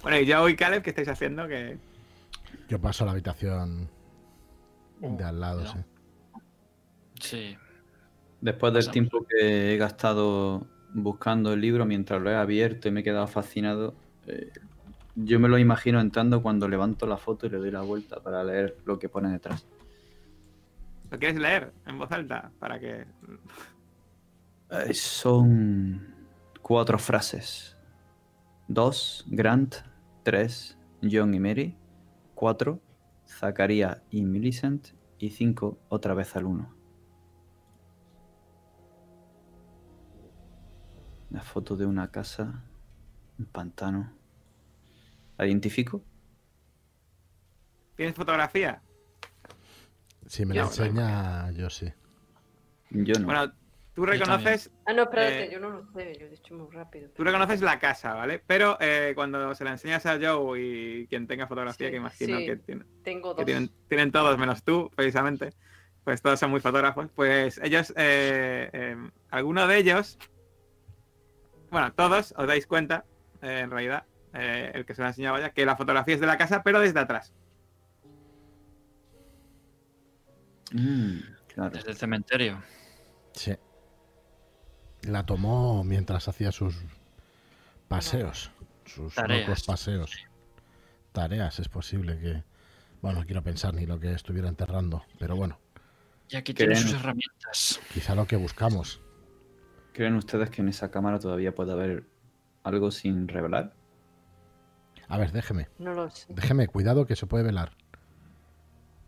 Bueno, 0.01 0.17
y 0.19 0.25
yo 0.25 0.49
y 0.49 0.55
Caleb, 0.55 0.81
¿qué 0.81 0.89
estáis 0.89 1.09
haciendo? 1.09 1.47
Que 1.47 1.77
Yo 2.67 2.81
paso 2.81 3.03
a 3.03 3.05
la 3.05 3.11
habitación 3.11 3.87
de 4.99 5.23
al 5.23 5.39
lado, 5.39 5.61
no. 5.61 5.71
sí. 5.71 5.77
Sí. 7.21 7.57
Después 8.41 8.73
del 8.73 8.89
tiempo 8.89 9.23
que 9.29 9.75
he 9.75 9.77
gastado 9.77 10.65
buscando 10.93 11.53
el 11.53 11.61
libro 11.61 11.85
mientras 11.85 12.21
lo 12.21 12.29
he 12.29 12.35
abierto 12.35 12.87
y 12.87 12.91
me 12.91 13.01
he 13.01 13.03
quedado 13.03 13.27
fascinado, 13.27 13.95
eh, 14.27 14.51
yo 15.15 15.39
me 15.39 15.47
lo 15.47 15.57
imagino 15.57 15.99
entrando 15.99 16.41
cuando 16.41 16.67
levanto 16.67 17.05
la 17.05 17.17
foto 17.17 17.45
y 17.45 17.49
le 17.49 17.57
doy 17.57 17.71
la 17.71 17.81
vuelta 17.81 18.21
para 18.21 18.43
leer 18.43 18.77
lo 18.85 18.97
que 18.99 19.09
pone 19.09 19.29
detrás. 19.29 19.65
lo 21.09 21.19
quieres 21.19 21.37
leer 21.39 21.73
en 21.85 21.97
voz 21.97 22.11
alta 22.11 22.51
para 22.59 22.79
que 22.79 23.05
Eh, 24.69 24.93
son 24.93 26.15
cuatro 26.61 26.97
frases. 26.97 27.75
Dos, 28.69 29.25
Grant. 29.27 29.75
Tres, 30.23 30.77
John 31.01 31.33
y 31.33 31.39
Mary. 31.41 31.75
Cuatro, 32.35 32.79
Zacarías 33.27 34.01
y 34.11 34.21
Millicent. 34.21 34.89
Y 35.19 35.31
cinco, 35.31 35.77
otra 35.89 36.13
vez 36.13 36.35
al 36.37 36.45
uno. 36.45 36.73
La 41.31 41.41
foto 41.41 41.75
de 41.75 41.85
una 41.85 42.11
casa, 42.11 42.61
un 43.39 43.45
pantano. 43.45 44.11
¿La 45.37 45.47
identifico? 45.47 46.01
tienes 47.95 48.15
fotografía. 48.15 48.81
Si 50.25 50.43
me 50.43 50.55
la 50.55 50.61
Yo- 50.61 50.67
enseña, 50.67 51.51
yo 51.51 51.69
sí. 51.69 51.91
Yo 52.89 53.13
no. 53.19 53.25
Bueno, 53.25 53.53
tú 53.93 54.05
reconoces 54.07 54.71
Ah, 54.87 54.93
no, 54.93 55.03
espérate, 55.03 55.43
Eh, 55.45 55.49
yo 55.51 55.59
no 55.59 55.69
lo 55.69 55.85
sé, 55.93 56.17
yo 56.19 56.25
he 56.25 56.29
dicho 56.29 56.55
muy 56.55 56.67
rápido. 56.71 57.09
Tú 57.11 57.23
reconoces 57.23 57.61
la 57.61 57.77
casa, 57.79 58.15
¿vale? 58.15 58.41
Pero 58.47 58.75
eh, 58.79 59.11
cuando 59.13 59.53
se 59.53 59.63
la 59.63 59.71
enseñas 59.71 60.03
a 60.07 60.17
Joe 60.19 60.59
y 60.59 61.07
quien 61.07 61.27
tenga 61.27 61.45
fotografía, 61.45 61.87
Sí, 61.87 61.91
que 61.91 61.97
imagino 61.97 62.39
sí. 62.39 62.45
que, 62.47 62.55
tiene- 62.57 62.85
Tengo 63.03 63.35
que 63.35 63.41
dos. 63.41 63.45
tienen, 63.45 63.69
tienen 63.87 64.11
todos 64.11 64.35
menos 64.39 64.63
tú, 64.63 64.89
precisamente, 64.95 65.53
pues 66.03 66.23
todos 66.23 66.39
son 66.39 66.49
muy 66.49 66.59
fotógrafos, 66.59 67.07
pues 67.13 67.59
ellos, 67.63 67.93
eh, 67.97 68.67
eh, 68.73 68.97
alguno 69.29 69.67
de 69.67 69.77
ellos, 69.77 70.17
bueno, 71.71 71.91
todos 71.93 72.33
os 72.37 72.47
dais 72.47 72.67
cuenta, 72.67 73.05
eh, 73.41 73.61
en 73.63 73.71
realidad, 73.71 74.03
eh, 74.33 74.71
el 74.75 74.85
que 74.85 74.93
se 74.93 75.01
lo 75.01 75.07
ha 75.07 75.09
enseñado 75.09 75.39
ya, 75.39 75.49
que 75.51 75.65
la 75.65 75.75
fotografía 75.75 76.15
es 76.15 76.21
de 76.21 76.27
la 76.27 76.37
casa, 76.37 76.61
pero 76.63 76.79
desde 76.79 76.99
atrás. 76.99 77.33
Mm, 80.71 81.19
claro. 81.53 81.71
Desde 81.71 81.91
el 81.91 81.97
cementerio. 81.97 82.61
Sí. 83.33 83.55
La 85.03 85.25
tomó 85.25 85.83
mientras 85.83 86.27
hacía 86.27 86.51
sus 86.51 86.75
paseos. 87.87 88.51
Sus 88.85 89.15
Tareas. 89.15 89.47
locos 89.47 89.63
paseos. 89.63 90.15
Tareas, 91.11 91.59
es 91.59 91.69
posible 91.69 92.19
que. 92.19 92.43
Bueno, 93.01 93.19
no 93.21 93.25
quiero 93.25 93.41
pensar 93.41 93.73
ni 93.73 93.85
lo 93.85 93.99
que 93.99 94.13
estuviera 94.13 94.47
enterrando, 94.47 95.03
pero 95.17 95.35
bueno, 95.35 95.59
Y 96.29 96.35
aquí 96.35 96.53
tiene 96.53 96.75
sus 96.75 96.93
herramientas. 96.93 97.79
quizá 97.93 98.13
lo 98.13 98.27
que 98.27 98.35
buscamos. 98.35 99.00
¿Creen 99.93 100.15
ustedes 100.15 100.49
que 100.49 100.61
en 100.61 100.69
esa 100.69 100.89
cámara 100.91 101.19
todavía 101.19 101.53
puede 101.53 101.71
haber 101.73 102.05
algo 102.63 102.91
sin 102.91 103.27
revelar? 103.27 103.73
A 105.07 105.17
ver, 105.17 105.31
déjeme. 105.31 105.67
No 105.79 105.93
lo 105.93 106.09
sé. 106.09 106.33
Déjeme, 106.33 106.67
cuidado 106.67 107.05
que 107.05 107.15
se 107.15 107.27
puede 107.27 107.43
velar. 107.43 107.75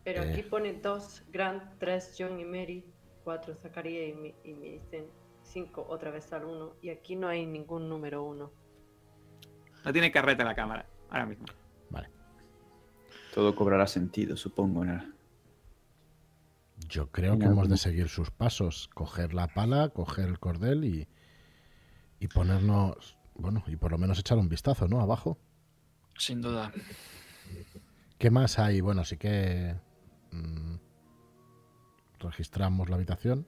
Pero 0.03 0.23
Eh. 0.23 0.31
aquí 0.33 0.43
pone 0.43 0.73
dos, 0.73 1.23
Grant, 1.31 1.63
tres, 1.79 2.13
John 2.17 2.37
y 2.39 2.43
Mary, 2.45 2.85
cuatro, 3.23 3.55
Zacarías 3.55 4.09
y, 4.09 4.13
mi- 4.19 4.35
y 4.43 4.53
me 4.53 4.65
dicen 4.71 5.05
cinco, 5.43 5.85
otra 5.87 6.11
vez 6.11 6.31
al 6.33 6.43
uno. 6.43 6.73
Y 6.81 6.89
aquí 6.89 7.15
no 7.15 7.29
hay 7.29 7.45
ningún 7.45 7.87
número 7.87 8.23
uno. 8.23 8.51
No 9.85 9.93
tiene 9.93 10.11
carrete 10.11 10.43
la 10.43 10.55
cámara, 10.55 10.85
ahora 11.09 11.25
mismo. 11.25 11.45
Vale. 11.89 12.09
Todo 13.33 13.55
cobrará 13.55 13.87
sentido, 13.87 14.35
supongo. 14.35 14.83
¿no? 14.83 15.01
Yo 16.93 17.09
creo 17.11 17.39
que 17.39 17.45
hemos 17.45 17.69
de 17.69 17.77
seguir 17.77 18.07
sus 18.07 18.29
pasos. 18.29 18.87
Coger 18.93 19.33
la 19.33 19.47
pala, 19.47 19.89
coger 19.89 20.29
el 20.29 20.37
cordel 20.39 20.85
y. 20.85 21.07
Y 22.19 22.27
ponernos. 22.27 23.17
Bueno, 23.33 23.63
y 23.65 23.75
por 23.77 23.91
lo 23.91 23.97
menos 23.97 24.19
echar 24.19 24.37
un 24.37 24.47
vistazo, 24.47 24.87
¿no? 24.87 25.01
Abajo. 25.01 25.39
Sin 26.19 26.39
duda. 26.41 26.71
¿Qué 28.19 28.29
más 28.29 28.59
hay? 28.59 28.79
Bueno, 28.81 29.03
sí 29.05 29.17
que. 29.17 29.75
mm, 30.31 30.75
registramos 32.19 32.89
la 32.89 32.95
habitación. 32.97 33.47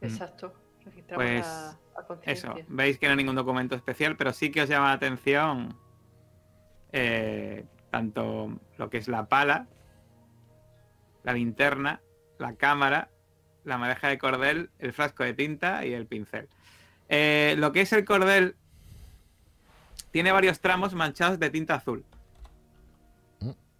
Exacto. 0.00 0.52
Registramos 0.84 1.24
Pues, 1.24 1.46
a, 1.46 1.70
a 1.70 1.76
Eso, 2.00 2.06
conciencia. 2.08 2.66
veis 2.68 2.98
que 2.98 3.06
no 3.06 3.12
hay 3.12 3.16
ningún 3.18 3.36
documento 3.36 3.76
especial, 3.76 4.16
pero 4.16 4.32
sí 4.32 4.50
que 4.50 4.62
os 4.62 4.68
llama 4.68 4.88
la 4.88 4.92
atención 4.94 5.76
eh, 6.92 7.64
tanto 7.92 8.58
lo 8.76 8.90
que 8.90 8.98
es 8.98 9.06
la 9.08 9.28
pala, 9.28 9.68
la 11.22 11.32
linterna, 11.32 12.00
la 12.38 12.54
cámara, 12.54 13.10
la 13.64 13.78
madeja 13.78 14.08
de 14.08 14.18
cordel, 14.18 14.70
el 14.78 14.92
frasco 14.92 15.24
de 15.24 15.34
tinta 15.34 15.84
y 15.84 15.92
el 15.92 16.06
pincel. 16.06 16.48
Eh, 17.08 17.54
lo 17.58 17.72
que 17.72 17.82
es 17.82 17.92
el 17.92 18.04
cordel 18.04 18.56
tiene 20.10 20.32
varios 20.32 20.60
tramos 20.60 20.94
manchados 20.94 21.38
de 21.38 21.50
tinta 21.50 21.74
azul. 21.74 22.04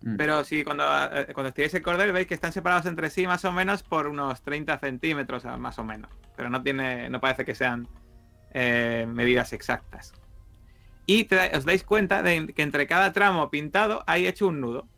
Mm. 0.02 0.16
Pero 0.16 0.44
si 0.44 0.64
cuando, 0.64 0.84
eh, 0.84 1.28
cuando 1.32 1.48
estiráis 1.48 1.74
el 1.74 1.82
cordel 1.82 2.12
veis 2.12 2.26
que 2.26 2.34
están 2.34 2.52
separados 2.52 2.86
entre 2.86 3.10
sí 3.10 3.26
más 3.26 3.44
o 3.44 3.52
menos 3.52 3.82
por 3.82 4.06
unos 4.06 4.42
30 4.42 4.78
centímetros 4.78 5.44
más 5.58 5.78
o 5.78 5.84
menos. 5.84 6.10
Pero 6.36 6.50
no 6.50 6.62
tiene, 6.62 7.08
no 7.08 7.20
parece 7.20 7.44
que 7.44 7.54
sean 7.54 7.88
eh, 8.52 9.06
medidas 9.08 9.52
exactas. 9.52 10.12
Y 11.06 11.24
te 11.24 11.56
os 11.56 11.64
dais 11.64 11.84
cuenta 11.84 12.22
de 12.22 12.48
que 12.48 12.62
entre 12.62 12.86
cada 12.86 13.12
tramo 13.12 13.48
pintado 13.50 14.02
hay 14.06 14.26
hecho 14.26 14.48
un 14.48 14.60
nudo. 14.60 14.88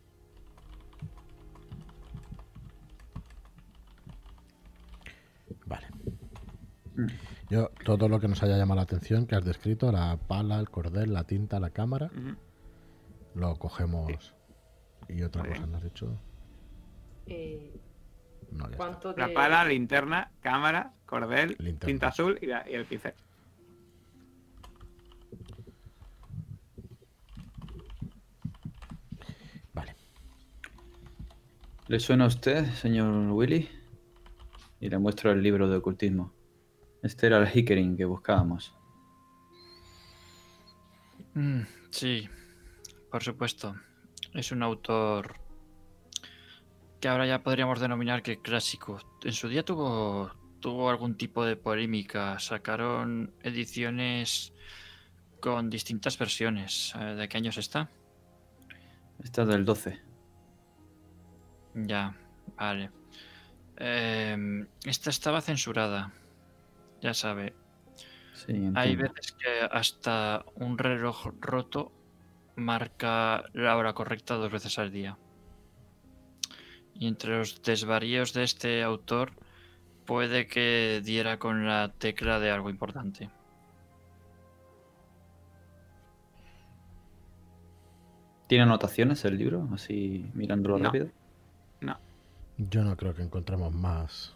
Yo, 7.49 7.69
todo 7.85 8.07
lo 8.09 8.19
que 8.19 8.27
nos 8.27 8.41
haya 8.43 8.57
llamado 8.57 8.77
la 8.77 8.83
atención, 8.83 9.25
que 9.25 9.35
has 9.35 9.43
descrito, 9.45 9.91
la 9.91 10.17
pala, 10.17 10.59
el 10.59 10.69
cordel, 10.69 11.13
la 11.13 11.23
tinta, 11.25 11.59
la 11.59 11.69
cámara, 11.71 12.09
lo 13.35 13.55
cogemos. 13.57 14.33
Y 15.07 15.23
otra 15.23 15.41
Muy 15.43 15.49
cosa, 15.51 15.61
bien. 15.61 15.71
¿no 15.71 15.77
has 15.77 15.83
dicho? 15.83 16.19
Eh, 17.25 17.79
No, 18.51 18.65
ya 18.65 18.71
está. 18.71 18.77
¿Cuánto 18.77 19.13
de... 19.13 19.21
La 19.21 19.33
pala, 19.33 19.65
linterna, 19.65 20.31
cámara, 20.41 20.93
cordel, 21.05 21.55
Linterna. 21.59 21.79
tinta 21.87 22.07
azul 22.07 22.37
y, 22.41 22.45
la- 22.47 22.69
y 22.69 22.73
el 22.73 22.85
pincel. 22.85 23.13
Vale. 29.73 29.95
¿Le 31.87 31.99
suena 31.99 32.25
a 32.25 32.27
usted, 32.27 32.65
señor 32.73 33.13
Willy? 33.31 33.69
Y 34.79 34.89
le 34.89 34.97
muestro 34.97 35.31
el 35.31 35.41
libro 35.41 35.69
de 35.69 35.77
ocultismo. 35.77 36.33
Este 37.01 37.27
era 37.27 37.37
el 37.37 37.47
Hickering 37.47 37.95
que 37.95 38.05
buscábamos. 38.05 38.73
Mm, 41.33 41.61
sí, 41.91 42.27
por 43.11 43.23
supuesto. 43.23 43.75
Es 44.33 44.51
un 44.51 44.63
autor 44.63 45.39
que 46.99 47.07
ahora 47.07 47.25
ya 47.25 47.41
podríamos 47.41 47.79
denominar 47.79 48.21
que 48.21 48.41
clásico. 48.41 48.99
En 49.23 49.33
su 49.33 49.47
día 49.47 49.63
tuvo, 49.63 50.31
tuvo 50.59 50.89
algún 50.89 51.15
tipo 51.15 51.45
de 51.45 51.55
polémica. 51.55 52.37
Sacaron 52.39 53.33
ediciones 53.41 54.53
con 55.39 55.69
distintas 55.69 56.17
versiones. 56.17 56.93
Eh, 56.99 57.15
¿De 57.15 57.29
qué 57.29 57.37
años 57.37 57.57
está? 57.57 57.89
Esta 59.23 59.43
es 59.43 59.47
del 59.47 59.65
12. 59.65 59.99
Ya, 61.75 62.15
vale. 62.57 62.91
Em, 63.77 64.67
esta 64.83 65.09
estaba 65.09 65.41
censurada. 65.41 66.11
Ya 67.01 67.13
sabe. 67.13 67.53
Sí, 68.33 68.71
Hay 68.75 68.95
veces 68.95 69.33
que 69.33 69.67
hasta 69.71 70.45
un 70.55 70.77
reloj 70.77 71.27
roto 71.39 71.91
marca 72.55 73.43
la 73.53 73.75
hora 73.77 73.93
correcta 73.93 74.35
dos 74.35 74.51
veces 74.51 74.79
al 74.79 74.91
día. 74.91 75.17
Y 76.93 77.07
entre 77.07 77.37
los 77.37 77.61
desvaríos 77.61 78.33
de 78.33 78.43
este 78.43 78.83
autor 78.83 79.31
puede 80.05 80.47
que 80.47 81.01
diera 81.03 81.37
con 81.37 81.65
la 81.65 81.93
tecla 81.97 82.39
de 82.39 82.51
algo 82.51 82.69
importante. 82.69 83.29
¿Tiene 88.47 88.63
anotaciones 88.63 89.23
el 89.25 89.37
libro? 89.37 89.69
Así 89.71 90.25
mirándolo 90.33 90.77
No. 90.79 90.85
rápido. 90.85 91.09
Yo 92.57 92.83
no 92.83 92.97
creo 92.97 93.15
que 93.15 93.21
encontremos 93.21 93.73
más. 93.73 94.35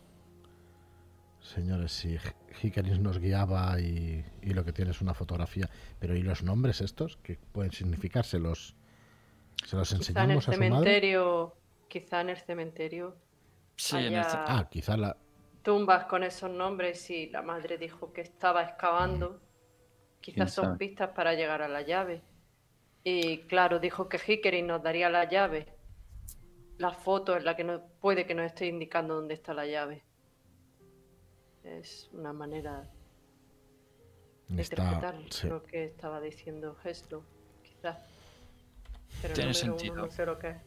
Señores, 1.44 1.92
si 1.92 2.18
Hikaris 2.62 3.00
nos 3.00 3.20
guiaba 3.20 3.80
y, 3.80 4.26
y 4.42 4.54
lo 4.54 4.64
que 4.66 4.74
tiene 4.74 4.92
es 4.92 5.02
una 5.02 5.14
fotografía. 5.14 5.70
Pero 6.00 6.16
¿y 6.16 6.24
los 6.24 6.42
nombres 6.44 6.82
estos? 6.82 7.18
¿Qué 7.18 7.38
pueden 7.52 7.72
significar? 7.72 8.26
¿Se 8.26 8.40
los, 8.40 8.76
se 9.66 9.76
los 9.78 9.94
Quizá 9.98 10.24
en 10.24 10.32
el 10.32 10.40
enseñamos 10.40 10.50
a 10.50 10.54
su 10.54 10.66
madre? 10.66 11.02
cementerio, 11.02 11.58
quizá 11.88 12.22
en 12.22 12.30
el 12.30 12.38
cementerio 12.38 13.18
Sí, 13.76 13.98
en 14.08 14.18
el 14.18 14.26
ce- 14.26 14.44
Ah, 14.46 14.68
quizá 14.70 14.98
la... 14.98 15.18
tumbas 15.64 16.06
con 16.06 16.24
esos 16.24 16.50
nombres 16.52 17.10
y 17.10 17.30
la 17.30 17.42
madre 17.42 17.78
dijo 17.78 18.14
que 18.14 18.22
estaba 18.22 18.64
excavando. 18.64 19.42
¿Quién 20.34 20.36
Quizás 20.36 20.54
son 20.54 20.78
pistas 20.78 21.10
para 21.12 21.34
llegar 21.36 21.62
a 21.62 21.68
la 21.68 21.82
llave. 21.82 22.24
Y 23.04 23.40
claro, 23.48 23.80
dijo 23.80 24.10
que 24.10 24.20
Hickory 24.26 24.62
nos 24.64 24.82
daría 24.84 25.10
la 25.10 25.30
llave. 25.30 25.68
La 26.78 26.92
foto 26.92 27.36
es 27.36 27.44
la 27.44 27.56
que 27.56 27.64
no, 27.64 27.82
puede 28.00 28.26
que 28.28 28.36
nos 28.36 28.46
esté 28.46 28.68
indicando 28.68 29.16
dónde 29.16 29.34
está 29.34 29.54
la 29.54 29.66
llave. 29.66 30.04
Es 31.64 32.10
una 32.12 32.34
manera 32.34 32.90
de 34.50 34.62
Está, 34.62 34.84
interpretar 34.84 35.16
sí. 35.30 35.48
lo 35.48 35.64
que 35.64 35.86
estaba 35.86 36.20
diciendo 36.20 36.78
Heslo, 36.84 37.24
quizás. 37.64 37.98
Pero 39.22 39.34
Tiene 39.34 39.52
número 39.52 39.74
uno 39.74 39.78
sentido. 39.78 39.96
no 39.96 40.12
sé 40.12 40.26
lo 40.26 40.40
que 40.40 40.50
es. 40.50 40.58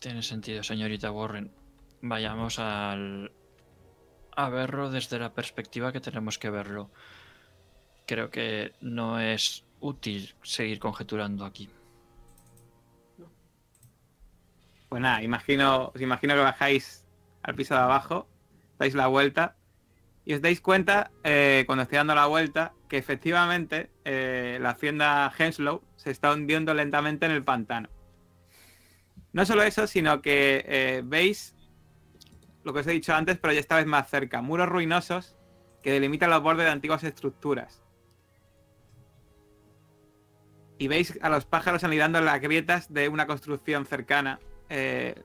Tiene 0.00 0.22
sentido, 0.22 0.62
señorita 0.62 1.10
Warren. 1.10 1.50
Vayamos 2.02 2.58
al... 2.58 3.32
a 4.36 4.48
verlo 4.48 4.90
desde 4.90 5.18
la 5.18 5.32
perspectiva 5.32 5.92
que 5.92 6.00
tenemos 6.00 6.38
que 6.38 6.50
verlo. 6.50 6.90
Creo 8.06 8.30
que 8.30 8.72
no 8.80 9.20
es 9.20 9.64
útil 9.80 10.34
seguir 10.42 10.78
conjeturando 10.78 11.44
aquí. 11.44 11.68
Pues 14.88 15.00
nada, 15.00 15.22
imagino, 15.22 15.92
os 15.94 16.00
imagino 16.00 16.34
que 16.34 16.40
bajáis 16.40 17.04
al 17.42 17.54
piso 17.54 17.74
de 17.74 17.80
abajo, 17.80 18.26
dais 18.78 18.94
la 18.94 19.06
vuelta 19.06 19.56
y 20.30 20.34
os 20.34 20.40
dais 20.40 20.60
cuenta, 20.60 21.10
eh, 21.24 21.64
cuando 21.66 21.82
estoy 21.82 21.96
dando 21.96 22.14
la 22.14 22.26
vuelta, 22.26 22.72
que 22.88 22.98
efectivamente 22.98 23.90
eh, 24.04 24.58
la 24.60 24.70
hacienda 24.70 25.32
Henslow 25.36 25.82
se 25.96 26.12
está 26.12 26.32
hundiendo 26.32 26.72
lentamente 26.72 27.26
en 27.26 27.32
el 27.32 27.42
pantano. 27.42 27.88
No 29.32 29.44
solo 29.44 29.64
eso, 29.64 29.88
sino 29.88 30.22
que 30.22 30.64
eh, 30.68 31.02
veis 31.04 31.56
lo 32.62 32.72
que 32.72 32.78
os 32.78 32.86
he 32.86 32.92
dicho 32.92 33.12
antes, 33.12 33.38
pero 33.38 33.52
ya 33.52 33.58
esta 33.58 33.74
vez 33.74 33.86
más 33.86 34.08
cerca, 34.08 34.40
muros 34.40 34.68
ruinosos 34.68 35.36
que 35.82 35.90
delimitan 35.90 36.30
los 36.30 36.44
bordes 36.44 36.66
de 36.66 36.70
antiguas 36.70 37.02
estructuras. 37.02 37.82
Y 40.78 40.86
veis 40.86 41.18
a 41.22 41.28
los 41.28 41.44
pájaros 41.44 41.82
anidando 41.82 42.20
en 42.20 42.26
las 42.26 42.40
grietas 42.40 42.92
de 42.92 43.08
una 43.08 43.26
construcción 43.26 43.84
cercana, 43.84 44.38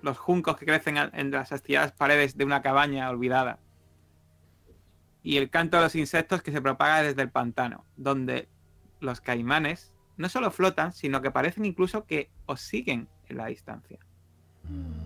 los 0.02 0.18
juncos 0.18 0.58
que 0.58 0.66
crecen 0.66 0.98
en 0.98 1.30
las 1.30 1.52
astilladas 1.52 1.92
paredes 1.92 2.36
de 2.36 2.46
una 2.46 2.64
cabaña 2.64 3.08
olvidada. 3.12 3.60
Y 5.26 5.38
el 5.38 5.50
canto 5.50 5.78
de 5.78 5.84
los 5.84 5.96
insectos 5.96 6.44
que 6.44 6.52
se 6.52 6.62
propaga 6.62 7.02
desde 7.02 7.24
el 7.24 7.32
pantano, 7.32 7.84
donde 7.98 8.48
los 9.00 9.22
caimanes 9.22 9.92
no 10.18 10.30
solo 10.30 10.52
flotan, 10.52 10.94
sino 10.94 11.22
que 11.24 11.32
parecen 11.32 11.66
incluso 11.66 12.06
que 12.06 12.30
os 12.46 12.62
siguen 12.62 13.10
en 13.28 13.38
la 13.38 13.48
distancia. 13.48 13.98
Mm, 14.70 15.06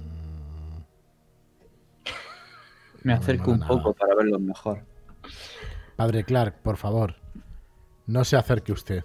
Me 3.01 3.01
No 3.01 3.03
me 3.03 3.13
acerco 3.13 3.51
un 3.51 3.59
nada. 3.59 3.69
poco 3.69 3.93
para 3.93 4.13
verlo 4.13 4.39
mejor. 4.39 4.83
Padre 5.95 6.25
Clark, 6.25 6.61
por 6.61 6.75
favor, 6.75 7.15
no 8.05 8.25
se 8.25 8.35
acerque 8.35 8.73
usted. 8.73 9.03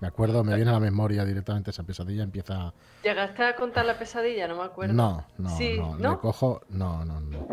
Me 0.00 0.08
acuerdo, 0.08 0.42
me 0.42 0.54
viene 0.56 0.70
a 0.70 0.74
la 0.74 0.80
memoria 0.80 1.24
directamente 1.24 1.70
esa 1.70 1.82
pesadilla, 1.82 2.22
empieza... 2.22 2.72
¿Llegaste 3.02 3.44
a 3.44 3.56
contar 3.56 3.84
la 3.86 3.98
pesadilla? 3.98 4.48
No 4.48 4.56
me 4.56 4.64
acuerdo. 4.64 4.94
No, 4.94 5.26
no, 5.38 5.50
Sí, 5.56 5.76
no, 5.78 5.96
¿no? 5.98 6.10
le 6.12 6.18
cojo... 6.18 6.62
No, 6.70 7.04
no, 7.04 7.20
no. 7.20 7.46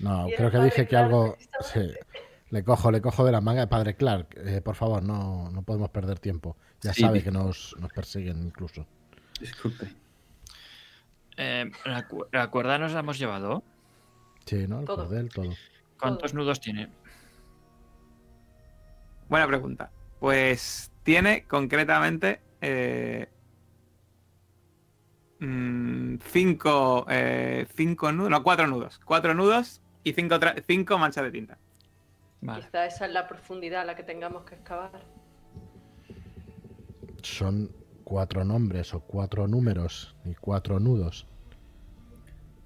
No, 0.00 0.26
creo 0.36 0.50
que 0.50 0.58
dije 0.58 0.86
que 0.86 0.96
algo... 0.96 1.36
Sí, 1.60 1.90
le 2.50 2.64
cojo, 2.64 2.90
le 2.90 3.00
cojo 3.00 3.24
de 3.24 3.32
la 3.32 3.40
manga. 3.40 3.68
Padre 3.68 3.94
Clark, 3.94 4.36
eh, 4.36 4.60
por 4.60 4.74
favor, 4.74 5.02
no, 5.02 5.50
no 5.50 5.62
podemos 5.62 5.90
perder 5.90 6.18
tiempo. 6.18 6.56
Ya 6.80 6.92
Sí, 6.92 7.02
sabe 7.02 7.22
que 7.22 7.30
nos, 7.30 7.74
nos 7.78 7.92
persiguen 7.92 8.42
incluso. 8.42 8.86
Disculpe. 9.40 9.94
Eh, 11.36 11.70
¿la, 11.86 12.06
cu- 12.08 12.26
la 12.32 12.50
cuerda 12.50 12.78
nos 12.78 12.92
la 12.92 13.00
hemos 13.00 13.18
llevado? 13.18 13.62
Sí, 14.44 14.66
¿no? 14.66 14.80
El 14.80 14.86
Todo. 14.86 15.04
cordel, 15.04 15.28
todo. 15.30 15.50
¿Cuántos 15.98 16.34
nudos 16.34 16.60
tiene? 16.60 16.88
Buena 19.28 19.46
pregunta. 19.46 19.90
Pues 20.20 20.90
tiene 21.04 21.44
concretamente 21.46 22.40
eh, 22.60 23.28
mm, 25.42 26.16
cinco, 26.24 27.06
eh, 27.10 27.66
cinco 27.74 28.12
nudos, 28.12 28.30
no, 28.30 28.42
cuatro 28.42 28.66
nudos. 28.66 29.00
Cuatro 29.04 29.34
nudos 29.34 29.82
y 30.04 30.12
cinco, 30.12 30.36
tra- 30.36 30.62
cinco 30.66 30.98
manchas 30.98 31.24
de 31.24 31.30
tinta. 31.30 31.58
Vale. 32.40 32.64
Quizá 32.64 32.86
esa 32.86 33.06
es 33.06 33.12
la 33.12 33.28
profundidad 33.28 33.82
a 33.82 33.84
la 33.84 33.94
que 33.94 34.02
tengamos 34.02 34.44
que 34.44 34.54
excavar. 34.54 35.04
Son 37.22 37.70
cuatro 38.04 38.44
nombres 38.44 38.94
o 38.94 39.00
cuatro 39.00 39.46
números 39.46 40.16
y 40.24 40.34
cuatro 40.34 40.80
nudos. 40.80 41.26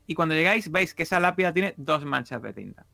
Y 0.07 0.15
cuando 0.15 0.35
llegáis 0.35 0.71
veis 0.71 0.95
que 0.95 1.03
esa 1.03 1.21
lápida 1.21 1.53
tiene 1.53 1.75
dos 1.77 2.05
manchas 2.05 2.43
de 2.43 2.53
tinta. 2.53 2.87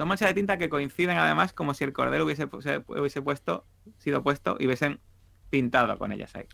Dos 0.00 0.08
manchas 0.08 0.30
de 0.30 0.34
tinta 0.34 0.56
que 0.56 0.70
coinciden 0.70 1.18
además 1.18 1.52
como 1.52 1.74
si 1.74 1.84
el 1.84 1.92
cordero 1.92 2.24
hubiese, 2.24 2.48
hubiese 2.86 3.20
puesto, 3.20 3.66
sido 3.98 4.22
puesto 4.22 4.56
y 4.58 4.64
hubiesen 4.64 4.98
pintado 5.50 5.98
con 5.98 6.10
ellas 6.10 6.34
ahí. 6.36 6.46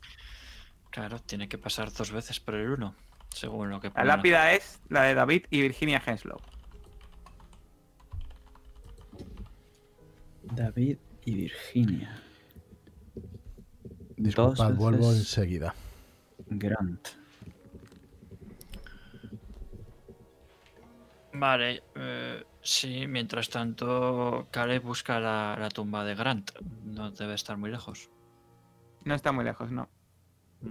Claro, 0.90 1.20
tiene 1.20 1.48
que 1.48 1.56
pasar 1.56 1.92
dos 1.92 2.10
veces 2.10 2.40
por 2.40 2.56
el 2.56 2.70
uno, 2.70 2.96
según 3.32 3.70
lo 3.70 3.80
que 3.80 3.92
La 3.94 4.02
lápida 4.02 4.52
es 4.52 4.80
la 4.88 5.04
de 5.04 5.14
David 5.14 5.44
y 5.48 5.60
Virginia 5.60 6.02
Henslow. 6.04 6.40
David 10.42 10.98
y 11.24 11.34
Virginia. 11.36 12.20
Disculpad, 14.16 14.74
vuelvo 14.74 15.12
enseguida. 15.12 15.72
Grant. 16.48 17.10
Vale, 21.32 21.82
eh, 21.94 22.35
sí, 22.66 23.06
mientras 23.06 23.48
tanto, 23.48 24.48
Caleb 24.50 24.82
busca 24.82 25.18
la, 25.20 25.56
la 25.58 25.68
tumba 25.68 26.04
de 26.04 26.14
Grant. 26.14 26.50
No 26.84 27.10
debe 27.10 27.34
estar 27.34 27.56
muy 27.56 27.70
lejos. 27.70 28.10
No 29.04 29.14
está 29.14 29.32
muy 29.32 29.44
lejos, 29.44 29.70
no. 29.70 29.88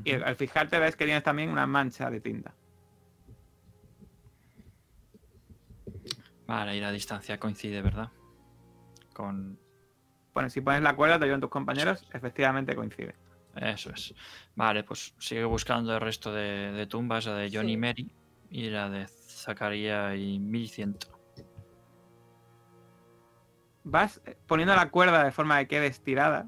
Y 0.04 0.14
al 0.14 0.36
fijarte 0.36 0.78
ves 0.80 0.96
que 0.96 1.06
tienes 1.06 1.24
también 1.24 1.50
una 1.50 1.66
mancha 1.68 2.10
de 2.10 2.20
tinta. 2.20 2.54
Vale, 6.48 6.76
y 6.76 6.80
la 6.82 6.92
distancia 6.92 7.40
coincide, 7.40 7.82
¿verdad? 7.82 8.12
Con. 9.14 9.58
Bueno, 10.34 10.50
si 10.50 10.62
pones 10.62 10.82
la 10.82 10.96
cuerda, 10.96 11.18
te 11.18 11.26
ayudan 11.26 11.42
tus 11.42 11.50
compañeros, 11.50 12.06
efectivamente 12.14 12.76
coincide. 12.76 13.16
Eso 13.56 13.92
es. 13.92 14.14
Vale, 14.56 14.84
pues 14.84 15.16
sigue 15.18 15.46
buscando 15.46 15.96
el 15.96 16.02
resto 16.02 16.34
de, 16.34 16.72
de 16.74 16.88
tumbas, 16.88 17.26
la 17.26 17.36
de 17.36 17.50
John 17.52 17.70
y 17.70 17.74
Sí. 17.74 17.78
Mary 17.78 18.12
y 18.50 18.70
la 18.70 18.90
de 18.90 19.08
Zacarías 19.08 20.18
y 20.18 20.40
1100. 20.40 20.98
Vas 23.86 24.20
eh, 24.26 24.36
poniendo 24.48 24.76
la 24.76 24.90
cuerda 24.90 25.24
de 25.24 25.32
forma 25.32 25.58
que 25.60 25.68
quede 25.68 25.88
estirada 25.88 26.48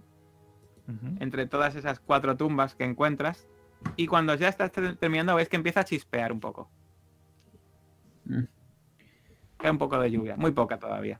entre 1.20 1.46
todas 1.48 1.76
esas 1.76 2.00
cuatro 2.00 2.36
tumbas 2.38 2.74
que 2.76 2.84
encuentras. 2.84 3.48
Y 3.96 4.08
cuando 4.08 4.34
ya 4.36 4.48
estás 4.50 4.72
ter- 4.72 4.96
terminando, 4.96 5.36
ves 5.36 5.48
que 5.50 5.56
empieza 5.56 5.82
a 5.82 5.86
chispear 5.86 6.32
un 6.32 6.40
poco. 6.40 6.70
Mm, 8.26 8.44
Queda 9.60 9.72
un 9.72 9.78
poco 9.78 10.00
de 10.00 10.10
lluvia, 10.12 10.36
muy 10.38 10.52
poca 10.52 10.78
todavía. 10.80 11.20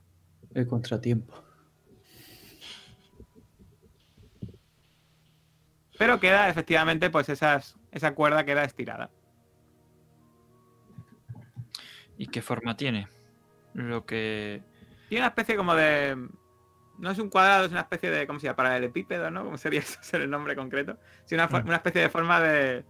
El 0.54 0.66
contratiempo. 0.66 1.34
Pero 5.98 6.20
queda 6.20 6.48
efectivamente, 6.48 7.10
pues 7.10 7.28
esas, 7.28 7.76
esa 7.90 8.14
cuerda 8.14 8.44
queda 8.44 8.64
estirada. 8.64 9.10
¿Y 12.16 12.26
qué 12.28 12.40
forma 12.42 12.76
tiene? 12.76 13.08
Lo 13.74 14.06
que. 14.06 14.62
Tiene 15.08 15.22
una 15.22 15.28
especie 15.28 15.56
como 15.56 15.74
de. 15.74 16.28
No 16.98 17.10
es 17.10 17.18
un 17.18 17.30
cuadrado, 17.30 17.64
es 17.66 17.70
una 17.70 17.80
especie 17.82 18.10
de. 18.10 18.26
¿Cómo 18.26 18.38
se 18.40 18.46
llama? 18.46 18.56
Paralelepípedo, 18.56 19.30
¿no? 19.30 19.44
¿Cómo 19.44 19.56
sería 19.56 19.80
eso? 19.80 19.98
ser 20.02 20.20
el 20.22 20.30
nombre 20.30 20.54
concreto? 20.56 20.98
Sí, 21.24 21.34
una, 21.34 21.48
for- 21.48 21.62
Mm. 21.64 21.68
una 21.68 21.76
especie 21.76 22.00
de 22.02 22.08
forma 22.08 22.40
de. 22.40 22.84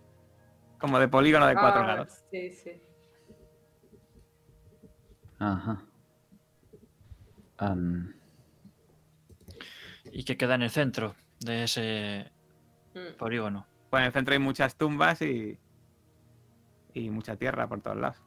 Como 0.79 0.99
de 0.99 1.09
polígono 1.09 1.47
de 1.47 1.55
cuatro 1.55 1.83
Ah, 1.83 1.87
lados. 1.87 2.25
Sí, 2.31 2.53
sí. 2.53 2.83
Ajá. 5.41 5.83
Y 10.13 10.25
que 10.25 10.37
queda 10.37 10.55
en 10.55 10.63
el 10.63 10.71
centro 10.71 11.15
de 11.41 11.65
ese 11.65 12.33
Mm. 12.95 13.17
polígono. 13.19 13.67
Pues 13.91 14.01
en 14.03 14.07
el 14.07 14.13
centro 14.13 14.33
hay 14.33 14.39
muchas 14.41 14.77
tumbas 14.77 15.21
y. 15.23 15.59
Y 16.95 17.11
mucha 17.11 17.37
tierra 17.37 17.69
por 17.69 17.81
todos 17.81 17.97
lados. 17.97 18.21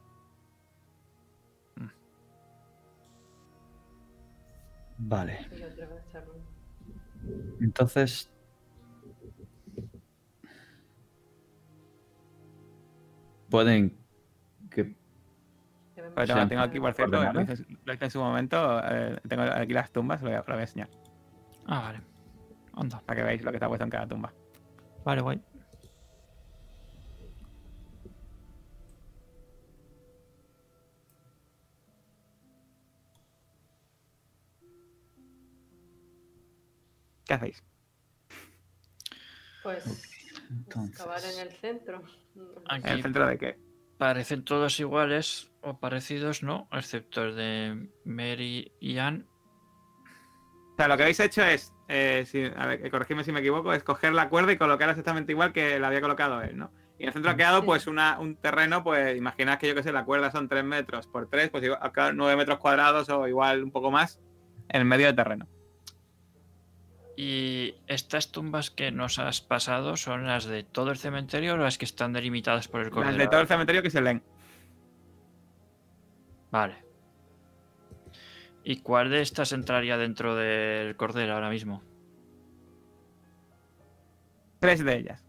Vale. 5.08 5.46
Entonces. 7.60 8.28
Pueden 13.50 13.94
que 14.70 14.96
tengo, 15.94 16.26
Sean 16.26 16.48
tengo 16.48 16.62
aquí, 16.62 16.80
por 16.80 16.94
cierto, 16.94 17.12
lo 17.16 17.28
ordenadas. 17.28 17.60
hice, 17.60 17.78
lo 17.84 17.92
hice 17.92 18.04
en 18.04 18.10
su 18.10 18.18
momento. 18.18 18.80
eh, 18.84 19.18
tengo 19.28 19.42
aquí 19.42 19.72
las 19.72 19.90
tumbas, 19.90 20.22
lo 20.22 20.28
voy, 20.28 20.36
a, 20.36 20.38
lo 20.38 20.44
voy 20.46 20.56
a 20.56 20.60
enseñar. 20.62 20.88
Ah, 21.66 21.80
vale. 21.80 22.00
Anda. 22.74 23.00
Para 23.04 23.20
que 23.20 23.24
veáis 23.24 23.42
lo 23.42 23.50
que 23.50 23.56
está 23.56 23.68
puesto 23.68 23.84
en 23.84 23.90
cada 23.90 24.06
tumba. 24.06 24.32
Vale, 25.04 25.20
guay. 25.22 25.42
¿Qué 37.32 37.36
hacéis? 37.36 37.64
Pues 39.62 40.28
entonces. 40.50 41.00
acabar 41.00 41.22
en 41.24 41.38
el 41.48 41.50
centro. 41.56 42.02
Aquí. 42.68 42.86
¿En 42.86 42.92
el 42.92 43.02
centro 43.02 43.26
de 43.26 43.38
qué? 43.38 43.58
Parecen 43.96 44.44
todos 44.44 44.78
iguales 44.80 45.50
o 45.62 45.78
parecidos, 45.78 46.42
¿no? 46.42 46.68
Excepto 46.72 47.22
el 47.24 47.36
de 47.36 47.88
Mary 48.04 48.70
y 48.80 48.98
Ann. 48.98 49.26
O 50.72 50.76
sea, 50.76 50.88
lo 50.88 50.96
que 50.98 51.04
habéis 51.04 51.20
hecho 51.20 51.42
es, 51.42 51.72
eh, 51.88 52.24
si- 52.26 52.44
a 52.54 52.66
ver, 52.66 52.90
corregidme 52.90 53.24
si 53.24 53.32
me 53.32 53.40
equivoco, 53.40 53.72
es 53.72 53.82
coger 53.82 54.12
la 54.12 54.28
cuerda 54.28 54.52
y 54.52 54.58
colocarla 54.58 54.92
exactamente 54.92 55.32
igual 55.32 55.54
que 55.54 55.78
la 55.78 55.86
había 55.86 56.02
colocado 56.02 56.42
él, 56.42 56.58
¿no? 56.58 56.70
Y 56.98 57.04
en 57.04 57.08
el 57.08 57.12
centro 57.14 57.30
ha 57.30 57.36
quedado 57.36 57.64
pues 57.64 57.86
una, 57.86 58.18
un 58.18 58.36
terreno, 58.36 58.84
pues 58.84 59.16
imaginad 59.16 59.58
que 59.58 59.68
yo 59.68 59.74
que 59.74 59.82
sé, 59.82 59.90
la 59.90 60.04
cuerda 60.04 60.30
son 60.30 60.50
3 60.50 60.64
metros 60.64 61.06
por 61.06 61.30
3, 61.30 61.48
pues 61.48 61.64
igual, 61.64 61.78
ha 61.82 61.92
quedado 61.94 62.12
9 62.12 62.36
metros 62.36 62.58
cuadrados 62.58 63.08
o 63.08 63.26
igual 63.26 63.64
un 63.64 63.70
poco 63.72 63.90
más 63.90 64.20
en 64.68 64.82
el 64.82 64.84
medio 64.86 65.06
del 65.06 65.16
terreno. 65.16 65.48
¿Y 67.16 67.74
estas 67.88 68.32
tumbas 68.32 68.70
que 68.70 68.90
nos 68.90 69.18
has 69.18 69.40
pasado 69.42 69.96
son 69.96 70.26
las 70.26 70.46
de 70.46 70.62
todo 70.64 70.90
el 70.90 70.96
cementerio 70.96 71.54
o 71.54 71.56
las 71.58 71.76
que 71.76 71.84
están 71.84 72.12
delimitadas 72.12 72.68
por 72.68 72.80
el 72.80 72.86
Las 72.86 72.94
cordero? 72.94 73.16
de 73.18 73.28
todo 73.28 73.40
el 73.40 73.46
cementerio 73.48 73.82
que 73.82 73.90
se 73.90 74.00
leen. 74.00 74.22
Vale. 76.50 76.84
¿Y 78.64 78.76
cuál 78.80 79.10
de 79.10 79.20
estas 79.20 79.52
entraría 79.52 79.96
dentro 79.98 80.34
del 80.36 80.96
cordero 80.96 81.34
ahora 81.34 81.50
mismo? 81.50 81.82
Tres 84.60 84.84
de 84.84 84.96
ellas. 84.96 85.24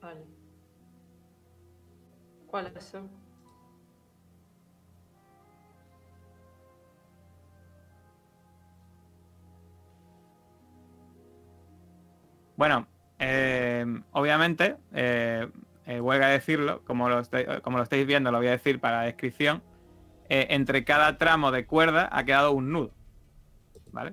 Vale. 0.00 0.24
¿Cuáles 2.46 2.84
son? 2.84 3.08
Bueno, 12.60 12.86
eh, 13.18 13.86
obviamente, 14.12 14.76
eh, 14.92 15.48
eh, 15.86 15.98
huelga 15.98 16.28
decirlo, 16.28 16.82
como 16.84 17.08
lo, 17.08 17.18
estáis- 17.20 17.62
como 17.62 17.78
lo 17.78 17.84
estáis 17.84 18.06
viendo, 18.06 18.30
lo 18.30 18.36
voy 18.36 18.48
a 18.48 18.50
decir 18.50 18.78
para 18.78 18.98
la 18.98 19.02
descripción. 19.04 19.62
eh, 20.28 20.46
entre 20.50 20.84
cada 20.84 21.16
tramo 21.16 21.50
de 21.52 21.64
cuerda 21.64 22.08
ha 22.12 22.22
quedado 22.22 22.52
un 22.52 22.70
nudo. 22.70 22.90
¿Vale? 23.92 24.12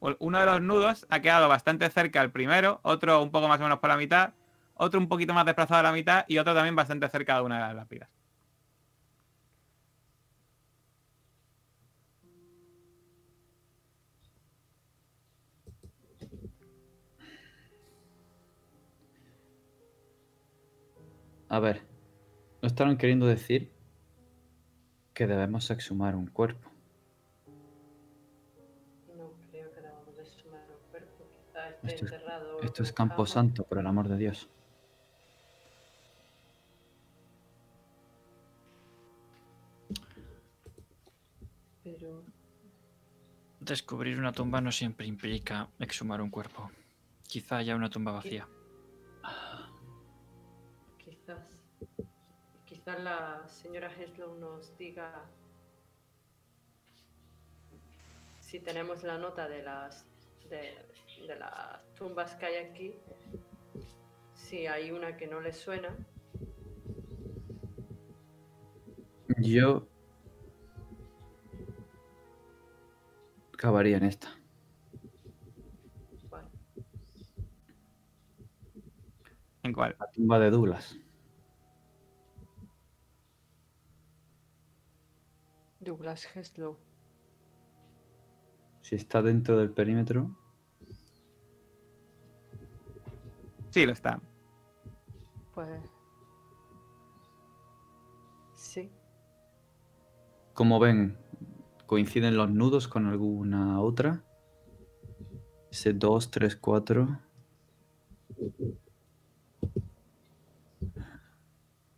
U- 0.00 0.16
Uno 0.18 0.38
de 0.40 0.44
los 0.46 0.60
nudos 0.60 1.06
ha 1.08 1.20
quedado 1.20 1.48
bastante 1.48 1.88
cerca 1.88 2.20
al 2.20 2.30
primero, 2.30 2.80
otro 2.82 3.22
un 3.22 3.30
poco 3.30 3.48
más 3.48 3.58
o 3.60 3.62
menos 3.62 3.78
por 3.78 3.88
la 3.88 3.96
mitad, 3.96 4.34
otro 4.74 5.00
un 5.00 5.08
poquito 5.08 5.32
más 5.32 5.46
desplazado 5.46 5.80
a 5.80 5.84
la 5.84 5.92
mitad 5.92 6.26
y 6.28 6.36
otro 6.36 6.54
también 6.54 6.76
bastante 6.76 7.08
cerca 7.08 7.36
de 7.36 7.42
una 7.44 7.54
de 7.56 7.60
las 7.62 7.74
lápidas. 7.74 8.13
A 21.56 21.60
ver, 21.60 21.82
no 22.62 22.66
estarán 22.66 22.96
queriendo 22.98 23.26
decir 23.26 23.70
que 25.14 25.28
debemos 25.28 25.70
exhumar 25.70 26.16
un 26.16 26.26
cuerpo. 26.26 26.68
No 29.16 29.30
creo 29.50 29.72
que 29.72 29.80
debamos 29.80 30.16
de 30.16 30.24
sumar 30.26 30.66
un 30.68 30.90
cuerpo. 30.90 31.24
Quizá 31.32 31.68
esté 31.70 31.86
Esto 31.86 32.06
es- 32.06 32.12
enterrado. 32.12 32.60
Esto 32.60 32.82
es 32.82 32.92
Campo. 32.92 33.24
Santo, 33.24 33.62
por 33.62 33.78
el 33.78 33.86
amor 33.86 34.08
de 34.08 34.16
Dios. 34.16 34.48
Pero 41.82 42.22
Descubrir 43.60 44.18
una 44.18 44.32
tumba 44.32 44.60
no 44.60 44.70
siempre 44.70 45.06
implica 45.06 45.68
exhumar 45.78 46.20
un 46.20 46.28
cuerpo. 46.28 46.70
Quizá 47.26 47.56
haya 47.58 47.74
una 47.76 47.88
tumba 47.88 48.12
vacía. 48.12 48.46
Quizás 52.84 53.02
la 53.02 53.48
señora 53.48 53.90
Henslow 53.90 54.34
nos 54.34 54.76
diga 54.76 55.24
si 58.40 58.60
tenemos 58.60 59.02
la 59.02 59.16
nota 59.16 59.48
de 59.48 59.62
las 59.62 60.06
de, 60.50 60.76
de 61.26 61.36
las 61.36 61.82
tumbas 61.94 62.34
que 62.34 62.44
hay 62.44 62.56
aquí. 62.56 62.94
Si 64.34 64.66
hay 64.66 64.90
una 64.90 65.16
que 65.16 65.26
no 65.26 65.40
le 65.40 65.54
suena. 65.54 65.96
Yo 69.38 69.88
cavaría 73.56 73.96
en 73.96 74.04
esta. 74.04 74.28
¿En 79.62 79.72
cuál? 79.72 79.96
La 79.98 80.10
tumba 80.10 80.38
de 80.38 80.50
Douglas. 80.50 80.98
Douglas 85.84 86.26
Henslow. 86.34 86.76
Si 88.80 88.96
está 88.96 89.22
dentro 89.22 89.56
del 89.56 89.70
perímetro, 89.70 90.30
Sí, 93.74 93.84
lo 93.86 93.92
está. 93.92 94.20
Pues. 95.52 95.68
Sí. 98.54 98.88
como 100.52 100.78
ven, 100.78 101.18
coinciden 101.86 102.36
los 102.36 102.50
nudos 102.50 102.86
con 102.86 103.06
alguna 103.06 103.80
otra. 103.80 104.22
Ese 105.72 105.92
2, 105.92 106.30
3, 106.30 106.54
4. 106.54 107.18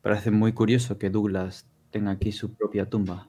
Parece 0.01 0.31
muy 0.31 0.55
curioso 0.55 0.97
que 0.97 1.11
Douglas 1.11 1.67
tenga 1.91 2.13
aquí 2.13 2.33
su 2.33 2.55
propia 2.55 2.89
tumba. 2.89 3.29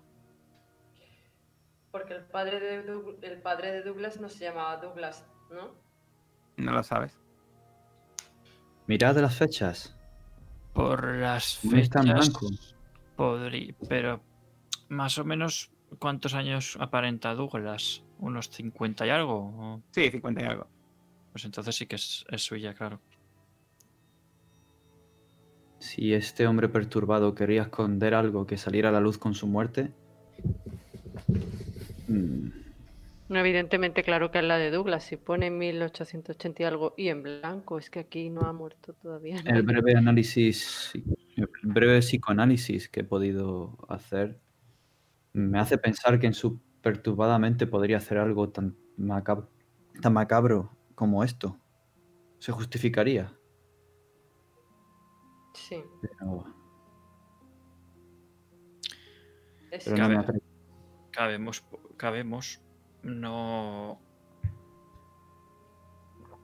Porque 2.08 2.22
el 2.24 2.26
padre 2.30 2.60
de, 2.62 2.84
Doug- 2.84 3.18
el 3.22 3.42
padre 3.42 3.72
de 3.74 3.82
Douglas 3.84 4.18
no 4.22 4.30
se 4.30 4.46
llamaba 4.46 4.78
Douglas, 4.78 5.26
¿no? 5.52 5.76
No 6.56 6.72
lo 6.72 6.82
sabes. 6.82 7.18
Mirad 8.88 9.18
las 9.18 9.36
fechas. 9.36 9.94
Por 10.74 11.06
las 11.18 11.60
No 11.66 11.72
fechas. 11.72 12.06
blanco. 12.06 12.48
Podría. 13.18 13.76
Pero. 13.90 14.22
Más 14.88 15.18
o 15.18 15.26
menos. 15.26 15.72
¿Cuántos 16.00 16.34
años 16.34 16.78
aparenta 16.80 17.34
Douglas? 17.34 18.04
¿Unos 18.20 18.50
50 18.52 19.06
y 19.06 19.10
algo? 19.10 19.34
¿O- 19.58 19.82
Sí, 19.92 20.10
50 20.10 20.42
y 20.42 20.46
algo. 20.46 20.68
Pues 21.34 21.44
entonces 21.46 21.76
sí 21.76 21.88
que 21.88 21.96
es, 21.98 22.26
es 22.30 22.42
suya, 22.42 22.74
claro. 22.74 23.02
Si 25.80 26.14
este 26.14 26.48
hombre 26.48 26.70
perturbado 26.70 27.36
quería 27.36 27.64
esconder 27.64 28.16
algo 28.16 28.46
que 28.48 28.58
saliera 28.58 28.90
a 28.90 28.92
la 28.94 29.00
luz 29.02 29.18
con 29.18 29.34
su 29.34 29.46
muerte. 29.48 29.94
Mm, 32.08 32.50
No, 33.30 33.40
evidentemente, 33.40 34.04
claro 34.04 34.32
que 34.32 34.38
es 34.40 34.44
la 34.46 34.58
de 34.58 34.72
Douglas. 34.72 35.04
Si 35.04 35.18
pone 35.18 35.50
1880 35.52 36.64
y 36.64 36.66
algo 36.66 36.94
y 36.98 37.10
en 37.10 37.24
blanco, 37.24 37.78
es 37.78 37.90
que 37.90 38.00
aquí 38.00 38.30
no 38.30 38.42
ha 38.42 38.54
muerto 38.54 38.94
todavía. 38.94 39.38
El 39.46 39.64
breve 39.64 39.96
análisis, 39.98 40.94
el 41.36 41.50
breve 41.64 42.00
psicoanálisis 42.00 42.88
que 42.90 43.02
he 43.02 43.04
podido 43.04 43.78
hacer 43.90 44.40
me 45.34 45.60
hace 45.60 45.78
pensar 45.78 46.20
que 46.20 46.28
en 46.28 46.34
su 46.34 46.60
perturbada 46.82 47.38
mente 47.38 47.68
podría 47.68 47.98
hacer 47.98 48.18
algo 48.18 48.50
tan 48.50 48.76
macabro, 48.96 49.50
tan 50.02 50.14
macabro 50.14 50.72
como 50.96 51.24
esto. 51.24 51.60
Se 52.40 52.52
justificaría. 52.54 53.34
Sí. 55.54 55.84
Pero, 56.02 56.46
es 59.72 59.84
pero 59.84 59.96
que- 59.96 60.02
no 60.02 60.26
Cabe. 60.26 60.40
Cabemos. 61.12 61.64
Cabemos. 61.98 62.62
No. 63.04 64.00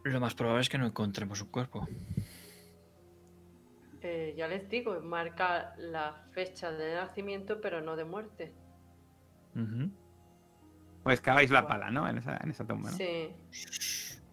Lo 0.03 0.19
más 0.19 0.35
probable 0.35 0.61
es 0.61 0.69
que 0.69 0.77
no 0.77 0.85
encontremos 0.85 1.41
un 1.41 1.49
cuerpo. 1.49 1.88
eh, 4.01 4.34
ya 4.35 4.47
les 4.47 4.67
digo, 4.69 4.99
marca 5.01 5.73
la 5.77 6.25
fecha 6.31 6.71
de 6.71 6.95
nacimiento, 6.95 7.61
pero 7.61 7.81
no 7.81 7.95
de 7.95 8.03
muerte. 8.03 8.53
Ujú. 9.55 9.89
Pues 11.03 11.21
caváis 11.21 11.51
la 11.51 11.67
pala, 11.67 11.89
¿no? 11.89 12.07
En 12.07 12.17
esa, 12.17 12.38
en 12.38 12.51
esa 12.51 12.65
tumba, 12.65 12.91
¿no? 12.91 12.97
Sí. 12.97 13.30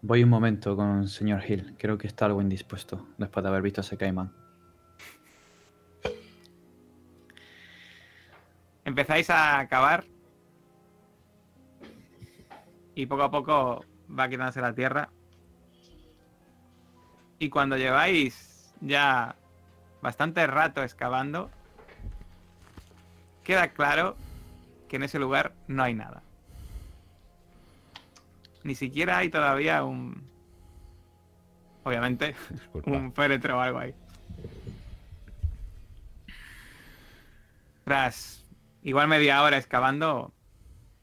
Voy 0.01 0.23
un 0.23 0.29
momento 0.29 0.75
con 0.75 1.01
el 1.01 1.07
señor 1.07 1.43
Hill. 1.47 1.75
Creo 1.77 1.97
que 1.97 2.07
está 2.07 2.25
algo 2.25 2.41
indispuesto 2.41 3.07
después 3.17 3.43
de 3.43 3.49
haber 3.49 3.61
visto 3.61 3.81
a 3.81 3.83
ese 3.83 3.97
caimán. 3.97 4.33
Empezáis 8.83 9.29
a 9.29 9.67
cavar 9.69 10.05
y 13.01 13.07
poco 13.07 13.23
a 13.23 13.31
poco 13.31 13.83
va 14.07 14.29
quitándose 14.29 14.61
la 14.61 14.75
tierra. 14.75 15.09
Y 17.39 17.49
cuando 17.49 17.75
lleváis 17.75 18.75
ya 18.79 19.35
bastante 20.03 20.45
rato 20.45 20.83
excavando, 20.83 21.49
queda 23.43 23.69
claro 23.69 24.15
que 24.87 24.97
en 24.97 25.03
ese 25.03 25.17
lugar 25.17 25.55
no 25.67 25.81
hay 25.81 25.95
nada. 25.95 26.21
Ni 28.63 28.75
siquiera 28.75 29.17
hay 29.17 29.29
todavía 29.29 29.83
un... 29.83 30.29
Obviamente, 31.83 32.35
Disculpa. 32.51 32.91
un 32.91 33.13
féretro 33.13 33.57
o 33.57 33.61
algo 33.61 33.79
ahí. 33.79 33.95
Tras 37.83 38.45
igual 38.83 39.07
media 39.07 39.41
hora 39.41 39.57
excavando, 39.57 40.31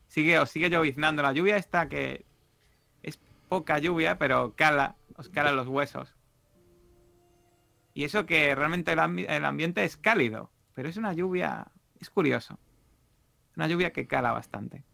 sigue, 0.08 0.38
os 0.38 0.50
sigue 0.50 0.70
lloviznando. 0.70 1.22
La 1.22 1.32
lluvia 1.32 1.56
esta 1.56 1.88
que 1.88 2.24
es 3.02 3.18
poca 3.48 3.78
lluvia, 3.78 4.18
pero 4.18 4.54
cala, 4.56 4.96
os 5.16 5.28
cala 5.28 5.52
los 5.52 5.68
huesos. 5.68 6.14
Y 7.94 8.04
eso 8.04 8.26
que 8.26 8.54
realmente 8.54 8.92
el 8.92 9.44
ambiente 9.44 9.84
es 9.84 9.96
cálido, 9.96 10.50
pero 10.74 10.88
es 10.88 10.96
una 10.96 11.12
lluvia, 11.12 11.68
es 12.00 12.10
curioso. 12.10 12.58
Una 13.56 13.66
lluvia 13.66 13.92
que 13.92 14.06
cala 14.06 14.32
bastante. 14.32 14.84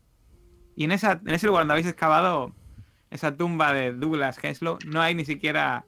Y 0.76 0.84
en, 0.84 0.92
esa, 0.92 1.20
en 1.24 1.34
ese 1.34 1.46
lugar 1.46 1.62
donde 1.62 1.74
habéis 1.74 1.86
excavado 1.86 2.52
esa 3.10 3.36
tumba 3.36 3.72
de 3.72 3.92
Douglas 3.92 4.42
Henslow, 4.42 4.78
no 4.86 5.00
hay 5.00 5.14
ni 5.14 5.24
siquiera 5.24 5.84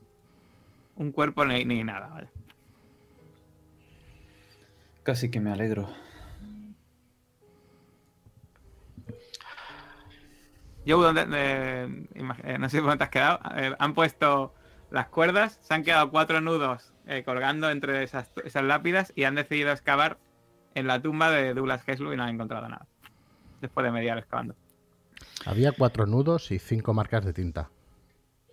un 0.95 1.11
cuerpo 1.11 1.45
ni, 1.45 1.65
ni 1.65 1.83
nada. 1.83 2.09
¿vale? 2.09 2.29
Casi 5.03 5.31
que 5.31 5.41
me 5.41 5.51
alegro. 5.51 5.89
Yo, 10.87 11.03
¿dónde- 11.03 11.27
eh, 11.35 12.07
eh, 12.15 12.59
no 12.59 12.69
sé 12.71 12.81
dónde 12.81 12.97
te 12.97 13.05
has 13.05 13.11
quedado. 13.11 13.41
Eh, 13.57 13.75
han 13.79 13.93
puesto 13.93 14.55
las 14.91 15.09
cuerdas, 15.09 15.59
se 15.61 15.75
han 15.75 15.83
quedado 15.83 16.11
cuatro 16.11 16.41
nudos 16.41 16.95
eh, 17.07 17.23
colgando 17.25 17.69
entre 17.71 18.03
esas, 18.05 18.31
esas 18.45 18.63
lápidas 18.65 19.13
y 19.17 19.25
han 19.25 19.35
decidido 19.35 19.73
excavar 19.73 20.19
en 20.75 20.87
la 20.87 21.03
tumba 21.03 21.31
de 21.31 21.55
Douglas 21.55 21.83
Henslow 21.87 22.13
y 22.13 22.17
no 22.17 22.23
han 22.23 22.35
encontrado 22.37 22.69
nada. 22.69 22.87
Después 23.61 23.85
de 23.85 23.91
media 23.91 24.13
hora 24.13 24.21
excavando. 24.21 24.55
Había 25.45 25.73
cuatro 25.73 26.07
nudos 26.07 26.51
y 26.53 26.59
cinco 26.59 26.95
marcas 26.95 27.25
de 27.25 27.33
tinta. 27.33 27.69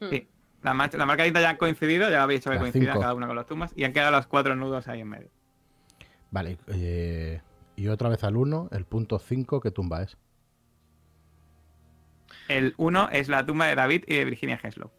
Hmm. 0.01 0.09
Sí. 0.09 0.27
La, 0.63 0.73
marca, 0.73 0.97
la 0.97 1.05
marca 1.05 1.23
tinta 1.25 1.41
ya 1.41 1.51
ha 1.51 1.57
coincidido, 1.57 2.09
ya 2.09 2.23
habéis 2.23 2.43
dicho 2.43 2.51
que 2.51 2.71
cinco. 2.71 2.99
cada 2.99 3.13
una 3.13 3.27
con 3.27 3.35
las 3.35 3.45
tumbas 3.45 3.73
y 3.75 3.83
han 3.83 3.93
quedado 3.93 4.11
los 4.11 4.27
cuatro 4.27 4.55
nudos 4.55 4.87
ahí 4.87 5.01
en 5.01 5.09
medio. 5.09 5.29
Vale. 6.31 6.57
eh, 6.67 7.41
y 7.75 7.87
otra 7.87 8.09
vez 8.09 8.23
al 8.23 8.37
1, 8.37 8.69
el 8.71 8.85
punto 8.85 9.19
5, 9.19 9.59
¿qué 9.61 9.71
tumba 9.71 10.03
es? 10.03 10.17
El 12.47 12.73
uno 12.77 13.09
es 13.11 13.29
la 13.29 13.45
tumba 13.45 13.67
de 13.67 13.75
David 13.75 14.03
y 14.07 14.15
de 14.15 14.25
Virginia 14.25 14.59
Henslow. 14.61 14.91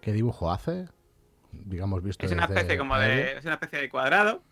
¿Qué 0.00 0.12
dibujo 0.12 0.50
hace? 0.50 0.88
Digamos, 1.52 2.02
visto 2.02 2.26
Es 2.26 2.32
una 2.32 2.46
desde 2.46 2.60
especie 2.60 2.78
como 2.78 2.96
de. 2.98 3.38
Es 3.38 3.44
una 3.44 3.54
especie 3.54 3.80
de 3.80 3.88
cuadrado. 3.88 4.42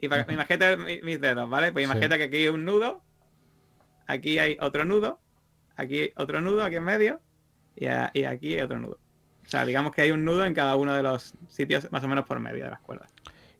Y 0.00 0.08
pa- 0.08 0.26
imagínate 0.28 0.76
mi- 0.76 1.00
mis 1.02 1.20
dedos, 1.20 1.48
¿vale? 1.48 1.72
Pues 1.72 1.84
Sí. 1.84 1.90
imagínate 1.90 2.18
que 2.18 2.24
aquí 2.24 2.36
hay 2.38 2.48
un 2.48 2.64
nudo. 2.64 3.02
Aquí 4.06 4.38
hay 4.38 4.56
otro 4.60 4.84
nudo. 4.84 5.20
Aquí 5.76 6.00
hay 6.00 6.12
otro 6.16 6.40
nudo 6.40 6.64
aquí 6.64 6.76
en 6.76 6.84
medio. 6.84 7.20
Y, 7.76 7.86
a- 7.86 8.10
y 8.14 8.24
aquí 8.24 8.54
hay 8.54 8.60
otro 8.62 8.78
nudo. 8.78 8.98
O 9.52 9.54
sea, 9.54 9.66
digamos 9.66 9.92
que 9.92 10.00
hay 10.00 10.10
un 10.12 10.24
nudo 10.24 10.46
en 10.46 10.54
cada 10.54 10.76
uno 10.76 10.94
de 10.94 11.02
los 11.02 11.34
sitios 11.48 11.92
más 11.92 12.02
o 12.02 12.08
menos 12.08 12.24
por 12.24 12.40
medio 12.40 12.64
de 12.64 12.70
las 12.70 12.80
cuerdas. 12.80 13.12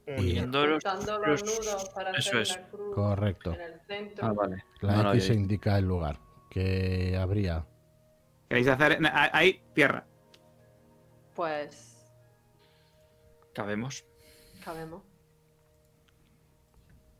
Uniendo 0.06 0.66
los, 0.66 0.82
Juntando 0.82 1.18
los 1.18 1.42
los- 1.42 1.58
nudos 1.66 1.88
para 1.90 2.12
eso 2.12 2.30
hacer 2.30 2.40
es. 2.40 2.56
una 2.56 2.68
cruz 2.68 2.94
Correcto. 2.94 3.52
en 3.52 3.60
el 3.60 3.80
centro. 3.86 4.26
Ah, 4.26 4.32
vale. 4.32 4.64
La 4.80 5.02
No 5.02 5.12
X 5.12 5.28
indica 5.28 5.76
el 5.76 5.84
lugar. 5.84 6.18
Que 6.48 7.14
habría. 7.20 7.66
¿Queréis 8.48 8.68
hacer? 8.68 9.02
na- 9.02 9.28
Ahí, 9.34 9.60
tierra. 9.74 10.06
Pues 11.34 12.02
Cabemos. 13.52 14.02
cabemos. 14.64 15.02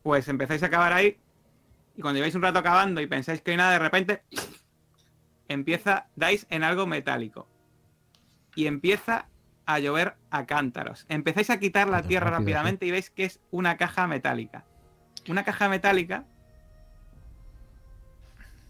Pues 0.03 0.27
empezáis 0.29 0.63
a 0.63 0.71
cavar 0.71 0.95
ahí. 0.95 1.19
Y 1.95 1.99
Y 1.99 2.01
cuando 2.01 2.17
lleváis 2.17 2.35
un 2.35 2.41
rato 2.43 2.59
acabando 2.59 3.03
y 3.03 3.07
pensáis 3.07 3.43
que 3.43 3.51
hay 3.51 3.59
nada, 3.59 3.73
de 3.73 3.79
repente 3.81 4.23
empieza, 5.47 6.09
dais 6.17 6.47
en 6.49 6.65
algo 6.65 6.87
metálico. 6.87 7.49
Y 8.55 8.67
empieza 8.67 9.27
a 9.67 9.79
llover 9.79 10.15
a 10.31 10.45
cántaros. 10.47 11.07
Empezáis 11.09 11.51
a 11.51 11.59
quitar 11.59 11.89
la 11.89 11.99
Pero 11.99 12.09
tierra 12.09 12.31
rápido, 12.31 12.41
rápidamente 12.41 12.87
y 12.87 12.91
veis 12.91 13.11
que 13.11 13.25
es 13.25 13.41
una 13.51 13.77
caja 13.77 14.07
metálica. 14.07 14.65
Una 15.29 15.45
caja 15.45 15.69
metálica. 15.69 16.25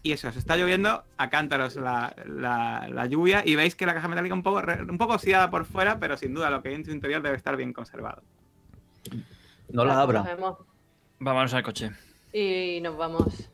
Y 0.05 0.13
eso, 0.13 0.31
se 0.33 0.39
está 0.41 0.57
lloviendo 0.57 1.05
a 1.17 1.31
cántaros 1.31 1.77
la, 1.77 2.15
la- 2.27 2.89
la 2.93 3.07
lluvia 3.07 3.43
y 3.47 3.55
veis 3.55 3.77
que 3.77 3.87
la 3.87 3.95
caja 3.95 4.09
metálica 4.09 4.35
un 4.35 4.43
poco, 4.43 4.61
un 4.89 4.99
poco 4.99 5.15
oxidada 5.15 5.49
por 5.51 5.65
fuera, 5.65 5.99
pero 6.01 6.17
sin 6.17 6.35
duda 6.35 6.51
lo 6.51 6.61
que 6.63 6.71
hay 6.71 6.75
en 6.75 6.85
su 6.85 6.91
interior 6.91 7.23
debe 7.23 7.37
estar 7.37 7.57
bien 7.57 7.73
conservado. 7.73 8.23
No 9.71 9.85
la 9.85 10.01
abra. 10.01 10.37
Vámonos 11.21 11.55
al 11.55 11.63
coche. 11.63 11.93
Y 12.33 12.81
nos 12.83 12.97
vamos. 12.97 13.49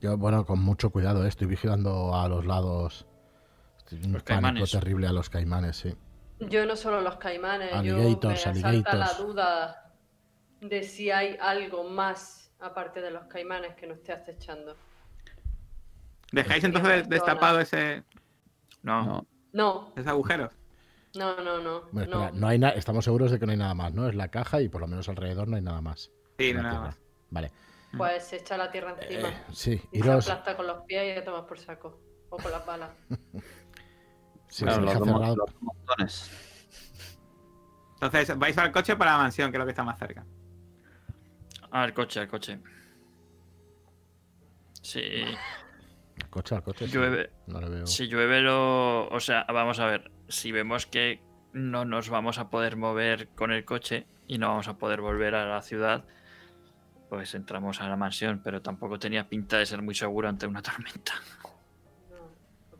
Yo, 0.00 0.16
bueno, 0.16 0.46
con 0.46 0.60
mucho 0.60 0.90
cuidado, 0.90 1.24
eh, 1.24 1.28
estoy 1.28 1.48
vigilando 1.48 2.14
a 2.14 2.28
los 2.28 2.46
lados. 2.46 3.04
Un 3.96 4.12
Los 4.12 4.22
pánico 4.22 4.24
caimanes. 4.24 4.70
terrible 4.70 5.06
a 5.06 5.12
los 5.12 5.30
caimanes, 5.30 5.76
sí. 5.76 5.94
Yo 6.40 6.64
no 6.66 6.76
solo 6.76 7.00
los 7.00 7.16
caimanes, 7.16 7.70
yo 7.82 7.96
me 7.96 8.02
Alligators, 8.02 8.46
asalta 8.46 8.60
la 8.62 8.68
alligators. 9.06 9.18
duda 9.18 9.92
de 10.60 10.82
si 10.82 11.10
hay 11.10 11.36
algo 11.40 11.84
más 11.88 12.52
aparte 12.60 13.00
de 13.00 13.10
los 13.10 13.24
caimanes 13.26 13.74
que 13.74 13.86
nos 13.86 13.98
esté 13.98 14.12
acechando. 14.12 14.76
¿Dejáis 16.32 16.62
entonces 16.64 17.08
destapado 17.08 17.60
ese, 17.60 18.04
No. 18.82 19.04
No. 19.04 19.26
No, 19.52 19.92
esos 19.96 20.06
agujeros? 20.08 20.52
no, 21.14 21.36
no, 21.42 21.58
no. 21.58 21.82
Bueno, 21.90 22.10
no. 22.18 22.24
espera, 22.24 22.38
no 22.38 22.46
hay 22.48 22.58
na- 22.58 22.68
estamos 22.70 23.04
seguros 23.04 23.30
de 23.30 23.38
que 23.40 23.46
no 23.46 23.52
hay 23.52 23.58
nada 23.58 23.74
más, 23.74 23.92
¿no? 23.94 24.06
Es 24.08 24.14
la 24.14 24.28
caja 24.30 24.60
y 24.60 24.68
por 24.68 24.80
lo 24.82 24.86
menos 24.86 25.08
alrededor 25.08 25.48
no 25.48 25.56
hay 25.56 25.62
nada 25.62 25.80
más. 25.80 26.10
Sí, 26.38 26.52
no 26.52 26.62
nada 26.62 26.70
tierra. 26.74 26.86
más. 26.86 26.98
Vale. 27.30 27.52
Pues 27.96 28.24
se 28.24 28.36
echa 28.36 28.56
la 28.58 28.70
tierra 28.70 28.94
encima. 29.00 29.28
Eh, 29.30 29.36
sí, 29.52 29.80
y 29.90 29.98
se 30.00 30.06
iros. 30.06 30.28
aplasta 30.28 30.56
con 30.56 30.66
los 30.66 30.82
pies 30.82 31.16
y 31.16 31.18
a 31.18 31.24
tomar 31.24 31.46
por 31.46 31.58
saco. 31.58 31.98
O 32.30 32.36
con 32.36 32.50
las 32.52 32.64
balas. 32.66 32.90
Sí, 34.48 34.64
Claro, 34.64 34.76
se 34.76 34.80
los, 34.82 34.90
deja 34.94 34.98
dos 35.00 35.08
mo- 35.08 35.18
cerrado. 35.18 35.36
los 35.36 35.52
dos 35.52 35.62
montones. 35.62 36.30
Entonces 38.00 38.38
vais 38.38 38.56
al 38.58 38.72
coche 38.72 38.96
para 38.96 39.12
la 39.12 39.18
mansión, 39.18 39.50
que 39.50 39.56
es 39.56 39.58
lo 39.58 39.64
que 39.66 39.70
está 39.72 39.82
más 39.84 39.98
cerca. 39.98 40.24
Al 41.70 41.92
coche, 41.92 42.20
al 42.20 42.28
coche. 42.28 42.58
Sí. 44.82 45.02
Al 46.22 46.30
coche, 46.30 46.54
al 46.54 46.62
coche. 46.62 46.86
sí. 46.86 46.92
Llueve. 46.92 47.30
No 47.46 47.60
le 47.60 47.68
veo. 47.68 47.86
Si 47.86 48.06
llueve 48.08 48.40
lo... 48.40 49.08
O 49.08 49.20
sea, 49.20 49.44
vamos 49.48 49.78
a 49.80 49.86
ver. 49.86 50.10
Si 50.28 50.52
vemos 50.52 50.86
que 50.86 51.22
no 51.52 51.84
nos 51.84 52.08
vamos 52.08 52.38
a 52.38 52.48
poder 52.50 52.76
mover 52.76 53.28
con 53.34 53.50
el 53.52 53.64
coche 53.64 54.06
y 54.26 54.38
no 54.38 54.48
vamos 54.48 54.68
a 54.68 54.78
poder 54.78 55.00
volver 55.00 55.34
a 55.34 55.46
la 55.46 55.62
ciudad, 55.62 56.04
pues 57.08 57.34
entramos 57.34 57.80
a 57.80 57.88
la 57.88 57.96
mansión, 57.96 58.40
pero 58.44 58.62
tampoco 58.62 58.98
tenía 58.98 59.28
pinta 59.28 59.58
de 59.58 59.66
ser 59.66 59.82
muy 59.82 59.94
seguro 59.94 60.28
ante 60.28 60.46
una 60.46 60.62
tormenta. 60.62 61.14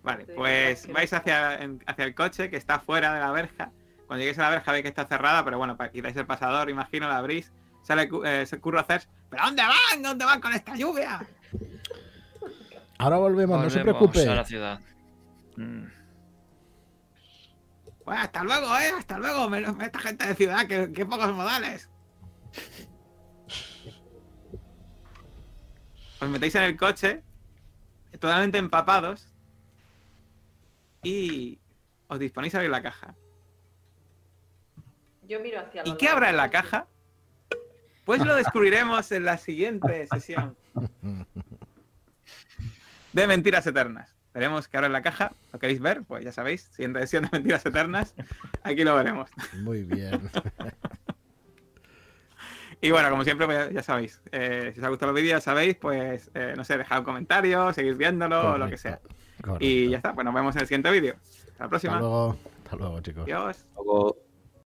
Vale, 0.02 0.24
Sí, 0.26 0.32
pues 0.36 0.86
vais 0.92 1.12
hacia, 1.12 1.56
en- 1.56 1.82
hacia 1.86 2.04
el 2.04 2.14
coche 2.14 2.48
que 2.50 2.56
está 2.56 2.80
fuera 2.80 3.14
de 3.14 3.20
la 3.20 3.30
verja. 3.32 3.70
Cuando 4.06 4.20
lleguéis 4.20 4.38
a 4.38 4.42
la 4.42 4.50
verja 4.50 4.72
veis 4.72 4.82
que 4.82 4.88
está 4.88 5.06
cerrada, 5.06 5.44
pero 5.44 5.58
bueno, 5.58 5.76
para 5.76 5.90
quitáis 5.90 6.16
el 6.16 6.24
pasador, 6.26 6.70
imagino, 6.70 7.08
la 7.08 7.18
abrís. 7.18 7.52
Sale 7.82 8.08
cu- 8.08 8.24
eh, 8.24 8.46
se 8.46 8.58
curro 8.60 8.78
a 8.78 8.82
hacer. 8.82 9.06
¿Pero 9.28 9.44
dónde 9.44 9.62
van? 9.62 10.02
¿Dónde 10.02 10.24
van 10.24 10.40
con 10.40 10.52
esta 10.52 10.74
lluvia? 10.76 11.26
Ahora 12.98 13.16
volvemos, 13.18 13.62
no 13.62 13.70
se 13.70 13.80
preocupe. 13.80 14.26
a 14.28 14.34
la 14.34 14.44
ciudad. 14.44 14.80
Mm. 15.56 15.84
Pues 18.04 18.18
hasta 18.18 18.42
luego, 18.44 18.66
eh, 18.78 18.92
hasta 18.98 19.18
luego. 19.18 19.48
menos- 19.50 19.76
Esta 19.80 19.98
gente 19.98 20.26
de 20.26 20.34
ciudad, 20.34 20.66
que, 20.66 20.92
que 20.92 21.04
pocos 21.06 21.32
modales. 21.34 21.90
Os 26.20 26.28
metéis 26.28 26.54
en 26.56 26.62
el 26.64 26.76
coche, 26.76 27.22
totalmente 28.18 28.58
empapados, 28.58 29.27
y 31.02 31.58
os 32.08 32.18
disponéis 32.18 32.54
a 32.54 32.58
abrir 32.58 32.70
la 32.70 32.82
caja. 32.82 33.14
Yo 35.22 35.40
miro 35.40 35.60
hacia 35.60 35.82
¿Y 35.84 35.96
qué 35.96 36.08
habrá 36.08 36.30
en 36.30 36.36
la 36.36 36.50
caja? 36.50 36.86
Pues 38.04 38.24
lo 38.24 38.34
descubriremos 38.34 39.12
en 39.12 39.24
la 39.26 39.36
siguiente 39.36 40.06
sesión 40.06 40.56
de 43.12 43.26
Mentiras 43.26 43.66
Eternas. 43.66 44.14
Veremos 44.32 44.68
qué 44.68 44.78
habrá 44.78 44.86
en 44.86 44.92
la 44.94 45.02
caja. 45.02 45.32
¿Lo 45.52 45.58
queréis 45.58 45.80
ver? 45.80 46.02
Pues 46.04 46.24
ya 46.24 46.32
sabéis, 46.32 46.62
siguiente 46.72 47.00
sesión 47.00 47.24
de 47.24 47.30
Mentiras 47.32 47.66
Eternas. 47.66 48.14
Aquí 48.62 48.84
lo 48.84 48.94
veremos. 48.94 49.30
Muy 49.62 49.82
bien. 49.82 50.30
Y 52.80 52.92
bueno, 52.92 53.10
como 53.10 53.24
siempre, 53.24 53.44
pues 53.46 53.72
ya 53.72 53.82
sabéis. 53.82 54.22
eh, 54.30 54.70
si 54.72 54.78
os 54.78 54.86
ha 54.86 54.88
gustado 54.88 55.10
el 55.10 55.16
vídeo, 55.20 55.30
ya 55.36 55.40
sabéis, 55.40 55.74
pues 55.74 56.30
eh, 56.34 56.54
no 56.56 56.62
sé, 56.62 56.78
dejad 56.78 57.00
un 57.00 57.04
comentario, 57.06 57.72
seguir 57.72 57.96
viéndolo 57.96 58.52
o 58.52 58.56
lo 58.58 58.68
que 58.70 58.76
sea. 58.78 59.00
Correcto. 59.42 59.64
Y 59.64 59.90
ya 59.90 59.96
está, 59.98 60.14
pues 60.14 60.24
nos 60.24 60.34
vemos 60.34 60.54
en 60.56 60.60
el 60.62 60.66
siguiente 60.66 60.90
vídeo. 60.90 61.14
Hasta 61.14 61.30
la 61.30 61.48
Hasta 61.50 61.68
próxima. 61.68 61.98
luego. 62.00 62.36
Hasta 62.64 62.76
luego, 62.76 63.00
chicos. 63.00 63.22
Adiós. 63.24 63.66
Luego 63.76 64.16